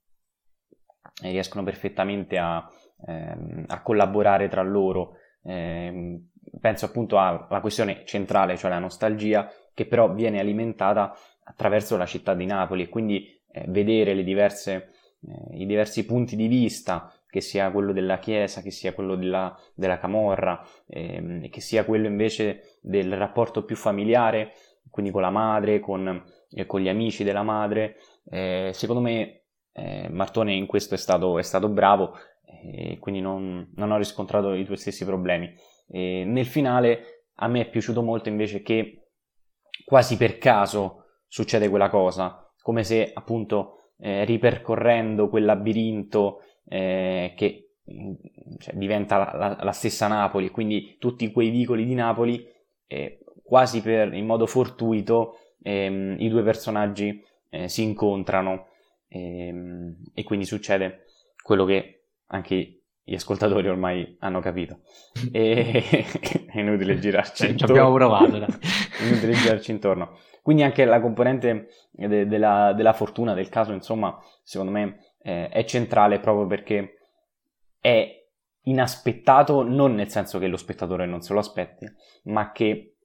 riescono 1.23 1.64
perfettamente 1.64 2.38
a, 2.38 2.65
ehm, 3.07 3.65
a 3.68 3.81
collaborare 3.81 4.48
tra 4.48 4.61
loro. 4.61 5.15
Eh, 5.41 6.22
penso 6.60 6.86
appunto 6.86 7.18
alla 7.18 7.60
questione 7.62 8.04
centrale, 8.06 8.58
cioè 8.58 8.70
la 8.70 8.80
nostalgia, 8.80 9.52
che 9.74 9.86
però 9.86 10.14
viene 10.14 10.40
alimentata 10.40 11.16
attraverso 11.44 11.98
la 11.98 12.06
città 12.06 12.34
di 12.34 12.46
Napoli 12.46 12.84
e 12.84 12.90
quindi 12.90 13.42
eh, 13.52 13.66
vedere 13.68 14.24
diverse, 14.24 14.92
eh, 15.22 15.58
i 15.58 15.66
diversi 15.66 16.06
punti 16.06 16.36
di 16.36 16.48
vista, 16.48 17.12
che 17.30 17.42
sia 17.42 17.72
quello 17.72 17.94
della 17.94 18.18
Chiesa, 18.18 18.62
che 18.62 18.72
sia 18.72 18.94
quello 18.94 19.16
della, 19.16 19.56
della 19.76 20.00
Camorra, 20.00 20.66
ehm, 20.88 21.50
che 21.50 21.62
sia 21.62 21.86
quello 21.86 22.08
invece 22.08 22.80
del 22.82 23.16
rapporto 23.16 23.64
più 23.64 23.76
familiare, 23.76 24.54
quindi 24.90 25.12
con 25.12 25.22
la 25.22 25.30
madre, 25.30 25.80
con, 25.80 26.24
eh, 26.50 26.66
con 26.66 26.82
gli 26.82 26.90
amici 26.90 27.24
della 27.24 27.44
madre. 27.44 27.98
Eh, 28.30 28.72
secondo 28.74 29.02
me 29.02 29.44
eh, 29.74 30.10
Martone 30.10 30.54
in 30.54 30.66
questo 30.66 30.96
è 30.96 30.98
stato, 30.98 31.38
è 31.38 31.44
stato 31.44 31.70
bravo 31.70 32.16
e 32.62 32.98
quindi 33.00 33.22
non, 33.22 33.72
non 33.76 33.92
ho 33.92 33.98
riscontrato 33.98 34.54
i 34.54 34.66
tuoi 34.66 34.78
stessi 34.78 35.06
problemi. 35.06 35.54
E 35.90 36.24
nel 36.26 36.45
finale 36.45 37.26
a 37.36 37.48
me 37.48 37.61
è 37.61 37.70
piaciuto 37.70 38.02
molto 38.02 38.30
invece 38.30 38.61
che 38.61 39.10
quasi 39.86 40.18
per 40.18 40.38
caso 40.38 41.06
succede 41.28 41.70
quella 41.70 41.90
cosa, 41.90 42.52
come 42.61 42.84
se 42.84 43.11
appunto 43.14 43.94
eh, 43.98 44.26
ripercorrendo 44.26 45.30
quel 45.30 45.45
labirinto 45.45 46.41
eh, 46.66 47.34
che 47.36 47.76
mm, 47.91 48.14
cioè, 48.57 48.76
diventa 48.76 49.18
la, 49.18 49.57
la, 49.61 49.72
stessa 49.72 50.07
Napoli, 50.07 50.49
quindi 50.49 50.98
tutti 50.99 51.32
quei 51.32 51.49
vicoli 51.49 51.86
di 51.86 51.94
Napoli, 51.94 52.45
eh, 52.88 53.20
quasi 53.44 53.82
per, 53.82 54.14
in 54.14 54.26
modo 54.26 54.45
fortuito 54.45 55.38
ehm, 55.61 56.16
i 56.20 56.30
due 56.30 56.44
personaggi 56.44 57.24
eh, 57.49 57.68
si 57.68 57.84
incontrano 57.84 58.68
ehm, 59.07 59.95
e 60.14 60.24
quindi 60.24 60.45
succede 60.45 61.06
quello 61.41 61.66
che 61.66 62.10
anche 62.28 62.79
gli 63.10 63.15
ascoltatori 63.15 63.68
ormai 63.68 64.15
hanno 64.19 64.40
capito. 64.40 64.81
E 65.31 66.06
è 66.53 66.60
inutile 66.60 66.99
girarci 66.99 67.48
intorno. 67.48 67.65
Ci 67.65 67.72
abbiamo 67.72 67.94
provato. 67.94 68.36
è 68.36 69.03
inutile 69.07 69.34
girarci 69.34 69.72
intorno. 69.72 70.19
Quindi 70.44 70.61
anche 70.61 70.86
la 70.86 71.02
componente 71.02 71.69
de- 71.90 72.27
della, 72.27 72.72
della, 72.73 72.94
fortuna, 72.94 73.34
del 73.34 73.49
caso, 73.49 73.73
insomma, 73.73 74.15
secondo 74.44 74.72
me 74.72 75.14
eh, 75.23 75.49
è 75.49 75.64
centrale 75.65 76.19
proprio 76.19 76.45
perché 76.45 76.99
è 77.80 78.27
inaspettato, 78.61 79.64
non 79.64 79.95
nel 79.95 80.10
senso 80.10 80.38
che 80.38 80.45
lo 80.45 80.57
spettatore 80.57 81.07
non 81.07 81.22
se 81.22 81.34
lo 81.34 81.40
aspetti, 81.40 81.91
ma 82.26 82.52
che 82.52 82.98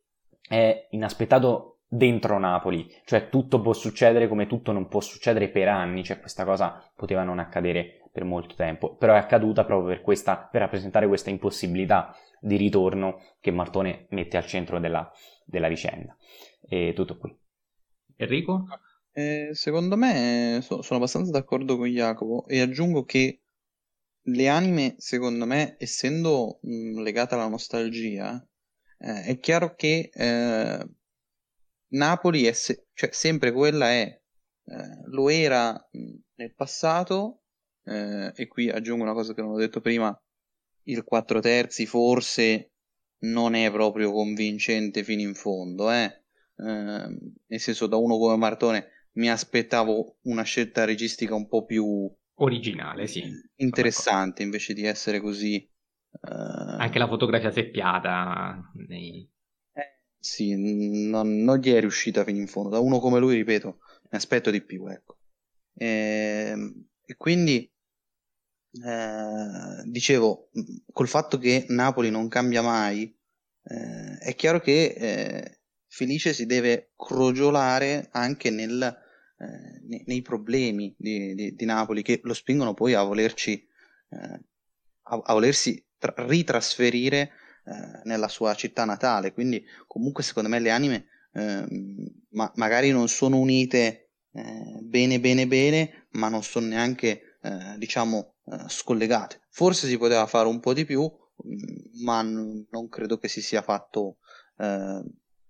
è 0.46 0.86
inaspettato 0.90 1.78
dentro 1.88 2.38
Napoli, 2.38 2.86
cioè 3.06 3.30
tutto 3.30 3.62
può 3.62 3.72
succedere 3.72 4.28
come 4.28 4.46
tutto 4.46 4.72
non 4.72 4.86
può 4.86 5.00
succedere 5.00 5.48
per 5.48 5.68
anni, 5.68 6.04
cioè 6.04 6.20
questa 6.20 6.44
cosa 6.44 6.82
poteva 6.94 7.22
non 7.22 7.38
accadere 7.38 8.03
per 8.14 8.22
molto 8.22 8.54
tempo, 8.54 8.94
però 8.94 9.14
è 9.14 9.18
accaduta 9.18 9.64
proprio 9.64 9.88
per, 9.88 10.00
questa, 10.00 10.36
per 10.36 10.60
rappresentare 10.60 11.08
questa 11.08 11.30
impossibilità 11.30 12.14
di 12.38 12.54
ritorno 12.54 13.20
che 13.40 13.50
Martone 13.50 14.06
mette 14.10 14.36
al 14.36 14.46
centro 14.46 14.78
della, 14.78 15.10
della 15.44 15.66
vicenda. 15.66 16.16
E 16.62 16.92
tutto 16.94 17.18
qui. 17.18 17.36
Enrico? 18.14 18.66
Eh, 19.10 19.48
secondo 19.52 19.96
me 19.96 20.60
so, 20.62 20.80
sono 20.82 21.00
abbastanza 21.00 21.32
d'accordo 21.32 21.76
con 21.76 21.88
Jacopo 21.88 22.46
e 22.46 22.60
aggiungo 22.60 23.04
che 23.04 23.40
le 24.26 24.48
anime, 24.48 24.94
secondo 24.98 25.44
me, 25.44 25.74
essendo 25.80 26.60
mh, 26.62 27.00
legate 27.00 27.34
alla 27.34 27.48
nostalgia, 27.48 28.40
eh, 28.98 29.22
è 29.24 29.38
chiaro 29.40 29.74
che 29.74 30.08
eh, 30.14 30.88
Napoli 31.88 32.44
è 32.44 32.52
se- 32.52 32.86
cioè, 32.92 33.10
sempre 33.12 33.50
quella 33.50 33.90
è, 33.90 34.02
eh, 34.66 35.00
lo 35.06 35.28
era 35.28 35.72
mh, 35.90 36.14
nel 36.36 36.54
passato 36.54 37.40
eh, 37.84 38.32
e 38.34 38.46
qui 38.46 38.68
aggiungo 38.70 39.02
una 39.02 39.12
cosa 39.12 39.34
che 39.34 39.42
non 39.42 39.52
ho 39.52 39.58
detto 39.58 39.80
prima, 39.80 40.16
il 40.84 41.04
4 41.04 41.40
terzi 41.40 41.86
forse 41.86 42.72
non 43.24 43.54
è 43.54 43.70
proprio 43.70 44.12
convincente 44.12 45.02
fino 45.02 45.22
in 45.22 45.34
fondo, 45.34 45.90
eh? 45.90 46.22
Eh, 46.56 47.18
nel 47.46 47.60
senso 47.60 47.86
da 47.86 47.96
uno 47.96 48.16
come 48.18 48.36
Martone 48.36 48.88
mi 49.12 49.30
aspettavo 49.30 50.18
una 50.22 50.42
scelta 50.42 50.84
registica 50.84 51.34
un 51.34 51.48
po' 51.48 51.64
più 51.64 52.10
originale, 52.36 53.06
sì. 53.06 53.22
Interessante 53.56 54.42
invece 54.42 54.74
di 54.74 54.84
essere 54.84 55.20
così. 55.20 55.68
Uh... 56.20 56.76
Anche 56.78 56.98
la 56.98 57.08
fotografia 57.08 57.50
seppiata. 57.50 58.70
Nei... 58.88 59.28
Eh, 59.72 60.00
sì, 60.18 60.54
non, 61.08 61.42
non, 61.42 61.58
gli 61.58 61.72
è 61.72 61.80
riuscita 61.80 62.24
fino 62.24 62.38
in 62.38 62.46
fondo. 62.46 62.70
Da 62.70 62.78
uno 62.78 62.98
come 62.98 63.18
lui, 63.18 63.36
ripeto, 63.36 63.78
mi 64.10 64.16
aspetto 64.18 64.50
di 64.50 64.62
più, 64.62 64.86
ecco. 64.86 65.18
E, 65.74 66.50
ehm, 66.50 66.86
e 67.06 67.16
quindi 67.16 67.70
eh, 68.82 69.82
dicevo, 69.84 70.50
col 70.92 71.08
fatto 71.08 71.38
che 71.38 71.66
Napoli 71.68 72.10
non 72.10 72.28
cambia 72.28 72.62
mai, 72.62 73.14
eh, 73.64 74.18
è 74.18 74.34
chiaro 74.34 74.60
che 74.60 74.94
eh, 74.96 75.58
Felice 75.86 76.32
si 76.32 76.46
deve 76.46 76.92
crogiolare 76.96 78.08
anche 78.10 78.50
nel, 78.50 78.82
eh, 79.38 80.02
nei, 80.06 80.22
problemi 80.22 80.94
di, 80.98 81.34
di, 81.34 81.54
di, 81.54 81.64
Napoli 81.64 82.02
che 82.02 82.20
lo 82.24 82.34
spingono 82.34 82.74
poi 82.74 82.94
a 82.94 83.02
volerci, 83.02 83.64
eh, 84.10 84.40
a, 85.02 85.20
a, 85.24 85.32
volersi 85.32 85.84
tra- 85.98 86.14
ritrasferire 86.16 87.30
nella 88.02 88.28
sua 88.28 88.52
città 88.54 88.84
natale. 88.84 89.32
Quindi, 89.32 89.64
comunque, 89.86 90.22
secondo 90.22 90.50
me, 90.50 90.58
le 90.58 90.68
anime 90.68 91.06
ehm, 91.32 92.06
ma- 92.32 92.52
magari 92.56 92.90
non 92.90 93.08
sono 93.08 93.38
unite 93.38 94.10
bene, 94.80 95.20
bene, 95.20 95.46
bene, 95.46 96.06
ma 96.12 96.28
non 96.28 96.42
sono 96.42 96.66
neanche, 96.66 97.33
diciamo, 97.76 98.34
eh, 98.46 98.68
scollegate. 98.68 99.42
Forse 99.50 99.86
si 99.86 99.98
poteva 99.98 100.26
fare 100.26 100.48
un 100.48 100.60
po' 100.60 100.72
di 100.72 100.84
più, 100.84 101.02
mm, 101.02 102.02
ma 102.04 102.22
n- 102.22 102.66
non 102.70 102.88
credo 102.88 103.18
che 103.18 103.28
si 103.28 103.40
sia 103.42 103.62
fatto, 103.62 104.16
eh, 104.58 105.02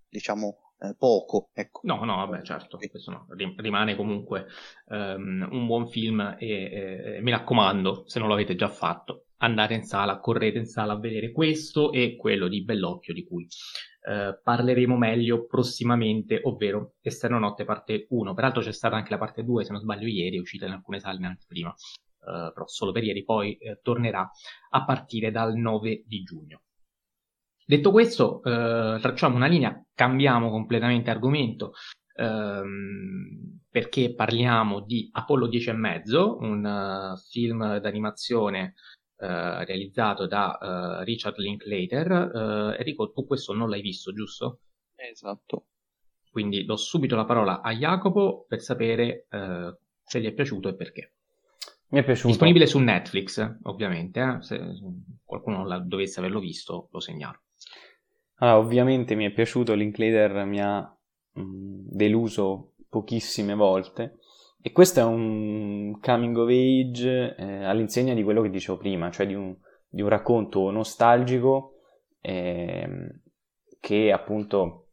diciamo, 0.09 0.73
eh, 0.81 0.95
poco. 0.97 1.51
Ecco. 1.53 1.81
No, 1.85 2.05
no, 2.05 2.17
vabbè, 2.17 2.43
certo, 2.43 2.79
questo 2.79 3.11
no. 3.11 3.27
rimane 3.57 3.97
comunque 3.97 4.47
um, 4.87 5.49
un 5.51 5.67
buon 5.67 5.89
film 5.89 6.37
e, 6.39 7.17
e, 7.17 7.21
mi 7.23 7.31
raccomando, 7.31 8.05
se 8.07 8.19
non 8.19 8.29
lo 8.29 8.35
avete 8.35 8.55
già 8.55 8.69
fatto, 8.69 9.27
andate 9.39 9.75
in 9.75 9.85
sala, 9.85 10.19
correte 10.19 10.59
in 10.59 10.67
sala 10.67 10.95
a 10.95 10.99
vedere 10.99 11.33
questo 11.33 11.93
e 11.93 12.17
quello 12.17 12.49
di 12.49 12.65
Bellocchio 12.65 13.15
di 13.15 13.25
cui 13.25 13.47
eh, 14.07 14.39
parleremo 14.43 14.97
meglio 14.97 15.47
prossimamente, 15.47 16.41
ovvero 16.45 16.95
Esterno 17.01 17.39
Notte 17.39 17.65
parte 17.65 18.07
1. 18.11 18.35
Peraltro 18.35 18.61
c'è 18.61 18.73
stata 18.73 18.97
anche 18.97 19.11
la 19.11 19.19
parte 19.19 19.45
2, 19.45 19.65
se 19.65 19.73
non 19.73 19.81
sbaglio 19.81 20.07
ieri, 20.07 20.37
è 20.37 20.41
uscita 20.41 20.67
in 20.67 20.73
alcune 20.73 21.01
sale 21.01 21.25
anche 21.25 21.45
prima, 21.49 21.71
eh, 21.71 22.53
però 22.53 22.67
solo 22.67 22.93
per 22.93 23.05
ieri, 23.05 23.25
poi 23.25 23.57
eh, 23.57 23.81
tornerà 23.83 24.31
a 24.71 24.85
partire 24.85 25.31
dal 25.31 25.55
9 25.55 26.03
di 26.07 26.23
giugno. 26.23 26.63
Detto 27.67 27.91
questo, 27.91 28.43
eh, 28.43 28.99
tracciamo 29.01 29.37
una 29.37 29.47
linea, 29.47 29.83
cambiamo 29.95 30.51
completamente 30.51 31.11
argomento, 31.11 31.73
ehm, 32.17 33.61
perché 33.71 34.15
parliamo 34.15 34.81
di 34.81 35.09
Apollo 35.13 35.47
10 35.49 35.71
e 35.71 35.73
mezzo, 35.73 36.37
un 36.41 36.65
uh, 36.65 37.17
film 37.29 37.79
d'animazione 37.79 38.75
uh, 39.25 39.65
realizzato 39.65 40.27
da 40.27 40.59
uh, 40.61 41.05
Richard 41.05 41.39
Linklater. 41.39 42.75
Enrico, 42.79 43.13
tu 43.13 43.27
questo 43.27 43.53
non 43.53 43.69
l'hai 43.69 43.81
visto, 43.81 44.13
giusto? 44.13 44.61
Esatto. 44.95 45.67
Quindi 46.31 46.65
do 46.65 46.77
subito 46.77 47.17
la 47.17 47.25
parola 47.25 47.61
a 47.61 47.73
Jacopo 47.73 48.45
per 48.49 48.61
sapere 48.61 49.27
se 50.03 50.21
gli 50.21 50.27
è 50.27 50.33
piaciuto 50.33 50.69
e 50.69 50.75
perché. 50.75 51.13
Mi 51.89 52.01
è 52.01 52.05
piaciuto. 52.05 52.29
Disponibile 52.29 52.67
su 52.67 52.79
Netflix, 52.81 53.57
ovviamente. 53.63 54.21
Eh? 54.21 54.43
Se 54.43 54.61
qualcuno 55.23 55.65
non 55.65 55.89
dovesse 55.89 56.19
averlo 56.19 56.41
visto, 56.41 56.89
lo 56.91 57.01
segnalo. 57.01 57.43
Allora, 58.39 58.59
ovviamente 58.59 59.15
mi 59.15 59.27
è 59.27 59.31
piaciuto, 59.31 59.75
Linklater 59.75 60.45
mi 60.45 60.61
ha 60.61 60.81
mh, 60.81 61.43
deluso 61.95 62.73
pochissime 62.89 63.55
volte 63.55 64.19
e 64.67 64.73
questo 64.73 65.01
è 65.01 65.03
un 65.05 66.01
coming 66.01 66.35
of 66.39 66.49
age 66.49 67.35
eh, 67.37 67.65
all'insegna 67.65 68.15
di 68.15 68.23
quello 68.23 68.41
che 68.41 68.49
dicevo 68.49 68.79
prima, 68.79 69.11
cioè 69.11 69.27
di 69.27 69.35
un, 69.35 69.55
di 69.87 70.01
un 70.01 70.09
racconto 70.09 70.71
nostalgico 70.71 71.81
eh, 72.23 73.21
che 73.79 74.11
appunto 74.11 74.93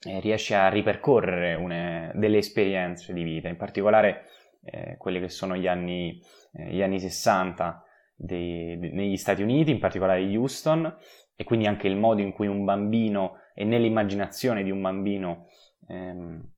eh, 0.00 0.18
riesce 0.18 0.56
a 0.56 0.68
ripercorrere 0.68 1.54
une, 1.54 2.10
delle 2.16 2.38
esperienze 2.38 3.12
di 3.12 3.22
vita, 3.22 3.46
in 3.46 3.56
particolare 3.56 4.24
eh, 4.64 4.96
quelli 4.96 5.20
che 5.20 5.28
sono 5.28 5.56
gli 5.56 5.68
anni, 5.68 6.20
eh, 6.54 6.74
gli 6.74 6.82
anni 6.82 6.98
60 6.98 7.84
dei, 8.16 8.76
de, 8.76 8.90
negli 8.90 9.16
Stati 9.16 9.42
Uniti, 9.42 9.70
in 9.70 9.78
particolare 9.78 10.20
Houston, 10.36 10.92
e 11.36 11.44
quindi 11.44 11.68
anche 11.68 11.86
il 11.86 11.94
modo 11.94 12.22
in 12.22 12.32
cui 12.32 12.48
un 12.48 12.64
bambino 12.64 13.36
e 13.54 13.62
nell'immaginazione 13.62 14.64
di 14.64 14.72
un 14.72 14.80
bambino 14.80 15.46
ehm, 15.86 16.54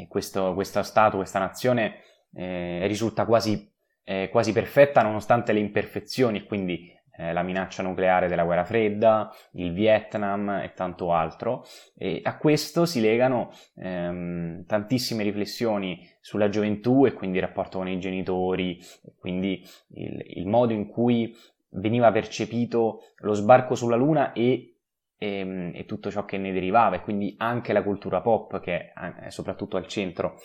e 0.00 0.06
questo, 0.06 0.54
questo, 0.54 0.80
Stato, 0.84 1.16
questa 1.16 1.40
nazione 1.40 2.02
eh, 2.34 2.86
risulta 2.86 3.26
quasi, 3.26 3.68
eh, 4.04 4.28
quasi, 4.30 4.52
perfetta 4.52 5.02
nonostante 5.02 5.52
le 5.52 5.58
imperfezioni 5.58 6.44
quindi 6.44 6.96
eh, 7.16 7.32
la 7.32 7.42
minaccia 7.42 7.82
nucleare 7.82 8.28
della 8.28 8.44
guerra 8.44 8.64
fredda, 8.64 9.28
il 9.54 9.72
Vietnam 9.72 10.60
e 10.62 10.72
tanto 10.72 11.12
altro. 11.12 11.64
E 11.96 12.20
a 12.22 12.38
questo 12.38 12.86
si 12.86 13.00
legano 13.00 13.50
ehm, 13.74 14.64
tantissime 14.66 15.24
riflessioni 15.24 16.08
sulla 16.20 16.48
gioventù 16.48 17.06
e 17.06 17.14
quindi 17.14 17.38
il 17.38 17.44
rapporto 17.44 17.78
con 17.78 17.88
i 17.88 17.98
genitori, 17.98 18.78
quindi 19.18 19.66
il, 19.94 20.22
il 20.36 20.46
modo 20.46 20.72
in 20.72 20.86
cui 20.86 21.34
veniva 21.70 22.12
percepito 22.12 23.00
lo 23.16 23.32
sbarco 23.32 23.74
sulla 23.74 23.96
Luna 23.96 24.30
e, 24.32 24.77
e, 25.18 25.38
ehm, 25.38 25.72
e, 25.74 25.84
tutto 25.84 26.10
ciò 26.10 26.24
che 26.24 26.38
ne 26.38 26.52
derivava, 26.52 26.96
e 26.96 27.02
quindi 27.02 27.34
anche 27.38 27.72
la 27.72 27.82
cultura 27.82 28.20
pop 28.20 28.60
che 28.60 28.92
è 28.92 29.28
soprattutto 29.28 29.76
al 29.76 29.86
centro 29.86 30.36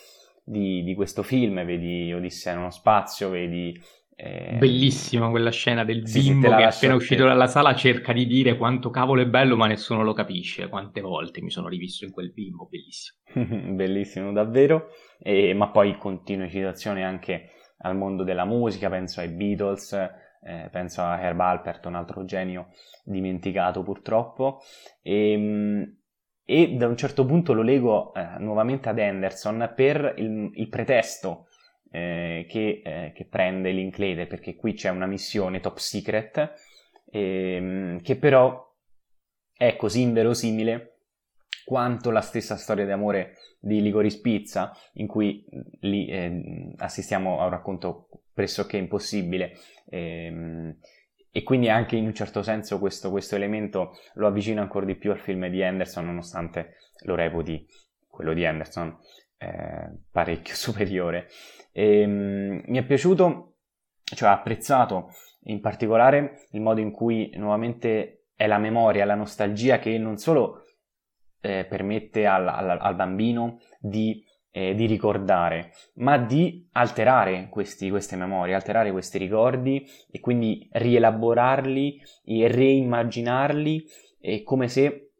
di, 0.44 0.84
di 0.84 0.96
questo 0.96 1.24
film, 1.24 1.64
vedi 1.64 2.12
Odissea 2.12 2.56
nello 2.56 2.72
spazio, 2.72 3.30
vedi... 3.30 3.80
Eh... 4.16 4.58
Bellissima 4.60 5.30
quella 5.30 5.50
scena 5.50 5.84
del 5.84 6.08
sì, 6.08 6.22
bimbo 6.22 6.56
che 6.56 6.64
appena 6.64 6.94
uscito 6.94 7.26
dalla 7.26 7.48
sala 7.48 7.74
cerca 7.74 8.14
di 8.14 8.28
dire 8.28 8.58
quanto 8.58 8.92
cavolo 8.92 9.24
è 9.24 9.26
bello 9.26 9.56
ma 9.56 9.66
nessuno 9.66 10.04
lo 10.04 10.14
capisce, 10.14 10.70
quante 10.70 11.02
volte 11.02 11.42
mi 11.42 11.50
sono 11.50 11.68
rivisto 11.68 12.06
in 12.06 12.12
quel 12.12 12.32
bimbo, 12.32 12.68
bellissimo. 12.70 13.20
bellissimo 13.76 14.32
davvero, 14.32 14.90
e, 15.20 15.54
ma 15.54 15.70
poi 15.70 15.98
continue 15.98 16.50
citazioni 16.50 17.04
anche 17.04 17.50
al 17.80 17.96
mondo 17.98 18.24
della 18.24 18.46
musica, 18.46 18.90
penso 18.90 19.20
ai 19.20 19.30
Beatles, 19.30 19.98
eh, 20.46 20.70
penso 20.72 21.02
a 21.02 21.20
Herb 21.20 21.40
Alpert, 21.40 21.86
un 21.86 21.96
altro 21.96 22.26
genio 22.26 22.70
dimenticato 23.04 23.84
purtroppo, 23.84 24.62
e, 25.02 25.32
ehm, 25.32 25.98
e 26.46 26.76
da 26.76 26.88
un 26.88 26.98
certo 26.98 27.26
punto 27.26 27.54
lo 27.54 27.62
leggo 27.62 28.14
eh, 28.14 28.38
nuovamente 28.40 28.90
ad 28.90 29.00
Anderson 29.00 29.72
per 29.76 30.16
il, 30.18 30.52
il 30.56 30.68
pretesto 30.68 31.48
eh, 31.90 32.46
che, 32.50 32.82
eh, 32.84 33.12
che, 33.16 33.26
prende 33.26 33.72
Linklater, 33.72 34.28
perché 34.28 34.56
qui 34.56 34.74
c'è 34.74 34.90
una 34.90 35.06
missione 35.06 35.60
top 35.60 35.78
secret 35.78 36.54
ehm, 37.12 38.02
che 38.02 38.18
però 38.18 38.72
è 39.56 39.76
così 39.76 40.02
inverosimile 40.02 40.93
quanto 41.66 42.12
la 42.12 42.22
stessa 42.22 42.56
storia 42.56 42.86
d'amore 42.86 43.36
di 43.60 43.82
Ligoris 43.82 44.18
Pizza, 44.18 44.74
in 44.94 45.08
cui 45.08 45.46
lì 45.80 46.08
eh, 46.08 46.74
assistiamo 46.78 47.40
a 47.40 47.46
un 47.46 47.50
racconto 47.50 48.10
pressoché 48.34 48.78
impossibile. 48.78 49.54
E, 49.90 50.26
ehm, 50.26 50.78
e, 51.32 51.44
quindi 51.44 51.70
anche 51.70 51.96
in 51.96 52.06
un 52.06 52.14
certo 52.14 52.44
senso 52.44 52.78
questo, 52.78 53.10
questo, 53.10 53.36
elemento 53.36 53.94
lo 54.16 54.28
avvicina 54.28 54.62
ancora 54.62 54.86
di 54.86 54.96
più 54.96 55.12
al 55.12 55.20
film 55.20 55.48
di 55.48 55.64
Anderson, 55.64 56.06
nonostante 56.06 56.76
lo 57.06 57.16
reputi 57.16 57.66
quello 58.08 58.34
di 58.34 58.46
Anderson 58.46 58.98
eh, 59.38 59.90
parecchio 60.12 60.54
superiore. 60.56 61.30
E, 61.72 62.02
ehm, 62.02 62.64
mi 62.66 62.78
è 62.78 62.84
piaciuto, 62.84 63.56
cioè 64.04 64.30
ho 64.30 64.34
apprezzato 64.34 65.10
in 65.46 65.60
particolare 65.62 66.48
il 66.52 66.62
modo 66.62 66.82
in 66.82 66.92
cui 66.92 67.32
nuovamente 67.36 68.26
è 68.36 68.48
la 68.48 68.58
memoria, 68.58 69.06
la 69.06 69.16
nostalgia 69.16 69.80
che 69.80 69.98
non 69.98 70.18
solo 70.18 70.63
eh, 71.44 71.66
permette 71.66 72.26
al, 72.26 72.48
al, 72.48 72.78
al, 72.80 72.96
bambino 72.96 73.60
di, 73.78 74.24
eh, 74.50 74.74
di, 74.76 74.86
ricordare, 74.86 75.74
ma 75.96 76.18
di 76.18 76.68
alterare 76.72 77.50
questi, 77.50 77.90
queste 77.90 78.16
memorie, 78.16 78.56
alterare 78.56 78.92
questi 78.92 79.18
ricordi 79.18 79.86
e 80.10 80.22
quindi 80.22 80.70
rielaborarli 80.72 82.02
e 82.24 82.48
reimmaginarli 82.48 83.86
eh, 84.22 84.44
come 84.44 84.70
se 84.70 85.12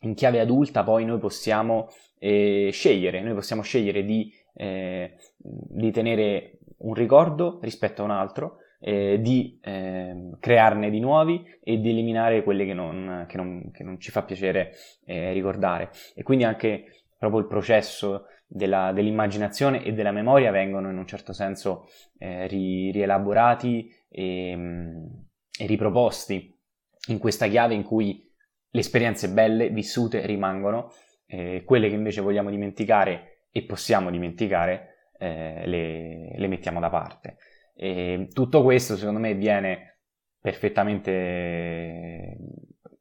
in 0.00 0.14
chiave 0.14 0.40
adulta 0.40 0.84
poi 0.84 1.06
noi 1.06 1.18
possiamo 1.18 1.88
eh, 2.18 2.68
scegliere, 2.70 3.22
noi 3.22 3.34
possiamo 3.34 3.62
scegliere 3.62 4.04
di, 4.04 4.30
eh, 4.54 5.14
di 5.38 5.90
tenere 5.90 6.58
un 6.78 6.92
ricordo 6.92 7.60
rispetto 7.62 8.02
a 8.02 8.04
un 8.04 8.10
altro 8.10 8.58
eh, 8.84 9.20
di 9.20 9.58
eh, 9.62 10.32
crearne 10.40 10.90
di 10.90 10.98
nuovi 10.98 11.44
e 11.62 11.78
di 11.78 11.90
eliminare 11.90 12.42
quelli 12.42 12.66
che 12.66 12.74
non, 12.74 13.26
che 13.28 13.36
non, 13.36 13.70
che 13.70 13.84
non 13.84 14.00
ci 14.00 14.10
fa 14.10 14.24
piacere 14.24 14.72
eh, 15.04 15.32
ricordare. 15.32 15.90
E 16.16 16.24
quindi 16.24 16.44
anche 16.44 17.04
proprio 17.16 17.40
il 17.40 17.46
processo 17.46 18.26
della, 18.44 18.90
dell'immaginazione 18.92 19.84
e 19.84 19.92
della 19.92 20.10
memoria 20.10 20.50
vengono 20.50 20.90
in 20.90 20.98
un 20.98 21.06
certo 21.06 21.32
senso 21.32 21.86
eh, 22.18 22.48
ri, 22.48 22.90
rielaborati 22.90 23.88
e, 24.08 24.54
mm, 24.56 25.04
e 25.58 25.66
riproposti 25.66 26.52
in 27.08 27.18
questa 27.18 27.46
chiave 27.46 27.74
in 27.74 27.84
cui 27.84 28.28
le 28.68 28.80
esperienze 28.80 29.30
belle 29.30 29.70
vissute 29.70 30.26
rimangono, 30.26 30.92
eh, 31.26 31.62
quelle 31.64 31.88
che 31.88 31.94
invece 31.94 32.20
vogliamo 32.20 32.50
dimenticare 32.50 33.46
e 33.52 33.62
possiamo 33.64 34.10
dimenticare 34.10 35.10
eh, 35.18 35.62
le, 35.66 36.32
le 36.36 36.48
mettiamo 36.48 36.80
da 36.80 36.90
parte. 36.90 37.36
E 37.74 38.28
tutto 38.32 38.62
questo 38.62 38.96
secondo 38.96 39.20
me 39.20 39.34
viene 39.34 40.00
perfettamente 40.40 42.36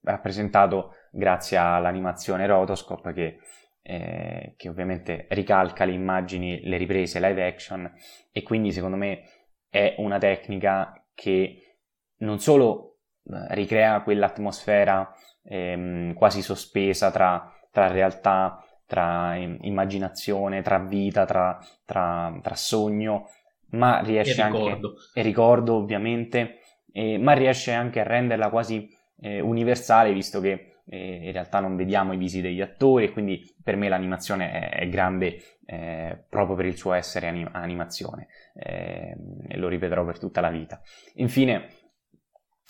rappresentato 0.04 0.94
grazie 1.12 1.58
all'animazione 1.58 2.46
Rotoscope 2.48 3.14
che, 3.14 3.38
eh, 3.82 4.54
che 4.56 4.70
ovviamente 4.70 5.28
ricalca 5.30 5.86
le 5.86 5.94
immagini, 5.94 6.62
le 6.64 6.78
riprese 6.78 7.20
live 7.20 7.46
action. 7.46 7.92
E 8.32 8.44
quindi 8.44 8.72
secondo 8.72 8.98
me 8.98 9.24
è 9.70 9.96
una 9.98 10.18
tecnica 10.18 10.94
che 11.14 11.78
non 12.18 12.40
solo 12.40 13.00
eh, 13.24 13.54
ricrea 13.56 14.02
quell'atmosfera 14.02 15.14
ehm, 15.44 16.14
quasi 16.14 16.42
sospesa 16.42 17.12
tra, 17.12 17.52
tra 17.72 17.88
realtà, 17.88 18.64
tra 18.86 19.36
immaginazione, 19.36 20.62
tra 20.62 20.80
vita, 20.80 21.26
tra, 21.26 21.58
tra, 21.86 22.38
tra 22.42 22.56
sogno, 22.56 23.30
ma 23.72 24.02
riesce 24.02 24.40
e 24.40 24.44
anche, 24.44 24.80
e 25.14 25.22
ricordo 25.22 25.76
ovviamente, 25.76 26.60
eh, 26.92 27.18
ma 27.18 27.34
riesce 27.34 27.72
anche 27.72 28.00
a 28.00 28.04
renderla 28.04 28.50
quasi 28.50 28.90
eh, 29.20 29.40
universale, 29.40 30.14
visto 30.14 30.40
che 30.40 30.82
eh, 30.88 31.26
in 31.26 31.32
realtà 31.32 31.60
non 31.60 31.76
vediamo 31.76 32.14
i 32.14 32.18
visi 32.18 32.42
degli 32.42 32.62
attori 32.62 33.06
e 33.06 33.12
quindi 33.12 33.44
per 33.64 33.76
me 33.76 33.88
l'animazione 33.88 34.52
è, 34.52 34.80
è 34.80 34.90
grande 34.90 35.38
eh, 35.66 36.26
proprio 36.28 36.56
per 36.56 36.66
il 36.66 36.78
suo 36.78 36.94
essere 36.94 37.28
anim- 37.28 37.50
animazione 37.54 38.28
eh, 38.56 39.16
e 39.48 39.58
lo 39.58 39.68
ripeterò 39.68 40.04
per 40.06 40.20
tutta 40.20 40.42
la 40.42 40.50
vita. 40.50 40.82
Infine, 41.16 41.68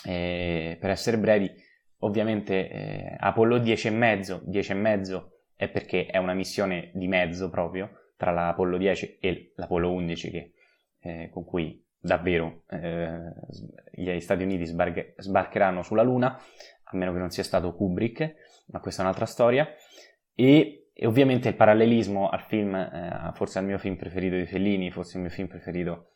eh, 0.05 0.77
per 0.79 0.89
essere 0.89 1.17
brevi, 1.17 1.51
ovviamente 1.99 3.15
Apollo 3.19 3.59
10 3.59 3.87
e 3.87 3.91
mezzo, 3.91 4.41
10 4.45 4.71
e 4.71 4.75
mezzo 4.75 5.31
è 5.55 5.69
perché 5.69 6.07
è 6.07 6.17
una 6.17 6.33
missione 6.33 6.89
di 6.95 7.07
mezzo 7.07 7.49
proprio 7.51 7.91
tra 8.17 8.31
l'Apollo 8.31 8.77
10 8.77 9.17
e 9.19 9.51
l'Apollo 9.55 9.91
11 9.91 10.31
che 10.31 10.53
eh, 11.01 11.29
con 11.31 11.43
cui 11.43 11.83
davvero 11.99 12.63
eh, 12.69 13.33
gli 13.91 14.19
Stati 14.19 14.43
Uniti 14.43 14.65
sbarche, 14.65 15.13
sbarcheranno 15.17 15.83
sulla 15.83 16.01
Luna, 16.01 16.35
a 16.35 16.97
meno 16.97 17.13
che 17.13 17.19
non 17.19 17.29
sia 17.29 17.43
stato 17.43 17.73
Kubrick, 17.73 18.35
ma 18.67 18.79
questa 18.79 19.01
è 19.01 19.05
un'altra 19.05 19.25
storia. 19.25 19.67
E, 20.33 20.89
e 20.93 21.05
ovviamente 21.05 21.49
il 21.49 21.55
parallelismo 21.55 22.29
al 22.29 22.41
film, 22.41 22.75
eh, 22.75 23.31
forse 23.33 23.59
al 23.59 23.65
mio 23.65 23.77
film 23.77 23.95
preferito 23.95 24.35
di 24.35 24.45
Fellini, 24.45 24.91
forse 24.91 25.17
il 25.17 25.23
mio 25.23 25.31
film 25.31 25.47
preferito 25.47 26.13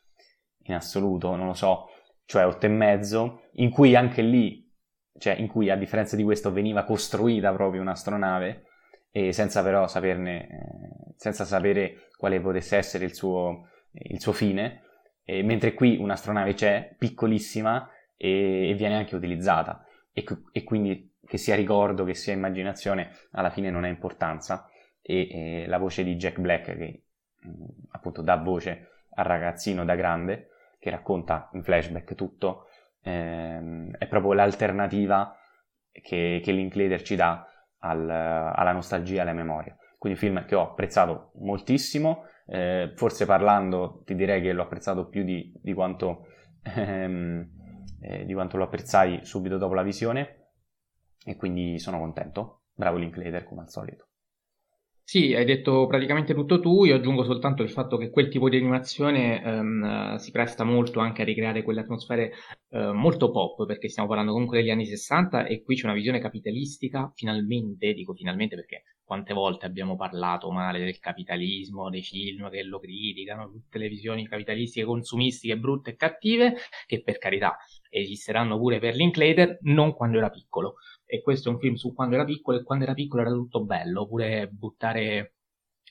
in 0.64 0.74
assoluto, 0.74 1.36
non 1.36 1.48
lo 1.48 1.54
so, 1.54 1.90
cioè 2.26 2.46
Otto 2.46 2.66
e 2.66 2.70
mezzo, 2.70 3.50
in 3.54 3.70
cui 3.70 3.96
anche 3.96 4.22
lì, 4.22 4.68
cioè 5.18 5.36
in 5.36 5.48
cui 5.48 5.70
a 5.70 5.76
differenza 5.76 6.16
di 6.16 6.24
questo 6.24 6.52
veniva 6.52 6.84
costruita 6.84 7.54
proprio 7.54 7.82
un'astronave, 7.82 8.64
e 9.12 9.32
senza 9.32 9.64
però 9.64 9.88
saperne, 9.88 10.48
eh, 10.48 11.14
senza 11.16 11.46
sapere 11.46 12.10
quale 12.18 12.42
potesse 12.42 12.76
essere 12.78 13.06
il 13.06 13.14
suo, 13.14 13.70
il 14.04 14.20
suo 14.20 14.32
fine, 14.32 14.84
e 15.24 15.42
mentre 15.44 15.74
qui 15.74 15.98
un'astronave 15.98 16.54
c'è, 16.54 16.96
piccolissima, 16.98 17.90
e, 18.16 18.70
e 18.70 18.74
viene 18.76 18.96
anche 18.96 19.16
utilizzata, 19.16 19.86
e, 20.14 20.24
e, 20.52 20.64
quindi 20.64 21.14
che 21.26 21.38
sia 21.38 21.56
ricordo, 21.56 22.04
che 22.04 22.14
sia 22.14 22.34
immaginazione, 22.34 23.12
alla 23.32 23.50
fine 23.50 23.70
non 23.70 23.84
ha 23.84 23.88
importanza, 23.88 24.70
e, 25.02 25.64
e 25.64 25.68
la 25.68 25.78
voce 25.78 26.04
di 26.04 26.16
Jack 26.16 26.40
Black, 26.40 26.78
che 26.78 27.04
mh, 27.42 27.50
mm, 27.50 27.68
appunto 27.92 28.22
dà 28.22 28.36
voce 28.38 28.90
al 29.16 29.26
ragazzino 29.26 29.84
da 29.86 29.96
grande, 29.96 30.50
che 30.80 30.90
racconta 30.90 31.50
in 31.54 31.64
flashback 31.64 32.16
tutto, 32.16 32.68
ehm, 33.02 33.96
è 33.98 34.08
proprio 34.08 34.34
l'alternativa 34.34 35.36
che, 35.92 36.42
che 36.44 36.52
Linklater 36.52 37.02
ci 37.02 37.16
dà 37.16 37.48
al, 37.80 38.10
alla 38.10 38.72
nostalgia 38.72 39.18
e 39.18 39.22
alla 39.22 39.34
memoria. 39.34 39.76
Quindi 39.98 40.20
un 40.20 40.28
film 40.28 40.46
che 40.46 40.56
ho 40.56 40.62
apprezzato 40.62 41.32
moltissimo, 41.36 42.26
eh, 42.46 42.94
forse 42.96 43.26
parlando 43.26 44.02
ti 44.06 44.16
direi 44.16 44.42
che 44.42 44.54
l'ho 44.54 44.64
apprezzato 44.64 45.08
più 45.08 45.24
di, 45.24 45.52
di, 45.62 45.74
quanto, 45.74 46.28
ehm, 46.64 47.50
eh, 48.02 48.26
di 48.26 48.34
quanto 48.34 48.58
lo 48.58 48.66
apprezzai 48.66 49.26
subito 49.26 49.58
dopo 49.58 49.74
la 49.74 49.84
visione 49.84 50.52
e 51.26 51.36
quindi 51.36 51.80
sono 51.80 52.00
contento. 52.00 52.66
Bravo 52.74 52.98
Linklater 52.98 53.46
come 53.46 53.62
al 53.62 53.70
solito. 53.70 54.10
Sì, 55.08 55.36
hai 55.36 55.46
detto 55.46 55.86
praticamente 55.86 56.34
tutto 56.34 56.60
tu, 56.60 56.84
io 56.84 56.96
aggiungo 56.96 57.24
soltanto 57.24 57.62
il 57.62 57.70
fatto 57.70 57.96
che 57.96 58.10
quel 58.10 58.28
tipo 58.28 58.50
di 58.50 58.58
animazione 58.58 59.42
ehm, 59.44 60.16
si 60.16 60.32
presta 60.32 60.64
molto 60.64 61.00
anche 61.00 61.22
a 61.22 61.26
ricreare 61.26 61.62
quelle 61.62 61.82
atmosfere 61.82 62.32
eh, 62.70 62.92
molto 62.92 63.30
pop, 63.30 63.66
perché 63.68 63.88
stiamo 63.88 64.08
parlando 64.10 64.32
comunque 64.34 64.58
degli 64.58 64.72
anni 64.72 64.88
60 64.88 65.46
e 65.46 65.62
qui 65.62 65.76
c'è 65.76 65.86
una 65.86 65.94
visione 65.94 66.20
capitalistica, 66.20 67.12
finalmente, 67.14 67.94
dico 67.94 68.14
finalmente 68.16 68.56
perché 68.56 68.84
quante 69.04 69.36
volte 69.36 69.68
abbiamo 69.68 69.96
parlato 69.96 70.50
male 70.50 70.80
del 70.80 70.98
capitalismo, 70.98 71.92
dei 71.92 72.02
film 72.02 72.50
che 72.50 72.64
lo 72.64 72.80
criticano, 72.80 73.52
tutte 73.52 73.78
le 73.78 73.88
visioni 73.90 74.28
capitalistiche, 74.28 74.86
consumistiche, 74.88 75.56
brutte 75.60 75.92
e 75.92 75.96
cattive, 75.98 76.56
che 76.88 77.04
per 77.04 77.20
carità 77.20 77.56
esisteranno 77.92 78.58
pure 78.58 78.80
per 78.80 78.96
Linklater, 78.96 79.60
non 79.62 79.94
quando 79.94 80.18
era 80.18 80.32
piccolo 80.32 80.78
e 81.06 81.22
questo 81.22 81.50
è 81.50 81.52
un 81.54 81.60
film 81.60 81.76
su 81.76 81.94
quando 81.94 82.16
era 82.16 82.26
piccolo 82.26 82.60
e 82.60 82.64
quando 82.64 82.86
era 82.86 82.94
piccolo 82.94 83.22
era 83.22 83.32
tutto 83.32 83.64
bello, 83.64 84.08
pure 84.08 84.48
buttare 84.48 85.36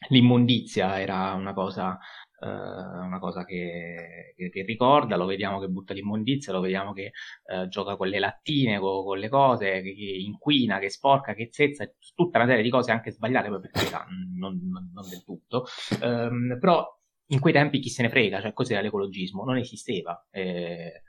l'immondizia 0.09 1.01
era 1.01 1.33
una 1.35 1.55
cosa, 1.55 1.99
uh, 2.41 2.47
una 2.47 3.19
cosa 3.19 3.45
che, 3.45 4.35
che, 4.37 4.51
che, 4.51 4.63
ricorda, 4.63 5.17
lo 5.17 5.25
vediamo 5.27 5.61
che 5.61 5.69
butta 5.69 5.95
l'immondizia, 5.95 6.53
lo 6.53 6.61
vediamo 6.61 6.93
che 6.93 7.13
uh, 7.45 7.69
gioca 7.69 7.97
con 7.97 8.09
le 8.09 8.19
lattine, 8.19 8.79
con, 8.79 9.05
con 9.05 9.19
le 9.19 9.29
cose, 9.29 9.83
che, 9.83 9.95
che, 9.95 10.05
inquina, 10.05 10.79
che 10.79 10.91
sporca, 10.91 11.35
che 11.35 11.49
zezza, 11.51 11.91
tutta 12.15 12.39
una 12.39 12.49
serie 12.49 12.63
di 12.63 12.71
cose 12.71 12.91
anche 12.91 13.13
sbagliate, 13.13 13.49
poi 13.49 13.61
per 13.61 13.71
carità, 13.71 14.05
non, 14.37 14.61
non, 14.69 14.91
non, 14.93 15.09
del 15.09 15.23
tutto, 15.25 15.65
um, 16.03 16.59
però 16.59 16.87
in 17.29 17.41
quei 17.41 17.53
tempi 17.53 17.81
chi 17.81 17.89
se 17.89 18.03
ne 18.03 18.11
frega, 18.11 18.41
cioè 18.41 18.53
cos'era 18.53 18.81
l'ecologismo? 18.81 19.45
Non 19.45 19.57
esisteva. 19.57 20.27
Eh, 20.31 21.03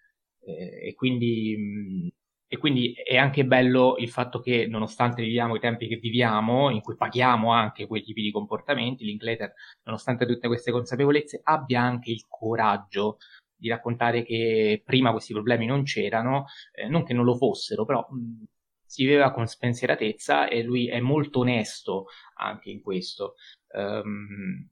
eh, 0.46 0.88
e 0.88 0.94
quindi 0.94 2.14
e 2.56 2.58
quindi 2.58 2.94
è 2.94 3.18
anche 3.18 3.46
bello 3.46 3.96
il 3.98 4.10
fatto 4.10 4.40
che, 4.40 4.66
nonostante 4.66 5.22
viviamo 5.22 5.56
i 5.56 5.60
tempi 5.60 5.88
che 5.88 5.98
viviamo, 5.98 6.70
in 6.70 6.80
cui 6.80 6.96
paghiamo 6.96 7.52
anche 7.52 7.86
quei 7.86 8.02
tipi 8.02 8.22
di 8.22 8.32
comportamenti, 8.32 9.04
Linklater, 9.04 9.54
nonostante 9.84 10.26
tutte 10.26 10.48
queste 10.48 10.72
consapevolezze, 10.72 11.42
abbia 11.44 11.82
anche 11.82 12.12
il 12.12 12.26
coraggio 12.30 13.18
di 13.54 13.68
raccontare 13.68 14.24
che 14.24 14.82
prima 14.86 15.12
questi 15.12 15.34
problemi 15.34 15.66
non 15.66 15.84
c'erano, 15.84 16.46
eh, 16.72 16.88
non 16.88 17.04
che 17.04 17.14
non 17.14 17.26
lo 17.26 17.36
fossero, 17.36 17.84
però 17.84 18.08
mh, 18.10 18.44
si 18.86 19.04
viveva 19.04 19.32
con 19.32 19.48
spensieratezza 19.48 20.48
e 20.48 20.64
lui 20.64 20.88
è 20.88 21.02
molto 21.02 21.40
onesto 21.40 22.06
anche 22.36 22.70
in 22.70 22.82
questo. 22.82 23.36
Um, 23.74 24.70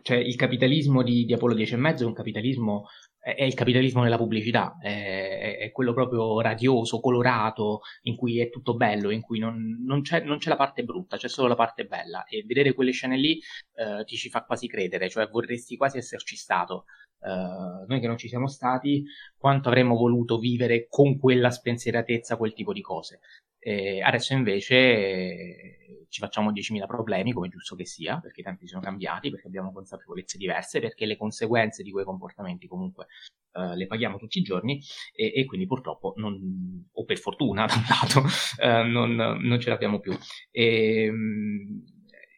cioè 0.00 0.16
il 0.16 0.36
capitalismo 0.36 1.02
di, 1.02 1.26
di 1.26 1.34
Apollo 1.34 1.54
10 1.54 1.74
e 1.74 1.76
mezzo 1.76 2.04
è 2.04 2.06
un 2.06 2.14
capitalismo 2.14 2.86
è 3.22 3.44
il 3.44 3.54
capitalismo 3.54 4.02
nella 4.02 4.16
pubblicità, 4.16 4.76
è, 4.80 5.58
è, 5.58 5.70
quello 5.70 5.92
proprio 5.94 6.40
radioso, 6.40 6.98
colorato, 6.98 7.82
in 8.02 8.16
cui 8.16 8.40
è 8.40 8.50
tutto 8.50 8.74
bello, 8.74 9.10
in 9.10 9.20
cui 9.20 9.38
non, 9.38 9.84
non, 9.86 10.02
c'è, 10.02 10.22
non, 10.24 10.38
c'è, 10.38 10.48
la 10.48 10.56
parte 10.56 10.82
brutta, 10.82 11.16
c'è 11.16 11.28
solo 11.28 11.46
la 11.46 11.54
parte 11.54 11.84
bella. 11.84 12.24
E 12.24 12.42
vedere 12.44 12.74
quelle 12.74 12.90
scene 12.90 13.16
lì 13.16 13.40
eh, 13.74 14.04
ti 14.04 14.16
ci 14.16 14.28
fa 14.28 14.42
quasi 14.44 14.66
credere, 14.66 15.08
cioè 15.08 15.28
vorresti 15.28 15.76
quasi 15.76 15.98
esserci 15.98 16.34
stato. 16.34 16.86
Uh, 17.22 17.86
noi 17.86 18.00
che 18.00 18.08
non 18.08 18.16
ci 18.16 18.28
siamo 18.28 18.48
stati, 18.48 19.04
quanto 19.36 19.68
avremmo 19.68 19.96
voluto 19.96 20.38
vivere 20.38 20.86
con 20.88 21.18
quella 21.18 21.50
spensieratezza 21.50 22.36
quel 22.36 22.52
tipo 22.52 22.72
di 22.72 22.80
cose. 22.80 23.20
E 23.64 24.02
adesso 24.02 24.32
invece 24.32 24.76
eh, 24.76 26.06
ci 26.08 26.18
facciamo 26.20 26.50
10.000 26.50 26.84
problemi, 26.86 27.32
come 27.32 27.48
giusto 27.48 27.76
che 27.76 27.86
sia, 27.86 28.18
perché 28.18 28.40
i 28.40 28.44
tempi 28.44 28.66
sono 28.66 28.82
cambiati, 28.82 29.30
perché 29.30 29.46
abbiamo 29.46 29.72
consapevolezze 29.72 30.36
diverse, 30.36 30.80
perché 30.80 31.06
le 31.06 31.16
conseguenze 31.16 31.84
di 31.84 31.92
quei 31.92 32.04
comportamenti 32.04 32.66
comunque 32.66 33.06
uh, 33.52 33.74
le 33.74 33.86
paghiamo 33.86 34.18
tutti 34.18 34.38
i 34.38 34.42
giorni 34.42 34.82
e, 35.14 35.32
e 35.34 35.44
quindi 35.44 35.66
purtroppo, 35.66 36.12
non, 36.16 36.88
o 36.92 37.04
per 37.04 37.18
fortuna 37.18 37.66
da 37.70 37.74
un 37.74 37.84
lato, 37.88 38.20
uh, 38.20 38.90
non, 38.90 39.14
non, 39.40 39.60
ce 39.60 39.70
l'abbiamo 39.70 40.00
più. 40.00 40.12
E, 40.50 41.04
ehm, 41.04 41.84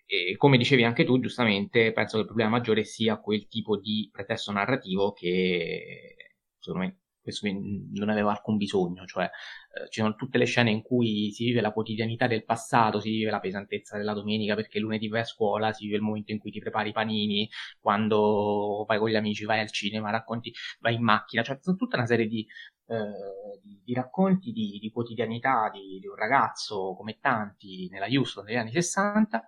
e 0.06 0.36
come 0.36 0.56
dicevi 0.58 0.84
anche 0.84 1.04
tu, 1.04 1.18
giustamente, 1.20 1.92
penso 1.92 2.14
che 2.16 2.20
il 2.20 2.26
problema 2.26 2.50
maggiore 2.50 2.84
sia 2.84 3.18
quel 3.18 3.46
tipo 3.48 3.76
di 3.78 4.08
pretesto 4.12 4.52
narrativo 4.52 5.12
che 5.12 6.16
secondo 6.58 6.86
me 6.86 6.98
questo 7.24 7.48
non 7.48 8.10
aveva 8.10 8.32
alcun 8.32 8.58
bisogno, 8.58 9.06
cioè 9.06 9.24
eh, 9.24 9.88
ci 9.88 10.00
sono 10.00 10.14
tutte 10.14 10.36
le 10.36 10.44
scene 10.44 10.70
in 10.70 10.82
cui 10.82 11.30
si 11.32 11.44
vive 11.46 11.62
la 11.62 11.72
quotidianità 11.72 12.26
del 12.26 12.44
passato, 12.44 13.00
si 13.00 13.08
vive 13.10 13.30
la 13.30 13.40
pesantezza 13.40 13.96
della 13.96 14.12
domenica 14.12 14.54
perché 14.54 14.78
lunedì 14.78 15.08
vai 15.08 15.22
a 15.22 15.24
scuola, 15.24 15.72
si 15.72 15.84
vive 15.86 15.96
il 15.96 16.02
momento 16.02 16.32
in 16.32 16.38
cui 16.38 16.50
ti 16.50 16.60
prepari 16.60 16.90
i 16.90 16.92
panini, 16.92 17.48
quando 17.80 18.84
vai 18.86 18.98
con 18.98 19.08
gli 19.08 19.16
amici, 19.16 19.46
vai 19.46 19.60
al 19.60 19.70
cinema, 19.70 20.10
racconti, 20.10 20.52
vai 20.80 20.94
in 20.96 21.02
macchina, 21.02 21.42
cioè 21.42 21.58
sono 21.62 21.76
tutta 21.76 21.96
una 21.96 22.06
serie 22.06 22.26
di, 22.26 22.46
eh, 22.88 23.60
di, 23.82 23.94
racconti 23.94 24.52
di, 24.52 24.78
di 24.78 24.90
quotidianità 24.90 25.70
di, 25.72 25.98
di, 26.00 26.06
un 26.06 26.16
ragazzo 26.16 26.94
come 26.94 27.18
tanti 27.20 27.88
nella 27.90 28.06
Houston 28.06 28.44
degli 28.44 28.56
anni 28.56 28.72
60, 28.72 29.46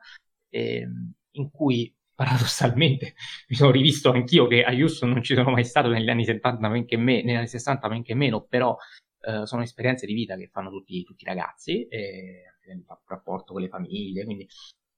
eh, 0.57 0.89
in 1.33 1.51
cui 1.51 1.95
paradossalmente 2.15 3.15
mi 3.49 3.57
sono 3.57 3.71
rivisto 3.71 4.11
anch'io 4.11 4.47
che 4.47 4.65
a 4.65 4.73
Houston 4.73 5.11
non 5.11 5.23
ci 5.23 5.35
sono 5.35 5.51
mai 5.51 5.65
stato 5.65 5.89
negli 5.89 6.09
anni 6.09 6.25
70, 6.25 6.69
men 6.69 6.87
che 6.87 6.97
me, 6.97 7.23
negli 7.23 7.37
anni 7.37 7.49
60, 7.49 7.89
men 7.89 8.03
che 8.03 8.15
meno, 8.15 8.43
però 8.43 8.77
eh, 9.21 9.45
sono 9.45 9.63
esperienze 9.63 10.07
di 10.07 10.15
vita 10.15 10.37
che 10.37 10.49
fanno 10.49 10.71
tutti, 10.71 11.03
tutti 11.05 11.25
i 11.25 11.27
ragazzi, 11.27 11.87
e 11.89 12.43
nel 12.67 12.85
rapporto 13.07 13.53
con 13.53 13.63
le 13.63 13.69
famiglie, 13.69 14.25
quindi 14.25 14.49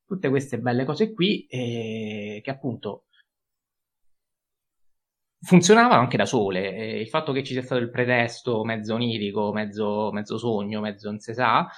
tutte 0.07 0.29
queste 0.31 0.59
belle 0.59 0.85
cose 0.85 1.13
qui 1.13 1.47
eh, 1.47 2.41
che 2.43 2.51
appunto 2.51 3.05
funzionavano 5.41 6.01
anche 6.01 6.17
da 6.17 6.25
sole. 6.27 6.75
Eh, 6.75 7.01
il 7.01 7.09
fatto 7.09 7.33
che 7.33 7.43
ci 7.45 7.53
sia 7.53 7.63
stato 7.63 7.81
il 7.81 7.91
pretesto 7.91 8.65
mezzo 8.65 8.95
onirico, 8.95 9.53
mezzo, 9.53 10.11
mezzo 10.13 10.39
sogno, 10.39 10.81
mezzo 10.81 11.11
non 11.11 11.19
si 11.21 11.35
sa, 11.35 11.69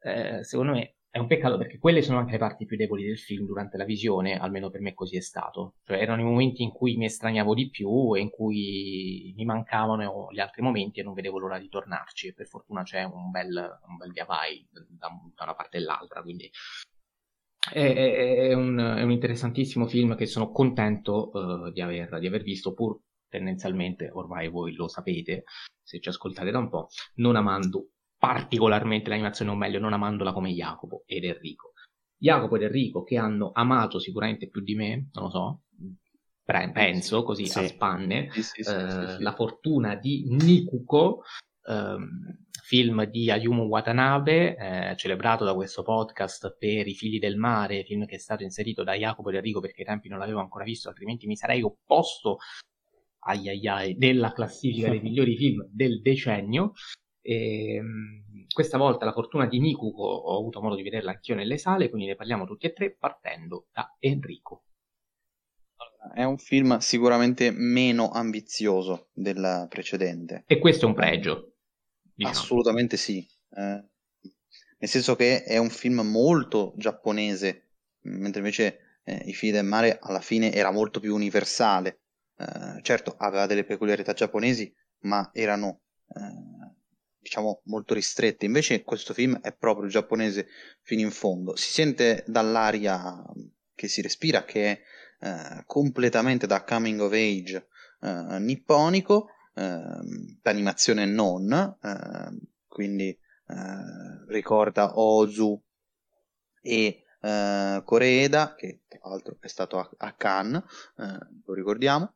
eh, 0.00 0.42
secondo 0.44 0.72
me 0.72 0.96
è 1.12 1.18
un 1.18 1.26
peccato 1.26 1.58
perché 1.58 1.78
quelle 1.78 2.00
sono 2.00 2.18
anche 2.18 2.32
le 2.32 2.38
parti 2.38 2.64
più 2.64 2.74
deboli 2.74 3.04
del 3.04 3.18
film 3.18 3.44
durante 3.44 3.76
la 3.76 3.84
visione, 3.84 4.38
almeno 4.38 4.70
per 4.70 4.80
me 4.80 4.94
così 4.94 5.18
è 5.18 5.20
stato. 5.20 5.74
Cioè 5.84 5.98
erano 5.98 6.22
i 6.22 6.24
momenti 6.24 6.62
in 6.62 6.70
cui 6.70 6.96
mi 6.96 7.04
estraniavo 7.04 7.52
di 7.52 7.68
più 7.68 8.16
e 8.16 8.20
in 8.20 8.30
cui 8.30 9.34
mi 9.36 9.44
mancavano 9.44 10.28
gli 10.32 10.40
altri 10.40 10.62
momenti 10.62 11.00
e 11.00 11.02
non 11.02 11.12
vedevo 11.12 11.38
l'ora 11.38 11.58
di 11.58 11.68
tornarci. 11.68 12.32
Per 12.32 12.46
fortuna 12.46 12.82
c'è 12.82 13.04
un 13.04 13.30
bel, 13.30 13.78
un 13.88 13.96
bel 13.98 14.10
via 14.10 14.24
vai 14.24 14.66
da, 14.70 15.10
da 15.34 15.44
una 15.44 15.54
parte 15.54 15.76
e 15.76 15.80
l'altra, 15.80 16.22
quindi 16.22 16.50
è, 17.70 18.48
è, 18.48 18.52
un, 18.54 18.78
è, 18.78 19.02
un, 19.02 19.10
interessantissimo 19.10 19.86
film 19.86 20.16
che 20.16 20.24
sono 20.24 20.50
contento 20.50 21.28
uh, 21.30 21.70
di, 21.72 21.82
aver, 21.82 22.20
di, 22.20 22.26
aver, 22.26 22.42
visto, 22.42 22.72
pur 22.72 22.98
tendenzialmente, 23.28 24.08
ormai 24.10 24.48
voi 24.48 24.72
lo 24.72 24.88
sapete, 24.88 25.44
se 25.82 26.00
ci 26.00 26.08
ascoltate 26.08 26.50
da 26.50 26.58
un 26.58 26.70
po', 26.70 26.88
non 27.16 27.36
amando 27.36 27.88
particolarmente 28.22 29.08
l'animazione, 29.08 29.50
o 29.50 29.56
meglio, 29.56 29.80
non 29.80 29.92
amandola 29.92 30.32
come 30.32 30.52
Jacopo 30.52 31.02
ed 31.06 31.24
Enrico. 31.24 31.72
Jacopo 32.16 32.54
ed 32.54 32.62
Enrico 32.62 33.02
che 33.02 33.18
hanno 33.18 33.50
amato 33.52 33.98
sicuramente 33.98 34.48
più 34.48 34.60
di 34.60 34.76
me, 34.76 35.08
non 35.14 35.24
lo 35.24 35.30
so, 35.30 35.60
penso 36.44 37.24
così 37.24 37.46
sì. 37.46 37.58
a 37.58 37.66
spanne, 37.66 38.30
sì, 38.30 38.42
sì, 38.44 38.60
eh, 38.60 39.20
La 39.20 39.34
fortuna 39.34 39.96
di 39.96 40.26
Nikuko, 40.28 41.24
ehm, 41.66 42.46
film 42.62 43.06
di 43.06 43.28
Ayumu 43.28 43.64
Watanabe, 43.64 44.54
eh, 44.56 44.96
celebrato 44.96 45.44
da 45.44 45.54
questo 45.54 45.82
podcast 45.82 46.56
per 46.56 46.86
I 46.86 46.94
figli 46.94 47.18
del 47.18 47.36
mare, 47.36 47.82
film 47.82 48.06
che 48.06 48.14
è 48.14 48.20
stato 48.20 48.44
inserito 48.44 48.84
da 48.84 48.94
Jacopo 48.94 49.30
ed 49.30 49.34
Enrico 49.34 49.58
perché 49.58 49.80
ai 49.80 49.88
tempi 49.88 50.08
non 50.08 50.20
l'avevo 50.20 50.38
ancora 50.38 50.62
visto, 50.62 50.88
altrimenti 50.88 51.26
mi 51.26 51.34
sarei 51.34 51.62
opposto 51.62 52.38
ai 53.24 53.48
ai 53.48 53.66
ai 53.66 53.96
della 53.96 54.32
classifica 54.32 54.90
dei 54.90 55.00
migliori 55.02 55.36
film 55.36 55.66
del 55.72 56.00
decennio. 56.00 56.74
E, 57.22 57.74
ehm, 57.76 58.46
questa 58.52 58.76
volta 58.76 59.04
la 59.04 59.12
fortuna 59.12 59.46
di 59.46 59.60
Nikuko 59.60 60.02
ho 60.02 60.38
avuto 60.38 60.60
modo 60.60 60.74
di 60.74 60.82
vederla 60.82 61.12
anch'io 61.12 61.34
nelle 61.34 61.56
sale, 61.56 61.88
quindi 61.88 62.08
ne 62.08 62.16
parliamo 62.16 62.44
tutti 62.44 62.66
e 62.66 62.72
tre 62.72 62.94
partendo 62.94 63.68
da 63.72 63.96
Enrico. 63.98 64.64
È 66.14 66.24
un 66.24 66.36
film 66.36 66.78
sicuramente 66.78 67.50
meno 67.50 68.10
ambizioso 68.10 69.08
del 69.12 69.66
precedente. 69.68 70.44
E 70.46 70.58
questo 70.58 70.84
è 70.84 70.88
un 70.88 70.94
pregio. 70.94 71.54
Diciamo. 72.12 72.36
Assolutamente 72.36 72.96
sì. 72.96 73.26
Eh, 73.50 73.84
nel 74.78 74.90
senso 74.90 75.14
che 75.14 75.44
è 75.44 75.56
un 75.58 75.70
film 75.70 76.00
molto 76.00 76.74
giapponese, 76.76 77.68
mentre 78.02 78.40
invece 78.40 79.00
eh, 79.04 79.22
I 79.26 79.32
figli 79.32 79.52
del 79.52 79.64
mare 79.64 79.98
alla 80.00 80.20
fine 80.20 80.52
era 80.52 80.70
molto 80.72 81.00
più 81.00 81.14
universale. 81.14 82.00
Eh, 82.36 82.82
certo, 82.82 83.14
aveva 83.16 83.46
delle 83.46 83.64
peculiarità 83.64 84.12
giapponesi, 84.12 84.74
ma 85.02 85.30
erano 85.32 85.82
eh, 86.08 86.51
diciamo 87.22 87.62
molto 87.66 87.94
ristrette. 87.94 88.44
Invece 88.44 88.82
questo 88.82 89.14
film 89.14 89.38
è 89.40 89.54
proprio 89.54 89.88
giapponese 89.88 90.48
fino 90.82 91.00
in 91.00 91.12
fondo. 91.12 91.54
Si 91.56 91.70
sente 91.70 92.24
dall'aria 92.26 93.22
che 93.74 93.88
si 93.88 94.02
respira 94.02 94.44
che 94.44 94.64
è 94.64 94.80
eh, 95.20 95.62
completamente 95.66 96.46
da 96.46 96.64
coming 96.64 97.00
of 97.00 97.12
age 97.12 97.68
eh, 98.00 98.38
nipponico, 98.40 99.28
ehm, 99.54 100.38
d'animazione 100.42 101.06
non, 101.06 101.50
ehm, 101.80 102.38
quindi 102.66 103.08
eh, 103.08 104.24
ricorda 104.26 104.98
Ozu 104.98 105.62
e 106.60 107.04
eh, 107.20 107.82
Koreeda, 107.84 108.54
che 108.56 108.80
tra 108.88 108.98
l'altro 109.08 109.36
è 109.38 109.46
stato 109.46 109.78
a, 109.78 109.88
a 109.98 110.12
Cannes, 110.12 110.62
lo 111.44 111.54
ricordiamo. 111.54 112.14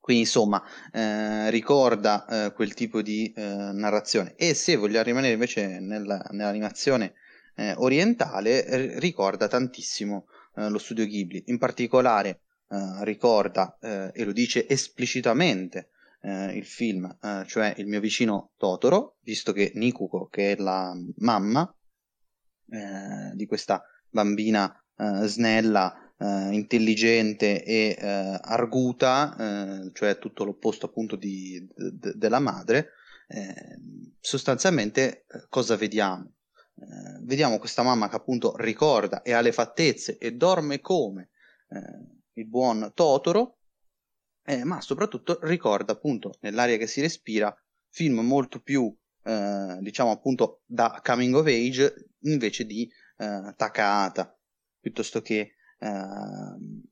Quindi 0.00 0.22
insomma 0.22 0.62
eh, 0.92 1.50
ricorda 1.50 2.26
eh, 2.26 2.52
quel 2.52 2.72
tipo 2.74 3.02
di 3.02 3.32
eh, 3.36 3.42
narrazione 3.42 4.34
e 4.34 4.54
se 4.54 4.76
vogliamo 4.76 5.04
rimanere 5.04 5.34
invece 5.34 5.78
nella, 5.78 6.24
nell'animazione 6.30 7.14
orientale 7.76 8.98
ricorda 8.98 9.46
tantissimo 9.46 10.26
eh, 10.56 10.68
lo 10.68 10.78
studio 10.78 11.04
Ghibli. 11.04 11.44
In 11.46 11.58
particolare 11.58 12.42
eh, 12.68 13.04
ricorda 13.04 13.76
eh, 13.80 14.10
e 14.14 14.24
lo 14.24 14.32
dice 14.32 14.66
esplicitamente 14.68 15.90
il 16.22 16.66
film, 16.66 17.16
cioè 17.46 17.72
Il 17.78 17.86
mio 17.86 17.98
vicino 17.98 18.50
Totoro, 18.58 19.16
visto 19.22 19.52
che 19.52 19.72
Nikuko, 19.74 20.26
che 20.26 20.52
è 20.52 20.56
la 20.60 20.92
mamma 21.16 21.74
di 23.32 23.46
questa 23.46 23.82
bambina 24.10 24.70
snella, 25.24 26.09
intelligente 26.20 27.64
e 27.64 27.96
arguta, 27.98 29.90
cioè 29.94 30.18
tutto 30.18 30.44
l'opposto 30.44 30.86
appunto 30.86 31.16
di, 31.16 31.66
de, 31.74 32.12
della 32.14 32.40
madre, 32.40 32.90
sostanzialmente 34.20 35.24
cosa 35.48 35.76
vediamo? 35.76 36.30
eh, 36.80 37.18
vediamo 37.22 37.58
questa 37.58 37.82
mamma 37.82 38.08
che 38.08 38.16
appunto 38.16 38.56
ricorda 38.56 39.22
e 39.22 39.32
ha 39.32 39.40
le 39.40 39.52
fattezze 39.52 40.16
e 40.18 40.32
dorme 40.32 40.80
come 40.80 41.30
eh, 41.68 42.40
il 42.40 42.46
buon 42.46 42.92
Totoro, 42.94 43.58
eh, 44.44 44.64
ma 44.64 44.80
soprattutto 44.80 45.38
ricorda 45.42 45.92
appunto 45.92 46.36
nell'aria 46.40 46.78
che 46.78 46.86
si 46.86 47.00
respira 47.00 47.54
film 47.90 48.20
molto 48.20 48.60
più 48.60 48.94
eh, 49.22 49.78
diciamo 49.80 50.10
appunto 50.10 50.62
da 50.64 51.00
coming 51.04 51.34
of 51.34 51.46
age 51.46 52.12
invece 52.20 52.64
di 52.64 52.90
eh, 53.18 53.54
Takahata 53.56 54.34
piuttosto 54.80 55.20
che 55.20 55.56
ehm, 55.80 56.82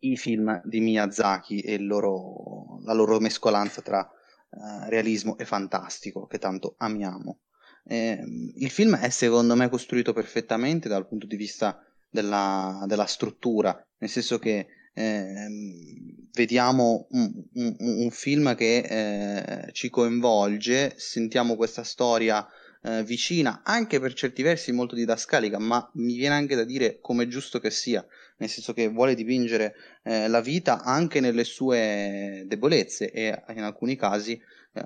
i 0.00 0.16
film 0.16 0.60
di 0.64 0.80
Miyazaki 0.80 1.60
e 1.60 1.78
loro, 1.78 2.80
la 2.84 2.92
loro 2.92 3.18
mescolanza 3.18 3.82
tra 3.82 4.00
eh, 4.00 4.88
realismo 4.88 5.36
e 5.36 5.44
fantastico 5.44 6.26
che 6.26 6.38
tanto 6.38 6.74
amiamo. 6.78 7.40
Eh, 7.84 8.22
il 8.54 8.70
film 8.70 8.96
è 8.96 9.08
secondo 9.08 9.56
me 9.56 9.68
costruito 9.68 10.12
perfettamente 10.12 10.88
dal 10.88 11.08
punto 11.08 11.26
di 11.26 11.36
vista 11.36 11.82
della, 12.08 12.84
della 12.86 13.06
struttura, 13.06 13.74
nel 13.98 14.10
senso 14.10 14.38
che 14.38 14.68
eh, 14.94 15.48
vediamo 16.32 17.06
un, 17.10 17.32
un, 17.54 17.76
un, 17.78 18.10
film 18.10 18.54
che 18.54 18.78
eh, 18.78 19.72
ci 19.72 19.90
coinvolge, 19.90 20.94
sentiamo 20.96 21.56
questa 21.56 21.84
storia 21.84 22.46
eh, 22.88 23.04
vicina, 23.04 23.60
anche 23.64 24.00
per 24.00 24.14
certi 24.14 24.42
versi 24.42 24.72
molto 24.72 24.94
didascalica, 24.94 25.58
ma 25.58 25.88
mi 25.94 26.16
viene 26.16 26.34
anche 26.34 26.54
da 26.54 26.64
dire 26.64 26.98
come 27.00 27.28
giusto 27.28 27.58
che 27.58 27.70
sia, 27.70 28.04
nel 28.38 28.48
senso 28.48 28.72
che 28.72 28.88
vuole 28.88 29.14
dipingere 29.14 29.74
eh, 30.02 30.28
la 30.28 30.40
vita 30.40 30.82
anche 30.82 31.20
nelle 31.20 31.44
sue 31.44 32.44
debolezze 32.46 33.10
e 33.10 33.42
in 33.54 33.62
alcuni 33.62 33.96
casi 33.96 34.40
eh, 34.72 34.84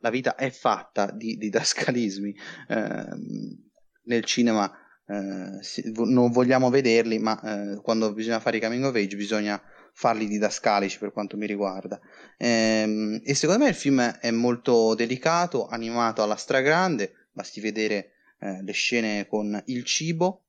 la 0.00 0.10
vita 0.10 0.36
è 0.36 0.50
fatta 0.50 1.10
di 1.10 1.36
didascalismi. 1.36 2.34
Eh, 2.70 3.58
nel 4.02 4.24
cinema 4.24 4.72
eh, 5.06 5.92
non 6.04 6.30
vogliamo 6.30 6.70
vederli, 6.70 7.18
ma 7.18 7.40
eh, 7.40 7.80
quando 7.80 8.12
bisogna 8.12 8.40
fare 8.40 8.58
i 8.58 8.60
coming 8.60 8.84
of 8.84 8.94
age 8.94 9.16
bisogna 9.16 9.60
farli 10.00 10.26
didascalici 10.26 10.98
per 10.98 11.12
quanto 11.12 11.36
mi 11.36 11.46
riguarda. 11.46 12.00
Ehm, 12.38 13.20
e 13.22 13.34
secondo 13.34 13.64
me 13.64 13.68
il 13.68 13.76
film 13.76 14.00
è 14.00 14.30
molto 14.30 14.94
delicato, 14.94 15.66
animato 15.66 16.22
alla 16.22 16.36
stragrande, 16.36 17.28
basti 17.30 17.60
vedere 17.60 18.12
eh, 18.38 18.62
le 18.62 18.72
scene 18.72 19.26
con 19.26 19.62
il 19.66 19.84
cibo, 19.84 20.44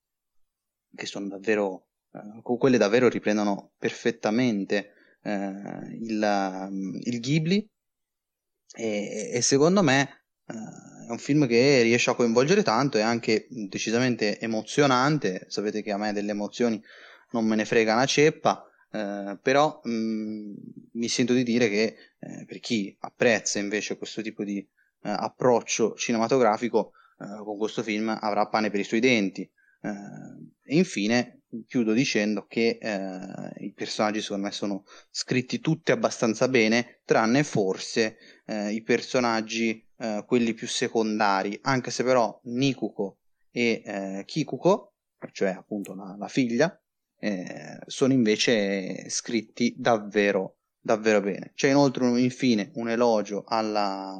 che 0.96 1.06
sono 1.06 1.28
davvero, 1.28 1.88
eh, 2.14 2.42
quelle 2.42 2.78
davvero 2.78 3.10
riprendono 3.10 3.74
perfettamente 3.78 4.94
eh, 5.22 5.32
il, 6.00 7.00
il 7.04 7.20
Ghibli 7.20 7.70
e, 8.74 9.32
e 9.34 9.42
secondo 9.42 9.84
me 9.84 10.24
uh, 10.46 11.08
è 11.08 11.12
un 11.12 11.18
film 11.18 11.46
che 11.46 11.82
riesce 11.82 12.10
a 12.10 12.16
coinvolgere 12.16 12.64
tanto 12.64 12.98
e 12.98 13.02
anche 13.02 13.48
decisamente 13.50 14.40
emozionante. 14.40 15.44
Sapete 15.50 15.82
che 15.82 15.92
a 15.92 15.98
me 15.98 16.14
delle 16.14 16.32
emozioni 16.32 16.82
non 17.32 17.46
me 17.46 17.58
ne 17.58 17.66
frega 17.66 17.96
una 17.96 18.06
ceppa. 18.06 18.66
Uh, 18.92 19.40
però 19.42 19.80
mh, 19.84 19.92
mm, 19.92 20.54
mi 20.94 21.08
sento 21.08 21.34
di 21.34 21.44
dire 21.44 21.70
che 21.70 21.96
eh, 22.20 22.46
per 22.46 22.60
chi 22.60 22.94
apprezza 23.00 23.58
invece 23.58 23.98
questo 23.98 24.22
tipo 24.22 24.44
di 24.44 24.60
uh, 24.60 25.08
approccio 25.08 25.94
cinematografico 25.96 26.94
con 27.22 27.56
questo 27.56 27.84
film 27.84 28.10
avrà 28.20 28.48
pane 28.48 28.72
per 28.72 28.80
i 28.80 28.84
suoi 28.84 29.00
denti. 29.00 29.48
E 29.80 30.76
infine 30.76 31.42
chiudo 31.68 31.94
dicendo 31.94 32.48
che 32.48 32.80
i 33.60 33.74
personaggi 33.74 34.22
secondo 34.22 34.46
me 34.46 34.52
sono 34.52 34.86
scritti 35.12 35.60
tutti 35.60 35.92
abbastanza 35.92 36.48
bene 36.48 37.02
tranne 37.06 37.44
forse 37.44 38.18
eh, 38.46 38.72
i 38.72 38.82
personaggi, 38.82 39.86
eh, 39.98 40.24
quelli 40.26 40.54
più 40.54 40.68
secondari, 40.68 41.58
anche 41.64 41.92
se 41.92 42.04
però 42.04 42.40
Nikuko 42.44 43.18
e 43.52 43.82
eh, 43.86 44.24
Kikuko, 44.26 44.94
cioè 45.32 45.50
appunto 45.50 45.94
la, 45.94 46.16
la 46.18 46.28
figlia, 46.28 46.81
eh, 47.24 47.80
sono 47.86 48.14
invece 48.14 49.08
scritti 49.10 49.76
davvero, 49.78 50.58
davvero 50.80 51.22
bene. 51.22 51.52
C'è 51.54 51.70
inoltre 51.70 52.08
infine 52.20 52.72
un 52.76 52.90
elogio 52.90 53.44
alla 53.46 54.20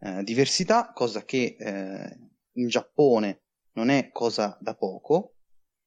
eh, 0.00 0.22
diversità, 0.24 0.90
cosa 0.94 1.24
che 1.24 1.56
eh, 1.58 2.18
in 2.52 2.68
Giappone 2.68 3.42
non 3.72 3.90
è 3.90 4.10
cosa 4.10 4.56
da 4.60 4.74
poco. 4.74 5.34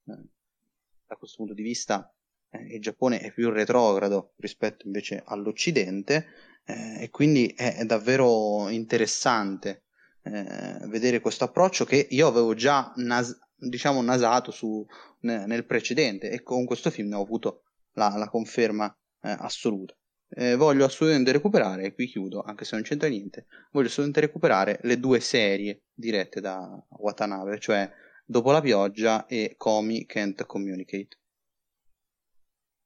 da 0.04 1.16
questo 1.18 1.38
punto 1.38 1.54
di 1.54 1.64
vista 1.64 2.14
il 2.52 2.82
Giappone 2.82 3.20
è 3.20 3.32
più 3.32 3.50
retrogrado 3.50 4.34
rispetto 4.38 4.86
invece 4.86 5.24
all'Occidente, 5.26 6.28
eh, 6.66 7.04
e 7.04 7.10
quindi 7.10 7.48
è, 7.48 7.78
è, 7.78 7.86
davvero 7.86 8.70
interessante 8.70 9.86
eh, 10.24 10.80
vedere 10.88 11.22
questo 11.22 11.46
approccio 11.46 11.86
che 11.86 12.08
io 12.10 12.28
avevo 12.28 12.54
già 12.54 12.94
nas- 12.98 13.40
diciamo 13.68 14.02
nasato 14.02 14.52
su, 14.52 14.86
ne, 15.22 15.46
nel 15.46 15.66
precedente 15.66 16.30
e 16.30 16.42
con 16.42 16.66
questo 16.66 16.90
film 16.90 17.10
ne 17.10 17.16
ho 17.16 17.22
avuto 17.22 17.64
la, 17.94 18.14
la 18.18 18.30
conferma 18.30 18.88
eh, 19.22 19.36
assoluta. 19.40 19.96
Eh, 20.34 20.56
voglio 20.56 20.86
assolutamente 20.86 21.32
recuperare, 21.32 21.84
e 21.84 21.94
qui 21.94 22.08
chiudo 22.08 22.42
anche 22.42 22.64
se 22.64 22.76
non 22.76 22.86
c'entra 22.86 23.10
niente, 23.10 23.48
voglio 23.72 23.88
assolutamente 23.88 24.22
recuperare 24.22 24.80
le 24.84 24.98
due 24.98 25.20
serie 25.20 25.84
dirette 25.94 26.40
da 26.40 26.82
Watanabe, 26.90 27.60
cioè 27.60 27.92
Dopo 28.32 28.52
la 28.52 28.62
pioggia 28.62 29.26
e 29.26 29.56
Komi 29.58 30.06
Can't 30.06 30.46
Communicate. 30.46 31.20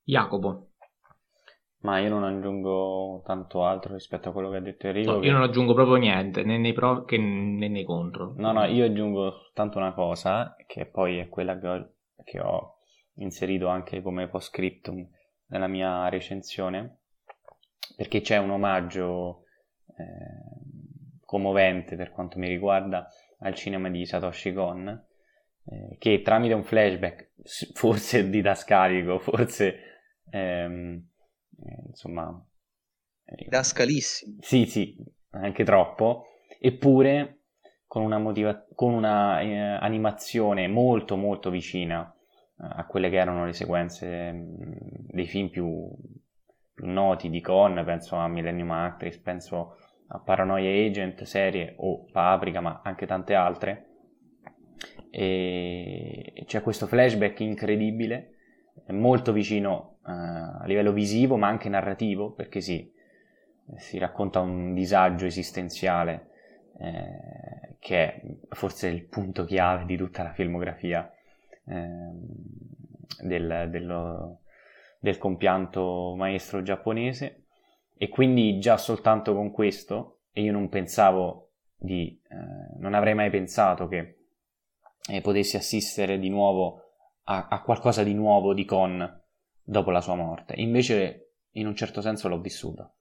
Jacopo. 0.04 0.72
Ma 1.86 2.00
io 2.00 2.10
non 2.10 2.24
aggiungo 2.24 3.22
tanto 3.24 3.64
altro 3.64 3.94
rispetto 3.94 4.30
a 4.30 4.32
quello 4.32 4.50
che 4.50 4.58
ha 4.58 4.60
detto 4.60 4.88
Enrico. 4.88 5.12
No, 5.12 5.20
che... 5.20 5.28
Io 5.28 5.34
non 5.34 5.44
aggiungo 5.44 5.76
proprio 5.76 5.98
niente, 5.98 6.42
né 6.42 6.58
nei 6.58 6.74
pro 6.74 7.06
che 7.06 7.20
né 7.20 7.68
nei 7.68 7.84
contro. 7.84 8.34
No, 8.38 8.52
no, 8.52 8.66
io 8.66 8.86
aggiungo 8.86 9.30
soltanto 9.30 9.78
una 9.78 9.94
cosa, 9.94 10.56
che 10.66 10.88
poi 10.88 11.20
è 11.20 11.30
quella 11.30 11.60
che 11.60 11.68
ho, 11.68 11.90
che 12.24 12.40
ho 12.40 12.78
inserito 13.18 13.68
anche 13.68 14.02
come 14.02 14.28
post 14.28 14.50
scriptum 14.50 15.08
nella 15.50 15.68
mia 15.68 16.10
recensione, 16.10 17.02
perché 17.96 18.22
c'è 18.22 18.38
un 18.38 18.50
omaggio 18.50 19.44
eh, 19.96 21.22
commovente 21.24 21.96
per 21.96 22.10
quanto 22.10 22.40
mi 22.40 22.48
riguarda 22.48 23.08
al 23.42 23.54
cinema 23.54 23.92
di 23.92 24.08
Satoshi 24.08 24.54
Kon, 24.54 24.88
eh, 25.68 25.98
che 26.00 26.24
tramite 26.24 26.56
un 26.56 26.64
flashback, 26.64 27.30
forse 27.74 28.28
didascalico, 28.28 29.20
forse... 29.20 29.76
Ehm, 30.32 31.10
eh, 31.64 31.84
insomma... 31.88 32.44
Didascalissimo. 33.24 34.38
Sì, 34.42 34.66
sì, 34.66 34.96
anche 35.32 35.64
troppo. 35.64 36.26
Eppure 36.60 37.40
con 37.88 38.04
una, 38.04 38.18
motiva- 38.18 38.66
con 38.74 38.94
una 38.94 39.40
eh, 39.42 39.58
animazione 39.58 40.68
molto 40.68 41.16
molto 41.16 41.50
vicina 41.50 42.14
eh, 42.60 42.68
a 42.68 42.86
quelle 42.86 43.10
che 43.10 43.18
erano 43.18 43.46
le 43.46 43.54
sequenze 43.54 44.32
mh, 44.32 44.38
mm, 44.38 44.74
dei 45.08 45.26
film 45.28 45.50
più, 45.50 45.90
più, 46.74 46.88
noti 46.88 47.30
di 47.30 47.42
Con, 47.42 47.82
penso 47.86 48.16
a 48.16 48.28
Millennium 48.28 48.72
Actress, 48.72 49.18
penso 49.20 49.78
a 50.08 50.20
Paranoia 50.20 50.88
Agent, 50.88 51.24
serie 51.24 51.74
o 51.78 52.06
Paprika, 52.12 52.60
ma 52.62 52.82
anche 52.84 53.06
tante 53.06 53.34
altre. 53.34 53.90
E 55.10 56.44
c'è 56.46 56.62
questo 56.62 56.88
flashback 56.88 57.40
incredibile, 57.40 58.34
molto 58.88 59.32
vicino 59.32 59.95
a 60.08 60.66
livello 60.66 60.92
visivo 60.92 61.38
ma 61.38 61.48
anche 61.48 61.70
narrativo, 61.70 62.32
perché 62.32 62.62
si, 62.62 62.92
si 63.78 63.98
racconta 63.98 64.40
un 64.40 64.74
disagio 64.74 65.26
esistenziale 65.26 66.30
eh, 66.80 67.76
che 67.80 67.98
è 67.98 68.22
forse 68.50 68.88
il 68.88 69.06
punto 69.06 69.46
chiave 69.46 69.86
di 69.86 69.98
tutta 69.98 70.24
la 70.24 70.34
filmografia 70.34 71.12
eh, 71.66 72.12
del, 73.22 73.68
dello, 73.70 74.42
del 75.00 75.18
compianto 75.18 76.14
maestro 76.16 76.62
giapponese. 76.62 77.46
E 77.98 78.10
quindi 78.10 78.60
già 78.60 78.78
soltanto 78.78 79.34
con 79.34 79.52
questo, 79.52 80.24
e 80.32 80.42
io 80.42 80.52
non 80.52 80.68
pensavo 80.68 81.52
di, 81.78 82.20
eh, 82.30 82.78
non 82.80 82.94
avrei 82.94 83.14
mai 83.14 83.30
pensato 83.30 83.88
che 83.88 84.18
eh, 85.10 85.22
potessi 85.22 85.56
assistere 85.56 86.20
di 86.20 86.30
nuovo 86.30 86.82
a, 87.24 87.48
a, 87.50 87.62
qualcosa 87.62 88.04
di 88.04 88.14
nuovo 88.14 88.54
di 88.54 88.66
Con 88.66 89.24
dopo 89.66 89.90
la 89.90 90.02
sua 90.02 90.16
morte. 90.16 90.54
Invece, 90.58 91.32
in 91.54 91.68
un 91.68 91.76
certo 91.76 92.00
senso, 92.00 92.30
l'ho 92.30 92.40
vissuto. 92.40 92.94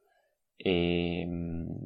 E, 0.57 1.29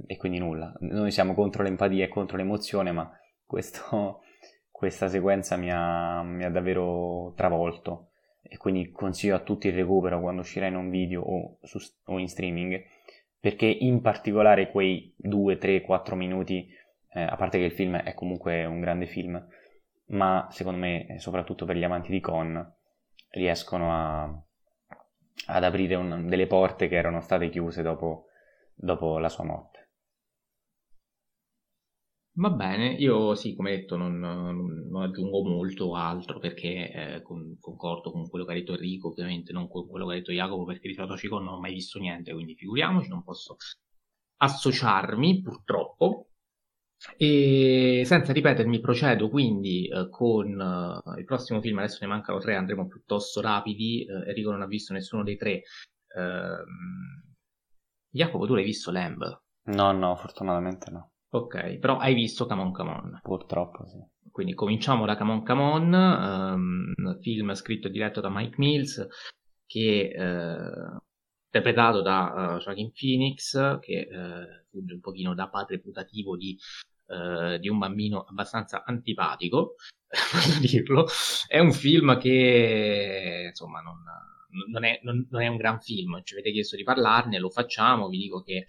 e 0.06 0.16
quindi 0.16 0.38
nulla. 0.38 0.72
Noi 0.80 1.10
siamo 1.10 1.34
contro 1.34 1.62
l'empatia 1.62 2.04
e 2.04 2.08
contro 2.08 2.36
l'emozione, 2.36 2.92
ma 2.92 3.10
questo, 3.44 4.22
questa 4.70 5.08
sequenza 5.08 5.56
mi 5.56 5.70
ha, 5.70 6.22
mi 6.22 6.44
ha 6.44 6.50
davvero 6.50 7.32
travolto. 7.36 8.10
E 8.42 8.56
quindi 8.56 8.90
consiglio 8.90 9.34
a 9.36 9.40
tutti 9.40 9.66
il 9.66 9.74
recupero 9.74 10.20
quando 10.20 10.40
uscirà 10.40 10.66
in 10.66 10.76
un 10.76 10.88
video 10.88 11.20
o, 11.22 11.58
su, 11.62 11.78
o 12.06 12.18
in 12.18 12.28
streaming, 12.28 12.82
perché 13.38 13.66
in 13.66 14.00
particolare 14.00 14.70
quei 14.70 15.12
2, 15.16 15.58
3, 15.58 15.82
4 15.82 16.16
minuti, 16.16 16.66
eh, 17.12 17.20
a 17.20 17.36
parte 17.36 17.58
che 17.58 17.64
il 17.64 17.72
film 17.72 17.96
è 17.96 18.14
comunque 18.14 18.64
un 18.64 18.80
grande 18.80 19.06
film, 19.06 19.46
ma 20.06 20.48
secondo 20.50 20.78
me, 20.78 21.16
soprattutto 21.18 21.66
per 21.66 21.76
gli 21.76 21.84
amanti 21.84 22.10
di 22.10 22.20
Con, 22.20 22.74
riescono 23.30 23.92
a, 23.92 24.42
ad 25.48 25.64
aprire 25.64 25.94
un, 25.94 26.26
delle 26.26 26.46
porte 26.46 26.88
che 26.88 26.96
erano 26.96 27.20
state 27.20 27.48
chiuse 27.48 27.82
dopo, 27.82 28.26
dopo 28.74 29.18
la 29.18 29.28
sua 29.28 29.44
morte. 29.44 29.78
Va 32.38 32.50
bene, 32.50 32.92
io 32.92 33.34
sì, 33.34 33.56
come 33.56 33.70
detto, 33.70 33.96
non, 33.96 34.18
non, 34.20 35.02
aggiungo 35.02 35.42
molto 35.42 35.96
altro 35.96 36.38
perché 36.38 37.16
eh, 37.16 37.22
con, 37.22 37.56
concordo 37.58 38.12
con 38.12 38.28
quello 38.28 38.44
che 38.44 38.52
ha 38.52 38.54
detto 38.54 38.74
Enrico, 38.74 39.08
ovviamente 39.08 39.52
non 39.52 39.68
con 39.68 39.88
quello 39.88 40.06
che 40.06 40.12
ha 40.12 40.16
detto 40.18 40.30
Jacopo, 40.30 40.64
perché 40.64 40.86
di 40.86 40.94
Fioto 40.94 41.16
Cico 41.16 41.40
non 41.40 41.54
ho 41.54 41.58
mai 41.58 41.72
visto 41.72 41.98
niente, 41.98 42.32
quindi 42.32 42.54
figuriamoci, 42.54 43.08
non 43.08 43.24
posso 43.24 43.56
associarmi 44.36 45.40
purtroppo. 45.40 46.27
E 47.16 48.02
senza 48.04 48.32
ripetermi, 48.32 48.80
procedo 48.80 49.28
quindi 49.28 49.86
eh, 49.88 50.08
con 50.10 50.60
eh, 50.60 51.18
il 51.18 51.24
prossimo 51.24 51.60
film. 51.60 51.78
Adesso 51.78 51.98
ne 52.02 52.08
mancano 52.08 52.38
tre, 52.38 52.56
andremo 52.56 52.86
piuttosto 52.86 53.40
rapidi. 53.40 54.04
Eh, 54.04 54.28
Enrico 54.28 54.50
non 54.50 54.62
ha 54.62 54.66
visto 54.66 54.92
nessuno 54.92 55.22
dei 55.22 55.36
tre. 55.36 55.62
Ehm, 56.16 57.34
Jacopo, 58.10 58.46
tu 58.46 58.54
l'hai 58.54 58.64
visto 58.64 58.90
Lamb? 58.90 59.42
No, 59.66 59.92
no, 59.92 60.16
fortunatamente 60.16 60.90
no. 60.90 61.12
Ok, 61.30 61.78
però 61.78 61.98
hai 61.98 62.14
visto 62.14 62.46
Come 62.46 62.62
On 62.62 62.72
Come 62.72 62.90
On? 62.90 63.18
Purtroppo 63.22 63.86
sì. 63.86 63.98
Quindi 64.30 64.54
cominciamo 64.54 65.04
da 65.04 65.16
Come 65.16 65.32
On 65.32 65.44
Come 65.44 65.62
On, 65.62 65.92
um, 65.92 67.20
film 67.20 67.52
scritto 67.54 67.88
e 67.88 67.90
diretto 67.90 68.20
da 68.20 68.30
Mike 68.30 68.54
Mills, 68.56 69.06
che 69.66 70.14
uh, 70.16 70.96
interpretato 71.50 72.02
da 72.02 72.56
uh, 72.56 72.58
Joaquin 72.58 72.92
Phoenix, 72.92 73.78
che 73.80 74.08
uh, 74.10 74.78
un 74.78 75.00
pochino 75.00 75.34
da 75.34 75.48
padre 75.48 75.80
putativo 75.80 76.36
di, 76.36 76.56
uh, 77.06 77.58
di 77.58 77.68
un 77.68 77.78
bambino 77.78 78.24
abbastanza 78.28 78.84
antipatico, 78.84 79.74
posso 80.08 80.60
dirlo. 80.60 81.06
È 81.46 81.58
un 81.58 81.72
film 81.72 82.18
che, 82.18 83.46
insomma, 83.48 83.80
non, 83.80 83.96
non, 84.70 84.84
è, 84.84 85.00
non, 85.02 85.26
non, 85.30 85.42
è, 85.42 85.46
un 85.48 85.56
gran 85.56 85.80
film. 85.80 86.22
Ci 86.22 86.34
avete 86.34 86.52
chiesto 86.52 86.76
di 86.76 86.84
parlarne, 86.84 87.38
lo 87.38 87.50
facciamo. 87.50 88.08
Vi 88.08 88.18
dico 88.18 88.42
che 88.42 88.66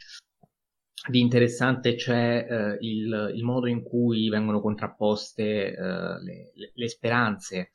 di 1.10 1.19
interessante 1.19 1.95
c'è 1.95 2.45
uh, 2.49 2.77
il, 2.80 3.31
il, 3.35 3.43
modo 3.43 3.68
in 3.68 3.84
cui 3.84 4.30
vengono 4.30 4.61
contrapposte 4.61 5.72
le, 5.72 6.51
le, 6.56 6.72
le, 6.73 6.89
speranze 6.89 7.72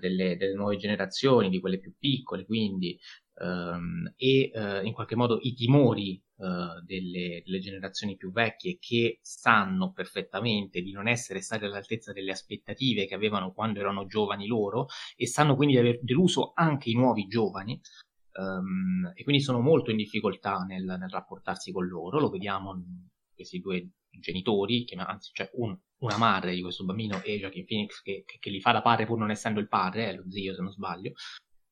delle, 0.00 0.36
delle, 0.36 0.54
nuove 0.54 0.76
generazioni, 0.76 1.50
di 1.50 1.60
quelle 1.60 1.78
più 1.78 1.94
piccole, 1.96 2.44
quindi 2.44 2.98
um, 3.40 4.12
e 4.16 4.50
uh, 4.52 4.84
in 4.84 4.92
qualche 4.92 5.16
modo 5.16 5.38
i 5.40 5.54
timori 5.54 6.20
uh, 6.36 6.82
delle, 6.84 7.42
delle, 7.44 7.58
generazioni 7.58 8.16
più 8.16 8.30
vecchie 8.32 8.78
che 8.78 9.18
sanno 9.22 9.92
perfettamente 9.92 10.80
di 10.80 10.92
non 10.92 11.08
essere 11.08 11.40
state 11.40 11.66
all'altezza 11.66 12.12
delle 12.12 12.32
aspettative 12.32 13.06
che 13.06 13.14
avevano 13.14 13.52
quando 13.52 13.80
erano 13.80 14.06
giovani 14.06 14.46
loro 14.46 14.86
e 15.16 15.26
sanno 15.26 15.56
quindi 15.56 15.74
di 15.74 15.80
aver 15.80 16.00
deluso 16.02 16.52
anche 16.54 16.90
i 16.90 16.94
nuovi 16.94 17.26
giovani 17.26 17.80
um, 18.34 19.12
e 19.14 19.22
quindi 19.22 19.42
sono 19.42 19.60
molto 19.60 19.90
in 19.90 19.96
difficoltà 19.96 20.58
nel, 20.58 20.84
nel 20.84 21.10
rapportarsi 21.10 21.72
con 21.72 21.86
loro, 21.86 22.20
lo 22.20 22.30
vediamo 22.30 22.82
questi 23.34 23.60
due 23.60 23.90
genitori, 24.10 24.84
che, 24.84 24.96
anzi 24.96 25.30
cioè 25.32 25.48
un, 25.54 25.76
una 25.98 26.16
madre 26.16 26.54
di 26.54 26.60
questo 26.60 26.84
bambino 26.84 27.22
e 27.22 27.38
Joaquin 27.38 27.64
Phoenix 27.64 28.02
che, 28.02 28.24
che, 28.26 28.38
che, 28.40 28.50
li 28.50 28.60
fa 28.60 28.72
da 28.72 28.82
padre 28.82 29.06
pur 29.06 29.18
non 29.18 29.30
essendo 29.30 29.60
il 29.60 29.68
padre, 29.68 30.08
è 30.08 30.14
lo 30.14 30.28
zio 30.28 30.54
se 30.54 30.62
non 30.62 30.72
sbaglio, 30.72 31.12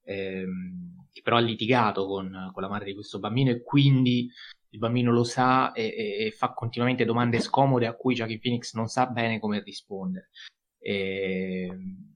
ehm, 0.07 1.07
che 1.13 1.23
però 1.23 1.37
ha 1.37 1.41
litigato 1.41 2.07
con, 2.07 2.51
con, 2.53 2.63
la 2.63 2.69
madre 2.69 2.87
di 2.87 2.95
questo 2.95 3.19
bambino 3.19 3.51
e 3.51 3.63
quindi 3.63 4.31
il 4.71 4.79
bambino 4.79 5.13
lo 5.13 5.25
sa 5.25 5.73
e, 5.73 5.85
e, 5.85 6.27
e 6.27 6.31
fa 6.31 6.53
continuamente 6.53 7.05
domande 7.05 7.41
scomode 7.41 7.87
a 7.87 7.95
cui 7.95 8.15
Jackie 8.15 8.39
Phoenix 8.39 8.75
non 8.75 8.89
sa 8.89 9.07
bene 9.07 9.39
come 9.39 9.63
rispondere. 9.63 10.31
Ehm, 10.79 12.15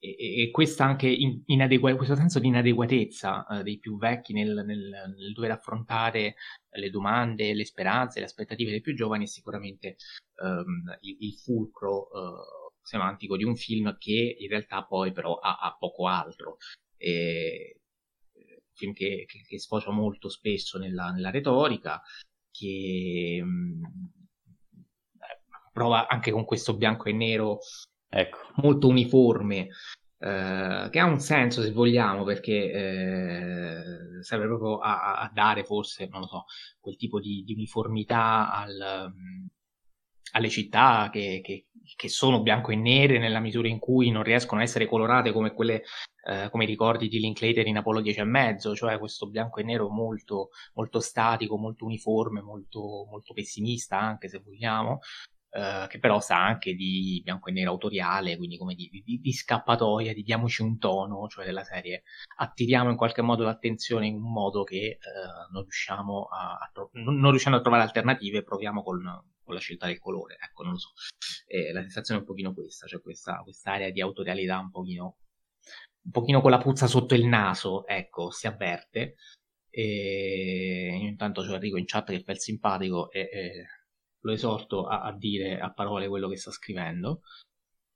e, 0.00 0.42
e, 0.42 0.50
questa 0.52 0.84
anche 0.84 1.08
in, 1.08 1.42
inadegua- 1.46 1.96
questo 1.96 2.14
senso 2.14 2.38
di 2.38 2.46
inadeguatezza 2.46 3.46
uh, 3.48 3.62
dei 3.62 3.78
più 3.78 3.98
vecchi 3.98 4.32
nel, 4.32 4.62
nel, 4.64 5.14
nel, 5.16 5.32
dover 5.32 5.50
affrontare 5.50 6.36
le 6.70 6.90
domande, 6.90 7.52
le 7.54 7.64
speranze, 7.64 8.20
le 8.20 8.26
aspettative 8.26 8.70
dei 8.70 8.80
più 8.80 8.94
giovani 8.94 9.24
è 9.24 9.26
sicuramente 9.26 9.96
um, 10.42 10.96
il, 11.00 11.16
il, 11.20 11.34
fulcro 11.34 12.08
uh, 12.12 12.72
semantico 12.80 13.36
di 13.36 13.42
un 13.44 13.56
film 13.56 13.96
che 13.98 14.36
in 14.38 14.48
realtà 14.48 14.84
poi 14.84 15.10
però 15.12 15.34
ha, 15.38 15.58
ha 15.60 15.76
poco 15.76 16.06
altro 16.06 16.58
eh, 16.98 17.80
film 18.74 18.92
che, 18.92 19.24
che, 19.26 19.42
che, 19.46 19.58
sfocia 19.58 19.90
molto 19.90 20.28
spesso 20.28 20.78
nella, 20.78 21.10
nella 21.10 21.30
retorica, 21.30 22.00
che 22.50 23.40
mh, 23.42 23.48
mm, 23.48 23.84
prova 25.72 26.06
anche 26.08 26.30
con 26.30 26.44
questo 26.44 26.76
bianco 26.76 27.08
e 27.08 27.12
nero 27.12 27.58
ecco. 28.08 28.38
molto 28.56 28.88
uniforme. 28.88 29.68
Eh, 30.20 30.88
che 30.90 30.98
ha 30.98 31.04
un 31.04 31.20
senso 31.20 31.62
se 31.62 31.70
vogliamo 31.70 32.24
perché 32.24 32.72
eh, 32.72 34.22
serve 34.22 34.46
proprio 34.46 34.78
a, 34.78 35.20
a, 35.20 35.30
dare 35.32 35.62
forse 35.62 36.08
non 36.08 36.22
lo 36.22 36.26
so 36.26 36.44
quel 36.80 36.96
tipo 36.96 37.20
di, 37.20 37.44
di 37.44 37.52
uniformità 37.52 38.50
al, 38.50 39.12
mm, 39.14 39.46
alle 40.32 40.48
città 40.48 41.08
che, 41.12 41.40
che, 41.42 41.66
che, 41.96 42.08
sono 42.08 42.42
bianco 42.42 42.70
e 42.70 42.76
nere 42.76 43.18
nella 43.18 43.40
misura 43.40 43.68
in 43.68 43.78
cui 43.78 44.10
non 44.10 44.22
riescono 44.22 44.60
a 44.60 44.64
essere 44.64 44.86
colorate 44.86 45.32
come 45.32 45.52
quelle 45.52 45.82
eh, 46.28 46.50
come 46.50 46.64
i 46.64 46.66
ricordi 46.66 47.08
di 47.08 47.18
Linklater 47.20 47.66
in 47.66 47.78
Apollo 47.78 48.02
10 48.02 48.20
e 48.20 48.24
mezzo, 48.24 48.74
cioè 48.74 48.98
questo 48.98 49.28
bianco 49.28 49.60
e 49.60 49.62
nero 49.62 49.88
molto, 49.88 50.50
molto 50.74 51.00
statico, 51.00 51.56
molto 51.56 51.86
uniforme, 51.86 52.42
molto, 52.42 53.06
molto 53.10 53.32
pessimista 53.32 53.98
anche 53.98 54.28
se 54.28 54.38
vogliamo, 54.40 54.98
eh, 55.50 55.86
che 55.88 55.98
però 55.98 56.20
sa 56.20 56.44
anche 56.44 56.74
di 56.74 57.22
bianco 57.24 57.48
e 57.48 57.52
nero 57.52 57.70
autoriale, 57.70 58.36
quindi 58.36 58.58
come 58.58 58.74
di, 58.74 58.90
di, 58.90 59.20
di, 59.20 59.32
scappatoia, 59.32 60.12
di 60.12 60.22
diamoci 60.22 60.60
un 60.60 60.76
tono, 60.78 61.26
cioè 61.28 61.46
della 61.46 61.64
serie. 61.64 62.02
Attiriamo 62.36 62.90
in 62.90 62.96
qualche 62.96 63.22
modo 63.22 63.44
l'attenzione 63.44 64.06
in 64.06 64.16
un 64.16 64.30
modo 64.30 64.64
che 64.64 64.76
eh, 64.76 64.98
non 65.50 65.62
riusciamo 65.62 66.24
a, 66.30 66.58
a 66.60 66.70
tro- 66.72 66.90
non, 66.92 67.30
riuscendo 67.30 67.56
a 67.58 67.62
trovare 67.62 67.82
alternative, 67.84 68.42
proviamo 68.42 68.82
con, 68.82 69.02
con, 69.48 69.56
la 69.56 69.60
scelta 69.60 69.86
del 69.86 69.98
colore, 69.98 70.36
ecco, 70.40 70.62
non 70.62 70.72
lo 70.72 70.78
so. 70.78 70.92
Eh, 71.46 71.72
la 71.72 71.80
sensazione 71.80 72.20
è 72.20 72.22
un 72.22 72.28
pochino 72.28 72.54
questa, 72.54 72.86
cioè 72.86 73.00
questa 73.00 73.42
area 73.64 73.90
di 73.90 74.00
autorialità 74.00 74.58
un 74.58 74.70
pochino 74.70 75.16
un 76.08 76.10
pochino 76.10 76.40
con 76.40 76.50
la 76.50 76.58
puzza 76.58 76.86
sotto 76.86 77.14
il 77.14 77.26
naso, 77.26 77.86
ecco, 77.86 78.30
si 78.30 78.46
avverte. 78.46 79.16
E 79.70 80.96
intanto 81.02 81.42
c'è 81.42 81.52
Enrico 81.52 81.76
in 81.76 81.84
chat 81.84 82.10
che 82.10 82.22
fa 82.22 82.32
il 82.32 82.40
simpatico 82.40 83.10
e, 83.10 83.20
e 83.20 83.66
lo 84.20 84.32
esorto 84.32 84.86
a, 84.86 85.02
a, 85.02 85.16
dire 85.16 85.58
a 85.60 85.72
parole 85.72 86.08
quello 86.08 86.28
che 86.28 86.36
sta 86.36 86.50
scrivendo. 86.50 87.20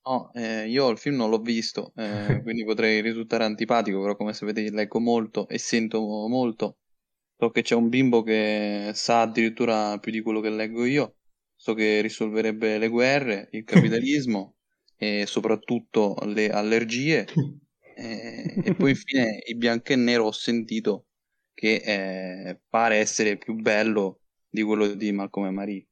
No, 0.05 0.31
eh, 0.35 0.69
io 0.69 0.89
il 0.91 0.99
film 0.99 1.17
non 1.17 1.31
l'ho 1.31 1.41
visto, 1.41 1.93
eh, 1.97 2.41
quindi 2.43 2.65
potrei 2.65 3.01
risultare 3.01 3.45
antipatico, 3.45 4.01
però 4.01 4.17
come 4.17 4.33
sapete 4.33 4.69
leggo 4.71 5.01
molto 5.01 5.49
e 5.49 5.59
sento 5.59 6.01
molto. 6.29 6.77
So 7.39 7.51
che 7.51 7.63
c'è 7.63 7.75
un 7.75 7.89
bimbo 7.89 8.23
che 8.23 8.91
sa 8.95 9.23
addirittura 9.23 9.99
più 9.99 10.13
di 10.13 10.21
quello 10.21 10.41
che 10.41 10.51
leggo 10.51 10.85
io. 10.85 11.17
So 11.63 11.75
che 11.75 12.01
risolverebbe 12.01 12.77
le 12.77 12.89
guerre, 12.89 13.49
il 13.53 13.63
capitalismo 13.63 14.57
e 14.97 15.27
soprattutto 15.27 16.17
le 16.25 16.51
allergie. 16.51 17.25
E, 17.95 18.55
e 18.65 18.75
poi 18.75 18.89
infine 18.89 19.43
il 19.45 19.59
bianco 19.59 19.93
e 19.93 19.97
nero 19.97 20.25
ho 20.25 20.33
sentito 20.33 21.09
che 21.53 21.75
eh, 21.75 22.59
pare 22.67 22.97
essere 22.97 23.37
più 23.37 23.53
bello 23.53 24.23
di 24.49 24.63
quello 24.63 24.95
di 24.95 25.13
Malcolm 25.13 25.49
e 25.49 25.51
Marie. 25.51 25.87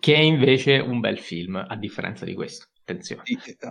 Che 0.00 0.14
è 0.14 0.18
invece 0.18 0.78
un 0.78 0.98
bel 0.98 1.18
film, 1.18 1.56
a 1.56 1.76
differenza 1.76 2.24
di 2.24 2.32
questo. 2.32 2.68
Attenzione. 2.88 3.22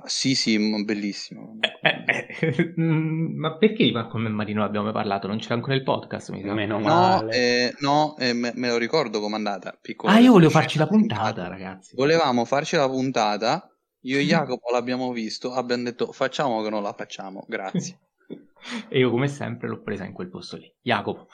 Sì, 0.07 0.35
sì, 0.35 0.83
bellissimo. 0.83 1.57
Eh, 1.61 2.03
eh, 2.05 2.27
eh. 2.37 2.73
ma 2.75 3.55
perché 3.55 3.85
di 3.85 3.93
Malcolm 3.93 4.25
e 4.25 4.29
Marie 4.29 4.53
non 4.53 4.65
abbiamo 4.65 4.87
mai 4.87 4.93
parlato? 4.93 5.27
Non 5.27 5.37
c'era 5.37 5.53
ancora 5.53 5.73
il 5.73 5.83
podcast, 5.83 6.31
mi 6.31 6.43
Meno 6.43 6.79
no, 6.79 7.29
eh, 7.29 7.73
no 7.79 8.17
eh, 8.17 8.33
me, 8.33 8.51
me, 8.55 8.67
lo 8.67 8.77
ricordo 8.77 9.21
com'è 9.21 9.35
andata. 9.35 9.79
ah, 10.03 10.19
io 10.19 10.33
volevo 10.33 10.51
farci 10.51 10.77
la 10.77 10.87
puntata, 10.87 11.47
ragazzi. 11.47 11.95
Volevamo 11.95 12.43
farci 12.43 12.75
la 12.75 12.89
puntata, 12.89 13.73
io 14.01 14.17
e 14.17 14.23
Jacopo 14.23 14.69
l'abbiamo 14.73 15.13
visto, 15.13 15.53
abbiamo 15.53 15.83
detto 15.83 16.11
facciamo 16.11 16.61
che 16.61 16.69
non 16.69 16.83
la 16.83 16.91
facciamo, 16.91 17.45
grazie. 17.47 17.97
e 18.89 18.99
io 18.99 19.09
come 19.11 19.29
sempre 19.29 19.69
l'ho 19.69 19.81
presa 19.81 20.03
in 20.03 20.11
quel 20.11 20.27
posto 20.27 20.57
lì. 20.57 20.69
Jacopo. 20.81 21.27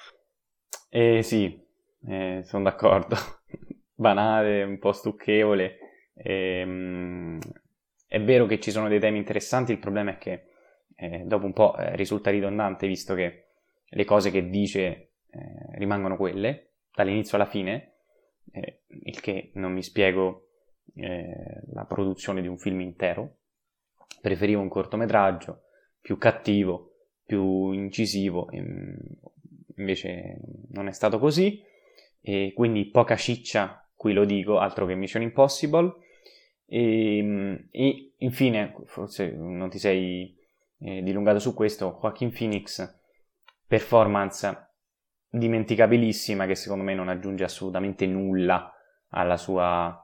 Eh 0.87 1.23
sì, 1.23 1.59
eh, 2.07 2.43
sono 2.45 2.63
d'accordo. 2.63 3.15
Banale, 3.95 4.61
un 4.61 4.77
po' 4.77 4.91
stucchevole. 4.91 5.77
Ehm, 6.13 7.39
è 8.11 8.21
vero 8.21 8.45
che 8.45 8.59
ci 8.59 8.71
sono 8.71 8.89
dei 8.89 8.99
temi 8.99 9.19
interessanti, 9.19 9.71
il 9.71 9.77
problema 9.77 10.11
è 10.11 10.17
che 10.17 10.47
eh, 10.97 11.23
dopo 11.23 11.45
un 11.45 11.53
po' 11.53 11.77
eh, 11.77 11.95
risulta 11.95 12.29
ridondante 12.29 12.85
visto 12.85 13.15
che 13.15 13.45
le 13.85 14.03
cose 14.03 14.31
che 14.31 14.49
dice 14.49 14.81
eh, 14.81 15.09
rimangono 15.75 16.17
quelle, 16.17 16.71
dall'inizio 16.93 17.37
alla 17.37 17.45
fine, 17.45 17.93
eh, 18.51 18.81
il 19.05 19.21
che 19.21 19.51
non 19.53 19.71
mi 19.71 19.81
spiego 19.81 20.49
eh, 20.93 21.61
la 21.71 21.85
produzione 21.85 22.41
di 22.41 22.49
un 22.49 22.57
film 22.57 22.81
intero. 22.81 23.37
Preferivo 24.19 24.59
un 24.59 24.67
cortometraggio 24.67 25.61
più 26.01 26.17
cattivo, 26.17 26.91
più 27.25 27.71
incisivo, 27.71 28.49
invece 29.77 30.37
non 30.71 30.89
è 30.89 30.91
stato 30.91 31.17
così, 31.17 31.63
e 32.19 32.51
quindi 32.53 32.87
poca 32.87 33.15
ciccia, 33.15 33.89
qui 33.95 34.11
lo 34.11 34.25
dico, 34.25 34.57
altro 34.57 34.85
che 34.85 34.95
Mission 34.95 35.21
Impossible 35.21 36.00
e, 36.73 37.17
ehm, 37.17 37.67
e 37.69 38.13
infine, 38.19 38.73
forse 38.85 39.29
non 39.35 39.69
ti 39.69 39.77
sei 39.77 40.33
eh, 40.79 41.01
dilungato 41.03 41.39
su 41.39 41.53
questo, 41.53 41.99
Joaquin 42.01 42.31
Phoenix, 42.31 42.99
performance 43.67 44.69
dimenticabilissima 45.27 46.45
che 46.45 46.55
secondo 46.55 46.85
me 46.85 46.93
non 46.93 47.09
aggiunge 47.09 47.43
assolutamente 47.43 48.05
nulla 48.05 48.71
alla 49.09 49.35
sua 49.35 49.97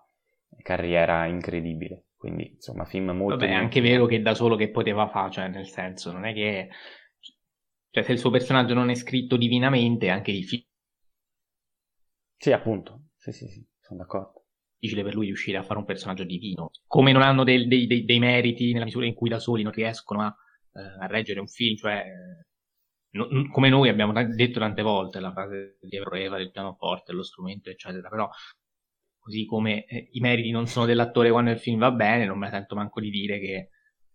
carriera 0.61 1.26
incredibile. 1.26 2.07
Quindi, 2.18 2.52
insomma, 2.56 2.84
film 2.84 3.11
molto... 3.11 3.38
Vabbè, 3.38 3.52
è 3.52 3.56
anche 3.56 3.80
vero 3.80 4.06
che 4.06 4.22
da 4.22 4.34
solo 4.34 4.56
che 4.56 4.69
poteva 4.69 5.07
fare, 5.07 5.31
cioè, 5.31 5.48
nel 5.48 5.68
senso, 5.68 6.11
non 6.11 6.26
è 6.26 6.34
che... 6.34 6.69
Cioè, 7.91 8.03
se 8.03 8.11
il 8.11 8.19
suo 8.19 8.31
personaggio 8.31 8.73
non 8.73 8.89
è 8.89 8.95
scritto 8.95 9.38
divinamente, 9.38 10.07
è 10.07 10.10
anche 10.10 10.31
difficile. 10.34 10.69
Sì, 12.38 12.52
appunto. 12.52 13.03
Sì, 13.15 13.31
sì, 13.31 13.48
sì, 13.48 13.65
sono 13.80 13.99
d'accordo 13.99 14.36
difficile 14.79 15.03
per 15.03 15.15
lui 15.15 15.25
riuscire 15.25 15.57
a 15.57 15.63
fare 15.63 15.79
un 15.79 15.85
personaggio 15.85 16.23
divino. 16.23 16.71
Come 16.85 17.11
non 17.11 17.21
hanno 17.21 17.43
dei, 17.43 17.67
dei, 17.67 17.87
dei, 17.87 18.05
dei 18.05 18.19
meriti 18.19 18.71
nella 18.71 18.85
misura 18.85 19.05
in 19.05 19.13
cui 19.13 19.29
da 19.29 19.39
soli 19.39 19.63
non 19.63 19.71
riescono 19.71 20.21
a, 20.21 20.35
eh, 20.73 21.03
a 21.03 21.07
reggere 21.07 21.39
un 21.39 21.47
film, 21.47 21.75
cioè 21.75 22.05
no, 23.11 23.27
come 23.51 23.69
noi 23.69 23.89
abbiamo 23.89 24.13
t- 24.13 24.35
detto 24.35 24.59
tante 24.59 24.81
volte 24.81 25.19
la 25.19 25.31
frase 25.31 25.77
di 25.81 25.97
Eva 25.97 26.37
del 26.37 26.51
pianoforte, 26.51 27.13
lo 27.13 27.23
strumento, 27.23 27.69
eccetera, 27.69 28.09
però 28.09 28.29
così 29.19 29.45
come 29.45 29.85
eh, 29.85 30.09
i 30.11 30.19
meriti 30.19 30.51
non 30.51 30.67
sono 30.67 30.85
dell'attore 30.85 31.31
quando 31.31 31.51
il 31.51 31.59
film 31.59 31.79
va 31.79 31.91
bene, 31.91 32.25
non 32.25 32.37
me 32.37 32.45
la 32.45 32.53
sento 32.53 32.75
manco 32.75 32.99
di 33.01 33.09
dire 33.09 33.39
che 33.39 33.55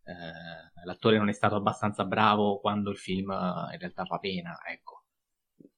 eh, 0.04 0.84
l'attore 0.84 1.18
non 1.18 1.28
è 1.28 1.32
stato 1.32 1.54
abbastanza 1.56 2.04
bravo 2.04 2.58
quando 2.60 2.90
il 2.90 2.96
film 2.96 3.30
eh, 3.30 3.72
in 3.74 3.78
realtà 3.78 4.04
fa 4.04 4.18
pena, 4.18 4.56
ecco 4.68 5.01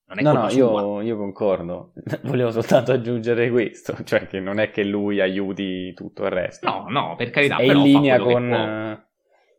no, 0.06 0.32
no, 0.32 0.48
io, 0.50 1.00
io, 1.00 1.16
concordo. 1.16 1.92
Volevo 2.24 2.50
soltanto 2.50 2.92
aggiungere 2.92 3.50
questo, 3.50 3.96
cioè 4.04 4.26
che 4.26 4.40
non 4.40 4.58
è 4.58 4.70
che 4.70 4.84
lui 4.84 5.20
aiuti 5.20 5.92
tutto 5.94 6.24
il 6.24 6.30
resto. 6.30 6.68
No, 6.68 6.86
no, 6.88 7.14
per 7.16 7.30
carità. 7.30 7.56
È 7.56 7.64
in 7.64 7.82
linea 7.82 8.18
con... 8.18 9.06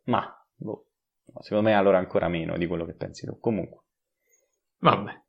Ma, 0.06 0.48
boh, 0.56 0.86
secondo 1.40 1.70
me 1.70 1.76
allora 1.76 1.98
ancora 1.98 2.28
meno 2.28 2.58
di 2.58 2.68
quello 2.68 2.86
che 2.86 2.94
pensi 2.94 3.26
tu. 3.26 3.40
Comunque. 3.40 3.84
Vabbè. 4.80 5.24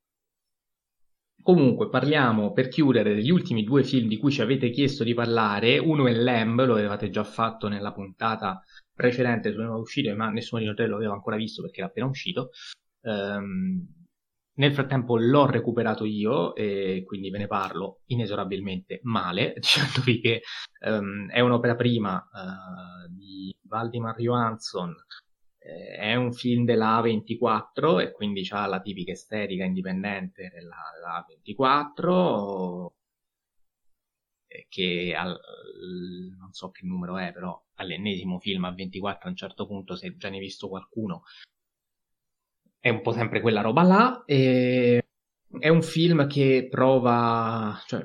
Comunque, 1.42 1.88
parliamo 1.88 2.52
per 2.52 2.66
chiudere 2.66 3.14
degli 3.14 3.30
ultimi 3.30 3.62
due 3.62 3.84
film 3.84 4.08
di 4.08 4.16
cui 4.16 4.32
ci 4.32 4.42
avete 4.42 4.68
chiesto 4.70 5.04
di 5.04 5.14
parlare. 5.14 5.78
Uno 5.78 6.08
è 6.08 6.12
Lamb, 6.12 6.64
lo 6.64 6.74
avevate 6.74 7.08
già 7.08 7.22
fatto 7.22 7.68
nella 7.68 7.92
puntata 7.92 8.60
precedente 8.92 9.52
su 9.52 9.60
nuovo 9.60 9.80
uscito, 9.80 10.12
ma 10.16 10.28
nessuno 10.30 10.60
di 10.60 10.66
noi 10.66 10.88
lo 10.88 10.96
aveva 10.96 11.12
ancora 11.12 11.36
visto 11.36 11.62
perché 11.62 11.78
era 11.78 11.88
appena 11.88 12.06
uscito. 12.06 12.50
Um, 13.02 13.86
nel 14.56 14.72
frattempo 14.72 15.16
l'ho 15.16 15.46
recuperato 15.46 16.04
io 16.04 16.54
e 16.54 17.02
quindi 17.06 17.30
ve 17.30 17.38
ne 17.38 17.46
parlo 17.46 18.00
inesorabilmente 18.06 19.00
male, 19.02 19.54
dicendovi 19.58 20.20
che 20.20 20.42
um, 20.86 21.30
è 21.30 21.40
un'opera 21.40 21.74
prima 21.74 22.16
uh, 22.16 23.12
di 23.12 23.54
Valdimar 23.62 24.16
Johansson, 24.16 24.94
eh, 25.58 25.96
è 25.96 26.14
un 26.14 26.32
film 26.32 26.64
della 26.64 27.00
A24 27.00 28.00
e 28.00 28.12
quindi 28.12 28.46
ha 28.50 28.66
la 28.66 28.80
tipica 28.80 29.12
estetica 29.12 29.64
indipendente 29.64 30.50
della, 30.52 30.76
della 30.94 31.26
A24 31.26 32.86
eh, 34.46 34.66
che 34.68 35.14
al, 35.16 35.38
non 36.38 36.52
so 36.52 36.70
che 36.70 36.86
numero 36.86 37.18
è 37.18 37.32
però 37.32 37.60
all'ennesimo 37.74 38.38
film 38.38 38.64
a 38.64 38.72
24 38.72 39.26
a 39.26 39.30
un 39.30 39.36
certo 39.36 39.66
punto 39.66 39.96
se 39.96 40.16
già 40.16 40.28
ne 40.28 40.36
hai 40.36 40.42
visto 40.42 40.68
qualcuno 40.68 41.24
è 42.86 42.88
un 42.88 43.02
po' 43.02 43.10
sempre 43.10 43.40
quella 43.40 43.62
roba 43.62 43.82
là. 43.82 44.22
E 44.24 45.04
è 45.58 45.68
un 45.68 45.82
film 45.82 46.28
che 46.28 46.68
prova, 46.70 47.76
cioè, 47.86 48.04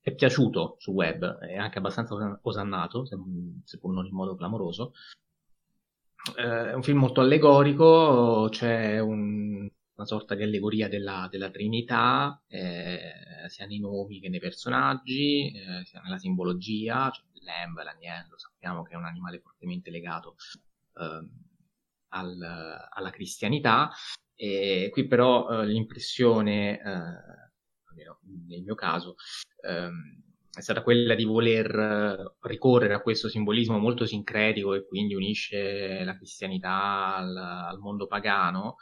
è 0.00 0.14
piaciuto 0.14 0.76
sul 0.78 0.94
web, 0.94 1.38
è 1.38 1.56
anche 1.56 1.78
abbastanza 1.78 2.14
osannato, 2.42 3.04
seppur 3.04 3.92
non 3.92 4.06
in 4.06 4.14
modo 4.14 4.36
clamoroso. 4.36 4.92
Eh, 6.36 6.70
è 6.70 6.72
un 6.72 6.82
film 6.82 6.98
molto 6.98 7.20
allegorico, 7.20 8.48
c'è 8.50 8.98
un, 9.00 9.68
una 9.96 10.06
sorta 10.06 10.34
di 10.34 10.42
allegoria 10.42 10.88
della, 10.88 11.28
della 11.30 11.50
Trinità, 11.50 12.42
eh, 12.48 12.98
sia 13.48 13.66
nei 13.66 13.80
nomi 13.80 14.18
che 14.20 14.30
nei 14.30 14.40
personaggi, 14.40 15.52
eh, 15.52 15.84
sia 15.84 16.00
nella 16.00 16.16
simbologia, 16.16 17.10
cioè 17.10 17.26
l'emb, 17.42 17.76
l'agnello, 17.82 18.38
sappiamo 18.38 18.82
che 18.82 18.94
è 18.94 18.96
un 18.96 19.04
animale 19.04 19.40
fortemente 19.40 19.90
legato 19.90 20.36
eh, 20.96 21.28
al, 22.14 22.38
alla 22.90 23.10
cristianità. 23.10 23.90
E 24.34 24.88
qui 24.92 25.06
però 25.06 25.48
eh, 25.48 25.66
l'impressione, 25.66 26.78
eh, 26.78 26.82
almeno 26.82 28.18
nel 28.48 28.62
mio 28.62 28.74
caso, 28.74 29.14
ehm, 29.62 30.22
è 30.56 30.60
stata 30.60 30.82
quella 30.82 31.14
di 31.14 31.24
voler 31.24 31.66
eh, 31.74 32.36
ricorrere 32.42 32.94
a 32.94 33.00
questo 33.00 33.28
simbolismo 33.28 33.78
molto 33.78 34.06
sincretico 34.06 34.70
che 34.72 34.86
quindi 34.86 35.14
unisce 35.14 36.02
la 36.04 36.16
cristianità 36.16 37.16
al, 37.16 37.36
al 37.36 37.78
mondo 37.78 38.06
pagano, 38.06 38.76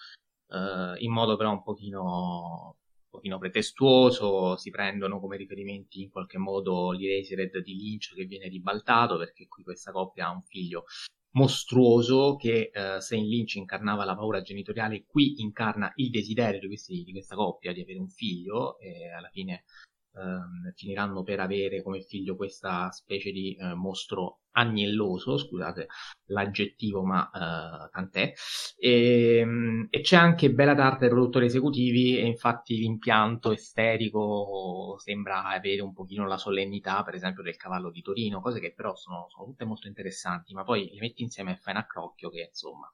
eh, 0.49 0.95
in 0.99 1.13
modo 1.13 1.37
però 1.37 1.51
un 1.53 1.63
pochino, 1.63 2.77
un 3.05 3.09
pochino, 3.11 3.39
pretestuoso, 3.39 4.57
si 4.57 4.71
prendono 4.71 5.21
come 5.21 5.37
riferimenti 5.37 6.03
in 6.03 6.11
qualche 6.11 6.39
modo 6.39 6.93
l'Irasered 6.93 7.59
di 7.59 7.75
Lynch 7.75 8.15
che 8.15 8.25
viene 8.25 8.49
ribaltato 8.49 9.19
perché 9.19 9.49
qui 9.49 9.63
questa 9.63 9.93
coppia 9.93 10.27
ha 10.29 10.31
un 10.31 10.43
figlio 10.43 10.85
mostruoso 11.33 12.37
che 12.37 12.71
eh, 12.73 13.01
se 13.01 13.17
in 13.17 13.27
Lynch 13.27 13.55
incarnava 13.57 14.05
la 14.05 14.15
paura 14.15 14.43
genitoriale, 14.43 15.05
qui 15.07 15.41
incarna 15.41 15.93
il 15.97 16.11
desiderio 16.11 16.61
di, 16.61 16.67
questi, 16.67 17.03
di 17.05 17.13
questa 17.13 17.35
coppia 17.35 17.73
di 17.73 17.81
avere 17.81 17.99
un 17.99 18.09
figlio 18.09 18.79
e 18.79 19.11
alla 19.11 19.31
fine 19.31 19.65
ehm, 20.15 20.73
finiranno 20.75 21.23
per 21.23 21.41
avere 21.41 21.83
come 21.83 22.01
figlio 22.03 22.37
questa 22.37 22.91
specie 22.91 23.31
di 23.31 23.57
eh, 23.57 23.75
mostro 23.75 24.41
agnelloso, 24.53 25.39
scusate 25.39 25.89
l'aggettivo, 26.27 27.03
ma 27.05 27.31
eh, 27.31 27.89
tant'è. 27.91 28.33
E, 28.77 29.37
ehm, 29.39 29.87
e, 29.91 30.01
c'è 30.01 30.17
anche 30.17 30.53
bella 30.53 30.75
tarta 30.75 31.01
dei 31.01 31.09
produttori 31.09 31.47
esecutivi 31.47 32.19
e 32.19 32.27
infatti 32.27 32.77
l'impianto 32.77 33.53
esterico 33.53 34.97
sembra 34.99 35.47
avere 35.47 35.83
un 35.83 35.93
pochino 35.93 36.27
la 36.27 36.39
solennità, 36.39 37.03
per 37.03 37.15
esempio, 37.15 37.43
del 37.43 37.57
cavallo 37.57 37.91
di 37.91 38.03
Torino, 38.03 38.41
cose 38.41 38.61
che 38.61 38.73
però 38.75 38.95
sono, 38.95 39.27
sono 39.29 39.47
tutte 39.47 39.65
molto 39.65 39.87
interessanti, 39.87 40.53
ma 40.55 40.65
poi 40.65 40.91
le 40.93 41.01
metti 41.01 41.23
insieme 41.23 41.53
e 41.53 41.57
fai 41.57 41.75
un 41.75 41.81
accrocchio 41.81 42.31
che 42.31 42.47
insomma... 42.49 42.91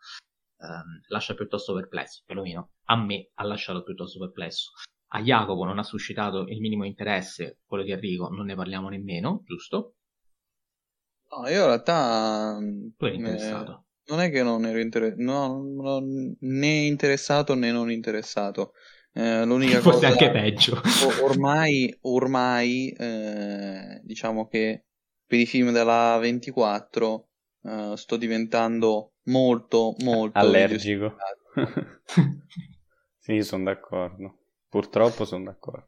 Um, 0.60 1.00
lascia 1.06 1.34
piuttosto 1.34 1.72
perplesso, 1.72 2.24
perlomeno 2.26 2.70
a 2.86 2.96
me 2.96 3.30
ha 3.34 3.44
lasciato 3.44 3.84
piuttosto 3.84 4.18
perplesso 4.18 4.72
a 5.08 5.22
Jacopo 5.22 5.64
non 5.64 5.78
ha 5.78 5.82
suscitato 5.82 6.46
il 6.48 6.60
minimo 6.60 6.84
interesse, 6.84 7.58
quello 7.66 7.82
di 7.82 7.92
Enrico 7.92 8.28
non 8.28 8.46
ne 8.46 8.54
parliamo 8.54 8.88
nemmeno, 8.88 9.42
giusto? 9.44 9.94
No, 11.30 11.48
io 11.48 11.60
in 11.60 11.66
realtà... 11.66 12.58
Tu 12.96 13.04
eri 13.04 13.16
interessato. 13.16 13.72
Eh, 13.72 13.86
non 14.08 14.20
è 14.20 14.30
che 14.30 14.42
non 14.42 14.64
ero 14.64 14.78
interessato, 14.78 15.22
no, 15.22 15.62
no, 15.62 16.02
né 16.40 16.86
interessato 16.86 17.54
né 17.54 17.70
non 17.70 17.90
interessato. 17.90 18.72
Eh, 19.12 19.44
l'unica 19.44 19.80
Forse 19.80 20.06
cosa, 20.06 20.08
anche 20.08 20.30
peggio. 20.30 20.80
ormai, 21.22 21.94
ormai 22.02 22.90
eh, 22.90 24.00
diciamo 24.02 24.46
che 24.46 24.84
per 25.26 25.38
i 25.38 25.46
film 25.46 25.72
della 25.72 26.16
24 26.18 27.28
eh, 27.64 27.92
sto 27.96 28.16
diventando 28.16 29.12
molto, 29.24 29.94
molto 29.98 30.38
Allergico. 30.38 31.16
sì, 33.18 33.42
sono 33.42 33.64
d'accordo. 33.64 34.37
Purtroppo 34.68 35.24
sono 35.24 35.44
d'accordo. 35.44 35.86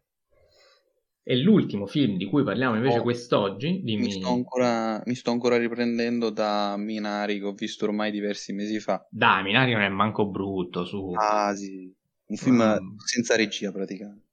E 1.23 1.37
l'ultimo 1.37 1.87
film 1.87 2.17
di 2.17 2.25
cui 2.27 2.43
parliamo 2.43 2.77
invece 2.77 2.99
Oh, 2.99 3.03
quest'oggi, 3.03 3.69
Mi 3.73 3.83
dimmi... 3.83 4.11
sto 4.11 4.29
ancora, 4.33 5.03
mi 5.05 5.15
sto 5.15 5.31
ancora 5.31 5.59
riprendendo 5.59 6.31
da 6.31 6.77
Minari 6.77 7.39
che 7.39 7.45
ho 7.45 7.53
visto 7.53 7.85
ormai 7.85 8.11
diversi 8.11 8.53
mesi 8.53 8.81
fa. 8.81 9.07
Dai, 9.11 9.43
Minari 9.43 9.73
non 9.73 9.83
è 9.83 9.89
manco 9.89 10.27
brutto, 10.29 10.85
su. 10.85 11.13
Ah, 11.13 11.55
sì. 11.55 11.95
Un 12.31 12.37
film 12.37 12.57
Mamma. 12.57 12.95
senza 13.05 13.37
regia 13.37 13.71
praticamente. 13.71 14.27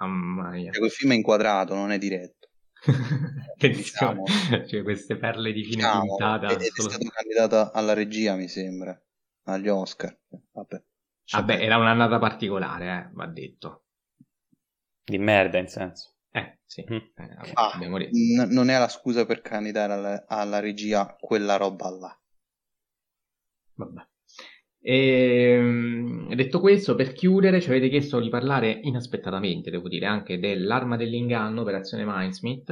Mamma 0.00 0.50
mia. 0.50 0.70
Cioè, 0.72 0.78
quel 0.80 0.90
film 0.90 1.12
è 1.12 1.16
inquadrato, 1.16 1.74
non 1.74 1.90
è 1.92 1.98
diretto. 1.98 2.48
Attenzione, 3.54 4.22
Diciamo. 4.22 4.24
cioè 4.66 4.82
queste 4.82 5.16
perle 5.16 5.52
di 5.52 5.62
fine 5.64 5.76
Diciamo, 5.76 6.06
puntata. 6.06 6.48
ed 6.48 6.60
è 6.60 6.64
solo- 6.72 6.88
stato 6.88 7.08
candidato 7.08 7.70
alla 7.72 7.92
regia, 7.92 8.34
mi 8.36 8.48
sembra, 8.48 8.98
agli 9.44 9.68
Oscar. 9.68 10.16
Vabbè. 10.52 10.82
Vabbè, 11.30 11.60
era 11.60 11.76
un'annata 11.76 12.18
particolare, 12.18 12.86
eh, 12.86 13.10
va 13.14 13.26
detto. 13.26 13.84
Di 15.04 15.18
merda, 15.18 15.58
in 15.58 15.68
senso. 15.68 16.14
Eh, 16.30 16.58
sì. 16.64 16.84
Mm. 16.90 16.96
Eh, 16.96 17.12
vabbè, 17.16 17.50
Ah, 17.54 17.78
n- 17.78 18.48
non 18.50 18.68
è 18.68 18.78
la 18.78 18.88
scusa 18.88 19.24
per 19.24 19.40
candidare 19.40 19.92
alla, 19.92 20.24
alla 20.26 20.60
regia 20.60 21.16
quella 21.18 21.56
roba 21.56 21.90
là. 21.90 22.20
Vabbè. 23.74 24.06
Ehm, 24.80 26.32
detto 26.34 26.60
questo, 26.60 26.94
per 26.94 27.12
chiudere, 27.12 27.60
ci 27.60 27.68
avete 27.68 27.88
chiesto 27.88 28.20
di 28.20 28.28
parlare 28.28 28.70
inaspettatamente, 28.82 29.70
devo 29.70 29.88
dire, 29.88 30.06
anche 30.06 30.38
dell'Arma 30.38 30.96
dell'inganno, 30.96 31.62
Operazione 31.62 32.04
Mindsmith, 32.06 32.70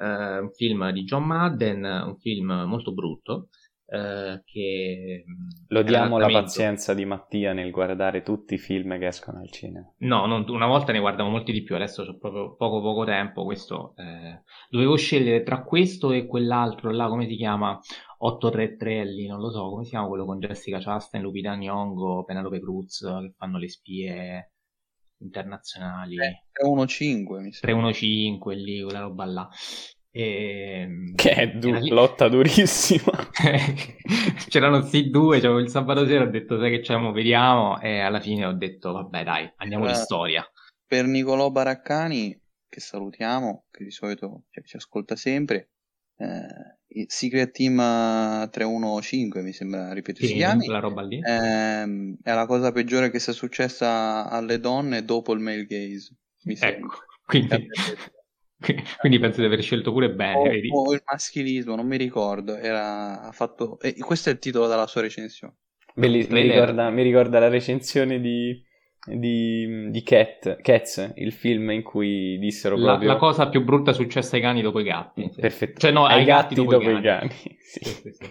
eh, 0.00 0.38
un 0.38 0.50
film 0.52 0.90
di 0.92 1.02
John 1.04 1.24
Madden, 1.24 1.82
un 1.84 2.16
film 2.18 2.52
molto 2.66 2.92
brutto, 2.92 3.48
eh, 3.86 4.42
che... 4.44 5.24
Lodiamo 5.68 6.18
la 6.18 6.28
pazienza 6.28 6.94
di 6.94 7.04
Mattia 7.04 7.52
nel 7.52 7.70
guardare 7.70 8.22
tutti 8.22 8.54
i 8.54 8.58
film 8.58 8.98
che 8.98 9.06
escono 9.06 9.40
al 9.40 9.50
cinema. 9.50 9.90
No, 9.98 10.26
non- 10.26 10.44
una 10.48 10.66
volta 10.66 10.92
ne 10.92 10.98
guardavo 10.98 11.28
molti 11.28 11.52
di 11.52 11.62
più, 11.62 11.74
adesso 11.74 12.02
ho 12.02 12.18
proprio 12.18 12.54
poco 12.56 12.80
poco 12.80 13.04
tempo, 13.04 13.44
questo... 13.44 13.94
eh, 13.96 14.42
dovevo 14.68 14.96
scegliere 14.96 15.42
tra 15.42 15.62
questo 15.62 16.12
e 16.12 16.26
quell'altro 16.26 16.90
là, 16.90 17.08
come 17.08 17.26
si 17.26 17.36
chiama? 17.36 17.78
833 18.18 19.04
lì, 19.04 19.26
non 19.26 19.40
lo 19.40 19.50
so, 19.50 19.68
come 19.68 19.84
si 19.84 19.90
chiama 19.90 20.08
quello 20.08 20.24
con 20.24 20.38
Jessica 20.38 20.78
Chastain, 20.80 21.22
Lupita 21.22 21.54
Nyong'o, 21.54 22.24
Penelope 22.24 22.60
Cruz, 22.60 23.00
che 23.00 23.34
fanno 23.36 23.58
le 23.58 23.68
spie 23.68 24.52
internazionali. 25.18 26.16
315, 26.16 27.40
mi 27.40 27.52
sembra. 27.52 27.90
315 27.90 28.64
lì, 28.64 28.82
quella 28.82 29.00
roba 29.00 29.24
là. 29.24 29.48
E... 30.18 31.12
Che 31.14 31.30
è 31.30 31.48
du- 31.48 31.68
era 31.68 31.80
lotta 31.94 32.28
durissima. 32.28 33.12
C'erano 34.48 34.80
sti 34.80 35.10
due, 35.10 35.40
c'avevo 35.40 35.58
il 35.58 35.68
sabato 35.68 36.06
sera, 36.06 36.24
ho 36.24 36.30
detto 36.30 36.58
sai 36.58 36.70
che 36.70 36.80
c'è, 36.80 36.96
mo 36.96 37.12
vediamo, 37.12 37.78
e 37.80 37.98
alla 38.00 38.20
fine 38.20 38.46
ho 38.46 38.52
detto 38.52 38.92
vabbè 38.92 39.24
dai, 39.24 39.52
andiamo 39.56 39.84
di 39.84 39.92
Eh. 39.92 39.96
storia. 39.96 40.50
Per 40.86 41.04
Nicolò 41.04 41.50
Baraccani, 41.50 42.40
che 42.66 42.80
salutiamo, 42.80 43.66
che 43.70 43.84
di 43.84 43.90
solito 43.90 44.44
cioè, 44.50 44.64
ci 44.64 44.76
ascolta 44.76 45.16
sempre, 45.16 45.70
eh, 46.16 46.78
il 46.98 47.04
Secret 47.08 47.50
Team 47.50 47.78
eh, 47.78 48.48
315, 48.50 49.42
mi 49.42 49.52
sembra, 49.52 49.92
ripeto, 49.92 50.20
si 50.20 50.28
Sì, 50.28 50.34
chiami, 50.34 50.64
quella 50.64 50.80
roba 50.80 51.02
lì. 51.02 51.18
ehm, 51.20 52.16
è 52.22 52.32
la 52.32 52.46
cosa 52.46 52.72
peggiore 52.72 53.10
che 53.10 53.18
sia 53.18 53.34
successa 53.34 54.30
alle 54.30 54.60
donne 54.60 55.04
dopo 55.04 55.34
il 55.34 55.40
male 55.40 55.66
gaze, 55.66 56.14
mi 56.44 56.56
sembra. 56.56 56.78
Ecco, 56.86 56.96
quindi, 57.26 57.66
quindi 59.00 59.18
penso 59.18 59.40
di 59.40 59.46
aver 59.46 59.62
scelto 59.62 59.92
pure 59.92 60.10
bene, 60.10 60.42
O, 60.42 60.42
vedi? 60.48 60.78
o 60.78 60.92
il 60.92 61.02
maschilismo, 61.04 61.74
non 61.74 61.86
mi 61.86 61.96
ricordo, 61.96 62.56
era, 62.56 63.20
ha 63.22 63.32
fatto, 63.32 63.80
e 63.80 63.94
questo 63.98 64.28
è 64.28 64.32
il 64.32 64.38
titolo 64.38 64.66
della 64.68 64.86
sua 64.86 65.00
recensione. 65.00 65.56
Belli- 65.94 66.26
mi, 66.30 66.42
ricorda, 66.42 66.90
mi 66.90 67.02
ricorda 67.02 67.38
la 67.40 67.48
recensione 67.48 68.20
di, 68.20 68.62
di, 69.04 69.90
di 69.90 70.02
Cat, 70.02 70.60
Cats, 70.60 71.12
il 71.16 71.32
film 71.32 71.70
in 71.70 71.82
cui 71.82 72.38
dissero 72.38 72.78
La, 72.78 72.78
proprio 72.78 73.10
la 73.10 73.16
cosa 73.16 73.48
più 73.48 73.64
brutta 73.64 73.92
successa 73.92 74.36
ai 74.36 74.42
cani 74.42 74.62
dopo 74.62 74.78
i 74.78 74.84
gatti. 74.84 75.28
perfetto. 75.34 75.80
Cioè, 75.80 75.90
no, 75.90 76.04
ai, 76.06 76.24
gatti, 76.24 76.54
dopo, 76.54 76.90
i 76.90 76.98
i 76.98 77.00
cani. 77.02 77.30
Sì. 77.60 77.80
Sì, 77.82 77.94
sì, 77.94 78.12
sì. 78.12 78.30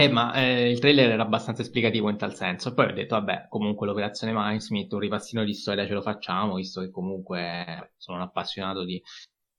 Eh, 0.00 0.08
ma 0.08 0.32
eh, 0.32 0.70
il 0.70 0.78
trailer 0.78 1.10
era 1.10 1.22
abbastanza 1.22 1.60
esplicativo 1.60 2.08
in 2.08 2.16
tal 2.16 2.34
senso. 2.34 2.72
Poi 2.72 2.86
ho 2.86 2.92
detto, 2.94 3.16
vabbè, 3.16 3.48
comunque 3.50 3.86
l'operazione 3.86 4.32
Mindsmith, 4.34 4.90
un 4.94 4.98
ripassino 4.98 5.44
di 5.44 5.52
storia 5.52 5.86
ce 5.86 5.92
lo 5.92 6.00
facciamo, 6.00 6.54
visto 6.54 6.80
che 6.80 6.90
comunque 6.90 7.92
sono 7.98 8.16
un 8.16 8.22
appassionato 8.22 8.84
di, 8.84 9.02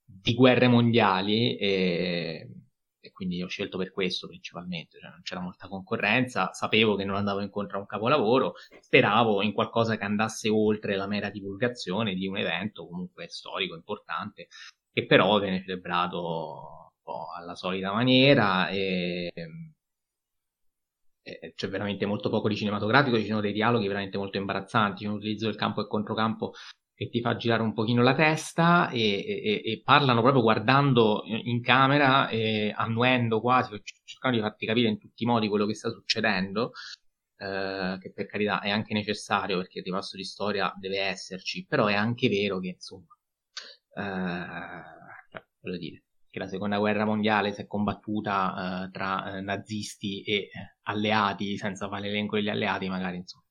di 0.04 0.34
guerre 0.34 0.66
mondiali 0.66 1.56
e, 1.56 2.48
e 2.98 3.12
quindi 3.12 3.40
ho 3.40 3.46
scelto 3.46 3.78
per 3.78 3.92
questo 3.92 4.26
principalmente. 4.26 4.98
Cioè, 4.98 5.10
non 5.10 5.22
c'era 5.22 5.40
molta 5.40 5.68
concorrenza, 5.68 6.52
sapevo 6.52 6.96
che 6.96 7.04
non 7.04 7.14
andavo 7.14 7.40
incontro 7.40 7.76
a 7.76 7.80
un 7.80 7.86
capolavoro, 7.86 8.54
speravo 8.80 9.42
in 9.42 9.52
qualcosa 9.52 9.96
che 9.96 10.02
andasse 10.02 10.48
oltre 10.48 10.96
la 10.96 11.06
mera 11.06 11.30
divulgazione 11.30 12.14
di 12.14 12.26
un 12.26 12.36
evento 12.36 12.88
comunque 12.88 13.28
storico 13.28 13.76
importante, 13.76 14.48
che 14.92 15.06
però 15.06 15.38
viene 15.38 15.60
celebrato 15.60 16.18
un 16.18 17.00
po' 17.00 17.26
alla 17.32 17.54
solita 17.54 17.92
maniera 17.92 18.68
e 18.70 19.32
eh, 21.22 21.52
c'è 21.54 21.68
veramente 21.68 22.06
molto 22.06 22.28
poco 22.28 22.48
di 22.48 22.56
cinematografico, 22.56 23.18
ci 23.18 23.26
sono 23.26 23.40
dei 23.40 23.52
dialoghi 23.52 23.86
veramente 23.86 24.18
molto 24.18 24.38
imbarazzanti, 24.38 25.04
c'è 25.04 25.10
un 25.10 25.16
utilizzo 25.16 25.46
del 25.46 25.56
campo 25.56 25.80
e 25.82 25.86
controcampo 25.88 26.52
che 26.94 27.08
ti 27.08 27.20
fa 27.20 27.36
girare 27.36 27.62
un 27.62 27.72
pochino 27.72 28.02
la 28.02 28.14
testa 28.14 28.90
e, 28.90 29.00
e- 29.00 29.62
e 29.64 29.82
parlano 29.84 30.20
proprio 30.20 30.42
guardando 30.42 31.22
in 31.26 31.60
camera, 31.62 32.28
e 32.28 32.72
annuendo 32.76 33.40
quasi, 33.40 33.80
cercando 34.04 34.36
di 34.36 34.42
farti 34.42 34.66
capire 34.66 34.88
in 34.88 34.98
tutti 34.98 35.22
i 35.24 35.26
modi 35.26 35.48
quello 35.48 35.66
che 35.66 35.74
sta 35.74 35.90
succedendo, 35.90 36.72
eh, 37.38 37.98
che 38.00 38.12
per 38.12 38.26
carità 38.26 38.60
è 38.60 38.70
anche 38.70 38.94
necessario 38.94 39.56
perché 39.58 39.78
il 39.78 39.84
ripasso 39.84 40.16
di 40.16 40.24
storia 40.24 40.72
deve 40.78 40.98
esserci, 41.00 41.64
però 41.66 41.86
è 41.86 41.94
anche 41.94 42.28
vero 42.28 42.58
che 42.60 42.68
insomma, 42.68 43.16
eh, 43.94 45.30
cioè, 45.30 45.44
voglio 45.60 45.78
dire, 45.78 46.02
che 46.32 46.38
la 46.38 46.48
seconda 46.48 46.78
guerra 46.78 47.04
mondiale 47.04 47.52
si 47.52 47.60
è 47.60 47.66
combattuta 47.66 48.86
eh, 48.86 48.90
tra 48.90 49.36
eh, 49.36 49.40
nazisti 49.42 50.22
e 50.22 50.34
eh, 50.34 50.50
alleati, 50.84 51.58
senza 51.58 51.88
fare 51.88 52.08
l'elenco 52.08 52.36
degli 52.36 52.48
alleati, 52.48 52.88
magari 52.88 53.18
insomma. 53.18 53.44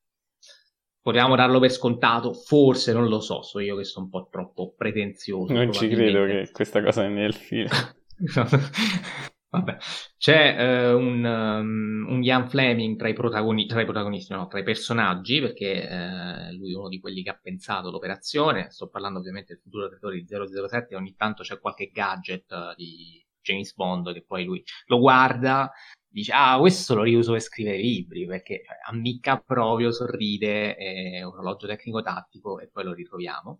Potevamo 0.99 1.35
darlo 1.35 1.59
per 1.59 1.71
scontato, 1.71 2.33
forse 2.33 2.91
non 2.91 3.07
lo 3.07 3.19
so, 3.19 3.43
so 3.43 3.59
io 3.59 3.75
che 3.75 3.83
sono 3.83 4.05
un 4.05 4.11
po' 4.11 4.27
troppo 4.31 4.73
pretenzioso. 4.75 5.53
Non 5.53 5.71
ci 5.71 5.87
credo 5.89 6.25
che 6.25 6.49
questa 6.51 6.81
cosa 6.81 7.05
è 7.05 7.07
nel 7.07 7.33
film. 7.33 7.69
Vabbè, 9.53 9.75
c'è 10.17 10.55
eh, 10.57 10.93
un, 10.93 11.25
um, 11.25 12.05
un 12.07 12.23
Ian 12.23 12.47
Fleming 12.47 12.97
tra 12.97 13.09
i, 13.09 13.13
protagoni- 13.13 13.65
tra 13.65 13.81
i 13.81 13.83
protagonisti, 13.83 14.31
no, 14.31 14.47
tra 14.47 14.59
i 14.59 14.63
personaggi, 14.63 15.41
perché 15.41 15.89
eh, 15.89 16.53
lui 16.53 16.71
è 16.71 16.77
uno 16.77 16.87
di 16.87 17.01
quelli 17.01 17.21
che 17.21 17.31
ha 17.31 17.39
pensato 17.41 17.91
l'operazione. 17.91 18.69
Sto 18.69 18.87
parlando 18.87 19.19
ovviamente 19.19 19.53
del 19.53 19.61
futuro 19.61 19.89
creatore 19.89 20.15
di 20.21 20.25
007. 20.25 20.95
Ogni 20.95 21.15
tanto 21.17 21.43
c'è 21.43 21.59
qualche 21.59 21.89
gadget 21.91 22.49
eh, 22.49 22.73
di 22.77 23.21
James 23.41 23.73
Bond 23.75 24.13
che 24.13 24.23
poi 24.25 24.45
lui 24.45 24.63
lo 24.85 24.99
guarda, 24.99 25.69
dice: 26.07 26.31
Ah, 26.33 26.57
questo 26.57 26.95
lo 26.95 27.03
riuso 27.03 27.33
per 27.33 27.41
scrivere 27.41 27.77
libri 27.77 28.25
perché 28.25 28.61
cioè, 28.65 28.77
ammicca 28.89 29.37
proprio, 29.37 29.91
sorride, 29.91 30.75
è 30.75 31.23
un 31.23 31.33
orologio 31.33 31.67
tecnico-tattico 31.67 32.59
e 32.61 32.69
poi 32.69 32.85
lo 32.85 32.93
ritroviamo. 32.93 33.59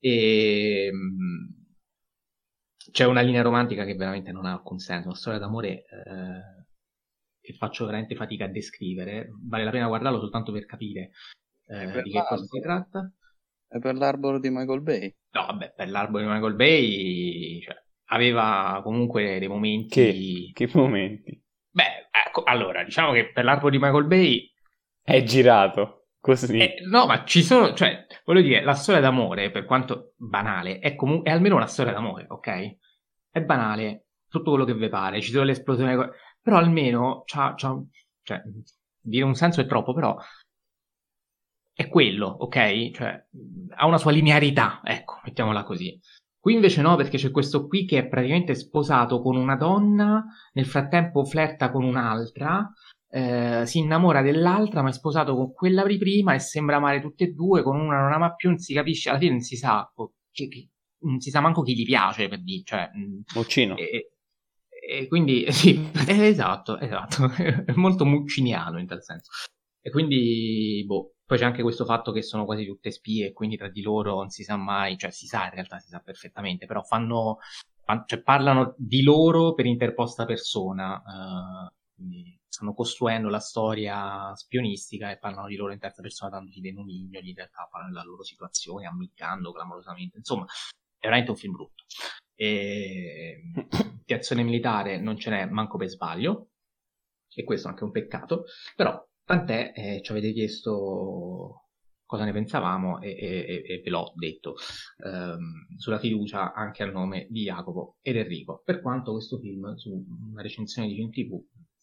E. 0.00 0.90
c'è 2.90 3.04
una 3.04 3.20
linea 3.20 3.42
romantica 3.42 3.84
che 3.84 3.94
veramente 3.94 4.32
non 4.32 4.46
ha 4.46 4.52
alcun 4.52 4.78
senso, 4.78 5.08
una 5.08 5.16
storia 5.16 5.38
d'amore 5.38 5.68
eh, 5.68 6.64
che 7.40 7.52
faccio 7.54 7.86
veramente 7.86 8.14
fatica 8.14 8.44
a 8.44 8.48
descrivere. 8.48 9.30
Vale 9.42 9.64
la 9.64 9.70
pena 9.70 9.86
guardarlo 9.86 10.20
soltanto 10.20 10.52
per 10.52 10.66
capire 10.66 11.10
eh, 11.66 11.90
per 11.90 12.02
di 12.02 12.10
che 12.10 12.24
cosa 12.26 12.44
si 12.44 12.60
tratta. 12.60 13.12
È 13.66 13.78
per 13.78 13.94
l'arboro 13.94 14.40
di 14.40 14.50
Michael 14.50 14.82
Bay. 14.82 15.14
No, 15.32 15.46
vabbè, 15.46 15.74
per 15.76 15.88
l'albero 15.88 16.24
di 16.24 16.32
Michael 16.32 16.54
Bay 16.54 17.60
cioè, 17.60 17.76
aveva 18.06 18.80
comunque 18.82 19.38
dei 19.38 19.48
momenti. 19.48 20.50
Che 20.52 20.70
momenti. 20.74 21.40
Beh, 21.70 22.08
ecco, 22.26 22.42
allora, 22.42 22.82
diciamo 22.82 23.12
che 23.12 23.30
per 23.30 23.44
l'arboro 23.44 23.70
di 23.70 23.78
Michael 23.78 24.06
Bay 24.06 24.52
È 25.02 25.22
girato 25.22 26.08
così. 26.20 26.58
Eh, 26.58 26.74
no, 26.88 27.06
ma 27.06 27.24
ci 27.24 27.42
sono, 27.42 27.72
cioè, 27.74 28.06
voglio 28.32 28.46
dire, 28.46 28.62
la 28.62 28.74
storia 28.74 29.00
d'amore, 29.00 29.50
per 29.50 29.64
quanto 29.64 30.14
banale, 30.16 30.78
è 30.78 30.94
comunque, 30.94 31.30
è 31.30 31.34
almeno 31.34 31.56
una 31.56 31.66
storia 31.66 31.92
d'amore, 31.92 32.26
ok? 32.28 32.76
È 33.30 33.40
banale, 33.40 34.06
tutto 34.28 34.50
quello 34.50 34.64
che 34.64 34.74
vi 34.74 34.88
pare, 34.88 35.20
ci 35.20 35.32
sono 35.32 35.44
le 35.44 35.52
esplosioni, 35.52 35.96
però 36.40 36.56
almeno 36.56 37.22
c'ha, 37.24 37.54
c'ha, 37.56 37.76
cioè, 38.22 38.42
dire 39.00 39.24
un 39.24 39.34
senso 39.34 39.60
è 39.60 39.66
troppo, 39.66 39.92
però 39.92 40.16
è 41.72 41.88
quello, 41.88 42.26
ok? 42.26 42.90
Cioè, 42.90 43.26
ha 43.76 43.86
una 43.86 43.98
sua 43.98 44.12
linearità, 44.12 44.80
ecco, 44.84 45.20
mettiamola 45.24 45.64
così. 45.64 45.98
Qui 46.38 46.54
invece 46.54 46.82
no, 46.82 46.96
perché 46.96 47.18
c'è 47.18 47.30
questo 47.30 47.66
qui 47.66 47.84
che 47.84 47.98
è 47.98 48.06
praticamente 48.06 48.54
sposato 48.54 49.20
con 49.20 49.36
una 49.36 49.56
donna, 49.56 50.24
nel 50.52 50.66
frattempo 50.66 51.24
flirta 51.24 51.70
con 51.70 51.84
un'altra, 51.84 52.70
eh, 53.10 53.66
si 53.66 53.78
innamora 53.78 54.22
dell'altra, 54.22 54.82
ma 54.82 54.90
è 54.90 54.92
sposato 54.92 55.34
con 55.34 55.52
quella 55.52 55.84
di 55.84 55.98
prima 55.98 56.34
e 56.34 56.38
sembra 56.38 56.76
amare 56.76 57.00
tutte 57.00 57.24
e 57.24 57.32
due, 57.32 57.62
con 57.62 57.78
una 57.78 58.00
non 58.00 58.12
ama 58.12 58.34
più, 58.34 58.50
non 58.50 58.58
si 58.58 58.72
capisce, 58.72 59.10
alla 59.10 59.18
fine 59.18 59.32
non 59.32 59.40
si 59.40 59.56
sa, 59.56 59.92
che, 60.30 60.48
che, 60.48 60.68
non 61.00 61.20
si 61.20 61.30
sa 61.30 61.40
manco 61.40 61.62
chi 61.62 61.74
gli 61.74 61.84
piace, 61.84 62.28
per 62.28 62.42
dire, 62.42 62.62
cioè... 62.64 62.88
Muccino. 63.34 63.76
E, 63.76 64.12
e 64.68 65.06
quindi, 65.08 65.44
sì, 65.50 65.90
esatto, 66.06 66.78
esatto, 66.78 67.30
è 67.66 67.72
molto 67.74 68.04
mucciniano 68.04 68.78
in 68.78 68.86
tal 68.86 69.02
senso. 69.02 69.30
E 69.82 69.90
quindi, 69.90 70.84
boh, 70.86 71.14
poi 71.24 71.38
c'è 71.38 71.44
anche 71.44 71.62
questo 71.62 71.84
fatto 71.84 72.12
che 72.12 72.22
sono 72.22 72.44
quasi 72.44 72.64
tutte 72.64 72.90
spie, 72.90 73.32
quindi 73.32 73.56
tra 73.56 73.68
di 73.68 73.82
loro 73.82 74.16
non 74.16 74.28
si 74.28 74.44
sa 74.44 74.56
mai, 74.56 74.96
cioè 74.98 75.10
si 75.10 75.26
sa 75.26 75.44
in 75.44 75.50
realtà, 75.52 75.78
si 75.78 75.88
sa 75.88 76.00
perfettamente, 76.00 76.66
però 76.66 76.82
fanno, 76.82 77.38
cioè 78.06 78.22
parlano 78.22 78.74
di 78.76 79.02
loro 79.02 79.54
per 79.54 79.66
interposta 79.66 80.26
persona, 80.26 80.94
uh, 80.96 81.72
quindi 81.94 82.39
stanno 82.50 82.74
costruendo 82.74 83.28
la 83.28 83.38
storia 83.38 84.34
spionistica 84.34 85.10
e 85.10 85.18
parlano 85.18 85.46
di 85.46 85.56
loro 85.56 85.72
in 85.72 85.78
terza 85.78 86.02
persona 86.02 86.32
dandogli 86.32 86.60
dei 86.60 86.72
nomignoli, 86.72 87.30
in 87.30 87.36
realtà 87.36 87.68
parlano 87.70 87.92
della 87.92 88.04
loro 88.04 88.24
situazione, 88.24 88.86
ammiccando 88.86 89.52
clamorosamente, 89.52 90.18
insomma, 90.18 90.44
è 90.44 91.04
veramente 91.04 91.30
un 91.30 91.36
film 91.36 91.52
brutto. 91.52 91.84
E... 92.34 93.52
di 94.04 94.12
azione 94.12 94.42
militare 94.42 94.98
non 94.98 95.16
ce 95.16 95.30
n'è 95.30 95.46
manco 95.46 95.78
per 95.78 95.88
sbaglio, 95.88 96.48
e 97.32 97.44
questo 97.44 97.68
è 97.68 97.70
anche 97.70 97.84
un 97.84 97.92
peccato, 97.92 98.44
però 98.74 99.00
tant'è, 99.24 99.72
eh, 99.74 100.00
ci 100.02 100.10
avete 100.10 100.32
chiesto 100.32 101.66
cosa 102.04 102.24
ne 102.24 102.32
pensavamo 102.32 103.00
e, 103.00 103.10
e, 103.10 103.62
e 103.64 103.80
ve 103.84 103.90
l'ho 103.90 104.12
detto. 104.16 104.56
Ehm, 105.06 105.76
sulla 105.76 106.00
fiducia 106.00 106.52
anche 106.52 106.82
a 106.82 106.90
nome 106.90 107.28
di 107.30 107.42
Jacopo 107.42 107.98
ed 108.02 108.16
Enrico, 108.16 108.62
per 108.64 108.80
quanto 108.80 109.12
questo 109.12 109.38
film 109.38 109.74
su 109.76 110.04
una 110.32 110.42
recensione 110.42 110.88
di 110.88 110.94
film 110.94 111.10
TV 111.10 111.40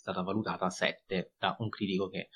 stata 0.07 0.21
valutata 0.21 0.65
a 0.65 0.69
7 0.69 1.33
da 1.37 1.55
un 1.59 1.67
critico 1.69 2.07
che 2.07 2.29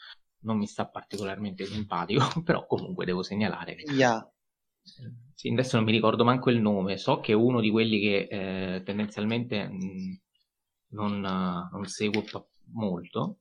non 0.43 0.57
mi 0.57 0.67
sta 0.67 0.87
particolarmente 0.87 1.65
simpatico, 1.65 2.21
però 2.43 2.65
comunque 2.65 3.05
devo 3.05 3.23
segnalare. 3.23 3.73
Yeah. 3.73 4.29
Sì, 5.33 5.49
adesso 5.49 5.77
non 5.77 5.85
mi 5.85 5.91
ricordo 5.91 6.23
manco 6.23 6.49
il 6.49 6.59
nome, 6.59 6.97
so 6.97 7.19
che 7.19 7.31
è 7.31 7.35
uno 7.35 7.61
di 7.61 7.69
quelli 7.69 7.99
che 7.99 8.27
eh, 8.29 8.83
tendenzialmente 8.83 9.67
mh, 9.67 9.75
mm, 9.75 10.13
non, 10.89 11.19
non, 11.19 11.85
seguo 11.85 12.23
molto. 12.73 13.37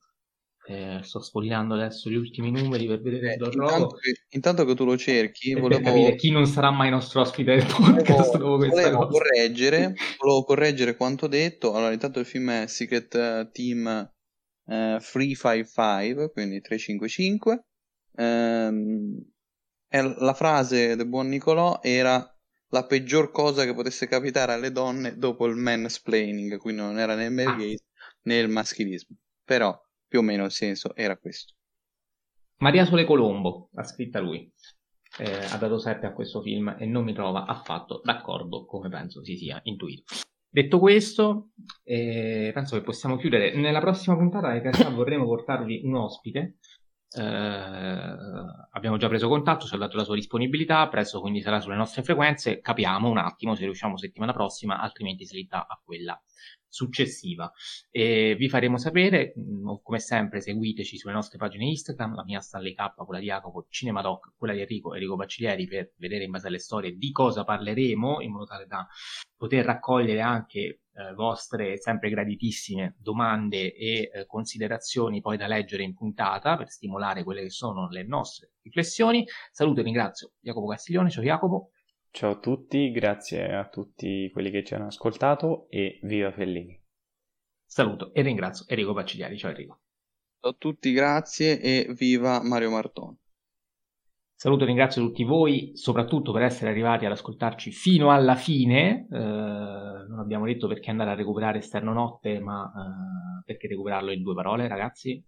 Eh, 0.67 1.01
sto 1.03 1.21
sfogliando 1.21 1.75
adesso 1.75 2.11
gli 2.11 2.15
ultimi 2.15 2.51
numeri 2.51 2.87
per 2.87 3.01
vedere 3.01 3.33
eh, 3.33 3.39
intanto, 3.51 3.97
che, 3.97 4.13
intanto 4.29 4.65
che 4.67 4.75
tu 4.75 4.85
lo 4.85 4.97
cerchi, 4.97 5.55
volevo 5.55 5.83
capire 5.83 6.15
chi 6.15 6.31
non 6.31 6.47
sarà 6.47 6.71
mai 6.71 6.91
nostro 6.91 7.23
ospite 7.23 7.57
del 7.57 7.65
podcast 7.65 8.37
volevo, 8.39 8.69
volevo 8.69 9.07
correggere, 9.09 9.95
volevo 10.21 10.45
correggere 10.45 10.97
quanto 10.97 11.27
detto. 11.27 11.75
Allora, 11.75 11.93
intanto 11.93 12.21
il 12.21 12.27
film 12.27 12.51
è 12.51 12.67
Secret 12.67 13.51
Team 13.53 14.13
eh, 14.67 14.99
355, 15.01 16.31
quindi 16.31 16.61
355. 16.61 17.65
Ehm, 18.17 19.25
la 19.93 20.35
frase 20.35 20.95
del 20.95 21.09
buon 21.09 21.29
Nicolò 21.29 21.81
era 21.83 22.25
la 22.69 22.87
peggior 22.87 23.31
cosa 23.31 23.65
che 23.65 23.75
potesse 23.75 24.07
capitare 24.07 24.53
alle 24.53 24.71
donne 24.71 25.17
dopo 25.17 25.47
il 25.47 25.57
mansplaining, 25.57 26.59
quindi 26.59 26.81
non 26.81 26.99
era 26.99 27.15
né 27.15 27.25
il 27.25 27.33
male 27.33 27.57
gaze 27.57 27.85
né 28.23 28.39
il 28.39 28.49
maschilismo. 28.49 29.17
Però 29.45 29.77
più 30.07 30.21
o 30.21 30.23
meno 30.23 30.45
il 30.45 30.53
senso 30.53 30.95
era 30.95 31.17
questo. 31.17 31.55
Maria 32.59 32.85
Sole 32.85 33.05
Colombo, 33.05 33.71
ha 33.75 33.85
scritta 33.85 34.21
lui, 34.21 34.53
eh, 35.19 35.45
ha 35.51 35.57
dato 35.57 35.79
7 35.79 36.07
a 36.07 36.13
questo 36.13 36.41
film 36.43 36.77
e 36.79 36.87
non 36.87 37.05
mi 37.05 37.15
trova 37.15 37.47
affatto 37.47 38.01
d'accordo, 38.05 38.65
come 38.67 38.89
penso 38.89 39.25
si 39.25 39.37
sia 39.37 39.61
intuito. 39.65 40.05
Detto 40.53 40.81
questo, 40.81 41.51
eh, 41.85 42.51
penso 42.53 42.77
che 42.77 42.83
possiamo 42.83 43.17
chiudere. 43.17 43.55
Nella 43.55 43.79
prossima 43.79 44.17
puntata 44.17 44.53
in 44.53 44.63
realtà 44.63 44.89
vorremmo 44.91 45.25
portarvi 45.25 45.83
un 45.85 45.95
ospite. 45.95 46.57
Eh, 47.13 47.23
abbiamo 48.73 48.97
già 48.97 49.07
preso 49.07 49.29
contatto, 49.29 49.67
ci 49.67 49.75
ha 49.75 49.79
dato 49.79 49.97
la 49.97 50.03
sua 50.03 50.17
disponibilità, 50.17 50.89
presto 50.89 51.21
quindi 51.21 51.41
sarà 51.41 51.61
sulle 51.61 51.77
nostre 51.77 52.03
frequenze. 52.03 52.59
Capiamo 52.61 53.09
un 53.09 53.19
attimo 53.19 53.55
se 53.55 53.63
riusciamo 53.63 53.97
settimana 53.97 54.33
prossima, 54.33 54.81
altrimenti 54.81 55.25
si 55.25 55.37
ridà 55.37 55.69
a 55.69 55.81
quella 55.85 56.21
successiva. 56.71 57.53
E 57.91 58.35
vi 58.39 58.49
faremo 58.49 58.79
sapere, 58.79 59.35
mm, 59.39 59.69
come 59.83 59.99
sempre 59.99 60.41
seguiteci 60.41 60.97
sulle 60.97 61.13
nostre 61.13 61.37
pagine 61.37 61.67
Instagram, 61.67 62.15
la 62.15 62.25
mia 62.25 62.41
Stanley 62.41 62.75
K, 62.75 62.95
quella 63.05 63.21
di 63.21 63.27
Jacopo, 63.27 63.67
Cinemadoc, 63.69 64.33
quella 64.39 64.55
di 64.55 64.61
Enrico, 64.61 64.95
Enrico 64.95 65.17
Bacciglieri, 65.17 65.67
per 65.67 65.93
vedere 65.97 66.25
in 66.25 66.31
base 66.31 66.47
alle 66.47 66.59
storie 66.59 66.97
di 66.97 67.11
cosa 67.11 67.45
parleremo, 67.45 68.21
in 68.23 68.31
modo 68.31 68.47
tale 68.47 68.67
da 68.67 68.87
poter 69.37 69.65
raccogliere 69.65 70.21
anche 70.21 70.81
eh, 70.93 71.15
vostre 71.15 71.79
sempre 71.79 72.11
graditissime 72.11 72.95
domande 72.99 73.75
e 73.75 74.11
eh, 74.13 74.27
considerazioni 74.27 75.21
poi 75.21 75.37
da 75.37 75.47
leggere 75.47 75.83
in 75.83 75.95
puntata 75.95 76.57
per 76.57 76.69
stimolare 76.69 77.25
quelle 77.25 77.43
che 77.43 77.51
sono 77.51 77.89
le 77.89 78.05
nostre 78.05 78.53
riflessioni. 78.63 79.27
Saluto 79.51 79.81
e 79.81 79.83
ringrazio 79.83 80.33
Jacopo 80.41 80.67
Castiglione, 80.69 81.11
ciao 81.11 81.23
Jacopo. 81.23 81.71
Ciao 82.13 82.33
a 82.33 82.39
tutti, 82.39 82.91
grazie 82.91 83.55
a 83.55 83.69
tutti 83.69 84.29
quelli 84.33 84.51
che 84.51 84.65
ci 84.65 84.75
hanno 84.75 84.87
ascoltato 84.87 85.69
e 85.71 86.01
viva 86.03 86.33
Fellini. 86.33 86.79
Saluto 87.65 88.13
e 88.13 88.23
ringrazio 88.23 88.65
Enrico 88.69 88.93
Baccigliari. 88.93 89.39
Ciao 89.39 89.51
Enrico. 89.51 89.81
Ciao 90.41 90.51
a 90.51 90.57
tutti, 90.59 90.93
grazie 90.93 91.61
e 91.61 91.95
viva 91.97 92.43
Mario 92.43 92.71
Martone. 92.71 93.19
Saluto 94.35 94.65
e 94.65 94.67
ringrazio 94.67 95.03
tutti 95.03 95.23
voi, 95.23 95.71
soprattutto 95.75 96.33
per 96.33 96.43
essere 96.43 96.71
arrivati 96.71 97.05
ad 97.05 97.13
ascoltarci 97.13 97.71
fino 97.71 98.11
alla 98.11 98.35
fine. 98.35 99.07
Eh, 99.09 99.17
non 99.17 100.19
abbiamo 100.19 100.47
detto 100.47 100.67
perché 100.67 100.91
andare 100.91 101.11
a 101.11 101.15
recuperare 101.15 101.59
Esterno 101.59 101.93
Notte, 101.93 102.41
ma 102.41 102.65
eh, 102.65 103.43
perché 103.45 103.69
recuperarlo 103.69 104.11
in 104.11 104.23
due 104.23 104.35
parole, 104.35 104.67
ragazzi? 104.67 105.25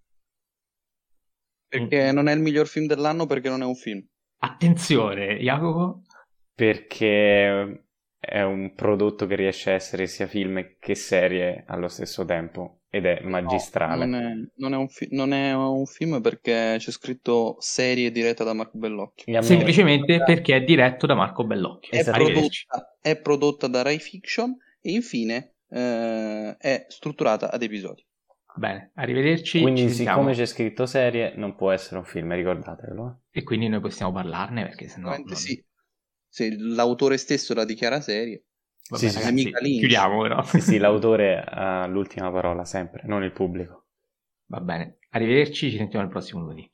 Perché 1.68 2.10
mm. 2.10 2.14
non 2.14 2.26
è 2.26 2.34
il 2.34 2.40
miglior 2.40 2.66
film 2.66 2.86
dell'anno 2.86 3.26
perché 3.26 3.48
non 3.48 3.62
è 3.62 3.66
un 3.66 3.76
film. 3.76 4.04
Attenzione, 4.38 5.36
Jacopo 5.38 6.02
perché 6.54 7.84
è 8.24 8.40
un 8.42 8.72
prodotto 8.74 9.26
che 9.26 9.34
riesce 9.34 9.70
a 9.70 9.74
essere 9.74 10.06
sia 10.06 10.28
film 10.28 10.76
che 10.78 10.94
serie 10.94 11.64
allo 11.66 11.88
stesso 11.88 12.24
tempo 12.24 12.82
ed 12.88 13.04
è 13.04 13.20
magistrale. 13.22 14.04
No, 14.04 14.20
non, 14.20 14.22
è, 14.22 14.34
non, 14.58 14.74
è 14.74 14.76
un 14.76 14.88
fi- 14.88 15.08
non, 15.10 15.32
è, 15.32 15.52
un 15.54 15.86
film 15.86 16.20
perché 16.20 16.76
c'è 16.78 16.90
scritto 16.92 17.56
serie 17.58 18.12
diretta 18.12 18.44
da 18.44 18.52
Marco 18.52 18.78
Bellocchio. 18.78 19.32
Me... 19.32 19.42
Semplicemente 19.42 20.22
perché 20.22 20.54
è 20.54 20.62
diretto 20.62 21.06
da 21.06 21.14
Marco 21.14 21.44
Bellocchio. 21.44 21.98
È, 21.98 22.04
prodotta, 22.04 22.96
è 23.00 23.20
prodotta, 23.20 23.66
da 23.66 23.82
Rai 23.82 23.98
Fiction 23.98 24.56
e 24.80 24.92
infine 24.92 25.54
eh, 25.68 26.56
è 26.56 26.86
strutturata 26.88 27.50
ad 27.50 27.62
episodi. 27.62 28.06
Bene, 28.54 28.92
arrivederci. 28.94 29.62
Quindi, 29.62 29.88
siccome 29.88 30.34
c'è 30.34 30.46
scritto 30.46 30.86
serie, 30.86 31.32
non 31.34 31.56
può 31.56 31.72
essere 31.72 31.96
un 31.96 32.04
film, 32.04 32.32
ricordatelo. 32.34 33.22
E 33.32 33.42
quindi 33.42 33.66
noi 33.66 33.80
possiamo 33.80 34.12
parlarne 34.12 34.62
perché 34.64 34.86
sennò. 34.86 35.08
Non... 35.08 35.34
Sì 35.34 35.60
se 36.32 36.56
l'autore 36.56 37.18
stesso 37.18 37.52
la 37.52 37.66
dichiara 37.66 38.00
serie. 38.00 38.46
Vabbè, 38.88 39.08
sì, 39.08 39.20
ragazzi, 39.20 39.50
chiudiamo 39.78 40.22
però. 40.22 40.42
Sì, 40.44 40.60
sì, 40.62 40.78
l'autore 40.80 41.44
ha 41.46 41.86
l'ultima 41.86 42.32
parola 42.32 42.64
sempre, 42.64 43.02
non 43.04 43.22
il 43.22 43.32
pubblico. 43.32 43.88
Va 44.46 44.60
bene, 44.60 44.96
arrivederci, 45.10 45.70
ci 45.70 45.76
sentiamo 45.76 46.06
al 46.06 46.10
prossimo 46.10 46.40
lunedì. 46.40 46.70